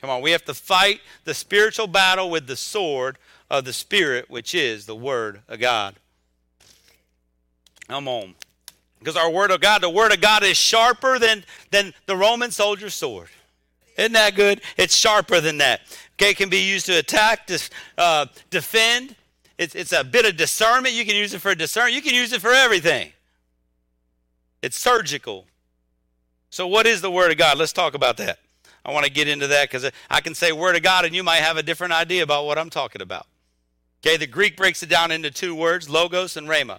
Come 0.00 0.10
on. 0.10 0.22
We 0.22 0.30
have 0.30 0.44
to 0.46 0.54
fight 0.54 1.00
the 1.24 1.34
spiritual 1.34 1.86
battle 1.86 2.30
with 2.30 2.46
the 2.46 2.56
sword 2.56 3.18
of 3.50 3.64
the 3.64 3.72
Spirit, 3.72 4.30
which 4.30 4.54
is 4.54 4.86
the 4.86 4.96
Word 4.96 5.42
of 5.48 5.60
God. 5.60 5.96
Come 7.88 8.08
on. 8.08 8.34
Because 8.98 9.16
our 9.16 9.30
Word 9.30 9.50
of 9.50 9.60
God, 9.60 9.82
the 9.82 9.90
Word 9.90 10.12
of 10.12 10.20
God 10.20 10.44
is 10.44 10.56
sharper 10.56 11.18
than, 11.18 11.44
than 11.70 11.92
the 12.06 12.16
Roman 12.16 12.50
soldier's 12.50 12.94
sword. 12.94 13.28
Isn't 13.98 14.12
that 14.12 14.34
good? 14.34 14.62
It's 14.76 14.94
sharper 14.94 15.40
than 15.40 15.58
that. 15.58 15.80
Okay, 16.14 16.30
it 16.30 16.36
can 16.36 16.48
be 16.48 16.60
used 16.60 16.86
to 16.86 16.98
attack, 16.98 17.46
to 17.48 17.58
uh, 17.98 18.26
defend. 18.50 19.16
It's, 19.58 19.74
it's 19.74 19.92
a 19.92 20.04
bit 20.04 20.24
of 20.24 20.36
discernment. 20.36 20.94
You 20.94 21.04
can 21.04 21.16
use 21.16 21.34
it 21.34 21.40
for 21.40 21.54
discernment. 21.54 21.94
You 21.94 22.02
can 22.02 22.14
use 22.14 22.32
it 22.32 22.40
for 22.40 22.52
everything. 22.52 23.12
It's 24.62 24.78
surgical. 24.78 25.46
So, 26.50 26.66
what 26.66 26.86
is 26.86 27.00
the 27.00 27.10
Word 27.10 27.30
of 27.30 27.38
God? 27.38 27.58
Let's 27.58 27.72
talk 27.72 27.94
about 27.94 28.16
that. 28.18 28.38
I 28.84 28.92
want 28.92 29.04
to 29.04 29.12
get 29.12 29.28
into 29.28 29.46
that 29.48 29.70
because 29.70 29.90
I 30.08 30.20
can 30.20 30.34
say 30.34 30.52
Word 30.52 30.76
of 30.76 30.82
God 30.82 31.04
and 31.04 31.14
you 31.14 31.22
might 31.22 31.36
have 31.36 31.56
a 31.56 31.62
different 31.62 31.92
idea 31.92 32.22
about 32.22 32.46
what 32.46 32.58
I'm 32.58 32.70
talking 32.70 33.02
about. 33.02 33.26
Okay, 34.04 34.16
the 34.16 34.26
Greek 34.26 34.56
breaks 34.56 34.82
it 34.82 34.88
down 34.88 35.10
into 35.10 35.30
two 35.30 35.54
words 35.54 35.88
logos 35.88 36.36
and 36.36 36.48
rhema. 36.48 36.78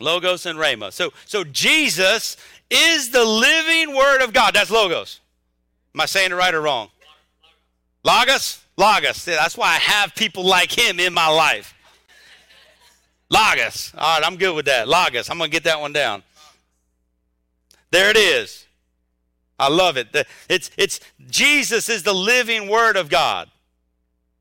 Logos 0.00 0.46
and 0.46 0.58
rhema. 0.58 0.92
So, 0.92 1.12
so 1.24 1.42
Jesus 1.44 2.36
is 2.70 3.10
the 3.10 3.24
living 3.24 3.96
Word 3.96 4.22
of 4.22 4.32
God. 4.32 4.54
That's 4.54 4.70
logos. 4.70 5.20
Am 5.94 6.00
I 6.00 6.06
saying 6.06 6.30
it 6.30 6.34
right 6.34 6.54
or 6.54 6.60
wrong? 6.60 6.90
Logos? 8.04 8.62
Logos. 8.76 9.24
That's 9.24 9.56
why 9.56 9.68
I 9.68 9.78
have 9.78 10.14
people 10.14 10.44
like 10.44 10.70
him 10.70 11.00
in 11.00 11.12
my 11.12 11.28
life. 11.28 11.74
Logos. 13.30 13.92
All 13.96 14.18
right, 14.18 14.26
I'm 14.26 14.36
good 14.36 14.54
with 14.54 14.66
that. 14.66 14.86
Logos. 14.86 15.28
I'm 15.30 15.38
going 15.38 15.50
to 15.50 15.52
get 15.52 15.64
that 15.64 15.80
one 15.80 15.92
down. 15.92 16.22
There 17.90 18.10
it 18.10 18.16
is. 18.16 18.66
I 19.58 19.68
love 19.68 19.96
it. 19.96 20.08
It's, 20.48 20.70
it's 20.76 21.00
Jesus 21.28 21.88
is 21.88 22.02
the 22.02 22.12
living 22.12 22.68
word 22.68 22.96
of 22.96 23.08
God. 23.08 23.50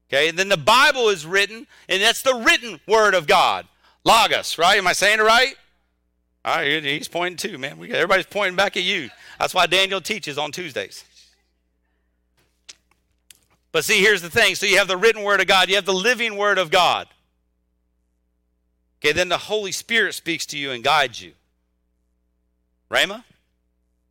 Okay, 0.09 0.29
and 0.29 0.39
then 0.39 0.47
the 0.47 0.57
Bible 0.57 1.09
is 1.09 1.25
written, 1.25 1.67
and 1.89 2.01
that's 2.01 2.21
the 2.21 2.35
written 2.35 2.79
word 2.87 3.13
of 3.13 3.27
God. 3.27 3.67
Logos, 4.05 4.57
right? 4.57 4.77
Am 4.77 4.87
I 4.87 4.93
saying 4.93 5.19
it 5.19 5.23
right? 5.23 5.55
All 6.45 6.55
right, 6.55 6.81
he's 6.81 7.09
pointing 7.09 7.35
too, 7.35 7.57
man. 7.57 7.77
We, 7.77 7.91
everybody's 7.91 8.25
pointing 8.25 8.55
back 8.55 8.77
at 8.77 8.83
you. 8.83 9.09
That's 9.37 9.53
why 9.53 9.65
Daniel 9.65 9.99
teaches 9.99 10.37
on 10.37 10.53
Tuesdays. 10.53 11.03
But 13.73 13.83
see, 13.83 13.99
here's 13.99 14.21
the 14.21 14.29
thing. 14.29 14.55
So 14.55 14.65
you 14.65 14.77
have 14.77 14.87
the 14.87 14.95
written 14.95 15.23
word 15.23 15.41
of 15.41 15.47
God, 15.47 15.67
you 15.67 15.75
have 15.75 15.85
the 15.85 15.93
living 15.93 16.37
word 16.37 16.57
of 16.57 16.71
God. 16.71 17.07
Okay, 18.99 19.11
then 19.11 19.27
the 19.29 19.37
Holy 19.37 19.73
Spirit 19.73 20.15
speaks 20.15 20.45
to 20.47 20.57
you 20.57 20.71
and 20.71 20.83
guides 20.83 21.21
you. 21.21 21.33
Rhema? 22.89 23.25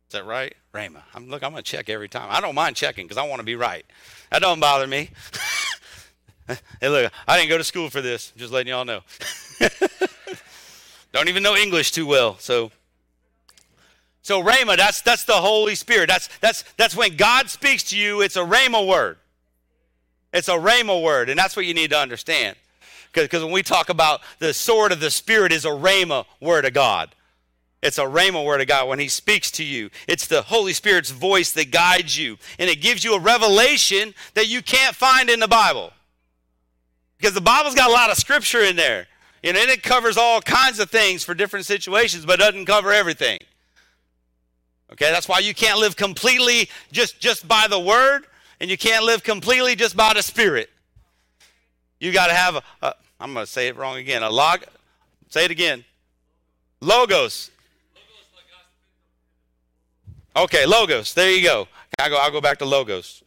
Is 0.07 0.13
that 0.13 0.25
right? 0.25 0.55
Rhema. 0.73 1.01
I'm, 1.13 1.29
look, 1.29 1.43
I'm 1.43 1.51
going 1.51 1.63
to 1.63 1.69
check 1.69 1.89
every 1.89 2.07
time. 2.07 2.27
I 2.29 2.39
don't 2.39 2.55
mind 2.55 2.77
checking 2.77 3.05
because 3.05 3.17
I 3.17 3.27
want 3.27 3.39
to 3.41 3.45
be 3.45 3.55
right. 3.55 3.85
That 4.31 4.41
don't 4.41 4.59
bother 4.59 4.87
me. 4.87 5.09
hey, 6.47 6.87
look, 6.87 7.11
I 7.27 7.37
didn't 7.37 7.49
go 7.49 7.57
to 7.57 7.63
school 7.63 7.89
for 7.89 8.01
this. 8.01 8.31
Just 8.37 8.53
letting 8.53 8.69
y'all 8.69 8.85
know. 8.85 9.01
don't 11.11 11.27
even 11.27 11.43
know 11.43 11.57
English 11.57 11.91
too 11.91 12.05
well. 12.05 12.37
So, 12.39 12.71
so 14.21 14.41
Rhema, 14.41 14.77
that's 14.77 15.01
that's 15.01 15.25
the 15.25 15.33
Holy 15.33 15.75
Spirit. 15.75 16.07
That's 16.07 16.29
that's 16.39 16.63
that's 16.77 16.95
when 16.95 17.17
God 17.17 17.49
speaks 17.49 17.83
to 17.85 17.97
you. 17.97 18.21
It's 18.21 18.37
a 18.37 18.45
Rhema 18.45 18.87
word. 18.87 19.17
It's 20.31 20.47
a 20.47 20.53
Rhema 20.53 21.03
word, 21.03 21.29
and 21.29 21.37
that's 21.37 21.57
what 21.57 21.65
you 21.65 21.73
need 21.73 21.89
to 21.89 21.97
understand. 21.97 22.55
Because 23.11 23.43
when 23.43 23.51
we 23.51 23.63
talk 23.63 23.89
about 23.89 24.21
the 24.39 24.53
sword 24.53 24.91
of 24.91 24.99
the 24.99 25.09
Spirit 25.11 25.51
is 25.51 25.65
a 25.65 25.69
Rhema 25.69 26.25
word 26.39 26.63
of 26.65 26.73
God. 26.73 27.13
It's 27.83 27.99
a 27.99 28.05
Rhema 28.05 28.43
word 28.43 28.61
of 28.61 28.67
God 28.67 28.87
when 28.87 28.99
He 28.99 29.07
speaks 29.07 29.51
to 29.51 29.63
you. 29.63 29.89
It's 30.07 30.25
the 30.27 30.41
Holy 30.41 30.73
Spirit's 30.73 31.11
voice 31.11 31.51
that 31.51 31.71
guides 31.71 32.17
you. 32.17 32.37
And 32.57 32.69
it 32.69 32.81
gives 32.81 33.03
you 33.03 33.13
a 33.13 33.19
revelation 33.19 34.15
that 34.33 34.47
you 34.47 34.61
can't 34.61 34.95
find 34.95 35.29
in 35.29 35.39
the 35.39 35.47
Bible. 35.47 35.93
Because 37.17 37.33
the 37.33 37.41
Bible's 37.41 37.75
got 37.75 37.89
a 37.89 37.93
lot 37.93 38.09
of 38.09 38.17
scripture 38.17 38.61
in 38.61 38.75
there. 38.75 39.07
You 39.43 39.53
know, 39.53 39.59
and 39.59 39.69
it 39.69 39.83
covers 39.83 40.17
all 40.17 40.41
kinds 40.41 40.79
of 40.79 40.89
things 40.89 41.23
for 41.23 41.35
different 41.35 41.65
situations, 41.65 42.25
but 42.25 42.39
doesn't 42.39 42.65
cover 42.65 42.91
everything. 42.91 43.39
Okay, 44.91 45.11
that's 45.11 45.27
why 45.27 45.39
you 45.39 45.53
can't 45.53 45.79
live 45.79 45.95
completely 45.95 46.69
just, 46.91 47.19
just 47.19 47.47
by 47.47 47.67
the 47.69 47.79
word, 47.79 48.25
and 48.59 48.69
you 48.69 48.77
can't 48.77 49.05
live 49.05 49.21
completely 49.21 49.75
just 49.75 49.95
by 49.95 50.13
the 50.13 50.23
spirit. 50.23 50.69
You 51.99 52.11
got 52.11 52.27
to 52.27 52.33
have 52.33 52.55
a, 52.55 52.63
a, 52.81 52.93
I'm 53.19 53.33
going 53.33 53.45
to 53.45 53.51
say 53.51 53.67
it 53.67 53.75
wrong 53.75 53.97
again, 53.97 54.23
a 54.23 54.29
log, 54.29 54.63
say 55.29 55.45
it 55.45 55.51
again. 55.51 55.83
Logos. 56.79 57.51
Okay, 60.37 60.67
logos. 60.67 61.15
There 61.15 61.31
you 61.31 61.41
go. 61.41 61.67
I'll 61.97 62.09
go, 62.11 62.17
I'll 62.17 62.31
go 62.31 62.41
back 62.41 62.59
to 62.59 62.65
logos. 62.65 63.23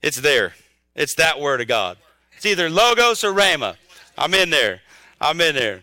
It's 0.00 0.16
there. 0.16 0.54
It's 0.94 1.14
that 1.16 1.38
word 1.38 1.60
of 1.60 1.68
God. 1.68 1.98
It's 2.36 2.46
either 2.46 2.70
logos 2.70 3.22
or 3.22 3.34
rhema. 3.34 3.76
I'm 4.16 4.32
in 4.32 4.48
there. 4.48 4.80
I'm 5.20 5.38
in 5.42 5.54
there. 5.54 5.82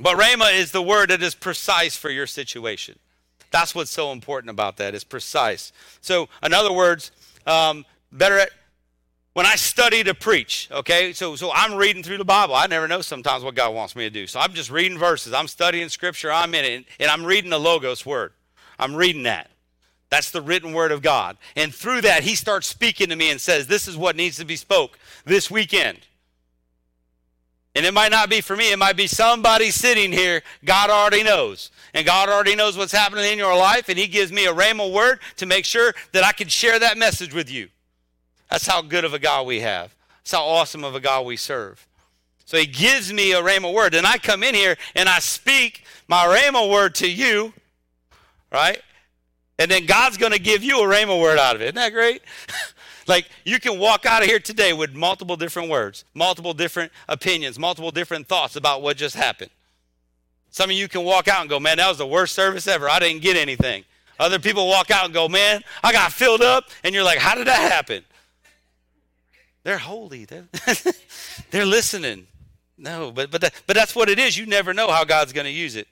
But 0.00 0.18
rhema 0.18 0.52
is 0.58 0.72
the 0.72 0.82
word 0.82 1.10
that 1.10 1.22
is 1.22 1.36
precise 1.36 1.96
for 1.96 2.10
your 2.10 2.26
situation. 2.26 2.98
That's 3.52 3.76
what's 3.76 3.92
so 3.92 4.10
important 4.10 4.50
about 4.50 4.76
that. 4.78 4.92
It's 4.92 5.04
precise. 5.04 5.72
So, 6.00 6.28
in 6.42 6.52
other 6.52 6.72
words, 6.72 7.12
um, 7.46 7.86
better 8.10 8.40
at, 8.40 8.50
when 9.34 9.46
I 9.46 9.54
study 9.54 10.02
to 10.02 10.14
preach, 10.14 10.68
okay, 10.72 11.12
so 11.12 11.36
so 11.36 11.52
I'm 11.54 11.74
reading 11.74 12.02
through 12.02 12.18
the 12.18 12.24
Bible. 12.24 12.56
I 12.56 12.66
never 12.66 12.88
know 12.88 13.02
sometimes 13.02 13.44
what 13.44 13.54
God 13.54 13.72
wants 13.72 13.94
me 13.94 14.02
to 14.02 14.10
do. 14.10 14.26
So 14.26 14.40
I'm 14.40 14.52
just 14.52 14.70
reading 14.70 14.98
verses. 14.98 15.32
I'm 15.32 15.46
studying 15.46 15.88
scripture. 15.88 16.32
I'm 16.32 16.54
in 16.54 16.64
it, 16.64 16.86
and 16.98 17.08
I'm 17.08 17.24
reading 17.24 17.50
the 17.50 17.60
Logos 17.60 18.04
word. 18.04 18.32
I'm 18.78 18.94
reading 18.94 19.24
that. 19.24 19.50
That's 20.10 20.30
the 20.30 20.40
written 20.40 20.72
word 20.72 20.92
of 20.92 21.02
God. 21.02 21.36
And 21.54 21.74
through 21.74 22.02
that, 22.02 22.22
He 22.22 22.34
starts 22.34 22.66
speaking 22.66 23.08
to 23.10 23.16
me 23.16 23.30
and 23.30 23.40
says, 23.40 23.66
This 23.66 23.88
is 23.88 23.96
what 23.96 24.16
needs 24.16 24.38
to 24.38 24.44
be 24.44 24.56
spoke 24.56 24.98
this 25.24 25.50
weekend. 25.50 25.98
And 27.74 27.84
it 27.84 27.92
might 27.92 28.10
not 28.10 28.30
be 28.30 28.40
for 28.40 28.56
me, 28.56 28.72
it 28.72 28.78
might 28.78 28.96
be 28.96 29.06
somebody 29.06 29.70
sitting 29.70 30.10
here. 30.10 30.42
God 30.64 30.90
already 30.90 31.22
knows. 31.22 31.70
And 31.94 32.06
God 32.06 32.28
already 32.28 32.56
knows 32.56 32.76
what's 32.76 32.92
happening 32.92 33.30
in 33.30 33.38
your 33.38 33.56
life, 33.56 33.88
and 33.88 33.98
He 33.98 34.06
gives 34.06 34.32
me 34.32 34.46
a 34.46 34.52
rhema 34.52 34.92
word 34.92 35.20
to 35.36 35.46
make 35.46 35.64
sure 35.64 35.94
that 36.12 36.24
I 36.24 36.32
can 36.32 36.48
share 36.48 36.78
that 36.78 36.98
message 36.98 37.34
with 37.34 37.50
you. 37.50 37.68
That's 38.50 38.66
how 38.66 38.82
good 38.82 39.04
of 39.04 39.14
a 39.14 39.18
God 39.18 39.46
we 39.46 39.60
have. 39.60 39.94
That's 40.18 40.32
how 40.32 40.44
awesome 40.44 40.84
of 40.84 40.94
a 40.94 41.00
God 41.00 41.26
we 41.26 41.36
serve. 41.36 41.86
So 42.46 42.56
He 42.56 42.66
gives 42.66 43.12
me 43.12 43.32
a 43.32 43.42
rhema 43.42 43.72
word. 43.72 43.94
And 43.94 44.06
I 44.06 44.16
come 44.16 44.42
in 44.42 44.54
here 44.54 44.76
and 44.94 45.08
I 45.08 45.18
speak 45.18 45.84
my 46.08 46.24
rhema 46.24 46.70
word 46.70 46.94
to 46.96 47.10
you, 47.10 47.52
right? 48.52 48.80
And 49.58 49.70
then 49.70 49.86
God's 49.86 50.16
going 50.16 50.32
to 50.32 50.38
give 50.38 50.62
you 50.62 50.82
a 50.82 50.86
rhema 50.86 51.20
word 51.20 51.38
out 51.38 51.56
of 51.56 51.62
it. 51.62 51.66
Isn't 51.66 51.76
that 51.76 51.92
great? 51.92 52.22
Like 53.08 53.26
you 53.44 53.58
can 53.58 53.78
walk 53.78 54.04
out 54.04 54.22
of 54.22 54.28
here 54.28 54.38
today 54.38 54.74
with 54.74 54.94
multiple 54.94 55.36
different 55.36 55.70
words, 55.70 56.04
multiple 56.14 56.52
different 56.52 56.92
opinions, 57.08 57.58
multiple 57.58 57.90
different 57.90 58.28
thoughts 58.28 58.54
about 58.54 58.82
what 58.82 58.98
just 58.98 59.16
happened. 59.16 59.50
Some 60.50 60.70
of 60.70 60.76
you 60.76 60.88
can 60.88 61.04
walk 61.04 61.26
out 61.26 61.40
and 61.40 61.50
go, 61.50 61.58
man, 61.58 61.78
that 61.78 61.88
was 61.88 61.98
the 61.98 62.06
worst 62.06 62.34
service 62.34 62.68
ever. 62.68 62.88
I 62.88 62.98
didn't 62.98 63.22
get 63.22 63.36
anything. 63.36 63.84
Other 64.18 64.38
people 64.38 64.66
walk 64.66 64.90
out 64.90 65.06
and 65.06 65.14
go, 65.14 65.28
man, 65.28 65.62
I 65.82 65.92
got 65.92 66.12
filled 66.12 66.42
up. 66.42 66.64
And 66.84 66.94
you're 66.94 67.04
like, 67.04 67.18
how 67.18 67.34
did 67.34 67.46
that 67.46 67.70
happen? 67.70 68.04
They're 69.62 69.78
holy. 69.78 70.24
They're, 70.24 70.48
they're 71.50 71.66
listening. 71.66 72.26
No, 72.76 73.12
but, 73.12 73.30
but, 73.30 73.40
that, 73.40 73.54
but 73.66 73.74
that's 73.74 73.94
what 73.94 74.08
it 74.08 74.18
is. 74.18 74.36
You 74.36 74.46
never 74.46 74.74
know 74.74 74.90
how 74.90 75.04
God's 75.04 75.32
going 75.32 75.44
to 75.44 75.50
use 75.50 75.76
it. 75.76 75.88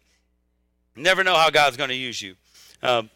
Never 0.94 1.22
know 1.22 1.34
how 1.34 1.50
God's 1.50 1.76
going 1.76 1.90
to 1.90 1.96
use 1.96 2.20
you. 2.20 2.36
Um, 2.82 3.10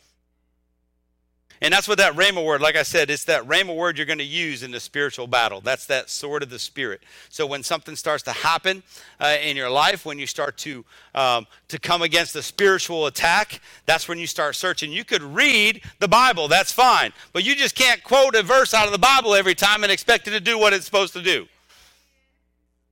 and 1.62 1.74
that's 1.74 1.86
what 1.86 1.98
that 1.98 2.14
Rhema 2.14 2.42
word, 2.42 2.62
like 2.62 2.76
I 2.76 2.82
said, 2.82 3.10
it's 3.10 3.24
that 3.24 3.46
Rhema 3.46 3.76
word 3.76 3.98
you're 3.98 4.06
going 4.06 4.18
to 4.18 4.24
use 4.24 4.62
in 4.62 4.70
the 4.70 4.80
spiritual 4.80 5.26
battle. 5.26 5.60
That's 5.60 5.84
that 5.86 6.08
sword 6.08 6.42
of 6.42 6.48
the 6.48 6.58
Spirit. 6.58 7.02
So 7.28 7.46
when 7.46 7.62
something 7.62 7.96
starts 7.96 8.22
to 8.24 8.32
happen 8.32 8.82
uh, 9.20 9.36
in 9.42 9.58
your 9.58 9.68
life, 9.68 10.06
when 10.06 10.18
you 10.18 10.26
start 10.26 10.56
to, 10.58 10.86
um, 11.14 11.46
to 11.68 11.78
come 11.78 12.00
against 12.00 12.34
a 12.34 12.42
spiritual 12.42 13.06
attack, 13.06 13.60
that's 13.84 14.08
when 14.08 14.18
you 14.18 14.26
start 14.26 14.56
searching. 14.56 14.90
You 14.90 15.04
could 15.04 15.22
read 15.22 15.82
the 15.98 16.08
Bible, 16.08 16.48
that's 16.48 16.72
fine. 16.72 17.12
But 17.34 17.44
you 17.44 17.54
just 17.54 17.74
can't 17.74 18.02
quote 18.02 18.34
a 18.36 18.42
verse 18.42 18.72
out 18.72 18.86
of 18.86 18.92
the 18.92 18.98
Bible 18.98 19.34
every 19.34 19.54
time 19.54 19.82
and 19.82 19.92
expect 19.92 20.28
it 20.28 20.30
to 20.30 20.40
do 20.40 20.58
what 20.58 20.72
it's 20.72 20.86
supposed 20.86 21.12
to 21.12 21.22
do. 21.22 21.46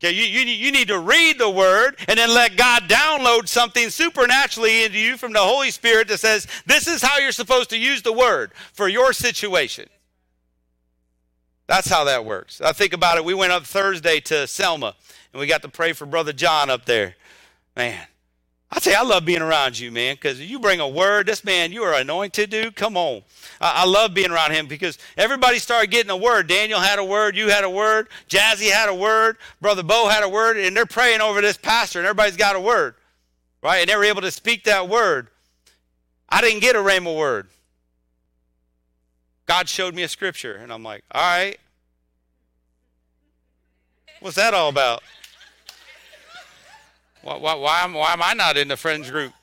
Okay, 0.00 0.14
you, 0.14 0.22
you, 0.22 0.46
you 0.46 0.70
need 0.70 0.88
to 0.88 0.98
read 1.00 1.38
the 1.38 1.50
word 1.50 1.96
and 2.06 2.16
then 2.18 2.32
let 2.32 2.56
God 2.56 2.84
download 2.84 3.48
something 3.48 3.90
supernaturally 3.90 4.84
into 4.84 4.96
you 4.96 5.16
from 5.16 5.32
the 5.32 5.40
Holy 5.40 5.72
Spirit 5.72 6.06
that 6.08 6.18
says, 6.18 6.46
this 6.66 6.86
is 6.86 7.02
how 7.02 7.18
you're 7.18 7.32
supposed 7.32 7.70
to 7.70 7.78
use 7.78 8.02
the 8.02 8.12
word 8.12 8.52
for 8.72 8.86
your 8.86 9.12
situation. 9.12 9.88
That's 11.66 11.88
how 11.88 12.04
that 12.04 12.24
works. 12.24 12.60
I 12.60 12.72
think 12.72 12.92
about 12.92 13.18
it. 13.18 13.24
We 13.24 13.34
went 13.34 13.50
up 13.50 13.64
Thursday 13.64 14.20
to 14.20 14.46
Selma 14.46 14.94
and 15.32 15.40
we 15.40 15.48
got 15.48 15.62
to 15.62 15.68
pray 15.68 15.92
for 15.92 16.06
Brother 16.06 16.32
John 16.32 16.70
up 16.70 16.84
there. 16.84 17.16
Man, 17.76 18.00
I 18.70 18.80
tell 18.80 18.92
you, 18.92 18.98
I 18.98 19.02
love 19.02 19.24
being 19.24 19.40
around 19.40 19.78
you, 19.78 19.90
man, 19.90 20.16
because 20.16 20.40
you 20.40 20.58
bring 20.58 20.78
a 20.78 20.88
word. 20.88 21.26
This 21.26 21.42
man, 21.42 21.72
you 21.72 21.82
are 21.84 21.94
anointed, 21.94 22.50
dude. 22.50 22.76
Come 22.76 22.98
on. 22.98 23.22
I, 23.62 23.82
I, 23.82 23.86
love 23.86 24.12
being 24.12 24.30
around 24.30 24.52
him 24.52 24.66
because 24.66 24.98
everybody 25.16 25.58
started 25.58 25.90
getting 25.90 26.10
a 26.10 26.16
word. 26.16 26.48
Daniel 26.48 26.78
had 26.78 26.98
a 26.98 27.04
word. 27.04 27.34
You 27.34 27.48
had 27.48 27.64
a 27.64 27.70
word. 27.70 28.08
Jazzy 28.28 28.70
had 28.70 28.90
a 28.90 28.94
word. 28.94 29.38
Brother 29.62 29.82
Bo 29.82 30.08
had 30.08 30.22
a 30.22 30.28
word. 30.28 30.58
And 30.58 30.76
they're 30.76 30.84
praying 30.84 31.22
over 31.22 31.40
this 31.40 31.56
pastor, 31.56 31.98
and 31.98 32.06
everybody's 32.06 32.36
got 32.36 32.56
a 32.56 32.60
word, 32.60 32.94
right? 33.62 33.78
And 33.78 33.88
they 33.88 33.96
were 33.96 34.04
able 34.04 34.20
to 34.20 34.30
speak 34.30 34.64
that 34.64 34.86
word. 34.86 35.28
I 36.28 36.42
didn't 36.42 36.60
get 36.60 36.76
a 36.76 36.80
rhema 36.80 37.16
word. 37.16 37.48
God 39.46 39.66
showed 39.66 39.94
me 39.94 40.02
a 40.02 40.08
scripture, 40.08 40.56
and 40.56 40.70
I'm 40.70 40.82
like, 40.82 41.04
all 41.10 41.22
right. 41.22 41.58
What's 44.20 44.36
that 44.36 44.52
all 44.52 44.68
about? 44.68 45.02
Why, 47.28 47.36
why, 47.36 47.54
why, 47.56 47.80
am, 47.82 47.92
why 47.92 48.12
am 48.14 48.22
I 48.22 48.32
not 48.32 48.56
in 48.56 48.68
the 48.68 48.76
friends 48.76 49.10
group? 49.10 49.34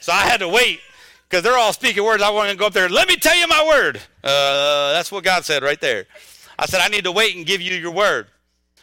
So 0.00 0.12
I 0.12 0.22
had 0.22 0.40
to 0.40 0.48
wait 0.48 0.80
because 1.28 1.44
they're 1.44 1.56
all 1.56 1.72
speaking 1.72 2.02
words. 2.02 2.24
I 2.24 2.30
want 2.30 2.50
to 2.50 2.56
go 2.56 2.66
up 2.66 2.72
there. 2.72 2.88
Let 2.88 3.06
me 3.06 3.14
tell 3.14 3.36
you 3.36 3.46
my 3.46 3.64
word. 3.68 3.98
Uh, 4.24 4.92
that's 4.92 5.12
what 5.12 5.22
God 5.22 5.44
said 5.44 5.62
right 5.62 5.80
there. 5.80 6.06
I 6.58 6.66
said, 6.66 6.80
I 6.80 6.88
need 6.88 7.04
to 7.04 7.12
wait 7.12 7.36
and 7.36 7.46
give 7.46 7.60
you 7.60 7.72
your 7.74 7.92
word. 7.92 8.26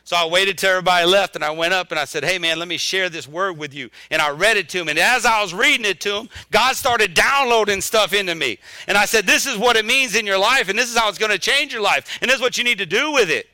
So 0.06 0.16
I 0.16 0.28
waited 0.28 0.58
till 0.58 0.70
everybody 0.70 1.06
left 1.06 1.36
and 1.36 1.44
I 1.44 1.52
went 1.52 1.74
up 1.74 1.92
and 1.92 2.00
I 2.00 2.06
said, 2.06 2.24
Hey 2.24 2.40
man, 2.40 2.58
let 2.58 2.70
me 2.70 2.78
share 2.78 3.10
this 3.10 3.28
word 3.28 3.58
with 3.58 3.74
you. 3.74 3.90
And 4.10 4.22
I 4.22 4.30
read 4.30 4.56
it 4.56 4.70
to 4.70 4.80
him. 4.80 4.88
And 4.88 4.98
as 4.98 5.26
I 5.26 5.42
was 5.42 5.54
reading 5.54 5.86
it 5.86 6.00
to 6.02 6.16
him, 6.16 6.30
God 6.52 6.78
started 6.78 7.14
downloading 7.14 7.82
stuff 7.82 8.14
into 8.14 8.34
me. 8.34 8.60
And 8.88 8.98
I 8.98 9.04
said, 9.04 9.26
This 9.26 9.46
is 9.46 9.58
what 9.58 9.76
it 9.76 9.84
means 9.84 10.16
in 10.16 10.26
your 10.26 10.38
life, 10.38 10.70
and 10.70 10.80
this 10.80 10.90
is 10.90 10.98
how 10.98 11.10
it's 11.10 11.18
going 11.18 11.34
to 11.34 11.38
change 11.38 11.74
your 11.74 11.82
life, 11.82 12.18
and 12.22 12.30
this 12.30 12.38
is 12.38 12.42
what 12.42 12.58
you 12.58 12.64
need 12.64 12.78
to 12.78 12.86
do 12.86 13.12
with 13.12 13.30
it. 13.30 13.50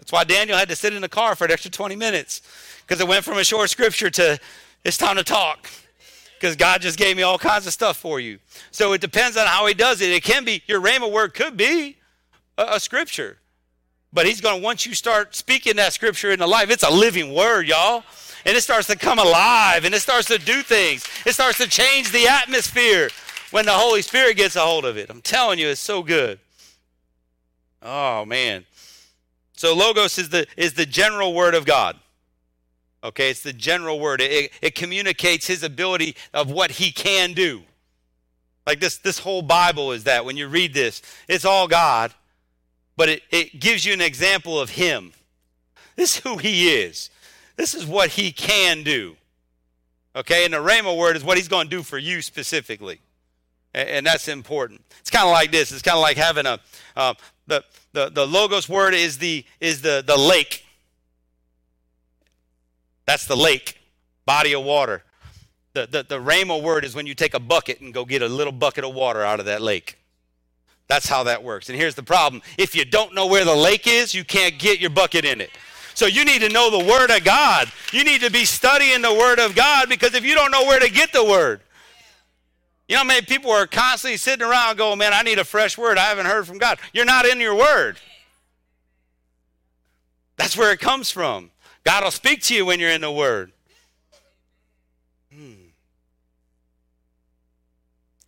That's 0.00 0.12
why 0.12 0.24
Daniel 0.24 0.56
had 0.56 0.68
to 0.70 0.76
sit 0.76 0.94
in 0.94 1.02
the 1.02 1.08
car 1.08 1.36
for 1.36 1.44
an 1.44 1.52
extra 1.52 1.70
20 1.70 1.94
minutes 1.94 2.42
because 2.82 3.00
it 3.00 3.06
went 3.06 3.24
from 3.24 3.38
a 3.38 3.44
short 3.44 3.70
scripture 3.70 4.10
to 4.10 4.40
it's 4.82 4.96
time 4.96 5.16
to 5.16 5.22
talk 5.22 5.68
because 6.38 6.56
God 6.56 6.80
just 6.80 6.98
gave 6.98 7.16
me 7.16 7.22
all 7.22 7.38
kinds 7.38 7.66
of 7.66 7.72
stuff 7.72 7.98
for 7.98 8.18
you. 8.18 8.38
So 8.70 8.94
it 8.94 9.02
depends 9.02 9.36
on 9.36 9.46
how 9.46 9.66
He 9.66 9.74
does 9.74 10.00
it. 10.00 10.10
It 10.10 10.22
can 10.22 10.44
be, 10.44 10.62
your 10.66 10.80
Rhema 10.80 11.12
word 11.12 11.34
could 11.34 11.56
be 11.56 11.98
a, 12.56 12.64
a 12.72 12.80
scripture, 12.80 13.36
but 14.10 14.26
He's 14.26 14.40
going 14.40 14.60
to, 14.60 14.64
once 14.64 14.86
you 14.86 14.94
start 14.94 15.36
speaking 15.36 15.76
that 15.76 15.92
scripture 15.92 16.30
into 16.30 16.46
life, 16.46 16.70
it's 16.70 16.82
a 16.82 16.90
living 16.90 17.34
word, 17.34 17.68
y'all. 17.68 18.04
And 18.46 18.56
it 18.56 18.62
starts 18.62 18.86
to 18.86 18.96
come 18.96 19.18
alive 19.18 19.84
and 19.84 19.94
it 19.94 20.00
starts 20.00 20.28
to 20.28 20.38
do 20.38 20.62
things. 20.62 21.04
It 21.26 21.34
starts 21.34 21.58
to 21.58 21.68
change 21.68 22.10
the 22.10 22.26
atmosphere 22.26 23.10
when 23.50 23.66
the 23.66 23.72
Holy 23.72 24.00
Spirit 24.00 24.38
gets 24.38 24.56
a 24.56 24.60
hold 24.60 24.86
of 24.86 24.96
it. 24.96 25.10
I'm 25.10 25.20
telling 25.20 25.58
you, 25.58 25.68
it's 25.68 25.80
so 25.80 26.02
good. 26.02 26.38
Oh, 27.82 28.24
man. 28.24 28.64
So 29.60 29.74
logos 29.74 30.16
is 30.16 30.30
the 30.30 30.46
is 30.56 30.72
the 30.72 30.86
general 30.86 31.34
word 31.34 31.54
of 31.54 31.66
God. 31.66 31.98
Okay, 33.04 33.28
it's 33.28 33.42
the 33.42 33.52
general 33.52 34.00
word. 34.00 34.22
It, 34.22 34.52
it 34.62 34.74
communicates 34.74 35.46
his 35.46 35.62
ability 35.62 36.16
of 36.32 36.50
what 36.50 36.70
he 36.70 36.90
can 36.90 37.34
do. 37.34 37.60
Like 38.66 38.80
this, 38.80 38.96
this 38.96 39.18
whole 39.18 39.42
Bible 39.42 39.92
is 39.92 40.04
that 40.04 40.24
when 40.24 40.38
you 40.38 40.48
read 40.48 40.72
this, 40.72 41.02
it's 41.28 41.44
all 41.44 41.68
God, 41.68 42.14
but 42.96 43.10
it, 43.10 43.22
it 43.30 43.60
gives 43.60 43.84
you 43.84 43.92
an 43.92 44.00
example 44.00 44.58
of 44.58 44.70
him. 44.70 45.12
This 45.94 46.16
is 46.16 46.22
who 46.22 46.38
he 46.38 46.72
is. 46.80 47.10
This 47.56 47.74
is 47.74 47.84
what 47.84 48.08
he 48.12 48.32
can 48.32 48.82
do. 48.82 49.14
Okay, 50.16 50.46
and 50.46 50.54
the 50.54 50.58
Rhema 50.58 50.96
word 50.96 51.16
is 51.16 51.22
what 51.22 51.36
he's 51.36 51.48
going 51.48 51.66
to 51.66 51.76
do 51.76 51.82
for 51.82 51.98
you 51.98 52.22
specifically. 52.22 52.98
And, 53.74 53.90
and 53.90 54.06
that's 54.06 54.26
important. 54.26 54.80
It's 55.00 55.10
kind 55.10 55.26
of 55.26 55.32
like 55.32 55.50
this. 55.52 55.70
It's 55.70 55.82
kind 55.82 55.98
of 55.98 56.02
like 56.02 56.16
having 56.16 56.46
a 56.46 56.58
uh, 56.96 57.12
the, 57.46 57.62
the 57.92 58.08
the 58.08 58.26
logos 58.26 58.68
word 58.68 58.94
is 58.94 59.18
the 59.18 59.44
is 59.60 59.82
the 59.82 60.02
the 60.06 60.16
lake. 60.16 60.64
That's 63.06 63.26
the 63.26 63.36
lake, 63.36 63.80
body 64.24 64.54
of 64.54 64.62
water. 64.62 65.02
The, 65.72 65.86
the, 65.86 66.02
the 66.02 66.20
Rhema 66.20 66.62
word 66.62 66.84
is 66.84 66.94
when 66.94 67.06
you 67.06 67.14
take 67.14 67.34
a 67.34 67.40
bucket 67.40 67.80
and 67.80 67.94
go 67.94 68.04
get 68.04 68.22
a 68.22 68.28
little 68.28 68.52
bucket 68.52 68.84
of 68.84 68.94
water 68.94 69.22
out 69.22 69.40
of 69.40 69.46
that 69.46 69.62
lake. 69.62 69.98
That's 70.88 71.08
how 71.08 71.24
that 71.24 71.42
works. 71.42 71.68
And 71.68 71.78
here's 71.78 71.94
the 71.94 72.02
problem 72.02 72.42
if 72.58 72.74
you 72.74 72.84
don't 72.84 73.14
know 73.14 73.26
where 73.26 73.44
the 73.44 73.54
lake 73.54 73.86
is, 73.86 74.14
you 74.14 74.24
can't 74.24 74.58
get 74.58 74.80
your 74.80 74.90
bucket 74.90 75.24
in 75.24 75.40
it. 75.40 75.50
So 75.94 76.06
you 76.06 76.24
need 76.24 76.40
to 76.40 76.48
know 76.48 76.70
the 76.70 76.84
Word 76.84 77.10
of 77.10 77.24
God. 77.24 77.70
You 77.92 78.04
need 78.04 78.20
to 78.22 78.30
be 78.30 78.44
studying 78.44 79.02
the 79.02 79.12
Word 79.12 79.38
of 79.38 79.54
God 79.54 79.88
because 79.88 80.14
if 80.14 80.24
you 80.24 80.34
don't 80.34 80.50
know 80.50 80.64
where 80.64 80.80
to 80.80 80.90
get 80.90 81.12
the 81.12 81.24
Word, 81.24 81.60
you 82.90 82.96
know 82.96 83.02
how 83.02 83.06
many 83.06 83.22
people 83.22 83.52
are 83.52 83.68
constantly 83.68 84.16
sitting 84.16 84.44
around 84.44 84.76
going, 84.76 84.98
Man, 84.98 85.12
I 85.12 85.22
need 85.22 85.38
a 85.38 85.44
fresh 85.44 85.78
word. 85.78 85.96
I 85.96 86.06
haven't 86.06 86.26
heard 86.26 86.44
from 86.44 86.58
God. 86.58 86.80
You're 86.92 87.04
not 87.04 87.24
in 87.24 87.38
your 87.38 87.54
Word. 87.54 87.98
That's 90.36 90.56
where 90.56 90.72
it 90.72 90.80
comes 90.80 91.08
from. 91.08 91.52
God 91.84 92.02
will 92.02 92.10
speak 92.10 92.42
to 92.42 92.54
you 92.54 92.66
when 92.66 92.80
you're 92.80 92.90
in 92.90 93.02
the 93.02 93.12
Word. 93.12 93.52
Hmm. 95.32 95.52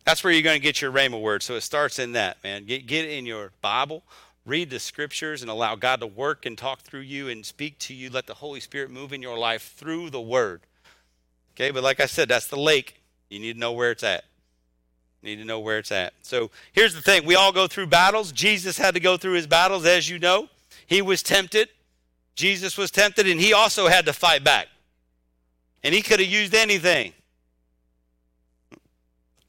That's 0.05 0.23
where 0.23 0.31
you're 0.31 0.43
going 0.43 0.61
to 0.61 0.63
get 0.63 0.81
your 0.81 0.93
Rhema 0.93 1.21
word. 1.21 1.43
So 1.43 1.55
it 1.55 1.61
starts 1.61 1.99
in 1.99 2.13
that, 2.13 2.41
man. 2.41 2.63
Get, 2.63 2.87
get 2.87 3.09
in 3.09 3.25
your 3.25 3.51
Bible, 3.59 4.03
read 4.45 4.69
the 4.69 4.79
scriptures, 4.79 5.41
and 5.41 5.51
allow 5.51 5.75
God 5.75 5.99
to 5.99 6.07
work 6.07 6.45
and 6.45 6.57
talk 6.57 6.83
through 6.83 7.01
you 7.01 7.27
and 7.27 7.45
speak 7.45 7.79
to 7.79 7.93
you. 7.93 8.09
Let 8.09 8.27
the 8.27 8.35
Holy 8.35 8.61
Spirit 8.61 8.91
move 8.91 9.11
in 9.11 9.21
your 9.21 9.37
life 9.37 9.73
through 9.75 10.09
the 10.09 10.21
word. 10.21 10.61
Okay, 11.53 11.71
but 11.71 11.83
like 11.83 11.99
I 11.99 12.05
said, 12.05 12.29
that's 12.29 12.47
the 12.47 12.57
lake. 12.57 13.01
You 13.29 13.41
need 13.41 13.53
to 13.53 13.59
know 13.59 13.73
where 13.73 13.91
it's 13.91 14.03
at. 14.03 14.23
Need 15.23 15.37
to 15.37 15.45
know 15.45 15.61
where 15.61 15.77
it's 15.79 15.91
at. 15.91 16.13
So 16.21 16.51
here's 16.73 16.93
the 16.93 17.01
thing 17.01 17.25
we 17.25 17.35
all 17.35 17.53
go 17.53 17.65
through 17.65 17.87
battles. 17.87 18.33
Jesus 18.33 18.77
had 18.77 18.93
to 18.93 18.99
go 18.99 19.15
through 19.15 19.33
his 19.33 19.47
battles, 19.47 19.85
as 19.85 20.09
you 20.09 20.19
know. 20.19 20.49
He 20.85 21.01
was 21.01 21.23
tempted. 21.23 21.69
Jesus 22.35 22.77
was 22.77 22.91
tempted, 22.91 23.25
and 23.27 23.39
he 23.39 23.53
also 23.53 23.87
had 23.87 24.05
to 24.05 24.13
fight 24.13 24.43
back. 24.43 24.67
And 25.81 25.95
he 25.95 26.01
could 26.01 26.19
have 26.19 26.29
used 26.29 26.53
anything. 26.53 27.13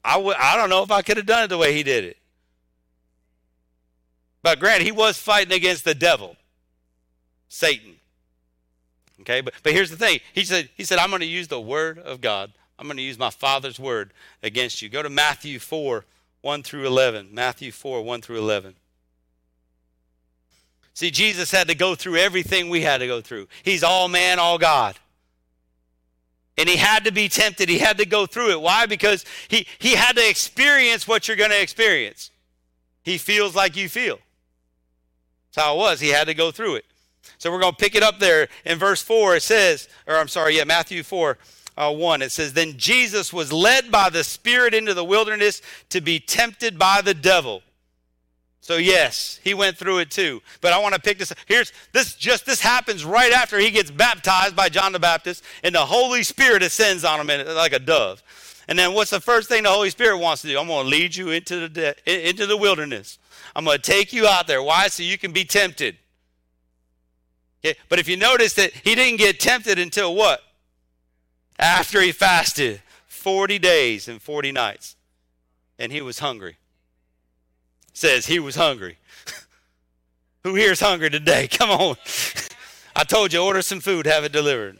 I 0.03 0.13
w- 0.13 0.35
I 0.39 0.55
don't 0.55 0.69
know 0.69 0.83
if 0.83 0.91
I 0.91 1.01
could 1.01 1.17
have 1.17 1.25
done 1.25 1.43
it 1.43 1.47
the 1.47 1.57
way 1.57 1.73
he 1.73 1.83
did 1.83 2.05
it. 2.05 2.17
But 4.41 4.59
granted, 4.59 4.85
he 4.85 4.91
was 4.91 5.17
fighting 5.17 5.53
against 5.53 5.83
the 5.83 5.95
devil, 5.95 6.37
Satan. 7.49 7.95
Okay, 9.21 9.41
but, 9.41 9.55
but 9.63 9.73
here's 9.73 9.89
the 9.89 9.97
thing. 9.97 10.19
He 10.33 10.45
said, 10.45 10.69
he 10.75 10.83
said, 10.83 10.99
I'm 10.99 11.09
going 11.09 11.21
to 11.21 11.25
use 11.25 11.47
the 11.47 11.59
word 11.59 11.97
of 11.97 12.21
God. 12.21 12.53
I'm 12.77 12.87
going 12.87 12.97
to 12.97 13.03
use 13.03 13.17
my 13.17 13.29
Father's 13.29 13.79
word 13.79 14.11
against 14.43 14.81
you. 14.81 14.89
Go 14.89 15.01
to 15.01 15.09
Matthew 15.09 15.59
4, 15.59 16.05
1 16.41 16.63
through 16.63 16.85
11. 16.85 17.29
Matthew 17.31 17.71
4, 17.71 18.01
1 18.01 18.21
through 18.21 18.37
11. 18.37 18.75
See, 20.93 21.11
Jesus 21.11 21.51
had 21.51 21.67
to 21.67 21.75
go 21.75 21.93
through 21.95 22.17
everything 22.17 22.69
we 22.69 22.81
had 22.81 22.99
to 22.99 23.07
go 23.07 23.21
through. 23.21 23.47
He's 23.63 23.83
all 23.83 24.07
man, 24.07 24.39
all 24.39 24.57
God. 24.57 24.95
And 26.57 26.69
he 26.69 26.77
had 26.77 27.03
to 27.03 27.11
be 27.11 27.27
tempted. 27.27 27.67
He 27.67 27.79
had 27.79 27.97
to 27.97 28.05
go 28.05 28.25
through 28.25 28.51
it. 28.51 28.61
Why? 28.61 28.85
Because 28.85 29.25
he, 29.49 29.67
he 29.77 29.95
had 29.95 30.15
to 30.15 30.29
experience 30.29 31.05
what 31.05 31.27
you're 31.27 31.35
going 31.35 31.51
to 31.51 31.61
experience. 31.61 32.31
He 33.03 33.17
feels 33.17 33.55
like 33.55 33.75
you 33.75 33.89
feel. 33.89 34.19
That's 35.53 35.65
how 35.65 35.75
it 35.75 35.77
was. 35.77 35.99
He 35.99 36.09
had 36.09 36.27
to 36.27 36.33
go 36.33 36.51
through 36.51 36.75
it. 36.75 36.85
So 37.37 37.51
we're 37.51 37.59
going 37.59 37.73
to 37.73 37.77
pick 37.77 37.95
it 37.95 38.03
up 38.03 38.19
there 38.19 38.47
in 38.63 38.77
verse 38.77 39.01
4. 39.01 39.35
It 39.35 39.43
says, 39.43 39.89
or 40.07 40.15
I'm 40.15 40.29
sorry, 40.29 40.57
yeah, 40.57 40.63
Matthew 40.63 41.03
4, 41.03 41.37
uh, 41.77 41.93
1. 41.93 42.21
It 42.21 42.31
says, 42.31 42.53
Then 42.53 42.77
Jesus 42.77 43.33
was 43.33 43.51
led 43.51 43.91
by 43.91 44.09
the 44.09 44.23
Spirit 44.23 44.73
into 44.73 44.93
the 44.93 45.03
wilderness 45.03 45.61
to 45.89 46.01
be 46.01 46.19
tempted 46.19 46.79
by 46.79 47.01
the 47.01 47.13
devil. 47.13 47.61
So 48.65 48.77
yes, 48.77 49.39
he 49.43 49.53
went 49.53 49.77
through 49.77 49.99
it 49.99 50.09
too. 50.09 50.41
But 50.59 50.73
I 50.73 50.79
want 50.79 50.95
to 50.95 51.01
pick 51.01 51.19
this. 51.19 51.31
up. 51.31 51.37
Here's 51.45 51.71
this. 51.91 52.15
Just 52.15 52.47
this 52.47 52.59
happens 52.59 53.05
right 53.05 53.31
after 53.31 53.59
he 53.59 53.69
gets 53.69 53.91
baptized 53.91 54.55
by 54.55 54.69
John 54.69 54.91
the 54.91 54.97
Baptist, 54.99 55.43
and 55.63 55.75
the 55.75 55.85
Holy 55.85 56.23
Spirit 56.23 56.63
ascends 56.63 57.05
on 57.05 57.19
him 57.19 57.29
in- 57.29 57.53
like 57.55 57.73
a 57.73 57.79
dove. 57.79 58.23
And 58.67 58.79
then 58.79 58.93
what's 58.93 59.11
the 59.11 59.21
first 59.21 59.49
thing 59.49 59.61
the 59.61 59.69
Holy 59.69 59.91
Spirit 59.91 60.17
wants 60.17 60.41
to 60.41 60.47
do? 60.47 60.57
I'm 60.57 60.65
going 60.65 60.85
to 60.85 60.89
lead 60.89 61.15
you 61.15 61.29
into 61.29 61.59
the 61.59 61.69
de- 61.69 62.27
into 62.27 62.47
the 62.47 62.57
wilderness. 62.57 63.19
I'm 63.55 63.65
going 63.65 63.77
to 63.77 63.83
take 63.83 64.11
you 64.11 64.25
out 64.25 64.47
there. 64.47 64.63
Why? 64.63 64.87
So 64.87 65.03
you 65.03 65.19
can 65.19 65.31
be 65.31 65.45
tempted. 65.45 65.97
Okay. 67.63 67.77
But 67.87 67.99
if 67.99 68.07
you 68.07 68.17
notice 68.17 68.53
that 68.55 68.71
he 68.73 68.95
didn't 68.95 69.17
get 69.17 69.39
tempted 69.39 69.77
until 69.77 70.15
what? 70.15 70.41
After 71.57 72.01
he 72.01 72.11
fasted 72.11 72.81
40 73.07 73.59
days 73.59 74.07
and 74.07 74.21
40 74.21 74.51
nights, 74.51 74.95
and 75.79 75.91
he 75.91 76.01
was 76.01 76.19
hungry 76.19 76.57
says 77.95 78.25
he 78.25 78.39
was 78.39 78.55
hungry. 78.55 78.97
Who 80.43 80.55
here 80.55 80.71
is 80.71 80.79
hungry 80.79 81.09
today? 81.09 81.47
Come 81.51 81.71
on. 81.71 81.95
I 82.95 83.03
told 83.03 83.33
you, 83.33 83.39
order 83.39 83.61
some 83.61 83.79
food, 83.79 84.05
have 84.05 84.23
it 84.23 84.31
delivered. 84.31 84.77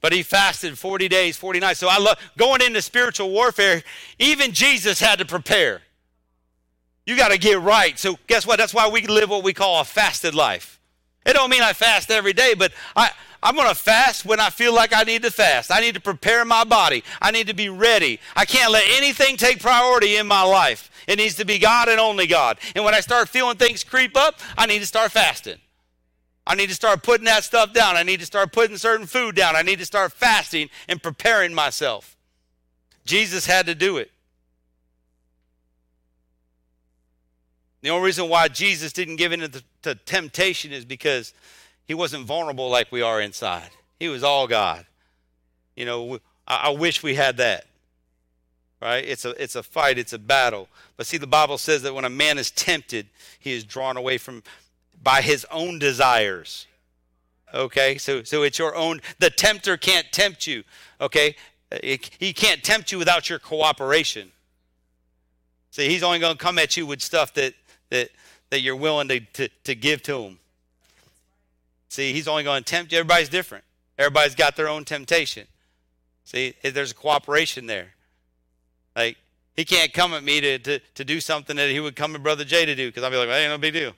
But 0.00 0.12
he 0.12 0.24
fasted 0.24 0.76
40 0.76 1.08
days, 1.08 1.36
40 1.36 1.60
nights. 1.60 1.78
So 1.78 1.88
I 1.88 1.98
love 1.98 2.18
going 2.36 2.60
into 2.60 2.82
spiritual 2.82 3.30
warfare. 3.30 3.84
Even 4.18 4.52
Jesus 4.52 4.98
had 4.98 5.20
to 5.20 5.24
prepare. 5.24 5.82
You 7.06 7.16
got 7.16 7.30
to 7.30 7.38
get 7.38 7.60
right. 7.60 7.96
So 7.96 8.18
guess 8.26 8.44
what? 8.44 8.58
That's 8.58 8.74
why 8.74 8.88
we 8.88 9.06
live 9.06 9.30
what 9.30 9.44
we 9.44 9.52
call 9.52 9.80
a 9.80 9.84
fasted 9.84 10.34
life. 10.34 10.80
It 11.24 11.34
don't 11.34 11.50
mean 11.50 11.62
I 11.62 11.72
fast 11.72 12.10
every 12.10 12.32
day, 12.32 12.54
but 12.54 12.72
I, 12.96 13.10
I'm 13.42 13.56
going 13.56 13.68
to 13.68 13.74
fast 13.74 14.24
when 14.24 14.38
I 14.38 14.50
feel 14.50 14.72
like 14.72 14.94
I 14.94 15.02
need 15.02 15.22
to 15.22 15.30
fast. 15.30 15.72
I 15.72 15.80
need 15.80 15.94
to 15.94 16.00
prepare 16.00 16.44
my 16.44 16.62
body. 16.62 17.02
I 17.20 17.32
need 17.32 17.48
to 17.48 17.54
be 17.54 17.68
ready. 17.68 18.20
I 18.36 18.44
can't 18.44 18.70
let 18.70 18.84
anything 18.96 19.36
take 19.36 19.60
priority 19.60 20.16
in 20.16 20.28
my 20.28 20.42
life. 20.42 20.90
It 21.08 21.16
needs 21.16 21.34
to 21.36 21.44
be 21.44 21.58
God 21.58 21.88
and 21.88 21.98
only 21.98 22.28
God. 22.28 22.58
And 22.76 22.84
when 22.84 22.94
I 22.94 23.00
start 23.00 23.28
feeling 23.28 23.56
things 23.56 23.82
creep 23.82 24.16
up, 24.16 24.38
I 24.56 24.66
need 24.66 24.78
to 24.78 24.86
start 24.86 25.10
fasting. 25.10 25.58
I 26.46 26.54
need 26.54 26.68
to 26.68 26.74
start 26.74 27.02
putting 27.02 27.24
that 27.24 27.42
stuff 27.42 27.72
down. 27.72 27.96
I 27.96 28.04
need 28.04 28.20
to 28.20 28.26
start 28.26 28.52
putting 28.52 28.76
certain 28.76 29.06
food 29.06 29.34
down. 29.34 29.56
I 29.56 29.62
need 29.62 29.80
to 29.80 29.86
start 29.86 30.12
fasting 30.12 30.70
and 30.88 31.02
preparing 31.02 31.52
myself. 31.52 32.16
Jesus 33.04 33.46
had 33.46 33.66
to 33.66 33.74
do 33.74 33.96
it. 33.96 34.10
The 37.82 37.90
only 37.90 38.06
reason 38.06 38.28
why 38.28 38.46
Jesus 38.46 38.92
didn't 38.92 39.16
give 39.16 39.32
in 39.32 39.50
to, 39.82 39.94
temptation 39.96 40.72
is 40.72 40.84
because 40.84 41.34
he 41.86 41.94
wasn't 41.94 42.26
vulnerable 42.26 42.70
like 42.70 42.90
we 42.90 43.02
are 43.02 43.20
inside. 43.20 43.70
He 43.98 44.08
was 44.08 44.22
all 44.24 44.46
God. 44.46 44.86
You 45.76 45.84
know, 45.84 46.18
I, 46.46 46.56
I 46.64 46.68
wish 46.70 47.02
we 47.02 47.14
had 47.14 47.36
that. 47.38 47.66
Right? 48.80 49.04
It's 49.04 49.24
a 49.24 49.30
it's 49.40 49.54
a 49.54 49.62
fight, 49.62 49.96
it's 49.96 50.12
a 50.12 50.18
battle. 50.18 50.68
But 50.96 51.06
see, 51.06 51.16
the 51.16 51.26
Bible 51.26 51.56
says 51.56 51.82
that 51.82 51.94
when 51.94 52.04
a 52.04 52.10
man 52.10 52.36
is 52.36 52.50
tempted, 52.50 53.06
he 53.38 53.52
is 53.52 53.62
drawn 53.62 53.96
away 53.96 54.18
from 54.18 54.42
by 55.02 55.22
his 55.22 55.46
own 55.52 55.78
desires. 55.78 56.66
Okay, 57.54 57.96
so 57.98 58.24
so 58.24 58.42
it's 58.42 58.58
your 58.58 58.74
own. 58.74 59.00
The 59.20 59.30
tempter 59.30 59.76
can't 59.76 60.10
tempt 60.10 60.48
you. 60.48 60.64
Okay, 61.00 61.36
he 61.80 62.32
can't 62.32 62.64
tempt 62.64 62.90
you 62.90 62.98
without 62.98 63.30
your 63.30 63.38
cooperation. 63.38 64.32
See, 65.70 65.88
he's 65.88 66.02
only 66.02 66.18
going 66.18 66.36
to 66.36 66.42
come 66.42 66.58
at 66.58 66.76
you 66.76 66.84
with 66.84 67.02
stuff 67.02 67.32
that 67.34 67.54
that 67.90 68.10
that 68.50 68.62
you're 68.62 68.76
willing 68.76 69.08
to 69.08 69.20
to, 69.20 69.48
to 69.64 69.74
give 69.76 70.02
to 70.04 70.22
him. 70.22 70.38
See, 71.92 72.14
he's 72.14 72.26
only 72.26 72.42
going 72.42 72.64
to 72.64 72.64
tempt 72.64 72.90
you. 72.90 72.98
Everybody's 72.98 73.28
different. 73.28 73.64
Everybody's 73.98 74.34
got 74.34 74.56
their 74.56 74.66
own 74.66 74.86
temptation. 74.86 75.46
See, 76.24 76.54
there's 76.62 76.92
a 76.92 76.94
cooperation 76.94 77.66
there. 77.66 77.88
Like 78.96 79.18
he 79.54 79.66
can't 79.66 79.92
come 79.92 80.14
at 80.14 80.24
me 80.24 80.40
to, 80.40 80.58
to, 80.60 80.78
to 80.78 81.04
do 81.04 81.20
something 81.20 81.54
that 81.56 81.68
he 81.68 81.80
would 81.80 81.94
come 81.94 82.14
to 82.14 82.18
Brother 82.18 82.44
Jay 82.44 82.64
to 82.64 82.74
do 82.74 82.88
because 82.88 83.02
I'll 83.02 83.10
be 83.10 83.18
like, 83.18 83.28
well, 83.28 83.36
ain't 83.36 83.50
no 83.50 83.58
big 83.58 83.74
deal. 83.74 83.92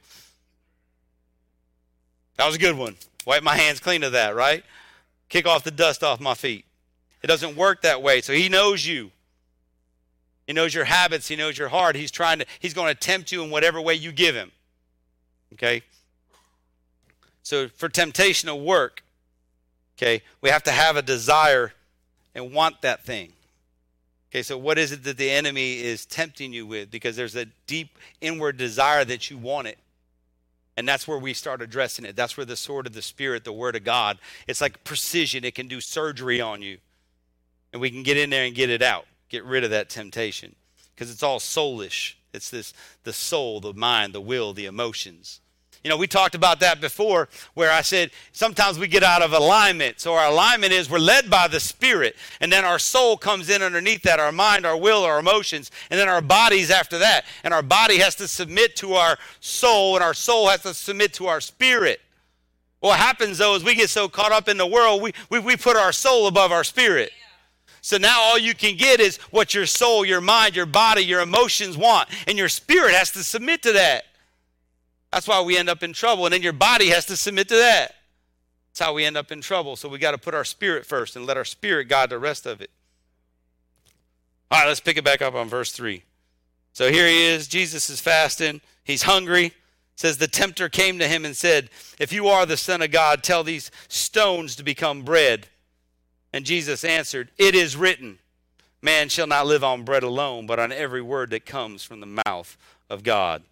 That 2.37 2.47
was 2.47 2.57
a 2.57 2.59
good 2.59 2.77
one. 2.77 2.97
Wipe 3.27 3.45
my 3.45 3.55
hands 3.55 3.79
clean 3.79 4.03
of 4.03 4.11
that, 4.11 4.35
right? 4.35 4.65
Kick 5.29 5.47
off 5.47 5.63
the 5.63 5.71
dust 5.71 6.03
off 6.03 6.19
my 6.19 6.35
feet. 6.35 6.65
It 7.23 7.29
doesn't 7.29 7.55
work 7.55 7.83
that 7.83 8.03
way. 8.03 8.23
So 8.23 8.33
he 8.33 8.49
knows 8.49 8.85
you. 8.85 9.13
He 10.49 10.53
knows 10.53 10.75
your 10.75 10.85
habits. 10.85 11.29
He 11.29 11.37
knows 11.37 11.57
your 11.57 11.69
heart. 11.69 11.95
He's 11.95 12.11
trying 12.11 12.41
to, 12.41 12.47
he's 12.59 12.75
going 12.75 12.93
to 12.93 12.99
tempt 12.99 13.31
you 13.31 13.45
in 13.45 13.51
whatever 13.51 13.81
way 13.81 13.95
you 13.95 14.11
give 14.11 14.35
him. 14.35 14.51
Okay? 15.53 15.85
So 17.45 17.69
for 17.69 17.89
temptation 17.89 18.49
to 18.49 18.57
work, 18.57 19.05
okay, 19.97 20.23
we 20.41 20.49
have 20.51 20.65
to 20.65 20.73
have 20.73 20.97
a 20.97 21.03
desire 21.03 21.73
and 22.35 22.53
want 22.53 22.83
that 22.83 23.05
thing. 23.05 23.33
Okay, 24.31 24.43
so 24.43 24.59
what 24.59 24.79
is 24.79 24.91
it 24.91 25.05
that 25.05 25.19
the 25.19 25.31
enemy 25.31 25.79
is 25.81 26.07
tempting 26.07 26.53
you 26.53 26.67
with? 26.67 26.91
Because 26.91 27.15
there's 27.15 27.37
a 27.37 27.45
deep 27.69 27.99
inward 28.21 28.57
desire 28.57 29.05
that 29.05 29.31
you 29.31 29.39
want 29.39 29.69
it. 29.69 29.79
And 30.77 30.89
that's 30.89 31.07
where 31.07 31.19
we 31.19 31.35
start 31.35 31.63
addressing 31.63 32.05
it. 32.05 32.17
That's 32.17 32.37
where 32.37 32.47
the 32.47 32.57
sword 32.57 32.89
of 32.89 32.95
the 32.95 33.03
Spirit, 33.03 33.45
the 33.45 33.53
Word 33.53 33.77
of 33.77 33.85
God, 33.85 34.19
it's 34.49 34.61
like 34.61 34.83
precision. 34.83 35.45
It 35.45 35.55
can 35.55 35.69
do 35.69 35.81
surgery 35.81 36.41
on 36.41 36.63
you. 36.63 36.79
And 37.73 37.81
we 37.81 37.91
can 37.91 38.03
get 38.03 38.17
in 38.17 38.31
there 38.31 38.45
and 38.45 38.55
get 38.55 38.71
it 38.71 38.83
out, 38.83 39.07
get 39.29 39.45
rid 39.45 39.63
of 39.63 39.71
that 39.71 39.89
temptation. 39.89 40.57
Because 40.95 41.11
it's 41.11 41.23
all 41.23 41.39
soulish. 41.39 42.15
It's 42.33 42.51
this 42.51 42.73
the 43.05 43.13
soul, 43.13 43.61
the 43.61 43.75
mind, 43.75 44.15
the 44.15 44.21
will, 44.21 44.53
the 44.53 44.67
emotions. 44.67 45.41
You 45.85 45.91
know, 45.91 45.99
we 45.99 46.07
talked 46.07 46.35
about 46.35 46.61
that 46.61 46.81
before 46.81 47.29
where 47.53 47.71
I 47.71 47.83
said 47.83 48.11
sometimes 48.33 48.79
we 48.79 48.89
get 48.89 49.03
out 49.03 49.21
of 49.21 49.35
alignment. 49.35 50.01
So 50.01 50.15
our 50.15 50.31
alignment 50.31 50.73
is 50.73 50.91
we're 50.91 50.99
led 50.99 51.29
by 51.29 51.47
the 51.47 51.61
Spirit, 51.61 52.17
and 52.41 52.51
then 52.51 52.65
our 52.65 52.79
soul 52.79 53.19
comes 53.19 53.51
in 53.51 53.63
underneath 53.63 54.03
that, 54.03 54.19
our 54.19 54.33
mind, 54.33 54.65
our 54.65 54.79
will, 54.79 55.05
our 55.05 55.19
emotions, 55.19 55.71
and 55.91 56.01
then 56.01 56.09
our 56.09 56.23
bodies 56.23 56.71
after 56.71 56.99
that. 56.99 57.27
And 57.45 57.53
our 57.53 57.63
body 57.63 57.99
has 57.99 58.15
to 58.17 58.27
submit 58.27 58.77
to 58.77 58.95
our 58.95 59.19
soul, 59.41 59.95
and 59.95 60.03
our 60.03 60.15
soul 60.15 60.49
has 60.49 60.63
to 60.63 60.73
submit 60.73 61.13
to 61.15 61.27
our 61.27 61.43
spirit. 61.43 62.01
What 62.81 62.99
happens 62.99 63.39
though 63.39 63.55
is 63.55 63.63
we 63.63 63.75
get 63.75 63.91
so 63.91 64.09
caught 64.09 64.33
up 64.33 64.49
in 64.49 64.57
the 64.57 64.67
world, 64.67 65.03
we, 65.03 65.13
we, 65.29 65.39
we 65.39 65.57
put 65.57 65.77
our 65.77 65.93
soul 65.93 66.27
above 66.27 66.51
our 66.51 66.65
spirit. 66.65 67.13
So 67.83 67.99
now 67.99 68.21
all 68.23 68.39
you 68.39 68.55
can 68.55 68.77
get 68.77 69.01
is 69.01 69.19
what 69.31 69.53
your 69.53 69.67
soul, 69.67 70.07
your 70.07 70.23
mind, 70.23 70.57
your 70.57 70.65
body, 70.65 71.03
your 71.03 71.21
emotions 71.21 71.77
want, 71.77 72.09
and 72.27 72.39
your 72.39 72.49
spirit 72.49 72.95
has 72.95 73.11
to 73.13 73.23
submit 73.23 73.63
to 73.65 73.73
that. 73.73 74.05
That's 75.15 75.29
why 75.29 75.41
we 75.43 75.57
end 75.57 75.69
up 75.69 75.85
in 75.85 75.93
trouble. 75.93 76.27
And 76.27 76.33
then 76.33 76.43
your 76.43 76.53
body 76.53 76.89
has 76.89 77.07
to 77.07 77.17
submit 77.17 77.47
to 77.51 77.55
that. 77.55 77.95
That's 78.73 78.81
how 78.81 78.95
we 78.95 79.05
end 79.05 79.17
up 79.17 79.31
in 79.31 79.41
trouble. 79.41 79.77
So 79.77 79.89
we 79.89 79.99
got 79.99 80.11
to 80.11 80.19
put 80.19 80.35
our 80.35 80.45
spirit 80.45 80.85
first 80.85 81.15
and 81.15 81.25
let 81.25 81.37
our 81.37 81.45
spirit 81.45 81.89
guide 81.89 82.11
the 82.11 82.19
rest 82.19 82.47
of 82.47 82.61
it. 82.61 82.69
All 84.51 84.59
right, 84.59 84.67
let's 84.67 84.81
pick 84.81 84.97
it 84.97 85.05
back 85.05 85.23
up 85.23 85.35
on 85.35 85.49
verse 85.49 85.71
3. 85.71 86.03
So 86.73 86.91
here 86.91 87.07
he 87.07 87.27
is. 87.27 87.47
Jesus 87.47 87.89
is 87.89 88.01
fasting. 88.01 88.61
He's 88.83 89.05
hungry. 89.05 89.47
It 89.47 89.53
says 89.95 90.19
the 90.19 90.27
tempter 90.27 90.69
came 90.69 90.99
to 90.99 91.07
him 91.07 91.25
and 91.25 91.37
said, 91.37 91.71
If 92.01 92.13
you 92.13 92.27
are 92.27 92.45
the 92.45 92.57
Son 92.57 92.83
of 92.83 92.91
God, 92.91 93.23
tell 93.23 93.45
these 93.45 93.71
stones 93.87 94.57
to 94.57 94.65
become 94.65 95.03
bread. 95.03 95.47
And 96.33 96.45
Jesus 96.45 96.83
answered, 96.83 97.31
It 97.39 97.55
is 97.55 97.77
written, 97.77 98.19
Man 98.83 99.09
shall 99.09 99.29
not 99.29 99.47
live 99.47 99.63
on 99.63 99.85
bread 99.85 100.03
alone, 100.03 100.49
but 100.49 100.59
on 100.59 100.73
every 100.73 101.03
word 101.03 101.31
that 101.31 101.47
comes 101.47 101.85
from 101.85 102.01
the 102.01 102.21
mouth 102.27 102.57
of 102.91 103.05
God. 103.05 103.45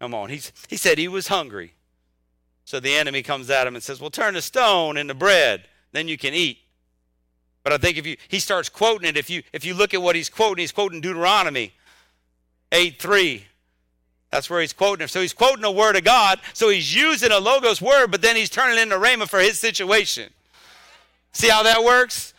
Come 0.00 0.14
on. 0.14 0.30
He's, 0.30 0.52
he 0.68 0.76
said 0.76 0.98
he 0.98 1.08
was 1.08 1.28
hungry. 1.28 1.74
So 2.64 2.80
the 2.80 2.94
enemy 2.94 3.22
comes 3.22 3.48
at 3.50 3.66
him 3.66 3.74
and 3.74 3.82
says, 3.82 4.00
Well, 4.00 4.10
turn 4.10 4.34
the 4.34 4.42
stone 4.42 4.96
into 4.96 5.14
bread, 5.14 5.64
then 5.92 6.06
you 6.06 6.18
can 6.18 6.34
eat. 6.34 6.58
But 7.64 7.72
I 7.72 7.78
think 7.78 7.98
if 7.98 8.06
you 8.06 8.16
he 8.28 8.38
starts 8.38 8.68
quoting 8.68 9.08
it, 9.08 9.16
if 9.16 9.30
you 9.30 9.42
if 9.52 9.64
you 9.64 9.74
look 9.74 9.94
at 9.94 10.02
what 10.02 10.16
he's 10.16 10.28
quoting, 10.28 10.62
he's 10.62 10.72
quoting 10.72 11.00
Deuteronomy 11.00 11.72
8 12.72 13.00
3. 13.00 13.44
That's 14.30 14.50
where 14.50 14.60
he's 14.60 14.74
quoting 14.74 15.04
it. 15.04 15.08
So 15.08 15.22
he's 15.22 15.32
quoting 15.32 15.64
a 15.64 15.70
word 15.70 15.96
of 15.96 16.04
God. 16.04 16.40
So 16.52 16.68
he's 16.68 16.94
using 16.94 17.32
a 17.32 17.38
logos 17.38 17.80
word, 17.80 18.10
but 18.10 18.20
then 18.20 18.36
he's 18.36 18.50
turning 18.50 18.78
it 18.78 18.82
into 18.82 18.96
Rhema 18.96 19.28
for 19.28 19.40
his 19.40 19.58
situation. 19.58 20.30
See 21.32 21.48
how 21.48 21.62
that 21.62 21.82
works? 21.82 22.34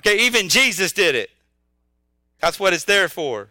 Okay, 0.00 0.24
even 0.24 0.48
Jesus 0.48 0.92
did 0.92 1.14
it. 1.14 1.30
That's 2.40 2.58
what 2.58 2.72
it's 2.72 2.84
there 2.84 3.08
for. 3.08 3.48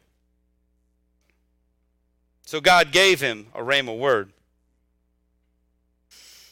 So 2.49 2.59
God 2.59 2.91
gave 2.91 3.21
him 3.21 3.45
a 3.53 3.59
rhema 3.59 3.95
word. 3.95 4.31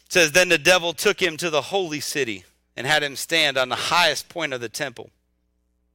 It 0.06 0.14
says, 0.14 0.32
Then 0.32 0.48
the 0.48 0.60
devil 0.60 0.94
took 0.94 1.20
him 1.20 1.38
to 1.38 1.50
the 1.50 1.64
holy 1.64 2.02
city 2.02 2.44
and 2.76 2.86
had 2.86 3.02
him 3.02 3.16
stand 3.16 3.58
on 3.58 3.70
the 3.70 3.76
highest 3.76 4.30
point 4.30 4.54
of 4.54 4.62
the 4.62 4.70
temple. 4.70 5.10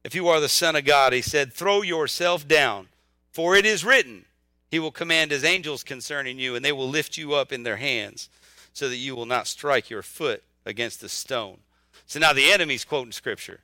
If 0.03 0.13
you 0.13 0.27
are 0.27 0.41
the 0.41 0.49
Son 0.49 0.75
of 0.75 0.83
God, 0.83 1.13
he 1.13 1.21
said, 1.21 1.53
throw 1.53 1.83
yourself 1.83 2.45
down, 2.45 2.89
for 3.31 3.55
it 3.55 3.65
is 3.65 3.85
written, 3.85 4.25
He 4.69 4.77
will 4.77 4.91
command 4.91 5.31
His 5.31 5.45
angels 5.45 5.85
concerning 5.85 6.37
you, 6.37 6.53
and 6.53 6.65
they 6.65 6.73
will 6.73 6.89
lift 6.89 7.17
you 7.17 7.33
up 7.35 7.53
in 7.53 7.63
their 7.63 7.77
hands, 7.77 8.27
so 8.73 8.89
that 8.89 8.97
you 8.97 9.15
will 9.15 9.25
not 9.25 9.47
strike 9.47 9.89
your 9.89 10.01
foot 10.01 10.43
against 10.65 10.99
the 10.99 11.07
stone. 11.07 11.59
So 12.07 12.19
now 12.19 12.33
the 12.33 12.51
enemy's 12.51 12.83
quoting 12.83 13.13
Scripture. 13.13 13.61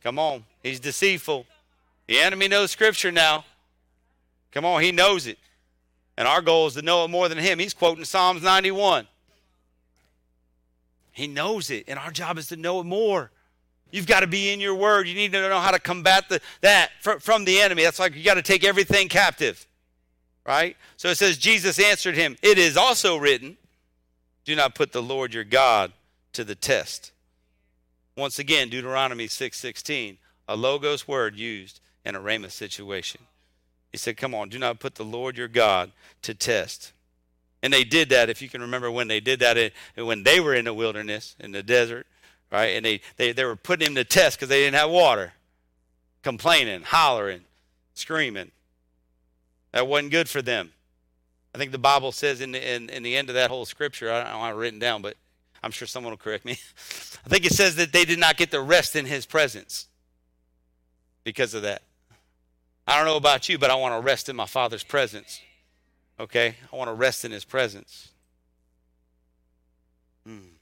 Come 0.00 0.16
on, 0.16 0.44
he's 0.62 0.78
deceitful. 0.78 1.44
The 2.06 2.20
enemy 2.20 2.46
knows 2.46 2.70
Scripture 2.70 3.10
now. 3.10 3.46
Come 4.52 4.64
on, 4.64 4.82
he 4.82 4.92
knows 4.92 5.26
it. 5.26 5.38
And 6.16 6.26
our 6.26 6.42
goal 6.42 6.66
is 6.66 6.74
to 6.74 6.82
know 6.82 7.04
it 7.04 7.08
more 7.08 7.28
than 7.28 7.38
him. 7.38 7.58
He's 7.58 7.74
quoting 7.74 8.04
Psalms 8.04 8.42
91. 8.42 9.06
He 11.12 11.26
knows 11.26 11.70
it, 11.70 11.84
and 11.88 11.98
our 11.98 12.10
job 12.10 12.38
is 12.38 12.48
to 12.48 12.56
know 12.56 12.80
it 12.80 12.84
more. 12.84 13.30
You've 13.90 14.06
got 14.06 14.20
to 14.20 14.26
be 14.26 14.52
in 14.52 14.60
your 14.60 14.74
word. 14.74 15.08
You 15.08 15.14
need 15.14 15.32
to 15.32 15.48
know 15.48 15.60
how 15.60 15.70
to 15.70 15.78
combat 15.78 16.28
the, 16.28 16.40
that 16.60 16.90
from, 17.00 17.44
the 17.44 17.60
enemy. 17.60 17.82
That's 17.82 17.98
like 17.98 18.14
you 18.14 18.22
got 18.22 18.34
to 18.34 18.42
take 18.42 18.64
everything 18.64 19.08
captive, 19.08 19.66
right? 20.46 20.76
So 20.96 21.08
it 21.08 21.16
says, 21.16 21.38
Jesus 21.38 21.78
answered 21.78 22.14
him, 22.14 22.36
It 22.42 22.58
is 22.58 22.76
also 22.76 23.16
written, 23.16 23.56
Do 24.44 24.54
not 24.54 24.74
put 24.74 24.92
the 24.92 25.02
Lord 25.02 25.32
your 25.32 25.44
God 25.44 25.92
to 26.34 26.44
the 26.44 26.54
test. 26.54 27.12
Once 28.16 28.38
again, 28.38 28.68
Deuteronomy 28.68 29.28
6:16, 29.28 30.18
a 30.48 30.56
logos 30.56 31.06
word 31.06 31.36
used 31.36 31.80
in 32.04 32.16
a 32.16 32.20
Rhema 32.20 32.50
situation. 32.50 33.20
He 33.92 33.98
said, 33.98 34.16
Come 34.16 34.34
on, 34.34 34.48
do 34.48 34.58
not 34.58 34.80
put 34.80 34.94
the 34.96 35.04
Lord 35.04 35.36
your 35.36 35.48
God 35.48 35.92
to 36.22 36.34
test. 36.34 36.92
And 37.62 37.72
they 37.72 37.84
did 37.84 38.08
that, 38.10 38.30
if 38.30 38.40
you 38.40 38.48
can 38.48 38.60
remember 38.60 38.90
when 38.90 39.08
they 39.08 39.20
did 39.20 39.40
that, 39.40 39.56
it- 39.56 39.74
when 39.96 40.22
they 40.22 40.40
were 40.40 40.54
in 40.54 40.64
the 40.64 40.74
wilderness, 40.74 41.34
in 41.40 41.52
the 41.52 41.62
desert, 41.62 42.06
right? 42.52 42.76
And 42.76 42.84
they, 42.84 43.00
they, 43.16 43.32
they 43.32 43.44
were 43.44 43.56
putting 43.56 43.88
him 43.88 43.94
to 43.96 44.04
test 44.04 44.36
because 44.38 44.48
they 44.48 44.60
didn't 44.60 44.76
have 44.76 44.90
water, 44.90 45.32
complaining, 46.22 46.82
hollering, 46.82 47.42
screaming. 47.94 48.52
That 49.72 49.86
wasn't 49.86 50.12
good 50.12 50.28
for 50.28 50.40
them. 50.40 50.72
I 51.54 51.58
think 51.58 51.72
the 51.72 51.78
Bible 51.78 52.12
says 52.12 52.40
in 52.40 52.52
the, 52.52 52.74
in, 52.74 52.88
in 52.90 53.02
the 53.02 53.16
end 53.16 53.28
of 53.28 53.34
that 53.34 53.50
whole 53.50 53.64
scripture, 53.64 54.12
I 54.12 54.30
don't 54.30 54.40
have 54.40 54.54
it 54.54 54.58
written 54.58 54.78
down, 54.78 55.02
but 55.02 55.16
I'm 55.62 55.70
sure 55.72 55.88
someone 55.88 56.12
will 56.12 56.18
correct 56.18 56.44
me. 56.44 56.52
I 57.26 57.28
think 57.28 57.44
it 57.44 57.52
says 57.52 57.74
that 57.76 57.92
they 57.92 58.04
did 58.04 58.18
not 58.18 58.36
get 58.36 58.50
the 58.50 58.60
rest 58.60 58.94
in 58.94 59.06
his 59.06 59.26
presence 59.26 59.88
because 61.24 61.54
of 61.54 61.62
that. 61.62 61.82
I 62.88 62.96
don't 62.96 63.04
know 63.04 63.18
about 63.18 63.50
you, 63.50 63.58
but 63.58 63.70
I 63.70 63.74
want 63.74 63.94
to 63.94 64.00
rest 64.00 64.30
in 64.30 64.34
my 64.34 64.46
Father's 64.46 64.82
presence. 64.82 65.42
Okay? 66.18 66.56
I 66.72 66.76
want 66.76 66.88
to 66.88 66.94
rest 66.94 67.22
in 67.22 67.30
his 67.30 67.44
presence. 67.44 68.12
Hmm. 70.24 70.56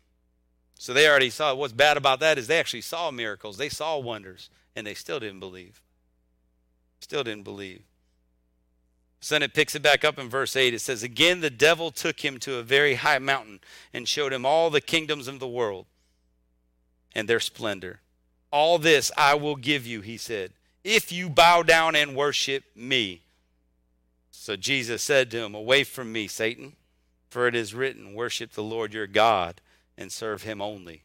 So 0.76 0.92
they 0.92 1.08
already 1.08 1.30
saw. 1.30 1.54
What's 1.54 1.72
bad 1.72 1.96
about 1.96 2.18
that 2.20 2.36
is 2.36 2.48
they 2.48 2.58
actually 2.58 2.80
saw 2.80 3.12
miracles, 3.12 3.58
they 3.58 3.68
saw 3.68 3.96
wonders, 3.98 4.50
and 4.74 4.84
they 4.84 4.94
still 4.94 5.20
didn't 5.20 5.38
believe. 5.38 5.80
Still 6.98 7.22
didn't 7.22 7.44
believe. 7.44 7.82
So 9.20 9.36
then 9.36 9.44
it 9.44 9.54
picks 9.54 9.76
it 9.76 9.82
back 9.82 10.04
up 10.04 10.18
in 10.18 10.28
verse 10.28 10.56
8. 10.56 10.74
It 10.74 10.80
says, 10.80 11.04
Again, 11.04 11.40
the 11.40 11.48
devil 11.48 11.92
took 11.92 12.24
him 12.24 12.38
to 12.40 12.56
a 12.56 12.62
very 12.64 12.94
high 12.94 13.20
mountain 13.20 13.60
and 13.94 14.08
showed 14.08 14.32
him 14.32 14.44
all 14.44 14.68
the 14.68 14.80
kingdoms 14.80 15.28
of 15.28 15.38
the 15.38 15.46
world 15.46 15.86
and 17.14 17.28
their 17.28 17.40
splendor. 17.40 18.00
All 18.50 18.78
this 18.78 19.12
I 19.16 19.34
will 19.34 19.56
give 19.56 19.86
you, 19.86 20.00
he 20.00 20.16
said, 20.16 20.52
if 20.86 21.10
you 21.10 21.28
bow 21.28 21.64
down 21.64 21.96
and 21.96 22.14
worship 22.14 22.62
me. 22.76 23.22
So 24.30 24.54
Jesus 24.54 25.02
said 25.02 25.32
to 25.32 25.38
him, 25.44 25.52
Away 25.52 25.82
from 25.82 26.12
me, 26.12 26.28
Satan, 26.28 26.74
for 27.28 27.48
it 27.48 27.56
is 27.56 27.74
written, 27.74 28.14
Worship 28.14 28.52
the 28.52 28.62
Lord 28.62 28.94
your 28.94 29.08
God 29.08 29.60
and 29.98 30.12
serve 30.12 30.42
him 30.42 30.62
only. 30.62 31.02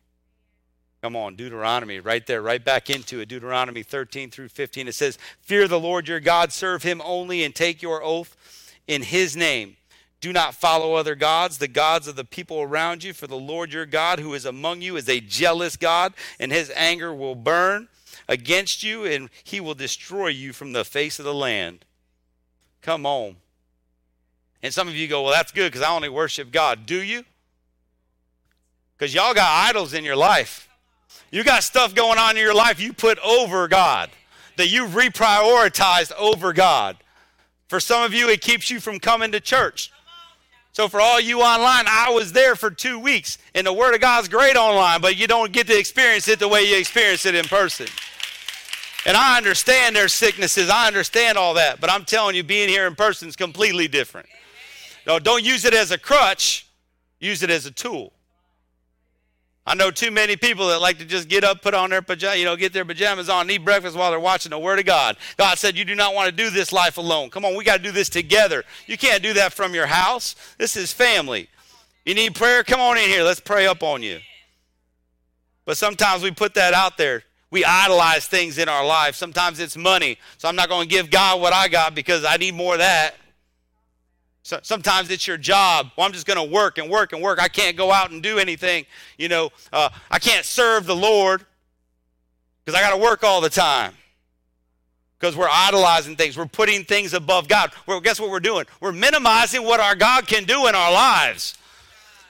Come 1.01 1.15
on, 1.15 1.35
Deuteronomy, 1.35 1.99
right 1.99 2.25
there, 2.27 2.43
right 2.43 2.63
back 2.63 2.91
into 2.91 3.21
it. 3.21 3.29
Deuteronomy 3.29 3.81
13 3.81 4.29
through 4.29 4.49
15. 4.49 4.87
It 4.87 4.93
says, 4.93 5.17
Fear 5.41 5.67
the 5.67 5.79
Lord 5.79 6.07
your 6.07 6.19
God, 6.19 6.53
serve 6.53 6.83
him 6.83 7.01
only, 7.03 7.43
and 7.43 7.55
take 7.55 7.81
your 7.81 8.03
oath 8.03 8.37
in 8.87 9.01
his 9.01 9.35
name. 9.35 9.77
Do 10.19 10.31
not 10.31 10.53
follow 10.53 10.93
other 10.93 11.15
gods, 11.15 11.57
the 11.57 11.67
gods 11.67 12.07
of 12.07 12.15
the 12.15 12.23
people 12.23 12.61
around 12.61 13.03
you, 13.03 13.13
for 13.13 13.25
the 13.25 13.35
Lord 13.35 13.73
your 13.73 13.87
God, 13.87 14.19
who 14.19 14.35
is 14.35 14.45
among 14.45 14.83
you, 14.83 14.95
is 14.95 15.09
a 15.09 15.19
jealous 15.19 15.75
God, 15.75 16.13
and 16.39 16.51
his 16.51 16.71
anger 16.75 17.11
will 17.11 17.33
burn 17.33 17.87
against 18.27 18.83
you, 18.83 19.05
and 19.05 19.29
he 19.43 19.59
will 19.59 19.73
destroy 19.73 20.27
you 20.27 20.53
from 20.53 20.73
the 20.73 20.85
face 20.85 21.19
of 21.19 21.25
the 21.25 21.33
land. 21.33 21.85
Come 22.81 23.05
on. 23.05 23.37
And 24.63 24.73
some 24.73 24.87
of 24.87 24.95
you 24.95 25.07
go, 25.07 25.23
Well, 25.23 25.33
that's 25.33 25.51
good 25.51 25.71
because 25.71 25.85
I 25.85 25.93
only 25.93 26.09
worship 26.09 26.51
God. 26.51 26.85
Do 26.85 27.01
you? 27.01 27.23
Because 28.97 29.13
y'all 29.13 29.33
got 29.33 29.67
idols 29.69 29.93
in 29.93 30.03
your 30.03 30.15
life. 30.15 30.69
You 31.31 31.43
got 31.43 31.63
stuff 31.63 31.95
going 31.95 32.19
on 32.19 32.31
in 32.31 32.43
your 32.43 32.53
life 32.53 32.79
you 32.79 32.93
put 32.93 33.17
over 33.19 33.67
God, 33.67 34.09
that 34.57 34.67
you 34.67 34.85
reprioritized 34.85 36.11
over 36.19 36.53
God. 36.53 36.97
For 37.67 37.79
some 37.79 38.03
of 38.03 38.13
you, 38.13 38.29
it 38.29 38.41
keeps 38.41 38.69
you 38.69 38.79
from 38.79 38.99
coming 38.99 39.31
to 39.31 39.39
church. 39.39 39.91
So, 40.73 40.87
for 40.87 41.01
all 41.01 41.19
you 41.19 41.41
online, 41.41 41.85
I 41.87 42.11
was 42.11 42.31
there 42.31 42.55
for 42.55 42.69
two 42.71 42.99
weeks, 42.99 43.37
and 43.55 43.67
the 43.67 43.73
Word 43.73 43.93
of 43.93 44.01
God's 44.01 44.29
great 44.29 44.55
online, 44.55 45.01
but 45.01 45.17
you 45.17 45.27
don't 45.27 45.51
get 45.51 45.67
to 45.67 45.77
experience 45.77 46.27
it 46.27 46.39
the 46.39 46.47
way 46.47 46.63
you 46.63 46.77
experience 46.77 47.25
it 47.25 47.35
in 47.35 47.45
person. 47.45 47.87
And 49.05 49.17
I 49.17 49.37
understand 49.37 49.95
there's 49.95 50.13
sicknesses, 50.13 50.69
I 50.69 50.87
understand 50.87 51.37
all 51.37 51.55
that, 51.55 51.81
but 51.81 51.89
I'm 51.89 52.05
telling 52.05 52.35
you, 52.35 52.43
being 52.43 52.69
here 52.69 52.85
in 52.85 52.95
person 52.95 53.27
is 53.27 53.35
completely 53.35 53.87
different. 53.87 54.27
No, 55.07 55.17
don't 55.17 55.43
use 55.43 55.65
it 55.65 55.73
as 55.73 55.91
a 55.91 55.97
crutch, 55.97 56.67
use 57.19 57.41
it 57.41 57.49
as 57.49 57.65
a 57.65 57.71
tool. 57.71 58.13
I 59.65 59.75
know 59.75 59.91
too 59.91 60.09
many 60.09 60.35
people 60.35 60.67
that 60.69 60.81
like 60.81 60.97
to 60.97 61.05
just 61.05 61.29
get 61.29 61.43
up, 61.43 61.61
put 61.61 61.73
on 61.73 61.91
their 61.91 62.01
pajamas, 62.01 62.39
you 62.39 62.45
know, 62.45 62.55
get 62.55 62.73
their 62.73 62.85
pajamas 62.85 63.29
on, 63.29 63.49
eat 63.49 63.59
breakfast 63.59 63.95
while 63.95 64.09
they're 64.09 64.19
watching 64.19 64.49
the 64.49 64.59
Word 64.59 64.79
of 64.79 64.85
God. 64.85 65.17
God 65.37 65.57
said, 65.57 65.77
You 65.77 65.85
do 65.85 65.93
not 65.93 66.15
want 66.15 66.29
to 66.29 66.35
do 66.35 66.49
this 66.49 66.73
life 66.73 66.97
alone. 66.97 67.29
Come 67.29 67.45
on, 67.45 67.55
we 67.55 67.63
got 67.63 67.77
to 67.77 67.83
do 67.83 67.91
this 67.91 68.09
together. 68.09 68.63
You 68.87 68.97
can't 68.97 69.21
do 69.21 69.33
that 69.33 69.53
from 69.53 69.75
your 69.75 69.85
house. 69.85 70.35
This 70.57 70.75
is 70.75 70.91
family. 70.91 71.47
You 72.05 72.15
need 72.15 72.33
prayer? 72.33 72.63
Come 72.63 72.79
on 72.79 72.97
in 72.97 73.07
here. 73.07 73.23
Let's 73.23 73.39
pray 73.39 73.67
up 73.67 73.83
on 73.83 74.01
you. 74.01 74.19
But 75.65 75.77
sometimes 75.77 76.23
we 76.23 76.31
put 76.31 76.55
that 76.55 76.73
out 76.73 76.97
there. 76.97 77.23
We 77.51 77.65
idolize 77.65 78.25
things 78.25 78.57
in 78.57 78.69
our 78.69 78.85
life. 78.85 79.15
Sometimes 79.15 79.59
it's 79.59 79.77
money. 79.77 80.17
So 80.37 80.47
I'm 80.47 80.55
not 80.55 80.69
going 80.69 80.87
to 80.87 80.93
give 80.93 81.11
God 81.11 81.41
what 81.41 81.53
I 81.53 81.67
got 81.67 81.93
because 81.93 82.25
I 82.25 82.37
need 82.37 82.55
more 82.55 82.73
of 82.73 82.79
that. 82.79 83.15
So, 84.43 84.59
sometimes 84.63 85.11
it's 85.11 85.27
your 85.27 85.37
job. 85.37 85.91
Well, 85.95 86.05
I'm 86.05 86.13
just 86.13 86.25
going 86.25 86.37
to 86.37 86.51
work 86.51 86.79
and 86.79 86.89
work 86.89 87.13
and 87.13 87.21
work. 87.21 87.39
I 87.39 87.47
can't 87.47 87.77
go 87.77 87.91
out 87.91 88.09
and 88.09 88.23
do 88.23 88.39
anything. 88.39 88.85
You 89.17 89.29
know, 89.29 89.51
uh, 89.71 89.89
I 90.09 90.17
can't 90.17 90.45
serve 90.45 90.87
the 90.87 90.95
Lord 90.95 91.45
because 92.65 92.79
I 92.79 92.81
got 92.81 92.95
to 92.95 93.01
work 93.01 93.23
all 93.23 93.39
the 93.39 93.49
time. 93.49 93.93
Because 95.19 95.35
we're 95.35 95.47
idolizing 95.47 96.15
things. 96.15 96.35
We're 96.35 96.47
putting 96.47 96.83
things 96.83 97.13
above 97.13 97.47
God. 97.47 97.71
Well, 97.85 98.01
guess 98.01 98.19
what 98.19 98.31
we're 98.31 98.39
doing? 98.39 98.65
We're 98.79 98.91
minimizing 98.91 99.63
what 99.63 99.79
our 99.79 99.93
God 99.93 100.25
can 100.25 100.45
do 100.45 100.65
in 100.65 100.73
our 100.73 100.91
lives. 100.91 101.55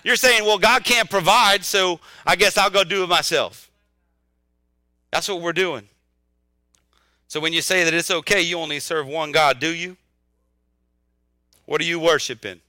You're 0.03 0.17
saying, 0.17 0.43
well, 0.43 0.57
God 0.57 0.83
can't 0.83 1.09
provide, 1.09 1.63
so 1.63 2.01
I 2.25 2.35
guess 2.35 2.57
I'll 2.57 2.69
go 2.69 2.83
do 2.83 3.03
it 3.03 3.07
myself. 3.07 3.70
That's 5.11 5.27
what 5.27 5.41
we're 5.41 5.53
doing. 5.53 5.89
So 7.27 7.39
when 7.39 7.53
you 7.53 7.61
say 7.61 7.83
that 7.83 7.93
it's 7.93 8.11
okay, 8.11 8.41
you 8.41 8.57
only 8.57 8.79
serve 8.79 9.07
one 9.07 9.31
God, 9.31 9.59
do 9.59 9.73
you? 9.73 9.97
What 11.65 11.79
are 11.79 11.85
you 11.85 11.99
worshiping? 11.99 12.61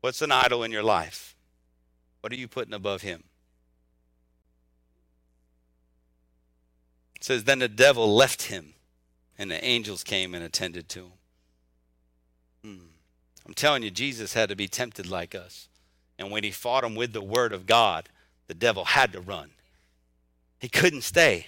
What's 0.00 0.22
an 0.22 0.32
idol 0.32 0.64
in 0.64 0.72
your 0.72 0.82
life? 0.82 1.36
What 2.20 2.32
are 2.32 2.36
you 2.36 2.48
putting 2.48 2.74
above 2.74 3.02
him? 3.02 3.24
It 7.14 7.24
says, 7.24 7.44
Then 7.44 7.58
the 7.58 7.68
devil 7.68 8.12
left 8.14 8.42
him, 8.42 8.74
and 9.38 9.50
the 9.50 9.62
angels 9.64 10.02
came 10.02 10.34
and 10.34 10.42
attended 10.42 10.88
to 10.90 11.00
him. 11.00 11.12
Hmm. 12.64 12.86
I'm 13.46 13.54
telling 13.54 13.82
you, 13.82 13.90
Jesus 13.90 14.34
had 14.34 14.48
to 14.48 14.56
be 14.56 14.68
tempted 14.68 15.08
like 15.08 15.34
us. 15.34 15.68
And 16.18 16.30
when 16.30 16.44
he 16.44 16.50
fought 16.50 16.84
him 16.84 16.94
with 16.94 17.12
the 17.12 17.22
word 17.22 17.52
of 17.52 17.66
God, 17.66 18.08
the 18.48 18.54
devil 18.54 18.84
had 18.84 19.12
to 19.12 19.20
run. 19.20 19.50
He 20.60 20.68
couldn't 20.68 21.02
stay, 21.02 21.46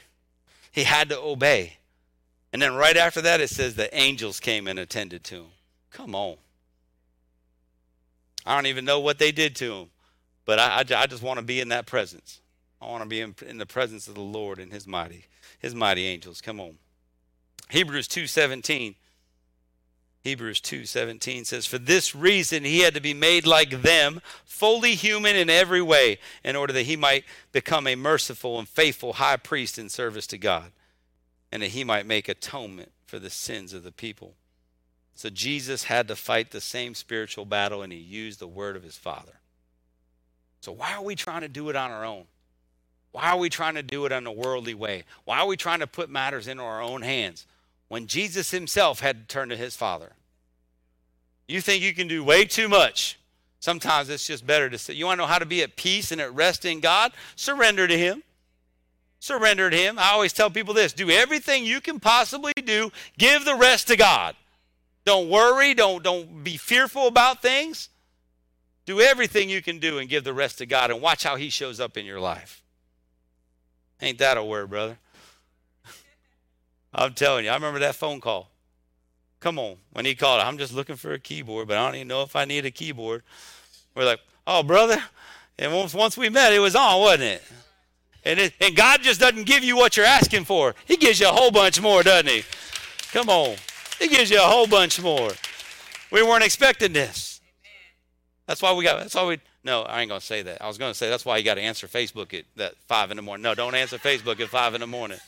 he 0.72 0.84
had 0.84 1.10
to 1.10 1.20
obey. 1.20 1.76
And 2.52 2.60
then 2.60 2.74
right 2.74 2.96
after 2.96 3.22
that, 3.22 3.40
it 3.40 3.48
says 3.48 3.76
the 3.76 3.94
angels 3.96 4.38
came 4.38 4.66
and 4.66 4.78
attended 4.78 5.24
to 5.24 5.36
him. 5.36 5.46
Come 5.90 6.14
on. 6.14 6.36
I 8.44 8.54
don't 8.54 8.66
even 8.66 8.84
know 8.84 9.00
what 9.00 9.18
they 9.18 9.32
did 9.32 9.56
to 9.56 9.72
him, 9.72 9.90
but 10.44 10.58
I, 10.58 10.78
I, 10.80 11.02
I 11.02 11.06
just 11.06 11.22
want 11.22 11.38
to 11.38 11.44
be 11.44 11.60
in 11.60 11.68
that 11.68 11.86
presence. 11.86 12.40
I 12.80 12.86
want 12.86 13.02
to 13.04 13.08
be 13.08 13.20
in, 13.20 13.34
in 13.46 13.58
the 13.58 13.66
presence 13.66 14.08
of 14.08 14.14
the 14.14 14.20
Lord 14.20 14.58
and 14.58 14.72
his 14.72 14.86
mighty, 14.86 15.26
his 15.58 15.74
mighty 15.74 16.06
angels. 16.06 16.40
Come 16.40 16.60
on. 16.60 16.74
Hebrews 17.70 18.08
2:17. 18.08 18.96
Hebrews 20.22 20.60
2:17 20.60 21.44
says, 21.44 21.66
"For 21.66 21.78
this 21.78 22.14
reason 22.14 22.64
he 22.64 22.80
had 22.80 22.94
to 22.94 23.00
be 23.00 23.14
made 23.14 23.44
like 23.44 23.82
them, 23.82 24.22
fully 24.44 24.94
human 24.94 25.34
in 25.34 25.50
every 25.50 25.82
way, 25.82 26.18
in 26.44 26.54
order 26.54 26.72
that 26.72 26.84
he 26.84 26.96
might 26.96 27.24
become 27.50 27.88
a 27.88 27.96
merciful 27.96 28.58
and 28.58 28.68
faithful 28.68 29.14
high 29.14 29.36
priest 29.36 29.78
in 29.78 29.88
service 29.88 30.28
to 30.28 30.38
God, 30.38 30.72
and 31.50 31.62
that 31.62 31.72
he 31.72 31.82
might 31.82 32.06
make 32.06 32.28
atonement 32.28 32.92
for 33.04 33.18
the 33.18 33.30
sins 33.30 33.72
of 33.72 33.82
the 33.82 33.90
people." 33.90 34.36
So 35.14 35.28
Jesus 35.28 35.84
had 35.84 36.06
to 36.08 36.16
fight 36.16 36.52
the 36.52 36.60
same 36.60 36.94
spiritual 36.94 37.44
battle 37.44 37.82
and 37.82 37.92
he 37.92 37.98
used 37.98 38.38
the 38.38 38.46
word 38.46 38.76
of 38.76 38.82
his 38.82 38.96
Father. 38.96 39.40
So 40.60 40.70
why 40.70 40.92
are 40.94 41.02
we 41.02 41.16
trying 41.16 41.42
to 41.42 41.48
do 41.48 41.68
it 41.68 41.76
on 41.76 41.90
our 41.90 42.04
own? 42.04 42.28
Why 43.10 43.30
are 43.30 43.36
we 43.36 43.50
trying 43.50 43.74
to 43.74 43.82
do 43.82 44.06
it 44.06 44.12
on 44.12 44.26
a 44.26 44.32
worldly 44.32 44.74
way? 44.74 45.04
Why 45.24 45.38
are 45.40 45.46
we 45.46 45.56
trying 45.56 45.80
to 45.80 45.86
put 45.86 46.08
matters 46.08 46.46
into 46.46 46.62
our 46.62 46.80
own 46.80 47.02
hands 47.02 47.46
when 47.92 48.06
Jesus 48.06 48.52
himself 48.52 49.00
had 49.00 49.20
to 49.20 49.26
turn 49.26 49.50
to 49.50 49.56
his 49.56 49.76
Father? 49.76 50.12
You 51.46 51.60
think 51.60 51.82
you 51.82 51.92
can 51.92 52.08
do 52.08 52.24
way 52.24 52.46
too 52.46 52.66
much. 52.66 53.18
Sometimes 53.60 54.08
it's 54.08 54.26
just 54.26 54.46
better 54.46 54.70
to 54.70 54.78
say, 54.78 54.94
you 54.94 55.04
want 55.04 55.18
to 55.18 55.24
know 55.24 55.28
how 55.28 55.38
to 55.38 55.44
be 55.44 55.62
at 55.62 55.76
peace 55.76 56.10
and 56.10 56.18
at 56.18 56.34
rest 56.34 56.64
in 56.64 56.80
God? 56.80 57.12
Surrender 57.36 57.86
to 57.86 57.98
him. 57.98 58.22
Surrender 59.18 59.68
to 59.68 59.76
him. 59.76 59.98
I 59.98 60.12
always 60.12 60.32
tell 60.32 60.48
people 60.48 60.72
this 60.72 60.94
do 60.94 61.10
everything 61.10 61.66
you 61.66 61.82
can 61.82 62.00
possibly 62.00 62.54
do, 62.64 62.90
give 63.18 63.44
the 63.44 63.56
rest 63.56 63.88
to 63.88 63.96
God. 63.98 64.36
Don't 65.04 65.28
worry, 65.28 65.74
don't, 65.74 66.02
don't 66.02 66.42
be 66.42 66.56
fearful 66.56 67.06
about 67.08 67.42
things. 67.42 67.90
Do 68.86 69.02
everything 69.02 69.50
you 69.50 69.60
can 69.60 69.80
do 69.80 69.98
and 69.98 70.08
give 70.08 70.24
the 70.24 70.32
rest 70.32 70.56
to 70.58 70.66
God 70.66 70.90
and 70.90 71.02
watch 71.02 71.24
how 71.24 71.36
he 71.36 71.50
shows 71.50 71.78
up 71.78 71.98
in 71.98 72.06
your 72.06 72.20
life. 72.20 72.62
Ain't 74.00 74.16
that 74.16 74.38
a 74.38 74.42
word, 74.42 74.70
brother? 74.70 74.96
I'm 76.94 77.14
telling 77.14 77.44
you, 77.44 77.50
I 77.50 77.54
remember 77.54 77.78
that 77.80 77.94
phone 77.94 78.20
call. 78.20 78.50
Come 79.40 79.58
on, 79.58 79.76
when 79.92 80.04
he 80.04 80.14
called, 80.14 80.40
I'm 80.40 80.58
just 80.58 80.72
looking 80.72 80.96
for 80.96 81.12
a 81.12 81.18
keyboard, 81.18 81.66
but 81.66 81.76
I 81.76 81.86
don't 81.86 81.96
even 81.96 82.08
know 82.08 82.22
if 82.22 82.36
I 82.36 82.44
need 82.44 82.64
a 82.64 82.70
keyboard. 82.70 83.22
We're 83.94 84.04
like, 84.04 84.20
oh, 84.46 84.62
brother. 84.62 85.02
And 85.58 85.72
once, 85.72 85.94
once 85.94 86.16
we 86.16 86.28
met, 86.28 86.52
it 86.52 86.60
was 86.60 86.76
on, 86.76 87.00
wasn't 87.00 87.22
it? 87.24 87.42
And, 88.24 88.38
it? 88.38 88.54
and 88.60 88.76
God 88.76 89.02
just 89.02 89.20
doesn't 89.20 89.44
give 89.44 89.64
you 89.64 89.76
what 89.76 89.96
you're 89.96 90.06
asking 90.06 90.44
for. 90.44 90.74
He 90.86 90.96
gives 90.96 91.18
you 91.18 91.28
a 91.28 91.32
whole 91.32 91.50
bunch 91.50 91.80
more, 91.80 92.02
doesn't 92.02 92.28
he? 92.28 92.44
Come 93.12 93.28
on. 93.28 93.56
He 93.98 94.08
gives 94.08 94.30
you 94.30 94.38
a 94.38 94.46
whole 94.46 94.66
bunch 94.66 95.00
more. 95.00 95.30
We 96.10 96.22
weren't 96.22 96.44
expecting 96.44 96.92
this. 96.92 97.40
That's 98.46 98.62
why 98.62 98.72
we 98.72 98.84
got, 98.84 98.98
that's 99.00 99.14
why 99.14 99.24
we, 99.24 99.40
no, 99.64 99.82
I 99.82 100.00
ain't 100.00 100.08
going 100.08 100.20
to 100.20 100.26
say 100.26 100.42
that. 100.42 100.62
I 100.62 100.68
was 100.68 100.78
going 100.78 100.92
to 100.92 100.98
say 100.98 101.08
that's 101.08 101.24
why 101.24 101.36
you 101.36 101.44
got 101.44 101.54
to 101.54 101.60
answer 101.60 101.86
Facebook 101.86 102.34
at 102.34 102.44
that 102.56 102.74
5 102.86 103.12
in 103.12 103.16
the 103.16 103.22
morning. 103.22 103.42
No, 103.42 103.54
don't 103.54 103.74
answer 103.74 103.98
Facebook 103.98 104.40
at 104.40 104.48
5 104.48 104.74
in 104.74 104.80
the 104.80 104.86
morning. 104.86 105.18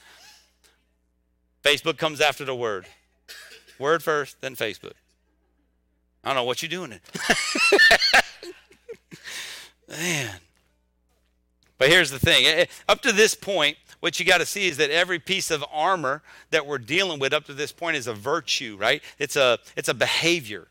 Facebook 1.65 1.97
comes 1.97 2.21
after 2.21 2.45
the 2.45 2.55
word. 2.55 2.87
Word 3.79 4.03
first, 4.03 4.41
then 4.41 4.55
Facebook. 4.55 4.93
I 6.23 6.29
don't 6.29 6.37
know 6.37 6.45
what 6.45 6.63
you're 6.63 6.69
doing. 6.69 7.01
Man. 9.89 10.37
But 11.79 11.89
here's 11.89 12.11
the 12.11 12.19
thing. 12.19 12.47
Eh, 12.47 12.67
Up 12.89 13.01
to 13.03 13.13
this 13.13 13.35
point, 13.35 13.77
what 14.01 14.21
you 14.21 14.27
got 14.27 14.39
to 14.39 14.47
see 14.47 14.69
is 14.69 14.77
that 14.77 14.91
every 14.91 15.19
piece 15.19 15.51
of 15.51 15.65
armor 15.73 16.23
that 16.51 16.67
we're 16.67 16.79
dealing 16.79 17.19
with 17.19 17.33
up 17.33 17.45
to 17.47 17.55
this 17.55 17.73
point 17.73 17.97
is 17.97 18.07
a 18.07 18.15
virtue, 18.15 18.77
right? 18.79 19.03
It's 19.19 19.35
a 19.37 19.59
it's 19.77 19.89
a 19.89 19.95
behavior. 19.95 20.69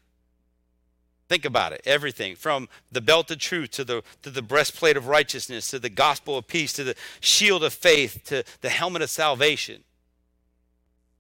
Think 1.29 1.45
about 1.45 1.71
it. 1.73 1.81
Everything 1.85 2.35
from 2.35 2.69
the 2.91 3.01
belt 3.01 3.31
of 3.31 3.39
truth 3.39 3.71
to 3.71 3.83
the 3.83 4.03
to 4.21 4.29
the 4.29 4.41
breastplate 4.43 4.97
of 4.97 5.07
righteousness 5.07 5.67
to 5.71 5.79
the 5.79 5.89
gospel 5.89 6.37
of 6.37 6.47
peace 6.47 6.73
to 6.73 6.83
the 6.83 6.95
shield 7.19 7.63
of 7.63 7.73
faith 7.73 8.21
to 8.25 8.43
the 8.61 8.69
helmet 8.69 9.01
of 9.01 9.09
salvation. 9.09 9.83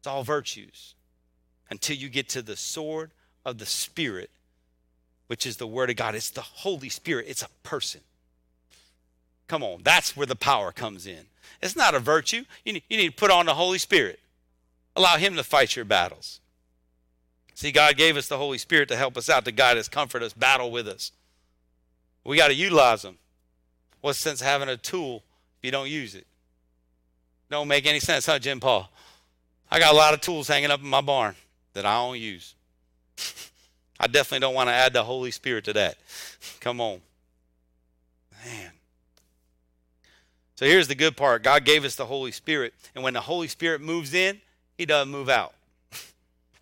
It's 0.03 0.07
all 0.09 0.25
virtues 0.25 0.95
until 1.69 1.95
you 1.95 2.09
get 2.09 2.27
to 2.27 2.41
the 2.41 2.57
sword 2.57 3.11
of 3.45 3.57
the 3.57 3.65
spirit, 3.65 4.29
which 5.27 5.45
is 5.45 5.55
the 5.55 5.65
word 5.65 5.89
of 5.89 5.95
God. 5.95 6.13
It's 6.13 6.29
the 6.29 6.41
Holy 6.41 6.89
Spirit. 6.89 7.27
It's 7.29 7.41
a 7.41 7.47
person. 7.63 8.01
Come 9.47 9.63
on, 9.63 9.79
that's 9.81 10.17
where 10.17 10.27
the 10.27 10.35
power 10.35 10.73
comes 10.73 11.07
in. 11.07 11.27
It's 11.61 11.77
not 11.77 11.95
a 11.95 11.99
virtue. 11.99 12.43
You 12.65 12.73
need, 12.73 12.83
you 12.89 12.97
need 12.97 13.11
to 13.11 13.15
put 13.15 13.31
on 13.31 13.45
the 13.45 13.53
Holy 13.53 13.77
Spirit. 13.77 14.19
Allow 14.97 15.15
Him 15.15 15.37
to 15.37 15.43
fight 15.43 15.73
your 15.77 15.85
battles. 15.85 16.41
See, 17.53 17.71
God 17.71 17.95
gave 17.95 18.17
us 18.17 18.27
the 18.27 18.37
Holy 18.37 18.57
Spirit 18.57 18.89
to 18.89 18.97
help 18.97 19.15
us 19.15 19.29
out, 19.29 19.45
to 19.45 19.53
guide 19.53 19.77
us, 19.77 19.87
comfort 19.87 20.21
us, 20.21 20.33
battle 20.33 20.69
with 20.69 20.85
us. 20.85 21.13
We 22.25 22.35
got 22.35 22.49
to 22.49 22.55
utilize 22.55 23.03
them. 23.03 23.19
What's 24.01 24.21
the 24.21 24.31
sense 24.31 24.41
having 24.41 24.67
a 24.67 24.75
tool 24.75 25.23
if 25.59 25.63
you 25.63 25.71
don't 25.71 25.89
use 25.89 26.13
it? 26.13 26.27
Don't 27.49 27.69
make 27.69 27.85
any 27.85 28.01
sense, 28.01 28.25
huh, 28.25 28.39
Jim 28.39 28.59
Paul? 28.59 28.89
I 29.71 29.79
got 29.79 29.93
a 29.93 29.97
lot 29.97 30.13
of 30.13 30.21
tools 30.21 30.47
hanging 30.47 30.71
up 30.71 30.81
in 30.81 30.87
my 30.87 31.01
barn 31.01 31.35
that 31.73 31.85
I 31.85 31.95
don't 31.95 32.19
use. 32.19 32.55
I 33.99 34.07
definitely 34.07 34.39
don't 34.39 34.53
want 34.53 34.69
to 34.69 34.73
add 34.73 34.93
the 34.93 35.03
Holy 35.03 35.31
Spirit 35.31 35.65
to 35.65 35.73
that. 35.73 35.97
Come 36.59 36.79
on. 36.81 37.01
Man. 38.45 38.71
So 40.55 40.65
here's 40.65 40.87
the 40.87 40.95
good 40.95 41.17
part 41.17 41.43
God 41.43 41.65
gave 41.65 41.83
us 41.85 41.95
the 41.95 42.05
Holy 42.05 42.31
Spirit. 42.31 42.73
And 42.95 43.03
when 43.03 43.13
the 43.13 43.21
Holy 43.21 43.47
Spirit 43.47 43.81
moves 43.81 44.13
in, 44.13 44.39
He 44.77 44.85
doesn't 44.85 45.11
move 45.11 45.29
out. 45.29 45.53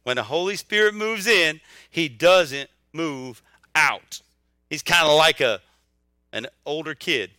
When 0.03 0.15
the 0.15 0.23
Holy 0.23 0.55
Spirit 0.55 0.95
moves 0.95 1.27
in, 1.27 1.61
He 1.89 2.09
doesn't 2.09 2.69
move 2.91 3.41
out. 3.75 4.21
He's 4.69 4.81
kind 4.81 5.07
of 5.07 5.15
like 5.15 5.41
a 5.41 5.61
an 6.33 6.47
older 6.65 6.95
kid. 6.95 7.31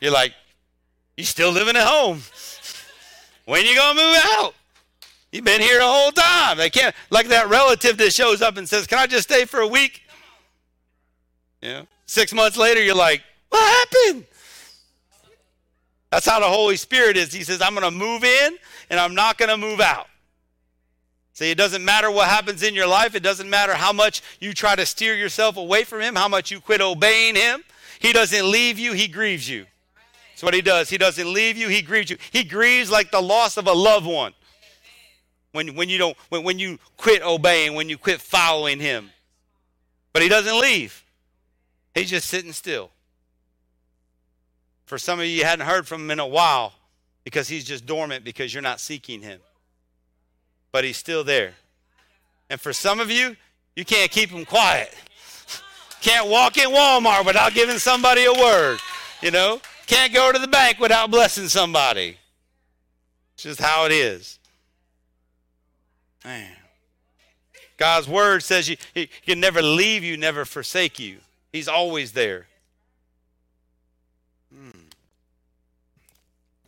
You're 0.00 0.12
like, 0.12 0.32
you 1.20 1.26
still 1.26 1.52
living 1.52 1.76
at 1.76 1.86
home. 1.86 2.22
When 3.44 3.64
you 3.64 3.76
gonna 3.76 4.00
move 4.00 4.16
out? 4.34 4.54
You've 5.30 5.44
been 5.44 5.60
here 5.60 5.78
the 5.78 5.86
whole 5.86 6.10
time. 6.10 6.56
They 6.56 6.70
can't 6.70 6.94
like 7.10 7.28
that 7.28 7.48
relative 7.48 7.96
that 7.98 8.12
shows 8.12 8.42
up 8.42 8.56
and 8.56 8.68
says, 8.68 8.86
Can 8.86 8.98
I 8.98 9.06
just 9.06 9.28
stay 9.28 9.44
for 9.44 9.60
a 9.60 9.66
week? 9.66 10.02
Yeah. 11.60 11.82
Six 12.06 12.32
months 12.32 12.56
later, 12.56 12.82
you're 12.82 12.96
like, 12.96 13.22
What 13.50 13.88
happened? 13.88 14.26
That's 16.10 16.26
how 16.26 16.40
the 16.40 16.46
Holy 16.46 16.76
Spirit 16.76 17.16
is. 17.16 17.32
He 17.32 17.44
says, 17.44 17.62
I'm 17.62 17.76
to 17.76 17.90
move 17.90 18.24
in 18.24 18.58
and 18.88 18.98
I'm 18.98 19.14
not 19.14 19.38
to 19.38 19.56
move 19.56 19.80
out. 19.80 20.08
See, 21.34 21.50
it 21.50 21.56
doesn't 21.56 21.84
matter 21.84 22.10
what 22.10 22.28
happens 22.28 22.62
in 22.62 22.74
your 22.74 22.88
life. 22.88 23.14
It 23.14 23.22
doesn't 23.22 23.48
matter 23.48 23.74
how 23.74 23.92
much 23.92 24.20
you 24.40 24.52
try 24.52 24.74
to 24.74 24.84
steer 24.84 25.14
yourself 25.14 25.56
away 25.56 25.84
from 25.84 26.00
Him, 26.00 26.16
how 26.16 26.28
much 26.28 26.50
you 26.50 26.60
quit 26.60 26.80
obeying 26.80 27.36
Him. 27.36 27.62
He 28.00 28.12
doesn't 28.12 28.50
leave 28.50 28.78
you, 28.78 28.92
He 28.92 29.06
grieves 29.06 29.48
you. 29.48 29.66
That's 30.40 30.46
what 30.46 30.54
He 30.54 30.62
does. 30.62 30.88
He 30.88 30.96
doesn't 30.96 31.30
leave 31.30 31.58
you, 31.58 31.68
He 31.68 31.82
grieves 31.82 32.10
you. 32.10 32.16
He 32.30 32.44
grieves 32.44 32.90
like 32.90 33.10
the 33.10 33.20
loss 33.20 33.58
of 33.58 33.66
a 33.66 33.72
loved 33.72 34.06
one. 34.06 34.32
When, 35.52 35.74
when 35.74 35.90
you 35.90 35.98
don't 35.98 36.16
when, 36.30 36.44
when 36.44 36.58
you 36.58 36.78
quit 36.96 37.20
obeying, 37.22 37.74
when 37.74 37.90
you 37.90 37.98
quit 37.98 38.22
following 38.22 38.80
Him. 38.80 39.10
But 40.14 40.22
He 40.22 40.30
doesn't 40.30 40.58
leave. 40.58 41.04
He's 41.94 42.08
just 42.08 42.26
sitting 42.26 42.54
still. 42.54 42.90
For 44.86 44.96
some 44.96 45.20
of 45.20 45.26
you, 45.26 45.32
you 45.32 45.44
hadn't 45.44 45.66
heard 45.66 45.86
from 45.86 46.04
him 46.04 46.10
in 46.12 46.20
a 46.20 46.26
while 46.26 46.72
because 47.22 47.46
he's 47.46 47.64
just 47.64 47.84
dormant 47.84 48.24
because 48.24 48.54
you're 48.54 48.62
not 48.62 48.80
seeking 48.80 49.20
him. 49.20 49.40
but 50.72 50.84
he's 50.84 50.96
still 50.96 51.22
there. 51.22 51.52
And 52.48 52.58
for 52.58 52.72
some 52.72 52.98
of 52.98 53.10
you, 53.10 53.36
you 53.76 53.84
can't 53.84 54.10
keep 54.10 54.30
him 54.30 54.46
quiet. 54.46 54.94
Can't 56.00 56.30
walk 56.30 56.56
in 56.56 56.70
Walmart 56.70 57.26
without 57.26 57.52
giving 57.52 57.78
somebody 57.78 58.24
a 58.24 58.32
word. 58.32 58.78
You 59.20 59.30
know, 59.30 59.60
can't 59.90 60.14
go 60.14 60.30
to 60.30 60.38
the 60.38 60.48
bank 60.48 60.78
without 60.78 61.10
blessing 61.10 61.48
somebody. 61.48 62.16
It's 63.34 63.42
just 63.42 63.60
how 63.60 63.86
it 63.86 63.92
is. 63.92 64.38
Man. 66.24 66.52
God's 67.76 68.08
word 68.08 68.42
says 68.42 68.68
you, 68.68 68.76
he 68.94 69.08
can 69.26 69.40
never 69.40 69.62
leave 69.62 70.04
you, 70.04 70.16
never 70.16 70.44
forsake 70.44 70.98
you. 70.98 71.16
He's 71.52 71.66
always 71.66 72.12
there. 72.12 72.46
Hmm. 74.54 74.78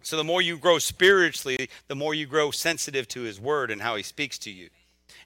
So 0.02 0.16
the 0.16 0.24
more 0.24 0.42
you 0.42 0.56
grow 0.56 0.78
spiritually, 0.78 1.68
the 1.86 1.94
more 1.94 2.14
you 2.14 2.26
grow 2.26 2.50
sensitive 2.50 3.06
to 3.08 3.20
his 3.20 3.38
word 3.38 3.70
and 3.70 3.82
how 3.82 3.94
he 3.94 4.02
speaks 4.02 4.38
to 4.38 4.50
you. 4.50 4.70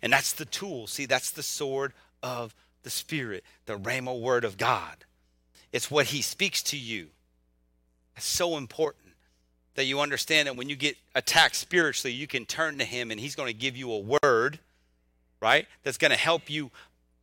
And 0.03 0.13
that's 0.13 0.33
the 0.33 0.45
tool. 0.45 0.87
See, 0.87 1.07
that's 1.07 1.31
the 1.31 1.43
sword 1.43 1.93
of 2.23 2.55
the 2.83 2.91
Spirit, 2.91 3.45
the 3.65 3.79
Rhema 3.79 4.21
word 4.21 4.45
of 4.45 4.59
God. 4.59 4.97
It's 5.73 5.91
what 5.91 6.07
he 6.07 6.21
speaks 6.21 6.63
to 6.65 6.77
you. 6.77 7.09
It's 8.17 8.27
so 8.27 8.57
important 8.57 9.07
that 9.75 9.85
you 9.85 10.01
understand 10.01 10.49
that 10.49 10.57
when 10.57 10.69
you 10.69 10.77
get 10.77 10.97
attacked 11.15 11.55
spiritually, 11.55 12.15
you 12.15 12.27
can 12.27 12.47
turn 12.47 12.79
to 12.79 12.85
him 12.85 13.11
and 13.11 13.21
he's 13.21 13.35
going 13.35 13.49
to 13.49 13.59
give 13.59 13.77
you 13.77 13.93
a 13.93 14.19
word, 14.23 14.59
right? 15.41 15.67
That's 15.85 15.99
going 15.99 16.11
to 16.11 16.17
help 16.17 16.49
you 16.49 16.71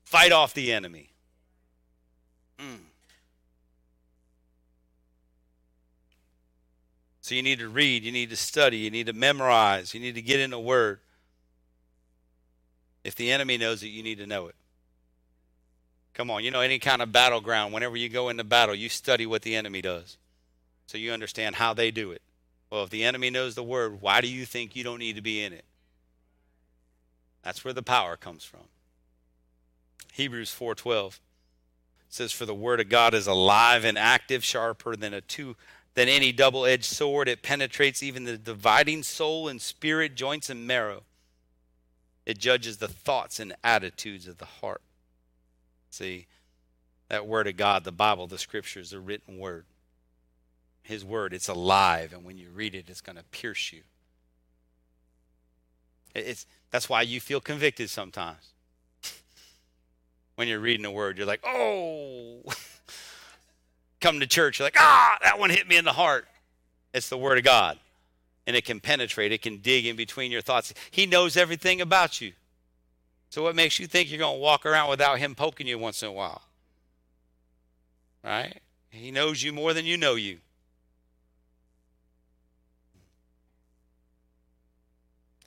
fight 0.04 0.32
off 0.32 0.54
the 0.54 0.72
enemy. 0.72 1.10
Mm. 2.60 2.78
So 7.22 7.36
you 7.36 7.42
need 7.42 7.60
to 7.60 7.70
read, 7.70 8.04
you 8.04 8.12
need 8.12 8.30
to 8.30 8.36
study, 8.36 8.78
you 8.78 8.92
need 8.92 9.08
to 9.08 9.14
memorize, 9.14 9.94
you 9.94 10.00
need 10.00 10.16
to 10.16 10.22
get 10.22 10.40
in 10.40 10.54
a 10.54 10.60
word. 10.60 11.00
If 13.04 13.16
the 13.16 13.32
enemy 13.32 13.58
knows 13.58 13.82
it, 13.82 13.88
you 13.88 14.04
need 14.04 14.20
to 14.20 14.28
know 14.28 14.48
it. 14.48 14.56
Come 16.14 16.30
on, 16.30 16.44
you 16.44 16.52
know, 16.52 16.62
any 16.62 16.78
kind 16.78 17.02
of 17.02 17.12
battleground, 17.12 17.74
whenever 17.74 17.98
you 17.98 18.08
go 18.10 18.30
into 18.30 18.44
battle, 18.44 18.76
you 18.76 18.90
study 18.90 19.26
what 19.26 19.42
the 19.42 19.56
enemy 19.56 19.82
does. 19.82 20.18
So 20.88 20.98
you 20.98 21.12
understand 21.12 21.56
how 21.56 21.74
they 21.74 21.92
do 21.92 22.12
it. 22.12 22.22
Well, 22.70 22.84
if 22.84 22.90
the 22.90 23.04
enemy 23.04 23.30
knows 23.30 23.56
the 23.56 23.64
word, 23.64 24.02
why 24.02 24.22
do 24.22 24.28
you 24.28 24.46
think 24.46 24.76
you 24.76 24.84
don't 24.84 25.00
need 25.00 25.16
to 25.16 25.22
be 25.22 25.44
in 25.44 25.54
it? 25.54 25.66
That's 27.44 27.64
where 27.64 27.74
the 27.74 27.84
power 27.84 28.16
comes 28.16 28.44
from. 28.44 28.62
Hebrews 30.14 30.52
4:12 30.52 31.20
says 32.08 32.32
for 32.32 32.46
the 32.46 32.54
word 32.54 32.80
of 32.80 32.90
God 32.90 33.14
is 33.14 33.28
alive 33.28 33.84
and 33.84 33.98
active, 33.98 34.44
sharper 34.44 34.96
than 34.96 35.14
a 35.14 35.22
two 35.22 35.56
than 35.96 36.08
any 36.08 36.32
double-edged 36.32 36.86
sword. 36.86 37.28
It 37.28 37.44
penetrates 37.44 38.02
even 38.02 38.24
the 38.24 38.38
dividing 38.38 39.04
soul 39.04 39.48
and 39.48 39.62
spirit, 39.62 40.16
joints 40.16 40.50
and 40.50 40.66
marrow. 40.66 41.04
It 42.26 42.38
judges 42.38 42.78
the 42.78 42.88
thoughts 42.88 43.40
and 43.40 43.56
attitudes 43.64 44.28
of 44.28 44.38
the 44.38 44.46
heart. 44.46 44.82
See, 45.90 46.28
that 47.10 47.28
word 47.28 47.48
of 47.48 47.58
God, 47.58 47.84
the 47.84 47.92
Bible, 47.92 48.28
the 48.28 48.38
scriptures, 48.38 48.92
the 48.92 49.00
written 49.00 49.38
word. 49.38 49.66
His 50.84 51.04
word, 51.04 51.34
it's 51.34 51.48
alive, 51.48 52.14
and 52.14 52.24
when 52.24 52.38
you 52.38 52.50
read 52.50 52.76
it, 52.76 52.90
it's 52.90 53.02
going 53.02 53.16
to 53.16 53.24
pierce 53.24 53.72
you. 53.72 53.82
It's 56.14 56.46
that's 56.72 56.90
why 56.90 57.02
you 57.02 57.20
feel 57.20 57.40
convicted 57.40 57.90
sometimes. 57.90 58.52
when 60.36 60.48
you're 60.48 60.60
reading 60.60 60.86
a 60.86 60.92
word, 60.92 61.18
you're 61.18 61.28
like, 61.28 61.44
"Oh." 61.46 62.42
Come 64.02 64.20
to 64.20 64.28
church, 64.28 64.60
you're 64.60 64.66
like, 64.66 64.76
"Ah, 64.78 65.18
that 65.22 65.40
one 65.40 65.50
hit 65.50 65.68
me 65.68 65.78
in 65.78 65.86
the 65.86 65.94
heart." 65.94 66.28
It's 66.94 67.10
the 67.10 67.18
word 67.18 67.38
of 67.38 67.44
God. 67.44 67.80
And 68.46 68.56
it 68.56 68.66
can 68.66 68.80
penetrate, 68.80 69.32
it 69.32 69.42
can 69.42 69.58
dig 69.58 69.86
in 69.86 69.96
between 69.96 70.32
your 70.32 70.42
thoughts. 70.42 70.74
He 70.92 71.06
knows 71.06 71.38
everything 71.38 71.82
about 71.82 72.22
you. 72.22 72.34
So 73.30 73.42
what 73.42 73.56
makes 73.56 73.80
you 73.80 73.88
think 73.88 74.10
you're 74.10 74.20
going 74.20 74.36
to 74.36 74.42
walk 74.42 74.66
around 74.66 74.90
without 74.90 75.18
him 75.18 75.34
poking 75.34 75.66
you 75.66 75.80
once 75.80 76.04
in 76.04 76.10
a 76.10 76.12
while? 76.12 76.42
Right? 78.24 78.60
He 78.90 79.12
knows 79.12 79.42
you 79.42 79.54
more 79.54 79.74
than 79.74 79.86
you 79.86 79.98
know 79.98 80.16
you. 80.16 80.40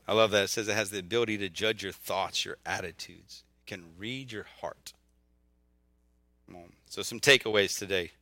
I 0.09 0.15
love 0.15 0.31
that. 0.31 0.45
It 0.45 0.49
says 0.49 0.69
it 0.69 0.75
has 0.75 0.91
the 0.91 0.99
ability 0.99 1.39
to 1.39 1.49
judge 1.49 1.83
your 1.83 1.93
thoughts, 1.93 2.45
your 2.45 2.59
attitudes. 2.65 3.43
It 3.65 3.71
can 3.71 3.85
read 3.99 4.33
your 4.33 4.47
heart. 4.61 4.93
So 6.89 7.03
some 7.03 7.19
takeaways 7.19 7.79
today. 7.79 8.13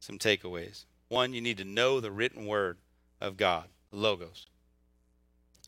Some 0.00 0.18
takeaways. 0.18 0.84
One, 1.08 1.34
you 1.34 1.40
need 1.40 1.58
to 1.58 1.64
know 1.64 2.00
the 2.00 2.10
written 2.10 2.46
word 2.46 2.78
of 3.20 3.36
God, 3.36 3.68
logos. 3.92 4.46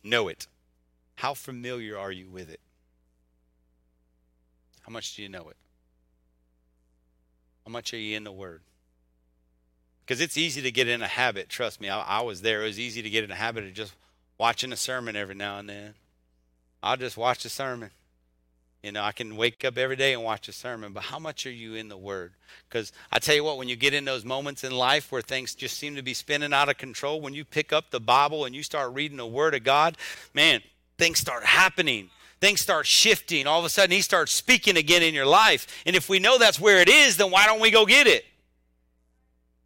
Know 0.02 0.28
it. 0.28 0.46
How 1.16 1.34
familiar 1.34 1.98
are 1.98 2.12
you 2.12 2.28
with 2.30 2.50
it? 2.50 2.60
How 4.82 4.92
much 4.92 5.16
do 5.16 5.22
you 5.22 5.28
know 5.28 5.48
it? 5.50 5.56
How 7.66 7.72
much 7.72 7.92
are 7.92 7.98
you 7.98 8.16
in 8.16 8.24
the 8.24 8.32
Word? 8.32 8.62
Because 10.00 10.22
it's 10.22 10.38
easy 10.38 10.62
to 10.62 10.70
get 10.70 10.88
in 10.88 11.02
a 11.02 11.06
habit. 11.06 11.50
Trust 11.50 11.82
me, 11.82 11.90
I, 11.90 12.00
I, 12.00 12.20
was 12.22 12.40
there. 12.40 12.62
It 12.62 12.68
was 12.68 12.80
easy 12.80 13.02
to 13.02 13.10
get 13.10 13.24
in 13.24 13.30
a 13.30 13.34
habit 13.34 13.64
of 13.64 13.74
just 13.74 13.92
watching 14.38 14.72
a 14.72 14.76
sermon 14.76 15.16
every 15.16 15.34
now 15.34 15.58
and 15.58 15.68
then. 15.68 15.94
I'll 16.82 16.96
just 16.96 17.16
watch 17.16 17.44
a 17.44 17.48
sermon. 17.48 17.90
You 18.82 18.92
know, 18.92 19.02
I 19.02 19.10
can 19.10 19.36
wake 19.36 19.64
up 19.64 19.76
every 19.76 19.96
day 19.96 20.12
and 20.12 20.22
watch 20.22 20.48
a 20.48 20.52
sermon, 20.52 20.92
but 20.92 21.02
how 21.02 21.18
much 21.18 21.44
are 21.46 21.50
you 21.50 21.74
in 21.74 21.88
the 21.88 21.96
Word? 21.96 22.32
Because 22.68 22.92
I 23.10 23.18
tell 23.18 23.34
you 23.34 23.42
what, 23.42 23.58
when 23.58 23.68
you 23.68 23.74
get 23.74 23.92
in 23.92 24.04
those 24.04 24.24
moments 24.24 24.62
in 24.62 24.70
life 24.70 25.10
where 25.10 25.20
things 25.20 25.56
just 25.56 25.76
seem 25.76 25.96
to 25.96 26.02
be 26.02 26.14
spinning 26.14 26.52
out 26.52 26.68
of 26.68 26.78
control, 26.78 27.20
when 27.20 27.34
you 27.34 27.44
pick 27.44 27.72
up 27.72 27.90
the 27.90 27.98
Bible 27.98 28.44
and 28.44 28.54
you 28.54 28.62
start 28.62 28.94
reading 28.94 29.16
the 29.16 29.26
Word 29.26 29.54
of 29.54 29.64
God, 29.64 29.98
man, 30.32 30.62
things 30.96 31.18
start 31.18 31.44
happening 31.44 32.08
things 32.40 32.60
start 32.60 32.86
shifting. 32.86 33.46
All 33.46 33.58
of 33.58 33.64
a 33.64 33.68
sudden, 33.68 33.90
he 33.90 34.00
starts 34.00 34.32
speaking 34.32 34.76
again 34.76 35.02
in 35.02 35.14
your 35.14 35.26
life. 35.26 35.82
And 35.86 35.96
if 35.96 36.08
we 36.08 36.18
know 36.18 36.38
that's 36.38 36.60
where 36.60 36.80
it 36.80 36.88
is, 36.88 37.16
then 37.16 37.30
why 37.30 37.46
don't 37.46 37.60
we 37.60 37.70
go 37.70 37.86
get 37.86 38.06
it? 38.06 38.24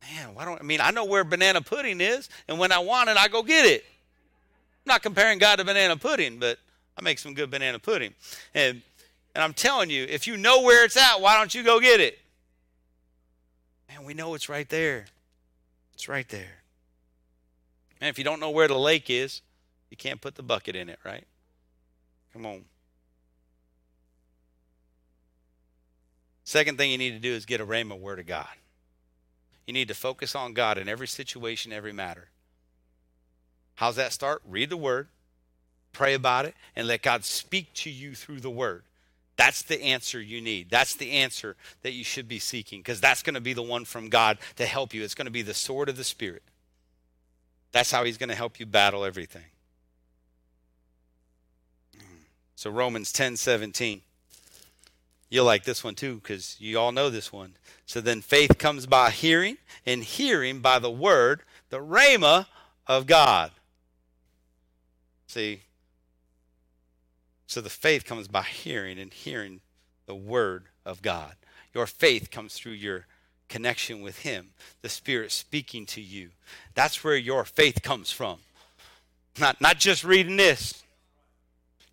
Man, 0.03 0.35
why 0.35 0.45
don't 0.45 0.61
I 0.61 0.65
mean 0.65 0.81
I 0.81 0.91
know 0.91 1.05
where 1.05 1.23
banana 1.23 1.61
pudding 1.61 2.01
is, 2.01 2.29
and 2.49 2.59
when 2.59 2.73
I 2.73 2.81
want 2.81 3.09
it, 3.09 3.17
I 3.17 3.29
go 3.29 3.43
get 3.43 3.67
it. 3.67 3.85
Not 4.85 5.03
comparing 5.03 5.39
God 5.39 5.57
to 5.57 5.65
banana 5.65 5.97
pudding, 5.97 6.39
but 6.39 6.59
I 6.97 7.03
make 7.03 7.19
some 7.19 7.35
good 7.35 7.51
banana 7.51 7.79
pudding. 7.79 8.15
And 8.55 8.83
and 9.35 9.43
I'm 9.43 9.55
telling 9.55 9.89
you, 9.89 10.05
if 10.05 10.27
you 10.27 10.37
know 10.37 10.63
where 10.63 10.85
it's 10.85 10.97
at, 10.97 11.21
why 11.21 11.39
don't 11.39 11.55
you 11.55 11.63
go 11.63 11.81
get 11.81 12.01
it? 12.01 12.19
Man, 13.89 14.05
we 14.05 14.15
know 14.15 14.35
it's 14.35 14.49
right 14.49 14.69
there. 14.69 15.07
It's 15.95 16.09
right 16.09 16.29
there. 16.29 16.63
And 18.01 18.09
if 18.09 18.19
you 18.19 18.25
don't 18.25 18.41
know 18.41 18.51
where 18.51 18.69
the 18.69 18.79
lake 18.79 19.09
is, 19.09 19.41
you 19.91 19.97
can't 19.97 20.21
put 20.21 20.35
the 20.35 20.43
bucket 20.43 20.77
in 20.77 20.89
it, 20.89 20.99
right? 21.05 21.25
Come 22.33 22.45
on. 22.45 22.65
Second 26.45 26.77
thing 26.77 26.91
you 26.91 26.99
need 26.99 27.13
to 27.13 27.19
do 27.19 27.33
is 27.33 27.47
get 27.47 27.61
a 27.61 27.67
rhema 27.67 27.99
word 27.99 28.19
of 28.19 28.27
God. 28.27 28.49
You 29.67 29.73
need 29.73 29.89
to 29.89 29.95
focus 29.95 30.35
on 30.35 30.55
God 30.55 30.77
in 30.77 30.89
every 30.89 31.07
situation, 31.07 31.73
every 31.73 31.93
matter. 31.93 32.29
How's 33.77 33.97
that 33.97 34.13
start? 34.13 34.43
Read 34.49 34.71
the 34.71 34.77
word, 34.77 35.09
pray 35.93 36.15
about 36.15 36.45
it, 36.45 36.55
and 36.77 36.87
let 36.87 37.03
God 37.03 37.25
speak 37.25 37.73
to 37.75 37.91
you 37.91 38.15
through 38.15 38.41
the 38.41 38.51
word. 38.51 38.83
That's 39.37 39.63
the 39.63 39.83
answer 39.83 40.21
you 40.21 40.41
need. 40.41 40.71
That's 40.71 40.95
the 40.95 41.13
answer 41.13 41.57
that 41.83 41.93
you 41.93 42.05
should 42.05 42.29
be 42.29 42.39
seeking 42.39 42.81
because 42.81 43.01
that's 43.01 43.23
going 43.23 43.35
to 43.35 43.41
be 43.41 43.55
the 43.55 43.63
one 43.63 43.85
from 43.85 44.09
God 44.09 44.39
to 44.57 44.67
help 44.67 44.95
you. 44.95 45.03
It's 45.03 45.15
going 45.15 45.27
to 45.27 45.33
be 45.33 45.43
the 45.43 45.55
sword 45.55 45.89
of 45.89 45.97
the 45.97 46.05
Spirit. 46.05 46.43
That's 47.73 47.91
how 47.91 48.05
He's 48.05 48.19
going 48.19 48.29
to 48.29 48.35
help 48.35 48.61
you 48.61 48.67
battle 48.67 49.05
everything. 49.05 49.45
So 52.55 52.71
Romans 52.71 53.11
10 53.11 53.37
17. 53.37 54.03
You'll 55.29 55.47
like 55.47 55.65
this 55.65 55.83
one 55.83 55.95
too, 55.95 56.17
because 56.17 56.57
you 56.61 56.79
all 56.79 56.93
know 56.93 57.11
this 57.11 57.33
one. 57.33 57.55
So 57.87 58.01
then 58.01 58.21
faith 58.21 58.59
comes 58.59 58.87
by 58.87 59.11
hearing, 59.11 59.57
and 59.85 60.05
hearing 60.05 60.61
by 60.61 60.79
the 60.79 60.91
word, 60.91 61.41
the 61.71 61.79
rhema 61.79 62.47
of 62.87 63.07
God. 63.07 63.51
See? 65.33 65.63
So 67.47 67.63
the 67.63 67.71
faith 67.71 68.05
comes 68.05 68.29
by 68.29 68.43
hearing, 68.43 68.99
and 68.99 69.11
hearing 69.11 69.63
the 70.05 70.15
word 70.15 70.65
of 70.85 71.01
God. 71.01 71.37
Your 71.73 71.87
faith 71.87 72.31
comes 72.31 72.53
through 72.53 72.73
your 72.73 73.07
connection 73.49 74.03
with 74.03 74.19
Him, 74.19 74.51
the 74.83 74.91
Spirit 74.91 75.33
speaking 75.33 75.87
to 75.87 76.03
you. 76.03 76.29
That's 76.75 77.03
where 77.03 77.17
your 77.17 77.47
faith 77.47 77.81
comes 77.83 78.13
from. 78.13 78.41
Not, 79.41 79.59
not 79.59 79.79
just 79.79 80.05
reading 80.05 80.37
this. 80.37 80.83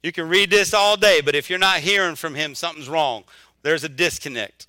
You 0.03 0.11
can 0.11 0.27
read 0.27 0.49
this 0.49 0.73
all 0.73 0.97
day, 0.97 1.21
but 1.21 1.33
if 1.33 1.49
you're 1.49 1.59
not 1.59 1.79
hearing 1.79 2.17
from 2.17 2.35
Him, 2.35 2.55
something's 2.55 2.89
wrong. 2.89 3.23
There's 3.61 3.85
a 3.85 3.89
disconnect. 3.89 4.67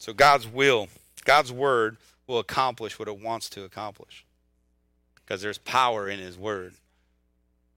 So 0.00 0.12
God's 0.12 0.48
will, 0.48 0.88
God's 1.24 1.52
word 1.52 1.96
will 2.26 2.38
accomplish 2.38 2.98
what 2.98 3.08
it 3.08 3.20
wants 3.20 3.48
to 3.50 3.64
accomplish 3.64 4.24
because 5.16 5.42
there's 5.42 5.58
power 5.58 6.08
in 6.08 6.18
His 6.18 6.38
word. 6.38 6.74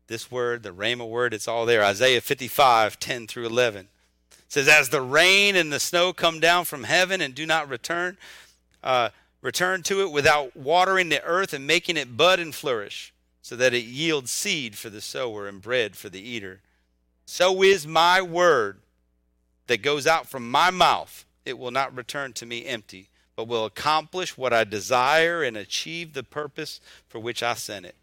This 0.08 0.32
word, 0.32 0.64
the 0.64 0.72
Rhema 0.72 1.08
word, 1.08 1.34
it's 1.34 1.48
all 1.48 1.66
there. 1.66 1.84
Isaiah 1.84 2.22
55, 2.22 3.00
10 3.00 3.28
through 3.28 3.46
11. 3.46 3.88
Says, 4.48 4.68
As 4.68 4.90
the 4.90 5.02
rain 5.02 5.56
and 5.56 5.72
the 5.72 5.80
snow 5.80 6.14
come 6.14 6.40
down 6.40 6.66
from 6.66 6.84
heaven 6.86 7.20
and 7.20 7.36
do 7.36 7.46
not 7.46 7.68
return, 7.68 8.18
uh, 8.84 9.10
return 9.42 9.84
to 9.84 10.02
it 10.02 10.12
without 10.12 10.56
watering 10.56 11.10
the 11.10 11.24
earth 11.24 11.54
and 11.54 11.68
making 11.68 11.98
it 11.98 12.16
bud 12.16 12.40
and 12.40 12.56
flourish, 12.56 13.14
so 13.42 13.56
that 13.58 13.74
it 13.74 13.84
yields 13.84 14.32
seed 14.32 14.76
for 14.76 14.90
the 14.90 15.02
sower 15.02 15.48
and 15.48 15.62
bread 15.62 15.96
for 15.96 16.10
the 16.10 16.22
eater. 16.22 16.62
So 17.26 17.62
is 17.62 17.86
my 17.86 18.22
word 18.22 18.80
that 19.68 19.82
goes 19.82 20.08
out 20.08 20.28
from 20.28 20.50
my 20.50 20.72
mouth. 20.72 21.26
It 21.46 21.58
will 21.58 21.72
not 21.72 21.96
return 21.96 22.34
to 22.34 22.46
me 22.46 22.66
empty, 22.66 23.10
but 23.38 23.48
will 23.48 23.66
accomplish 23.66 24.36
what 24.36 24.52
I 24.52 24.64
desire 24.66 25.44
and 25.44 25.56
achieve 25.56 26.14
the 26.14 26.24
purpose 26.24 26.82
for 27.08 27.20
which 27.20 27.44
I 27.44 27.54
sent 27.54 27.86
it. 27.86 27.96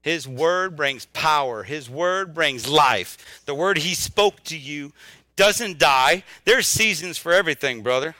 His 0.00 0.26
word 0.26 0.74
brings 0.74 1.04
power. 1.04 1.62
His 1.62 1.88
word 1.88 2.34
brings 2.34 2.66
life. 2.66 3.42
The 3.44 3.54
word 3.54 3.78
he 3.78 3.94
spoke 3.94 4.42
to 4.44 4.58
you 4.58 4.92
doesn't 5.36 5.78
die. 5.78 6.24
There's 6.44 6.66
seasons 6.66 7.18
for 7.18 7.32
everything, 7.32 7.82
brother. 7.82 8.16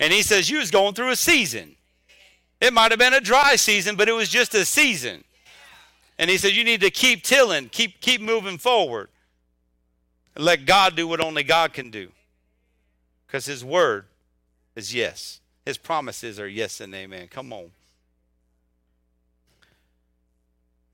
And 0.00 0.12
he 0.14 0.22
says 0.22 0.48
you 0.48 0.58
was 0.58 0.70
going 0.70 0.94
through 0.94 1.10
a 1.10 1.16
season. 1.16 1.76
It 2.60 2.72
might 2.72 2.90
have 2.90 2.98
been 2.98 3.14
a 3.14 3.20
dry 3.20 3.56
season, 3.56 3.96
but 3.96 4.08
it 4.08 4.12
was 4.12 4.30
just 4.30 4.54
a 4.54 4.64
season. 4.64 5.24
And 6.18 6.30
he 6.30 6.38
said 6.38 6.52
you 6.52 6.64
need 6.64 6.80
to 6.80 6.90
keep 6.90 7.22
tilling, 7.22 7.68
keep 7.68 8.00
keep 8.00 8.20
moving 8.20 8.56
forward. 8.56 9.10
And 10.34 10.44
let 10.44 10.64
God 10.64 10.96
do 10.96 11.06
what 11.06 11.20
only 11.20 11.42
God 11.42 11.74
can 11.74 11.90
do. 11.90 12.10
Because 13.26 13.44
his 13.44 13.62
word 13.62 14.06
is 14.74 14.94
yes. 14.94 15.40
His 15.64 15.78
promises 15.78 16.40
are 16.40 16.48
yes 16.48 16.80
and 16.80 16.94
amen. 16.94 17.28
Come 17.28 17.52
on. 17.52 17.70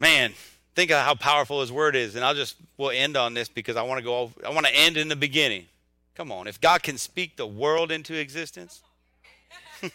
Man, 0.00 0.32
think 0.74 0.90
of 0.90 1.04
how 1.04 1.14
powerful 1.14 1.60
his 1.60 1.72
word 1.72 1.96
is. 1.96 2.14
And 2.14 2.24
I'll 2.24 2.34
just 2.34 2.56
we'll 2.76 2.90
end 2.90 3.16
on 3.16 3.34
this 3.34 3.48
because 3.48 3.76
I 3.76 3.82
want 3.82 3.98
to 3.98 4.04
go 4.04 4.30
I 4.46 4.50
want 4.50 4.66
to 4.66 4.74
end 4.74 4.96
in 4.96 5.08
the 5.08 5.16
beginning. 5.16 5.66
Come 6.14 6.30
on. 6.32 6.46
If 6.46 6.60
God 6.60 6.82
can 6.82 6.98
speak 6.98 7.36
the 7.36 7.46
world 7.46 7.90
into 7.90 8.14
existence, 8.14 8.82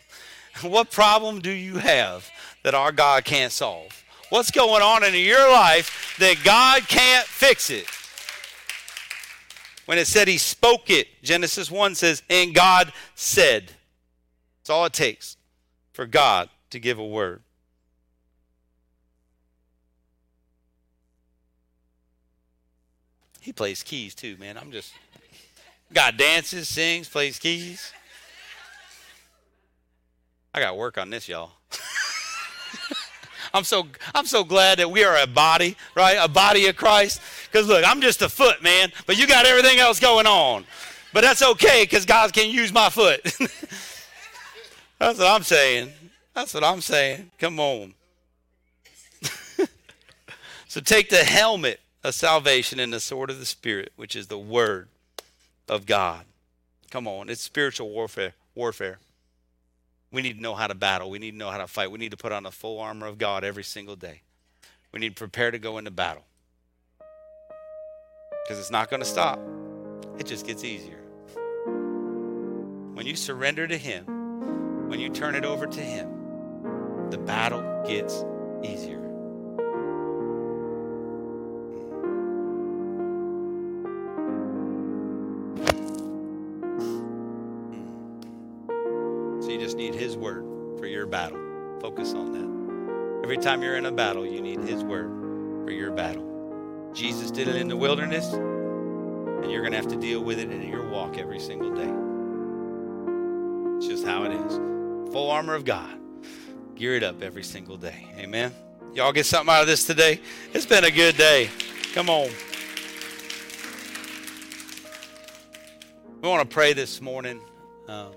what 0.62 0.92
problem 0.92 1.40
do 1.40 1.52
you 1.52 1.78
have 1.78 2.30
that 2.64 2.74
our 2.74 2.92
God 2.92 3.26
can't 3.26 3.52
solve? 3.52 4.04
What's 4.30 4.50
going 4.50 4.82
on 4.82 5.04
in 5.04 5.14
your 5.14 5.52
life 5.52 6.16
that 6.20 6.38
God 6.44 6.88
can't 6.88 7.28
fix 7.28 7.70
it? 7.70 7.86
When 9.86 9.98
it 9.98 10.08
said 10.08 10.28
he 10.28 10.38
spoke 10.38 10.90
it, 10.90 11.08
Genesis 11.22 11.70
1 11.70 11.96
says, 11.96 12.24
and 12.30 12.54
God 12.54 12.94
said. 13.16 13.72
It's 14.62 14.70
all 14.70 14.86
it 14.86 14.94
takes 14.94 15.36
for 15.92 16.06
God 16.06 16.50
to 16.70 16.80
give 16.80 16.98
a 16.98 17.06
word. 17.06 17.42
He 23.42 23.52
plays 23.52 23.84
keys 23.84 24.16
too, 24.16 24.38
man. 24.38 24.58
I'm 24.58 24.72
just 24.72 24.94
God 25.92 26.16
dances, 26.16 26.70
sings, 26.70 27.10
plays 27.10 27.38
keys. 27.38 27.92
I 30.54 30.62
got 30.62 30.70
to 30.70 30.76
work 30.76 30.98
on 30.98 31.10
this, 31.10 31.28
y'all. 31.28 31.52
I'm 33.54 33.66
so 33.66 33.88
I'm 34.16 34.26
so 34.26 34.46
glad 34.46 34.80
that 34.80 34.90
we 34.90 35.04
are 35.04 35.18
a 35.18 35.28
body, 35.28 35.76
right? 35.94 36.18
A 36.20 36.30
body 36.30 36.68
of 36.68 36.78
Christ. 36.78 37.22
Because 37.54 37.68
look, 37.68 37.84
I'm 37.88 38.02
just 38.02 38.24
a 38.24 38.30
foot, 38.30 38.64
man, 38.64 38.92
but 39.06 39.16
you 39.16 39.28
got 39.28 39.46
everything 39.46 39.78
else 39.78 40.00
going 40.00 40.26
on. 40.26 40.66
But 41.14 41.22
that's 41.22 41.44
okay 41.44 41.84
because 41.84 42.04
God 42.04 42.34
can 42.34 42.50
use 42.50 42.74
my 42.74 42.90
foot. 42.90 43.22
that's 44.98 45.20
what 45.20 45.28
I'm 45.28 45.44
saying. 45.44 45.92
That's 46.34 46.52
what 46.56 46.64
I'm 46.64 46.82
saying. 46.82 47.30
Come 47.38 47.60
on. 47.60 47.94
so 50.68 50.82
take 50.82 51.12
the 51.12 51.24
helmet 51.24 51.80
of 52.04 52.16
salvation 52.16 52.80
and 52.80 52.92
the 52.92 53.00
sword 53.00 53.30
of 53.30 53.38
the 53.38 53.46
Spirit, 53.46 53.94
which 53.98 54.16
is 54.16 54.26
the 54.26 54.40
word 54.40 54.88
of 55.70 55.86
God. 55.86 56.26
Come 56.90 57.08
on, 57.08 57.30
it's 57.30 57.42
spiritual 57.42 57.92
warfare. 57.92 58.34
Warfare. 58.56 58.98
We 60.12 60.24
need 60.24 60.38
to 60.38 60.42
know 60.42 60.56
how 60.56 60.66
to 60.66 60.76
battle. 60.76 61.12
We 61.12 61.20
need 61.20 61.32
to 61.32 61.38
know 61.38 61.52
how 61.52 61.60
to 61.60 61.68
fight. 61.68 61.92
We 61.92 62.00
need 62.00 62.12
to 62.12 62.18
put 62.18 62.32
on 62.32 62.42
the 62.42 62.52
full 62.52 62.80
armor 62.80 63.06
of 63.06 63.20
God 63.20 63.44
every 63.44 63.64
single 63.64 63.96
day. 63.96 64.22
We 64.92 65.00
need 65.00 65.10
to 65.10 65.16
prepare 65.16 65.52
to 65.52 65.60
go 65.60 65.78
into 65.78 65.92
battle. 65.92 66.24
Because 68.44 68.60
it's 68.60 68.72
not 68.72 68.90
going 68.90 69.00
to 69.00 69.06
stop. 69.06 69.40
It 70.18 70.26
just 70.26 70.46
gets 70.46 70.64
easier. 70.64 71.00
When 72.94 73.08
you 73.08 73.16
surrender 73.16 73.68
to 73.68 73.78
Him, 73.78 74.06
when 74.90 75.00
you 75.00 75.10
turn 75.10 75.36
it 75.36 75.46
over 75.46 75.66
to 75.66 75.80
Him, 75.80 77.10
the 77.10 77.18
battle 77.18 77.62
gets 77.86 78.24
easier. 78.64 79.02
So 89.42 89.50
you 89.50 89.60
just 89.60 89.78
need 89.78 89.96
His 89.96 90.16
word 90.16 90.44
for 90.80 90.88
your 90.88 91.06
battle. 91.06 91.40
Focus 91.82 92.14
on 92.14 92.32
that. 92.34 93.24
Every 93.24 93.38
time 93.38 93.62
you're 93.62 93.78
in 93.78 93.86
a 93.86 93.92
battle, 93.92 94.26
you 94.26 94.42
need 94.42 94.60
His 94.62 94.84
word 94.84 95.10
for 95.66 95.72
your 95.72 95.92
battle. 95.92 96.33
Jesus 96.94 97.32
did 97.32 97.48
it 97.48 97.56
in 97.56 97.68
the 97.68 97.76
wilderness, 97.76 98.32
and 98.34 99.52
you're 99.52 99.62
going 99.62 99.72
to 99.72 99.78
have 99.78 99.88
to 99.88 99.96
deal 99.96 100.22
with 100.22 100.38
it 100.38 100.52
in 100.52 100.62
your 100.68 100.88
walk 100.88 101.18
every 101.18 101.40
single 101.40 101.74
day. 101.74 101.92
It's 103.78 103.88
just 103.88 104.06
how 104.06 104.24
it 104.26 104.32
is. 104.32 104.54
Full 105.12 105.32
armor 105.32 105.56
of 105.56 105.66
God. 105.66 105.98
Gear 106.76 106.96
it 106.96 107.04
up 107.04 107.24
every 107.24 107.44
single 107.44 107.78
day. 107.78 108.08
Amen. 108.18 108.54
Y'all 108.94 109.12
get 109.12 109.26
something 109.26 109.52
out 109.52 109.62
of 109.62 109.68
this 109.68 109.86
today? 109.86 110.22
It's 110.54 110.68
been 110.68 110.84
a 110.84 110.92
good 110.92 111.18
day. 111.18 111.50
Come 111.94 112.12
on. 112.12 112.30
We 116.22 116.30
want 116.30 116.48
to 116.48 116.54
pray 116.54 116.74
this 116.74 117.02
morning. 117.02 117.42
Um, 117.88 118.12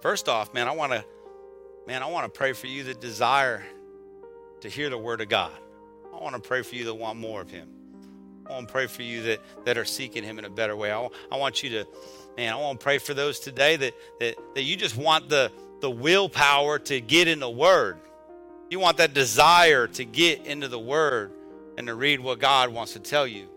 first 0.00 0.28
off, 0.28 0.54
man, 0.54 0.68
I 0.68 0.70
want 0.70 0.92
to, 0.92 1.04
man, 1.88 2.04
I 2.04 2.06
want 2.06 2.32
to 2.32 2.38
pray 2.38 2.52
for 2.52 2.68
you 2.68 2.84
that 2.84 3.00
desire 3.00 3.64
to 4.60 4.68
hear 4.68 4.88
the 4.88 4.98
word 4.98 5.20
of 5.20 5.28
God. 5.28 5.52
I 6.22 6.24
want 6.24 6.36
to 6.36 6.48
pray 6.48 6.62
for 6.62 6.76
you 6.76 6.84
that 6.84 6.94
want 6.94 7.18
more 7.18 7.40
of 7.40 7.50
Him. 7.50 7.66
I 8.46 8.52
want 8.52 8.68
to 8.68 8.72
pray 8.72 8.86
for 8.86 9.02
you 9.02 9.22
that, 9.24 9.40
that 9.64 9.76
are 9.76 9.84
seeking 9.84 10.22
Him 10.22 10.38
in 10.38 10.44
a 10.44 10.50
better 10.50 10.76
way. 10.76 10.92
I, 10.92 11.08
I 11.32 11.36
want 11.36 11.64
you 11.64 11.70
to, 11.70 11.86
man, 12.36 12.52
I 12.52 12.56
want 12.56 12.78
to 12.78 12.84
pray 12.84 12.98
for 12.98 13.12
those 13.12 13.40
today 13.40 13.74
that, 13.74 13.94
that, 14.20 14.36
that 14.54 14.62
you 14.62 14.76
just 14.76 14.96
want 14.96 15.28
the, 15.28 15.50
the 15.80 15.90
willpower 15.90 16.78
to 16.78 17.00
get 17.00 17.26
in 17.26 17.40
the 17.40 17.50
Word. 17.50 17.98
You 18.70 18.78
want 18.78 18.98
that 18.98 19.14
desire 19.14 19.88
to 19.88 20.04
get 20.04 20.46
into 20.46 20.68
the 20.68 20.78
Word 20.78 21.32
and 21.76 21.88
to 21.88 21.94
read 21.96 22.20
what 22.20 22.38
God 22.38 22.68
wants 22.68 22.92
to 22.92 23.00
tell 23.00 23.26
you. 23.26 23.48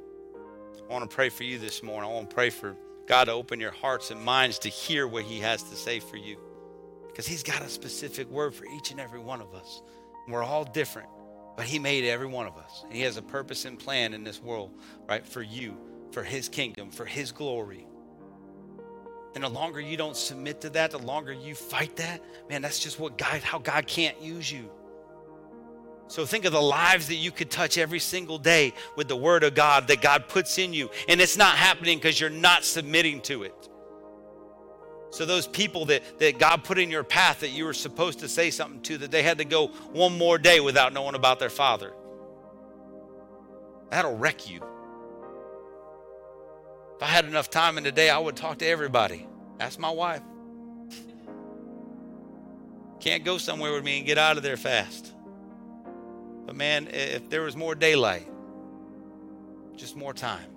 I 0.90 0.92
want 0.92 1.08
to 1.08 1.16
pray 1.16 1.30
for 1.30 1.44
you 1.44 1.60
this 1.60 1.84
morning. 1.84 2.10
I 2.10 2.14
want 2.14 2.32
to 2.32 2.36
pray 2.36 2.50
for 2.50 2.76
God 3.06 3.26
to 3.26 3.32
open 3.34 3.60
your 3.60 3.72
hearts 3.72 4.10
and 4.10 4.20
minds 4.20 4.58
to 4.60 4.70
hear 4.70 5.08
what 5.08 5.24
He 5.24 5.40
has 5.42 5.62
to 5.62 5.76
say 5.76 6.00
for 6.00 6.18
you. 6.18 6.38
Because 7.06 7.28
He's 7.28 7.44
got 7.44 7.62
a 7.62 7.70
specific 7.70 8.28
word 8.32 8.56
for 8.56 8.66
each 8.76 8.90
and 8.90 9.00
every 9.00 9.20
one 9.20 9.40
of 9.40 9.54
us. 9.54 9.84
We're 10.28 10.44
all 10.44 10.64
different. 10.64 11.10
But 11.56 11.66
he 11.66 11.80
made 11.80 12.04
every 12.06 12.28
one 12.28 12.48
of 12.48 12.58
us. 12.58 12.86
He 12.92 13.02
has 13.02 13.18
a 13.18 13.22
purpose 13.22 13.66
and 13.66 13.80
plan 13.80 14.14
in 14.14 14.24
this 14.24 14.42
world, 14.42 14.72
right? 15.08 15.26
For 15.26 15.42
you, 15.42 15.78
for 16.12 16.24
his 16.24 16.50
kingdom, 16.50 16.92
for 16.92 17.06
his 17.06 17.32
glory. 17.32 17.88
And 19.36 19.44
the 19.44 19.50
longer 19.50 19.80
you 19.80 19.98
don't 19.98 20.16
submit 20.16 20.62
to 20.62 20.70
that, 20.72 20.92
the 20.92 21.00
longer 21.00 21.34
you 21.34 21.56
fight 21.56 21.96
that, 21.98 22.22
man, 22.50 22.62
that's 22.62 22.80
just 22.80 23.00
what 23.00 23.18
God, 23.18 23.42
how 23.42 23.60
God 23.60 23.86
can't 23.88 24.22
use 24.22 24.52
you. 24.52 24.70
So 26.08 26.26
think 26.26 26.46
of 26.46 26.52
the 26.52 26.62
lives 26.62 27.08
that 27.08 27.16
you 27.16 27.32
could 27.32 27.50
touch 27.50 27.78
every 27.78 28.00
single 28.00 28.38
day 28.38 28.74
with 28.96 29.08
the 29.08 29.16
word 29.16 29.44
of 29.44 29.56
God 29.56 29.88
that 29.88 30.02
God 30.02 30.28
puts 30.30 30.58
in 30.58 30.72
you. 30.72 30.90
And 31.10 31.20
it's 31.20 31.36
not 31.36 31.56
happening 31.56 31.98
because 31.98 32.20
you're 32.20 32.30
not 32.30 32.64
submitting 32.64 33.22
to 33.22 33.44
it. 33.44 33.70
So 35.16 35.26
those 35.26 35.48
people 35.48 35.86
that, 35.86 36.20
that 36.20 36.40
God 36.40 36.66
put 36.66 36.78
in 36.78 36.92
your 36.92 37.06
path 37.06 37.40
that 37.40 37.52
you 37.52 37.64
were 37.64 37.74
supposed 37.74 38.20
to 38.20 38.28
say 38.28 38.52
something 38.52 38.82
to, 38.82 38.98
that 38.98 39.12
they 39.12 39.24
had 39.24 39.38
to 39.38 39.46
go 39.46 39.68
one 39.94 40.18
more 40.18 40.38
day 40.38 40.60
without 40.60 40.92
knowing 40.92 41.16
about 41.16 41.40
their 41.40 41.50
father. 41.50 41.94
That'll 43.92 44.18
wreck 44.18 44.50
you. 44.50 44.58
If 46.98 47.02
I 47.02 47.06
had 47.06 47.24
enough 47.24 47.50
time 47.50 47.78
in 47.78 47.86
the 47.86 47.94
day, 47.94 48.10
I 48.10 48.18
would 48.18 48.36
talk 48.36 48.58
to 48.58 48.66
everybody. 48.66 49.26
Ask 49.58 49.80
my 49.80 49.90
wife. 49.90 50.22
Can't 53.00 53.24
go 53.24 53.38
somewhere 53.38 53.72
with 53.72 53.86
me 53.86 54.00
and 54.00 54.06
get 54.06 54.18
out 54.18 54.36
of 54.36 54.44
there 54.44 54.58
fast. 54.58 55.14
But 56.46 56.58
man, 56.58 56.90
if 56.92 57.30
there 57.30 57.44
was 57.44 57.56
more 57.56 57.74
daylight, 57.74 58.28
just 59.78 59.96
more 59.96 60.14
time. 60.14 60.55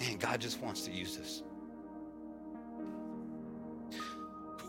Man, 0.00 0.18
God 0.18 0.40
just 0.40 0.60
wants 0.60 0.82
to 0.82 0.90
use 0.90 1.18
us. 1.18 1.42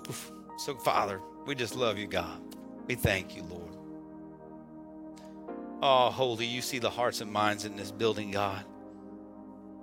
Oof. 0.09 0.31
So, 0.57 0.75
Father, 0.75 1.21
we 1.45 1.55
just 1.55 1.75
love 1.75 1.97
you, 1.97 2.07
God. 2.07 2.41
We 2.87 2.95
thank 2.95 3.35
you, 3.35 3.43
Lord. 3.43 3.63
Oh, 5.81 6.09
holy, 6.09 6.45
you 6.45 6.61
see 6.61 6.79
the 6.79 6.89
hearts 6.89 7.21
and 7.21 7.31
minds 7.31 7.65
in 7.65 7.75
this 7.75 7.91
building, 7.91 8.31
God. 8.31 8.63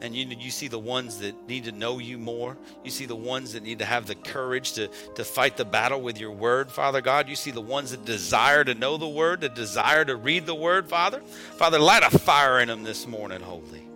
And 0.00 0.14
you, 0.14 0.26
you 0.38 0.50
see 0.50 0.68
the 0.68 0.78
ones 0.78 1.18
that 1.20 1.48
need 1.48 1.64
to 1.64 1.72
know 1.72 1.98
you 1.98 2.18
more. 2.18 2.58
You 2.82 2.90
see 2.90 3.06
the 3.06 3.14
ones 3.16 3.52
that 3.52 3.62
need 3.62 3.78
to 3.78 3.84
have 3.84 4.06
the 4.06 4.16
courage 4.16 4.72
to, 4.72 4.88
to 5.14 5.24
fight 5.24 5.56
the 5.56 5.64
battle 5.64 6.00
with 6.00 6.18
your 6.18 6.32
word, 6.32 6.70
Father 6.70 7.00
God. 7.00 7.28
You 7.28 7.36
see 7.36 7.52
the 7.52 7.60
ones 7.60 7.92
that 7.92 8.04
desire 8.04 8.64
to 8.64 8.74
know 8.74 8.96
the 8.96 9.08
word, 9.08 9.42
that 9.42 9.54
desire 9.54 10.04
to 10.04 10.16
read 10.16 10.46
the 10.46 10.54
word, 10.54 10.88
Father. 10.88 11.20
Father, 11.20 11.78
light 11.78 12.02
a 12.02 12.18
fire 12.18 12.60
in 12.60 12.68
them 12.68 12.82
this 12.82 13.06
morning, 13.06 13.40
holy. 13.40 13.86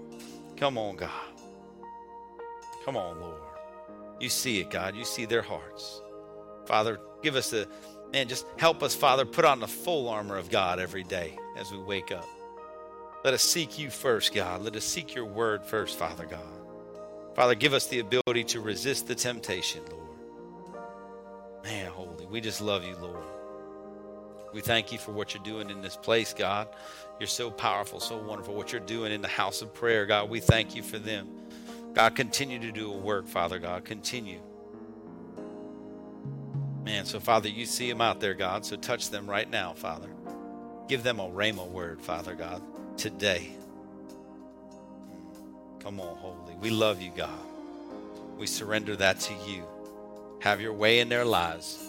Come 0.57 0.79
on, 0.79 0.97
God. 0.97 1.11
Come 2.89 2.97
on, 2.97 3.21
Lord. 3.21 3.43
You 4.19 4.31
see 4.31 4.61
it, 4.61 4.71
God. 4.71 4.97
You 4.97 5.05
see 5.05 5.27
their 5.27 5.43
hearts. 5.43 6.01
Father, 6.65 6.99
give 7.23 7.37
us 7.37 7.51
the, 7.51 7.69
man, 8.15 8.29
just 8.29 8.47
help 8.57 8.83
us, 8.83 8.95
Father, 8.95 9.27
put 9.27 9.45
on 9.45 9.61
the 9.61 9.69
full 9.69 10.09
armor 10.09 10.39
of 10.39 10.49
God 10.49 10.81
every 10.81 11.03
day 11.03 11.37
as 11.59 11.71
we 11.71 11.77
wake 11.77 12.11
up. 12.11 12.25
Let 13.27 13.35
us 13.35 13.43
seek 13.43 13.79
you 13.79 13.91
first, 13.91 14.35
God. 14.35 14.63
Let 14.63 14.75
us 14.75 14.85
seek 14.85 15.15
your 15.15 15.27
word 15.27 15.67
first, 15.67 15.99
Father 15.99 16.25
God. 16.25 16.41
Father, 17.35 17.55
give 17.55 17.75
us 17.75 17.89
the 17.89 17.99
ability 17.99 18.45
to 18.45 18.63
resist 18.63 19.07
the 19.07 19.15
temptation, 19.15 19.83
Lord. 19.91 20.83
Man, 21.65 21.91
holy, 21.91 22.25
we 22.25 22.41
just 22.41 22.63
love 22.63 22.85
you, 22.85 22.97
Lord. 23.03 23.23
We 24.55 24.63
thank 24.63 24.93
you 24.93 24.99
for 24.99 25.13
what 25.13 25.35
you're 25.35 25.45
doing 25.45 25.69
in 25.69 25.83
this 25.83 25.95
place, 25.97 26.33
God. 26.33 26.69
You're 27.21 27.27
so 27.27 27.51
powerful, 27.51 28.01
so 28.01 28.17
wonderful. 28.17 28.55
What 28.55 28.73
you're 28.73 28.81
doing 28.81 29.13
in 29.13 29.21
the 29.21 29.29
house 29.29 29.61
of 29.61 29.75
prayer, 29.75 30.07
God, 30.07 30.31
we 30.31 30.41
thank 30.41 30.75
you 30.75 30.83
for 30.83 30.99
them. 30.99 31.29
God, 31.99 32.15
continue 32.15 32.61
to 32.61 32.71
do 32.71 32.93
a 32.93 32.97
work, 32.97 33.27
Father 33.27 33.59
God. 33.59 33.85
Continue. 33.85 34.39
Man, 36.85 37.05
so 37.05 37.19
Father, 37.19 37.49
you 37.49 37.67
see 37.67 37.91
them 37.91 38.01
out 38.01 38.21
there, 38.21 38.35
God. 38.35 38.65
So 38.65 38.77
touch 38.77 39.11
them 39.11 39.29
right 39.29 39.51
now, 39.51 39.73
Father. 39.73 40.09
Give 40.87 41.03
them 41.03 41.19
a 41.19 41.29
rhema 41.29 41.67
word, 41.67 42.01
Father 42.01 42.37
God, 42.37 42.63
today. 42.97 43.51
Come 45.81 45.99
on, 45.99 46.17
holy. 46.19 46.55
We 46.61 46.71
love 46.71 47.03
you, 47.03 47.11
God. 47.17 47.41
We 48.39 48.47
surrender 48.47 48.95
that 48.95 49.19
to 49.19 49.35
you. 49.49 49.65
Have 50.39 50.61
your 50.61 50.75
way 50.75 51.01
in 51.01 51.09
their 51.09 51.25
lives. 51.25 51.85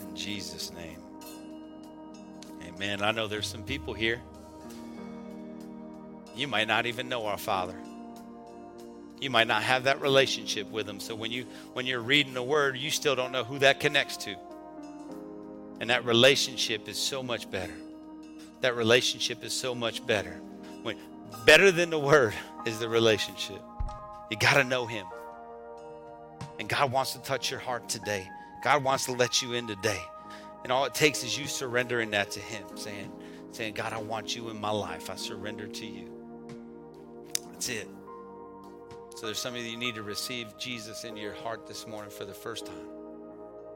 In 0.00 0.16
Jesus' 0.16 0.72
name. 0.72 1.02
Amen. 2.62 3.02
I 3.02 3.10
know 3.10 3.26
there's 3.26 3.48
some 3.48 3.64
people 3.64 3.92
here. 3.92 4.22
You 6.34 6.48
might 6.48 6.68
not 6.68 6.86
even 6.86 7.10
know 7.10 7.26
our 7.26 7.36
Father. 7.36 7.74
You 9.20 9.30
might 9.30 9.46
not 9.46 9.62
have 9.62 9.84
that 9.84 10.00
relationship 10.00 10.70
with 10.70 10.86
them 10.86 11.00
So 11.00 11.14
when 11.14 11.32
you 11.32 11.46
when 11.72 11.86
you're 11.86 12.00
reading 12.00 12.34
the 12.34 12.42
word, 12.42 12.76
you 12.76 12.90
still 12.90 13.16
don't 13.16 13.32
know 13.32 13.44
who 13.44 13.58
that 13.58 13.80
connects 13.80 14.16
to. 14.18 14.36
And 15.80 15.90
that 15.90 16.04
relationship 16.04 16.88
is 16.88 16.96
so 16.98 17.22
much 17.22 17.50
better. 17.50 17.74
That 18.60 18.76
relationship 18.76 19.44
is 19.44 19.52
so 19.52 19.74
much 19.74 20.04
better. 20.06 20.40
When 20.82 20.96
better 21.44 21.70
than 21.70 21.90
the 21.90 21.98
word 21.98 22.34
is 22.64 22.78
the 22.78 22.88
relationship. 22.88 23.60
You 24.30 24.36
got 24.36 24.54
to 24.54 24.64
know 24.64 24.86
him. 24.86 25.06
And 26.58 26.68
God 26.68 26.92
wants 26.92 27.12
to 27.12 27.20
touch 27.20 27.50
your 27.50 27.60
heart 27.60 27.88
today. 27.88 28.28
God 28.62 28.82
wants 28.82 29.06
to 29.06 29.12
let 29.12 29.42
you 29.42 29.52
in 29.52 29.66
today. 29.66 30.02
And 30.64 30.72
all 30.72 30.84
it 30.84 30.94
takes 30.94 31.22
is 31.22 31.38
you 31.38 31.46
surrendering 31.46 32.10
that 32.10 32.30
to 32.32 32.40
him, 32.40 32.64
saying, 32.74 33.12
saying, 33.52 33.74
God, 33.74 33.92
I 33.92 33.98
want 33.98 34.34
you 34.34 34.50
in 34.50 34.60
my 34.60 34.70
life. 34.70 35.08
I 35.08 35.16
surrender 35.16 35.66
to 35.66 35.86
you. 35.86 36.10
That's 37.52 37.68
it. 37.68 37.88
So 39.18 39.26
there's 39.26 39.40
some 39.40 39.56
of 39.56 39.60
you 39.60 39.76
need 39.76 39.96
to 39.96 40.04
receive 40.04 40.56
Jesus 40.58 41.02
into 41.02 41.20
your 41.20 41.34
heart 41.34 41.66
this 41.66 41.88
morning 41.88 42.08
for 42.08 42.24
the 42.24 42.32
first 42.32 42.66
time. 42.66 42.88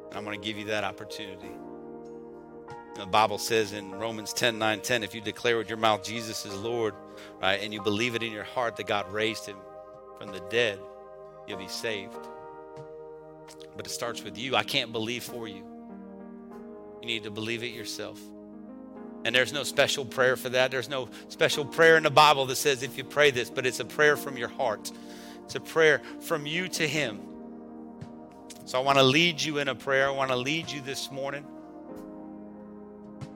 And 0.08 0.16
I'm 0.16 0.22
going 0.22 0.40
to 0.40 0.46
give 0.46 0.56
you 0.56 0.66
that 0.66 0.84
opportunity. 0.84 1.50
The 2.94 3.06
Bible 3.06 3.38
says 3.38 3.72
in 3.72 3.90
Romans 3.90 4.32
10 4.32 4.56
9 4.56 4.82
10, 4.82 5.02
if 5.02 5.16
you 5.16 5.20
declare 5.20 5.58
with 5.58 5.68
your 5.68 5.78
mouth 5.78 6.04
Jesus 6.04 6.46
is 6.46 6.54
Lord, 6.54 6.94
right, 7.40 7.60
and 7.60 7.74
you 7.74 7.82
believe 7.82 8.14
it 8.14 8.22
in 8.22 8.30
your 8.30 8.44
heart 8.44 8.76
that 8.76 8.86
God 8.86 9.12
raised 9.12 9.44
him 9.44 9.56
from 10.16 10.30
the 10.30 10.38
dead, 10.48 10.78
you'll 11.48 11.58
be 11.58 11.66
saved. 11.66 12.14
But 13.76 13.84
it 13.84 13.90
starts 13.90 14.22
with 14.22 14.38
you. 14.38 14.54
I 14.54 14.62
can't 14.62 14.92
believe 14.92 15.24
for 15.24 15.48
you. 15.48 15.64
You 17.00 17.06
need 17.08 17.24
to 17.24 17.32
believe 17.32 17.64
it 17.64 17.72
yourself. 17.72 18.20
And 19.24 19.34
there's 19.34 19.52
no 19.52 19.64
special 19.64 20.04
prayer 20.04 20.36
for 20.36 20.50
that. 20.50 20.70
There's 20.70 20.88
no 20.88 21.08
special 21.30 21.64
prayer 21.64 21.96
in 21.96 22.04
the 22.04 22.10
Bible 22.10 22.46
that 22.46 22.54
says 22.54 22.84
if 22.84 22.96
you 22.96 23.02
pray 23.02 23.32
this, 23.32 23.50
but 23.50 23.66
it's 23.66 23.80
a 23.80 23.84
prayer 23.84 24.16
from 24.16 24.36
your 24.36 24.48
heart. 24.48 24.92
A 25.54 25.60
prayer 25.60 26.00
from 26.20 26.46
you 26.46 26.68
to 26.68 26.86
Him. 26.86 27.20
So 28.64 28.78
I 28.78 28.82
want 28.82 28.98
to 28.98 29.04
lead 29.04 29.40
you 29.40 29.58
in 29.58 29.68
a 29.68 29.74
prayer. 29.74 30.06
I 30.06 30.10
want 30.10 30.30
to 30.30 30.36
lead 30.36 30.70
you 30.70 30.80
this 30.80 31.10
morning. 31.10 31.44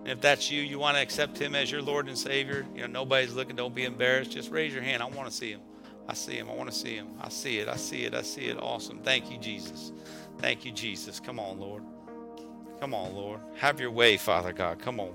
And 0.01 0.09
if 0.09 0.21
that's 0.21 0.51
you, 0.51 0.63
you 0.63 0.79
want 0.79 0.97
to 0.97 1.03
accept 1.03 1.37
Him 1.37 1.55
as 1.55 1.71
your 1.71 1.83
Lord 1.83 2.09
and 2.09 2.17
Savior, 2.17 2.65
you 2.75 2.83
know, 2.83 2.87
nobody's 2.87 3.35
looking, 3.35 3.57
don't 3.57 3.75
be 3.75 3.85
embarrassed. 3.85 4.31
Just 4.31 4.51
raise 4.51 4.73
your 4.73 4.83
hand. 4.83 5.03
I 5.03 5.07
want 5.07 5.29
to 5.29 5.35
see 5.35 5.51
Him. 5.51 5.61
I 6.09 6.15
see 6.15 6.37
Him. 6.37 6.49
I 6.49 6.55
want 6.55 6.71
to 6.71 6.77
see 6.77 6.95
Him. 6.95 7.09
I 7.21 7.29
see 7.29 7.59
it. 7.59 7.69
I 7.69 7.77
see 7.77 8.05
it. 8.05 8.15
I 8.15 8.23
see 8.23 8.47
it. 8.47 8.57
Awesome. 8.61 9.01
Thank 9.01 9.31
you, 9.31 9.39
Jesus. 9.39 9.93
Thank 10.39 10.65
you, 10.65 10.71
Jesus. 10.71 11.19
Come 11.19 11.41
on, 11.41 11.59
Lord. 11.59 11.83
Come 12.81 12.95
on, 12.95 13.15
Lord. 13.15 13.41
Have 13.57 13.81
your 13.81 13.91
way, 13.91 14.17
Father 14.17 14.53
God. 14.53 14.79
Come 14.79 15.01
on. 15.01 15.13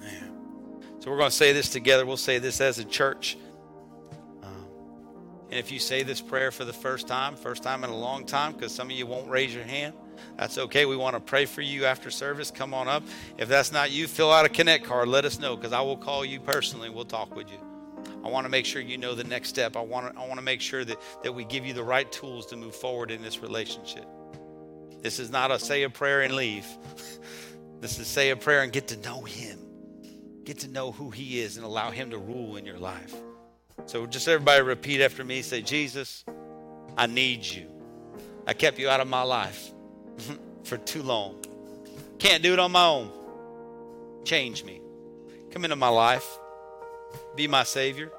Man. 0.00 0.32
So 0.98 1.10
we're 1.10 1.18
going 1.18 1.30
to 1.30 1.36
say 1.36 1.52
this 1.52 1.68
together. 1.68 2.04
We'll 2.04 2.16
say 2.16 2.38
this 2.38 2.60
as 2.60 2.78
a 2.78 2.84
church. 2.84 3.36
And 5.50 5.58
if 5.58 5.72
you 5.72 5.80
say 5.80 6.04
this 6.04 6.20
prayer 6.20 6.52
for 6.52 6.64
the 6.64 6.72
first 6.72 7.08
time, 7.08 7.34
first 7.34 7.64
time 7.64 7.82
in 7.82 7.90
a 7.90 7.96
long 7.96 8.24
time, 8.24 8.52
because 8.52 8.72
some 8.72 8.88
of 8.88 8.92
you 8.92 9.04
won't 9.04 9.28
raise 9.28 9.52
your 9.52 9.64
hand, 9.64 9.94
that's 10.36 10.58
okay. 10.58 10.86
We 10.86 10.96
want 10.96 11.16
to 11.16 11.20
pray 11.20 11.44
for 11.44 11.60
you 11.60 11.86
after 11.86 12.08
service. 12.08 12.52
Come 12.52 12.72
on 12.72 12.86
up. 12.86 13.02
If 13.36 13.48
that's 13.48 13.72
not 13.72 13.90
you, 13.90 14.06
fill 14.06 14.32
out 14.32 14.46
a 14.46 14.48
connect 14.48 14.84
card. 14.84 15.08
Let 15.08 15.24
us 15.24 15.40
know 15.40 15.56
because 15.56 15.72
I 15.72 15.80
will 15.80 15.96
call 15.96 16.24
you 16.24 16.38
personally. 16.38 16.88
We'll 16.88 17.04
talk 17.04 17.34
with 17.34 17.50
you. 17.50 17.58
I 18.24 18.28
want 18.28 18.44
to 18.44 18.48
make 18.48 18.64
sure 18.64 18.80
you 18.80 18.96
know 18.96 19.14
the 19.14 19.24
next 19.24 19.48
step. 19.48 19.76
I 19.76 19.80
want 19.80 20.14
to, 20.14 20.20
I 20.20 20.26
want 20.26 20.38
to 20.38 20.44
make 20.44 20.60
sure 20.60 20.84
that, 20.84 20.98
that 21.24 21.32
we 21.32 21.44
give 21.44 21.66
you 21.66 21.72
the 21.72 21.82
right 21.82 22.10
tools 22.12 22.46
to 22.46 22.56
move 22.56 22.74
forward 22.74 23.10
in 23.10 23.20
this 23.20 23.42
relationship. 23.42 24.06
This 25.02 25.18
is 25.18 25.30
not 25.30 25.50
a 25.50 25.58
say 25.58 25.82
a 25.82 25.90
prayer 25.90 26.22
and 26.22 26.34
leave. 26.34 26.66
This 27.80 27.98
is 27.98 28.06
say 28.06 28.28
a 28.28 28.36
prayer 28.36 28.62
and 28.62 28.70
get 28.70 28.88
to 28.88 28.98
know 28.98 29.22
Him. 29.22 29.58
Get 30.44 30.58
to 30.58 30.68
know 30.68 30.92
who 30.92 31.08
He 31.08 31.40
is 31.40 31.56
and 31.56 31.64
allow 31.64 31.90
Him 31.90 32.10
to 32.10 32.18
rule 32.18 32.56
in 32.56 32.66
your 32.66 32.76
life. 32.76 33.14
So 33.86 34.06
just 34.06 34.28
everybody 34.28 34.62
repeat 34.62 35.00
after 35.00 35.24
me. 35.24 35.42
Say, 35.42 35.62
Jesus, 35.62 36.24
I 36.96 37.06
need 37.06 37.44
you. 37.44 37.66
I 38.46 38.52
kept 38.52 38.78
you 38.78 38.88
out 38.88 39.00
of 39.00 39.08
my 39.08 39.22
life 39.22 39.70
for 40.64 40.76
too 40.78 41.02
long. 41.02 41.36
Can't 42.18 42.42
do 42.42 42.52
it 42.52 42.58
on 42.58 42.72
my 42.72 42.86
own. 42.86 43.10
Change 44.24 44.64
me. 44.64 44.80
Come 45.50 45.64
into 45.64 45.76
my 45.76 45.88
life. 45.88 46.38
Be 47.34 47.48
my 47.48 47.64
Savior. 47.64 48.10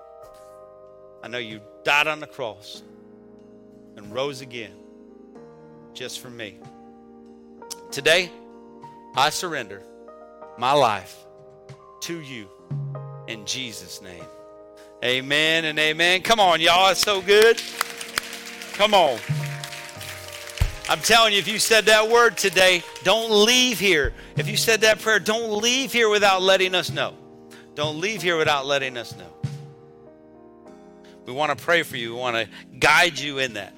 I 1.24 1.28
know 1.28 1.38
you 1.38 1.62
died 1.84 2.08
on 2.08 2.20
the 2.20 2.28
cross 2.28 2.82
and 3.96 4.14
rose 4.14 4.42
again 4.42 4.74
just 5.94 6.20
for 6.20 6.30
me. 6.30 6.58
Today, 7.92 8.32
I 9.16 9.30
surrender 9.30 9.84
my 10.58 10.74
life 10.74 11.18
to 12.02 12.20
you 12.22 12.48
in 13.28 13.46
Jesus' 13.46 14.02
name. 14.02 14.24
Amen 15.04 15.66
and 15.66 15.80
amen. 15.80 16.22
Come 16.22 16.40
on, 16.40 16.62
y'all. 16.62 16.92
It's 16.92 17.02
so 17.02 17.22
good. 17.22 17.62
Come 18.74 18.94
on. 18.94 19.18
I'm 20.88 21.00
telling 21.00 21.34
you, 21.34 21.40
if 21.40 21.48
you 21.48 21.58
said 21.58 21.86
that 21.86 22.08
word 22.10 22.38
today, 22.38 22.84
don't 23.04 23.32
leave 23.46 23.80
here. 23.80 24.14
If 24.38 24.48
you 24.48 24.58
said 24.58 24.82
that 24.82 25.00
prayer, 25.00 25.20
don't 25.20 25.60
leave 25.62 25.92
here 25.92 26.10
without 26.10 26.42
letting 26.42 26.76
us 26.76 26.92
know. 26.92 27.16
Don't 27.74 28.00
leave 28.00 28.22
here 28.22 28.38
without 28.38 28.66
letting 28.66 28.96
us 28.98 29.16
know. 29.16 29.34
We 31.26 31.34
want 31.34 31.58
to 31.58 31.64
pray 31.64 31.82
for 31.84 31.98
you. 31.98 32.14
We 32.14 32.20
want 32.20 32.36
to 32.36 32.78
guide 32.78 33.18
you 33.18 33.40
in 33.40 33.54
that. 33.54 33.74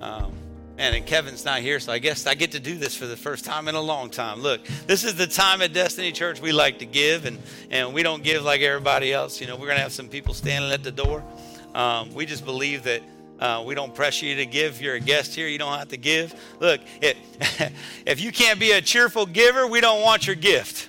Um, 0.00 0.35
man, 0.76 0.94
and 0.94 1.06
Kevin's 1.06 1.44
not 1.44 1.60
here, 1.60 1.80
so 1.80 1.92
I 1.92 1.98
guess 1.98 2.26
I 2.26 2.34
get 2.34 2.52
to 2.52 2.60
do 2.60 2.76
this 2.76 2.94
for 2.94 3.06
the 3.06 3.16
first 3.16 3.44
time 3.44 3.68
in 3.68 3.74
a 3.74 3.80
long 3.80 4.10
time. 4.10 4.40
Look, 4.40 4.64
this 4.86 5.04
is 5.04 5.14
the 5.14 5.26
time 5.26 5.62
at 5.62 5.72
Destiny 5.72 6.12
Church 6.12 6.40
we 6.40 6.52
like 6.52 6.78
to 6.80 6.86
give, 6.86 7.24
and, 7.24 7.38
and 7.70 7.94
we 7.94 8.02
don't 8.02 8.22
give 8.22 8.42
like 8.42 8.60
everybody 8.60 9.12
else. 9.12 9.40
You 9.40 9.46
know, 9.46 9.54
we're 9.56 9.66
going 9.66 9.78
to 9.78 9.82
have 9.82 9.92
some 9.92 10.08
people 10.08 10.34
standing 10.34 10.70
at 10.70 10.82
the 10.82 10.92
door. 10.92 11.24
Um, 11.74 12.12
we 12.14 12.26
just 12.26 12.44
believe 12.44 12.82
that 12.84 13.02
uh, 13.40 13.62
we 13.66 13.74
don't 13.74 13.94
pressure 13.94 14.26
you 14.26 14.36
to 14.36 14.46
give. 14.46 14.80
You're 14.80 14.94
a 14.94 15.00
guest 15.00 15.34
here, 15.34 15.48
you 15.48 15.58
don't 15.58 15.78
have 15.78 15.88
to 15.88 15.96
give. 15.96 16.34
Look, 16.60 16.80
it, 17.00 17.16
if 18.06 18.20
you 18.20 18.32
can't 18.32 18.60
be 18.60 18.72
a 18.72 18.80
cheerful 18.80 19.26
giver, 19.26 19.66
we 19.66 19.80
don't 19.80 20.02
want 20.02 20.26
your 20.26 20.36
gift. 20.36 20.88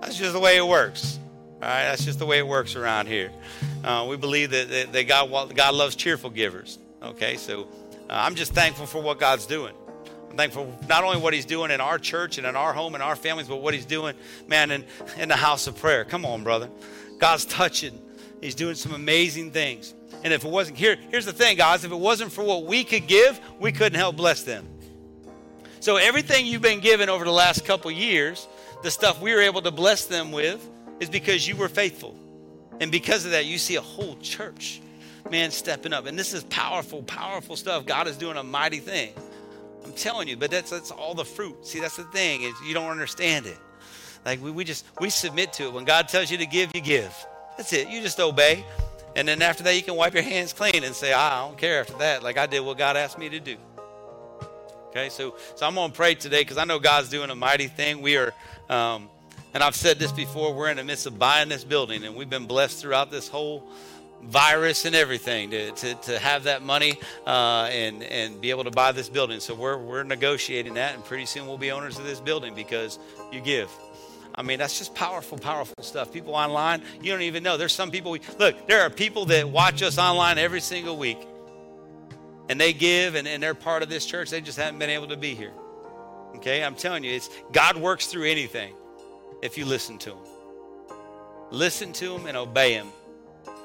That's 0.00 0.16
just 0.16 0.32
the 0.32 0.40
way 0.40 0.56
it 0.56 0.66
works. 0.66 1.18
All 1.54 1.68
right, 1.68 1.84
that's 1.84 2.04
just 2.04 2.18
the 2.18 2.26
way 2.26 2.38
it 2.38 2.46
works 2.46 2.74
around 2.74 3.06
here. 3.06 3.30
Uh, 3.84 4.06
we 4.08 4.16
believe 4.16 4.50
that, 4.50 4.68
that, 4.68 4.92
that 4.92 5.06
God, 5.06 5.54
God 5.54 5.74
loves 5.74 5.94
cheerful 5.94 6.30
givers. 6.30 6.78
Okay, 7.00 7.36
so 7.36 7.68
Uh, 8.12 8.16
I'm 8.16 8.34
just 8.34 8.52
thankful 8.52 8.84
for 8.84 9.00
what 9.00 9.18
God's 9.18 9.46
doing. 9.46 9.72
I'm 10.30 10.36
thankful 10.36 10.78
not 10.86 11.02
only 11.02 11.16
what 11.16 11.32
He's 11.32 11.46
doing 11.46 11.70
in 11.70 11.80
our 11.80 11.98
church 11.98 12.36
and 12.36 12.46
in 12.46 12.56
our 12.56 12.74
home 12.74 12.92
and 12.92 13.02
our 13.02 13.16
families, 13.16 13.48
but 13.48 13.56
what 13.56 13.72
He's 13.72 13.86
doing, 13.86 14.14
man, 14.46 14.70
in, 14.70 14.84
in 15.16 15.30
the 15.30 15.36
house 15.36 15.66
of 15.66 15.78
prayer. 15.78 16.04
Come 16.04 16.26
on, 16.26 16.44
brother. 16.44 16.68
God's 17.18 17.46
touching. 17.46 17.98
He's 18.42 18.54
doing 18.54 18.74
some 18.74 18.92
amazing 18.92 19.50
things. 19.52 19.94
And 20.24 20.34
if 20.34 20.44
it 20.44 20.50
wasn't 20.50 20.76
here, 20.76 20.98
here's 21.10 21.24
the 21.24 21.32
thing, 21.32 21.56
guys. 21.56 21.84
If 21.84 21.90
it 21.90 21.98
wasn't 21.98 22.32
for 22.32 22.44
what 22.44 22.66
we 22.66 22.84
could 22.84 23.06
give, 23.06 23.40
we 23.58 23.72
couldn't 23.72 23.98
help 23.98 24.16
bless 24.16 24.42
them. 24.42 24.68
So 25.80 25.96
everything 25.96 26.44
you've 26.44 26.60
been 26.60 26.80
given 26.80 27.08
over 27.08 27.24
the 27.24 27.32
last 27.32 27.64
couple 27.64 27.90
years, 27.90 28.46
the 28.82 28.90
stuff 28.90 29.22
we 29.22 29.32
were 29.32 29.40
able 29.40 29.62
to 29.62 29.70
bless 29.70 30.04
them 30.04 30.32
with, 30.32 30.68
is 31.00 31.08
because 31.08 31.48
you 31.48 31.56
were 31.56 31.68
faithful. 31.68 32.14
And 32.78 32.92
because 32.92 33.24
of 33.24 33.30
that, 33.30 33.46
you 33.46 33.56
see 33.56 33.76
a 33.76 33.80
whole 33.80 34.16
church, 34.16 34.81
man, 35.32 35.50
stepping 35.50 35.92
up. 35.92 36.06
And 36.06 36.16
this 36.16 36.32
is 36.32 36.44
powerful, 36.44 37.02
powerful 37.02 37.56
stuff. 37.56 37.86
God 37.86 38.06
is 38.06 38.16
doing 38.16 38.36
a 38.36 38.42
mighty 38.44 38.78
thing. 38.78 39.14
I'm 39.84 39.92
telling 39.94 40.28
you, 40.28 40.36
but 40.36 40.52
that's 40.52 40.70
that's 40.70 40.92
all 40.92 41.14
the 41.14 41.24
fruit. 41.24 41.66
See, 41.66 41.80
that's 41.80 41.96
the 41.96 42.04
thing, 42.04 42.42
is 42.42 42.54
you 42.64 42.74
don't 42.74 42.90
understand 42.90 43.46
it. 43.46 43.58
Like 44.24 44.40
we, 44.40 44.52
we 44.52 44.62
just 44.62 44.84
we 45.00 45.10
submit 45.10 45.52
to 45.54 45.64
it. 45.64 45.72
When 45.72 45.84
God 45.84 46.06
tells 46.06 46.30
you 46.30 46.38
to 46.38 46.46
give, 46.46 46.70
you 46.74 46.80
give. 46.80 47.12
That's 47.56 47.72
it. 47.72 47.88
You 47.88 48.00
just 48.00 48.20
obey. 48.20 48.64
And 49.16 49.26
then 49.26 49.42
after 49.42 49.64
that, 49.64 49.74
you 49.74 49.82
can 49.82 49.96
wipe 49.96 50.14
your 50.14 50.22
hands 50.22 50.52
clean 50.52 50.84
and 50.84 50.94
say, 50.94 51.12
I 51.12 51.40
don't 51.40 51.58
care 51.58 51.80
after 51.80 51.98
that. 51.98 52.22
Like 52.22 52.38
I 52.38 52.46
did 52.46 52.60
what 52.60 52.78
God 52.78 52.96
asked 52.96 53.18
me 53.18 53.28
to 53.30 53.40
do. 53.40 53.56
Okay, 54.90 55.08
so 55.08 55.34
so 55.56 55.66
I'm 55.66 55.74
gonna 55.74 55.92
pray 55.92 56.14
today 56.14 56.42
because 56.42 56.58
I 56.58 56.64
know 56.64 56.78
God's 56.78 57.08
doing 57.08 57.30
a 57.30 57.34
mighty 57.34 57.66
thing. 57.66 58.02
We 58.02 58.18
are, 58.18 58.32
um, 58.68 59.08
and 59.54 59.62
I've 59.62 59.74
said 59.74 59.98
this 59.98 60.12
before. 60.12 60.54
We're 60.54 60.70
in 60.70 60.76
the 60.76 60.84
midst 60.84 61.06
of 61.06 61.18
buying 61.18 61.48
this 61.48 61.64
building, 61.64 62.04
and 62.04 62.14
we've 62.14 62.30
been 62.30 62.46
blessed 62.46 62.80
throughout 62.80 63.10
this 63.10 63.28
whole 63.28 63.66
virus 64.24 64.84
and 64.84 64.94
everything 64.94 65.50
to, 65.50 65.72
to, 65.72 65.94
to 65.94 66.18
have 66.18 66.44
that 66.44 66.62
money 66.62 66.98
uh, 67.26 67.68
and 67.70 68.02
and 68.02 68.40
be 68.40 68.50
able 68.50 68.64
to 68.64 68.70
buy 68.70 68.92
this 68.92 69.08
building. 69.08 69.40
So 69.40 69.54
we're 69.54 69.78
we're 69.78 70.02
negotiating 70.02 70.74
that, 70.74 70.94
and 70.94 71.04
pretty 71.04 71.26
soon 71.26 71.46
we'll 71.46 71.58
be 71.58 71.70
owners 71.70 71.98
of 71.98 72.04
this 72.04 72.20
building 72.20 72.54
because 72.54 72.98
you 73.32 73.40
give. 73.40 73.70
I 74.34 74.40
mean, 74.40 74.58
that's 74.58 74.78
just 74.78 74.94
powerful, 74.94 75.36
powerful 75.36 75.82
stuff. 75.82 76.10
People 76.10 76.34
online, 76.34 76.82
you 77.02 77.12
don't 77.12 77.20
even 77.20 77.42
know. 77.42 77.58
There's 77.58 77.74
some 77.74 77.90
people. 77.90 78.12
We, 78.12 78.20
look, 78.38 78.66
there 78.66 78.80
are 78.80 78.88
people 78.88 79.26
that 79.26 79.48
watch 79.48 79.82
us 79.82 79.98
online 79.98 80.38
every 80.38 80.60
single 80.60 80.96
week 80.96 81.18
and 82.48 82.60
they 82.60 82.72
give 82.72 83.14
and, 83.14 83.26
and 83.26 83.42
they're 83.42 83.54
part 83.54 83.82
of 83.82 83.88
this 83.88 84.04
church. 84.04 84.30
They 84.30 84.40
just 84.40 84.58
haven't 84.58 84.78
been 84.78 84.90
able 84.90 85.08
to 85.08 85.16
be 85.16 85.34
here. 85.34 85.52
Okay, 86.36 86.62
I'm 86.62 86.74
telling 86.74 87.04
you, 87.04 87.12
it's 87.12 87.30
God 87.52 87.76
works 87.76 88.06
through 88.06 88.24
anything 88.24 88.74
if 89.42 89.56
you 89.56 89.64
listen 89.64 89.98
to 89.98 90.10
Him. 90.10 90.24
Listen 91.50 91.92
to 91.94 92.14
Him 92.14 92.26
and 92.26 92.36
obey 92.36 92.74
Him, 92.74 92.88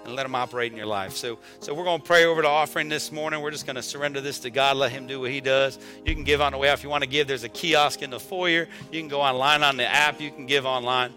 and 0.07 0.15
let 0.15 0.25
Him 0.25 0.33
operate 0.35 0.71
in 0.71 0.77
your 0.77 0.87
life. 0.87 1.13
So, 1.13 1.37
so 1.59 1.73
we're 1.73 1.83
going 1.83 1.99
to 1.99 2.05
pray 2.05 2.25
over 2.25 2.41
the 2.41 2.47
offering 2.47 2.89
this 2.89 3.11
morning. 3.11 3.41
We're 3.41 3.51
just 3.51 3.65
going 3.65 3.75
to 3.75 3.83
surrender 3.83 4.21
this 4.21 4.39
to 4.39 4.49
God, 4.49 4.77
let 4.77 4.91
Him 4.91 5.05
do 5.05 5.19
what 5.19 5.31
He 5.31 5.41
does. 5.41 5.77
You 6.05 6.15
can 6.15 6.23
give 6.23 6.41
on 6.41 6.53
the 6.53 6.57
way. 6.57 6.69
out 6.69 6.73
If 6.73 6.83
you 6.83 6.89
want 6.89 7.03
to 7.03 7.09
give, 7.09 7.27
there's 7.27 7.43
a 7.43 7.49
kiosk 7.49 8.01
in 8.01 8.09
the 8.09 8.19
foyer. 8.19 8.67
You 8.91 8.99
can 8.99 9.09
go 9.09 9.21
online 9.21 9.63
on 9.63 9.77
the 9.77 9.85
app. 9.85 10.19
You 10.21 10.31
can 10.31 10.45
give 10.45 10.65
online. 10.65 11.13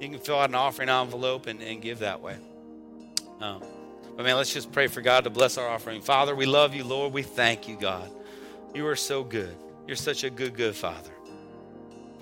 You 0.00 0.08
can 0.08 0.18
fill 0.18 0.38
out 0.38 0.50
an 0.50 0.56
offering 0.56 0.88
envelope 0.88 1.46
and, 1.46 1.62
and 1.62 1.80
give 1.80 2.00
that 2.00 2.20
way. 2.20 2.36
Um, 3.40 3.62
but 4.16 4.24
man, 4.24 4.36
let's 4.36 4.52
just 4.52 4.72
pray 4.72 4.88
for 4.88 5.00
God 5.00 5.24
to 5.24 5.30
bless 5.30 5.56
our 5.56 5.68
offering. 5.68 6.02
Father, 6.02 6.34
we 6.34 6.44
love 6.44 6.74
you, 6.74 6.84
Lord. 6.84 7.12
We 7.12 7.22
thank 7.22 7.68
you, 7.68 7.76
God. 7.76 8.10
You 8.74 8.86
are 8.88 8.96
so 8.96 9.22
good. 9.22 9.54
You're 9.86 9.96
such 9.96 10.24
a 10.24 10.30
good, 10.30 10.54
good 10.54 10.74
Father. 10.74 11.10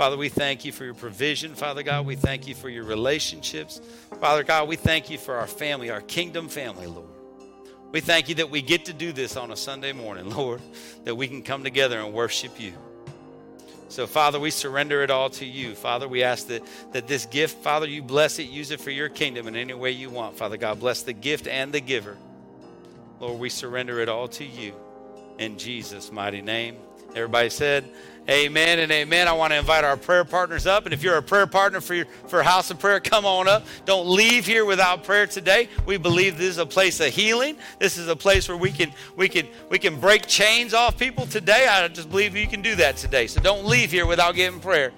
Father, 0.00 0.16
we 0.16 0.30
thank 0.30 0.64
you 0.64 0.72
for 0.72 0.86
your 0.86 0.94
provision, 0.94 1.54
Father 1.54 1.82
God. 1.82 2.06
We 2.06 2.16
thank 2.16 2.48
you 2.48 2.54
for 2.54 2.70
your 2.70 2.84
relationships. 2.84 3.82
Father 4.18 4.42
God, 4.42 4.66
we 4.66 4.76
thank 4.76 5.10
you 5.10 5.18
for 5.18 5.34
our 5.34 5.46
family, 5.46 5.90
our 5.90 6.00
kingdom 6.00 6.48
family, 6.48 6.86
Lord. 6.86 7.10
We 7.92 8.00
thank 8.00 8.30
you 8.30 8.36
that 8.36 8.48
we 8.48 8.62
get 8.62 8.86
to 8.86 8.94
do 8.94 9.12
this 9.12 9.36
on 9.36 9.50
a 9.50 9.56
Sunday 9.56 9.92
morning, 9.92 10.30
Lord, 10.34 10.62
that 11.04 11.14
we 11.14 11.28
can 11.28 11.42
come 11.42 11.62
together 11.62 12.00
and 12.00 12.14
worship 12.14 12.58
you. 12.58 12.72
So, 13.90 14.06
Father, 14.06 14.40
we 14.40 14.50
surrender 14.50 15.02
it 15.02 15.10
all 15.10 15.28
to 15.28 15.44
you. 15.44 15.74
Father, 15.74 16.08
we 16.08 16.22
ask 16.22 16.46
that, 16.46 16.62
that 16.92 17.06
this 17.06 17.26
gift, 17.26 17.62
Father, 17.62 17.86
you 17.86 18.02
bless 18.02 18.38
it, 18.38 18.44
use 18.44 18.70
it 18.70 18.80
for 18.80 18.90
your 18.90 19.10
kingdom 19.10 19.48
in 19.48 19.54
any 19.54 19.74
way 19.74 19.90
you 19.90 20.08
want. 20.08 20.34
Father 20.34 20.56
God, 20.56 20.80
bless 20.80 21.02
the 21.02 21.12
gift 21.12 21.46
and 21.46 21.74
the 21.74 21.80
giver. 21.82 22.16
Lord, 23.18 23.38
we 23.38 23.50
surrender 23.50 24.00
it 24.00 24.08
all 24.08 24.28
to 24.28 24.46
you 24.46 24.72
in 25.38 25.58
Jesus' 25.58 26.10
mighty 26.10 26.40
name. 26.40 26.76
Everybody 27.14 27.50
said, 27.50 27.84
Amen 28.30 28.78
and 28.78 28.92
amen. 28.92 29.26
I 29.26 29.32
want 29.32 29.52
to 29.52 29.58
invite 29.58 29.82
our 29.82 29.96
prayer 29.96 30.24
partners 30.24 30.64
up. 30.64 30.84
And 30.84 30.94
if 30.94 31.02
you're 31.02 31.16
a 31.16 31.22
prayer 31.22 31.48
partner 31.48 31.80
for, 31.80 31.94
your, 31.94 32.06
for 32.28 32.44
House 32.44 32.70
of 32.70 32.78
Prayer, 32.78 33.00
come 33.00 33.26
on 33.26 33.48
up. 33.48 33.66
Don't 33.86 34.08
leave 34.08 34.46
here 34.46 34.64
without 34.64 35.02
prayer 35.02 35.26
today. 35.26 35.68
We 35.84 35.96
believe 35.96 36.38
this 36.38 36.50
is 36.50 36.58
a 36.58 36.66
place 36.66 37.00
of 37.00 37.12
healing. 37.12 37.56
This 37.80 37.98
is 37.98 38.06
a 38.06 38.14
place 38.14 38.48
where 38.48 38.56
we 38.56 38.70
can 38.70 38.92
we 39.16 39.28
can 39.28 39.48
we 39.68 39.80
can 39.80 39.98
break 39.98 40.28
chains 40.28 40.74
off 40.74 40.96
people 40.96 41.26
today. 41.26 41.66
I 41.66 41.88
just 41.88 42.08
believe 42.08 42.36
you 42.36 42.46
can 42.46 42.62
do 42.62 42.76
that 42.76 42.96
today. 42.96 43.26
So 43.26 43.40
don't 43.40 43.66
leave 43.66 43.90
here 43.90 44.06
without 44.06 44.36
getting 44.36 44.60
prayer. 44.60 44.92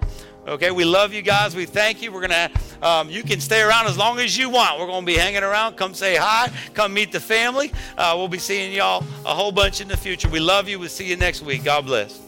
Okay, 0.47 0.69
we 0.69 0.85
love 0.85 1.11
you 1.11 1.23
guys. 1.23 1.55
We 1.55 1.65
thank 1.65 2.03
you. 2.03 2.11
We're 2.11 2.21
gonna. 2.21 2.51
Um, 2.83 3.09
you 3.09 3.23
can 3.23 3.39
stay 3.39 3.63
around 3.63 3.87
as 3.87 3.97
long 3.97 4.19
as 4.19 4.37
you 4.37 4.51
want. 4.51 4.79
We're 4.79 4.85
gonna 4.85 5.07
be 5.07 5.15
hanging 5.15 5.41
around. 5.41 5.75
Come 5.75 5.95
say 5.95 6.17
hi. 6.17 6.51
Come 6.75 6.93
meet 6.93 7.11
the 7.11 7.19
family. 7.19 7.71
Uh, 7.97 8.13
we'll 8.15 8.27
be 8.27 8.37
seeing 8.37 8.73
y'all 8.73 9.03
a 9.25 9.33
whole 9.33 9.51
bunch 9.51 9.81
in 9.81 9.87
the 9.87 9.97
future. 9.97 10.29
We 10.29 10.39
love 10.39 10.67
you. 10.67 10.77
We'll 10.77 10.89
see 10.89 11.07
you 11.07 11.15
next 11.15 11.41
week. 11.41 11.63
God 11.63 11.87
bless. 11.87 12.22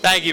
Thank 0.00 0.22
you. 0.22 0.26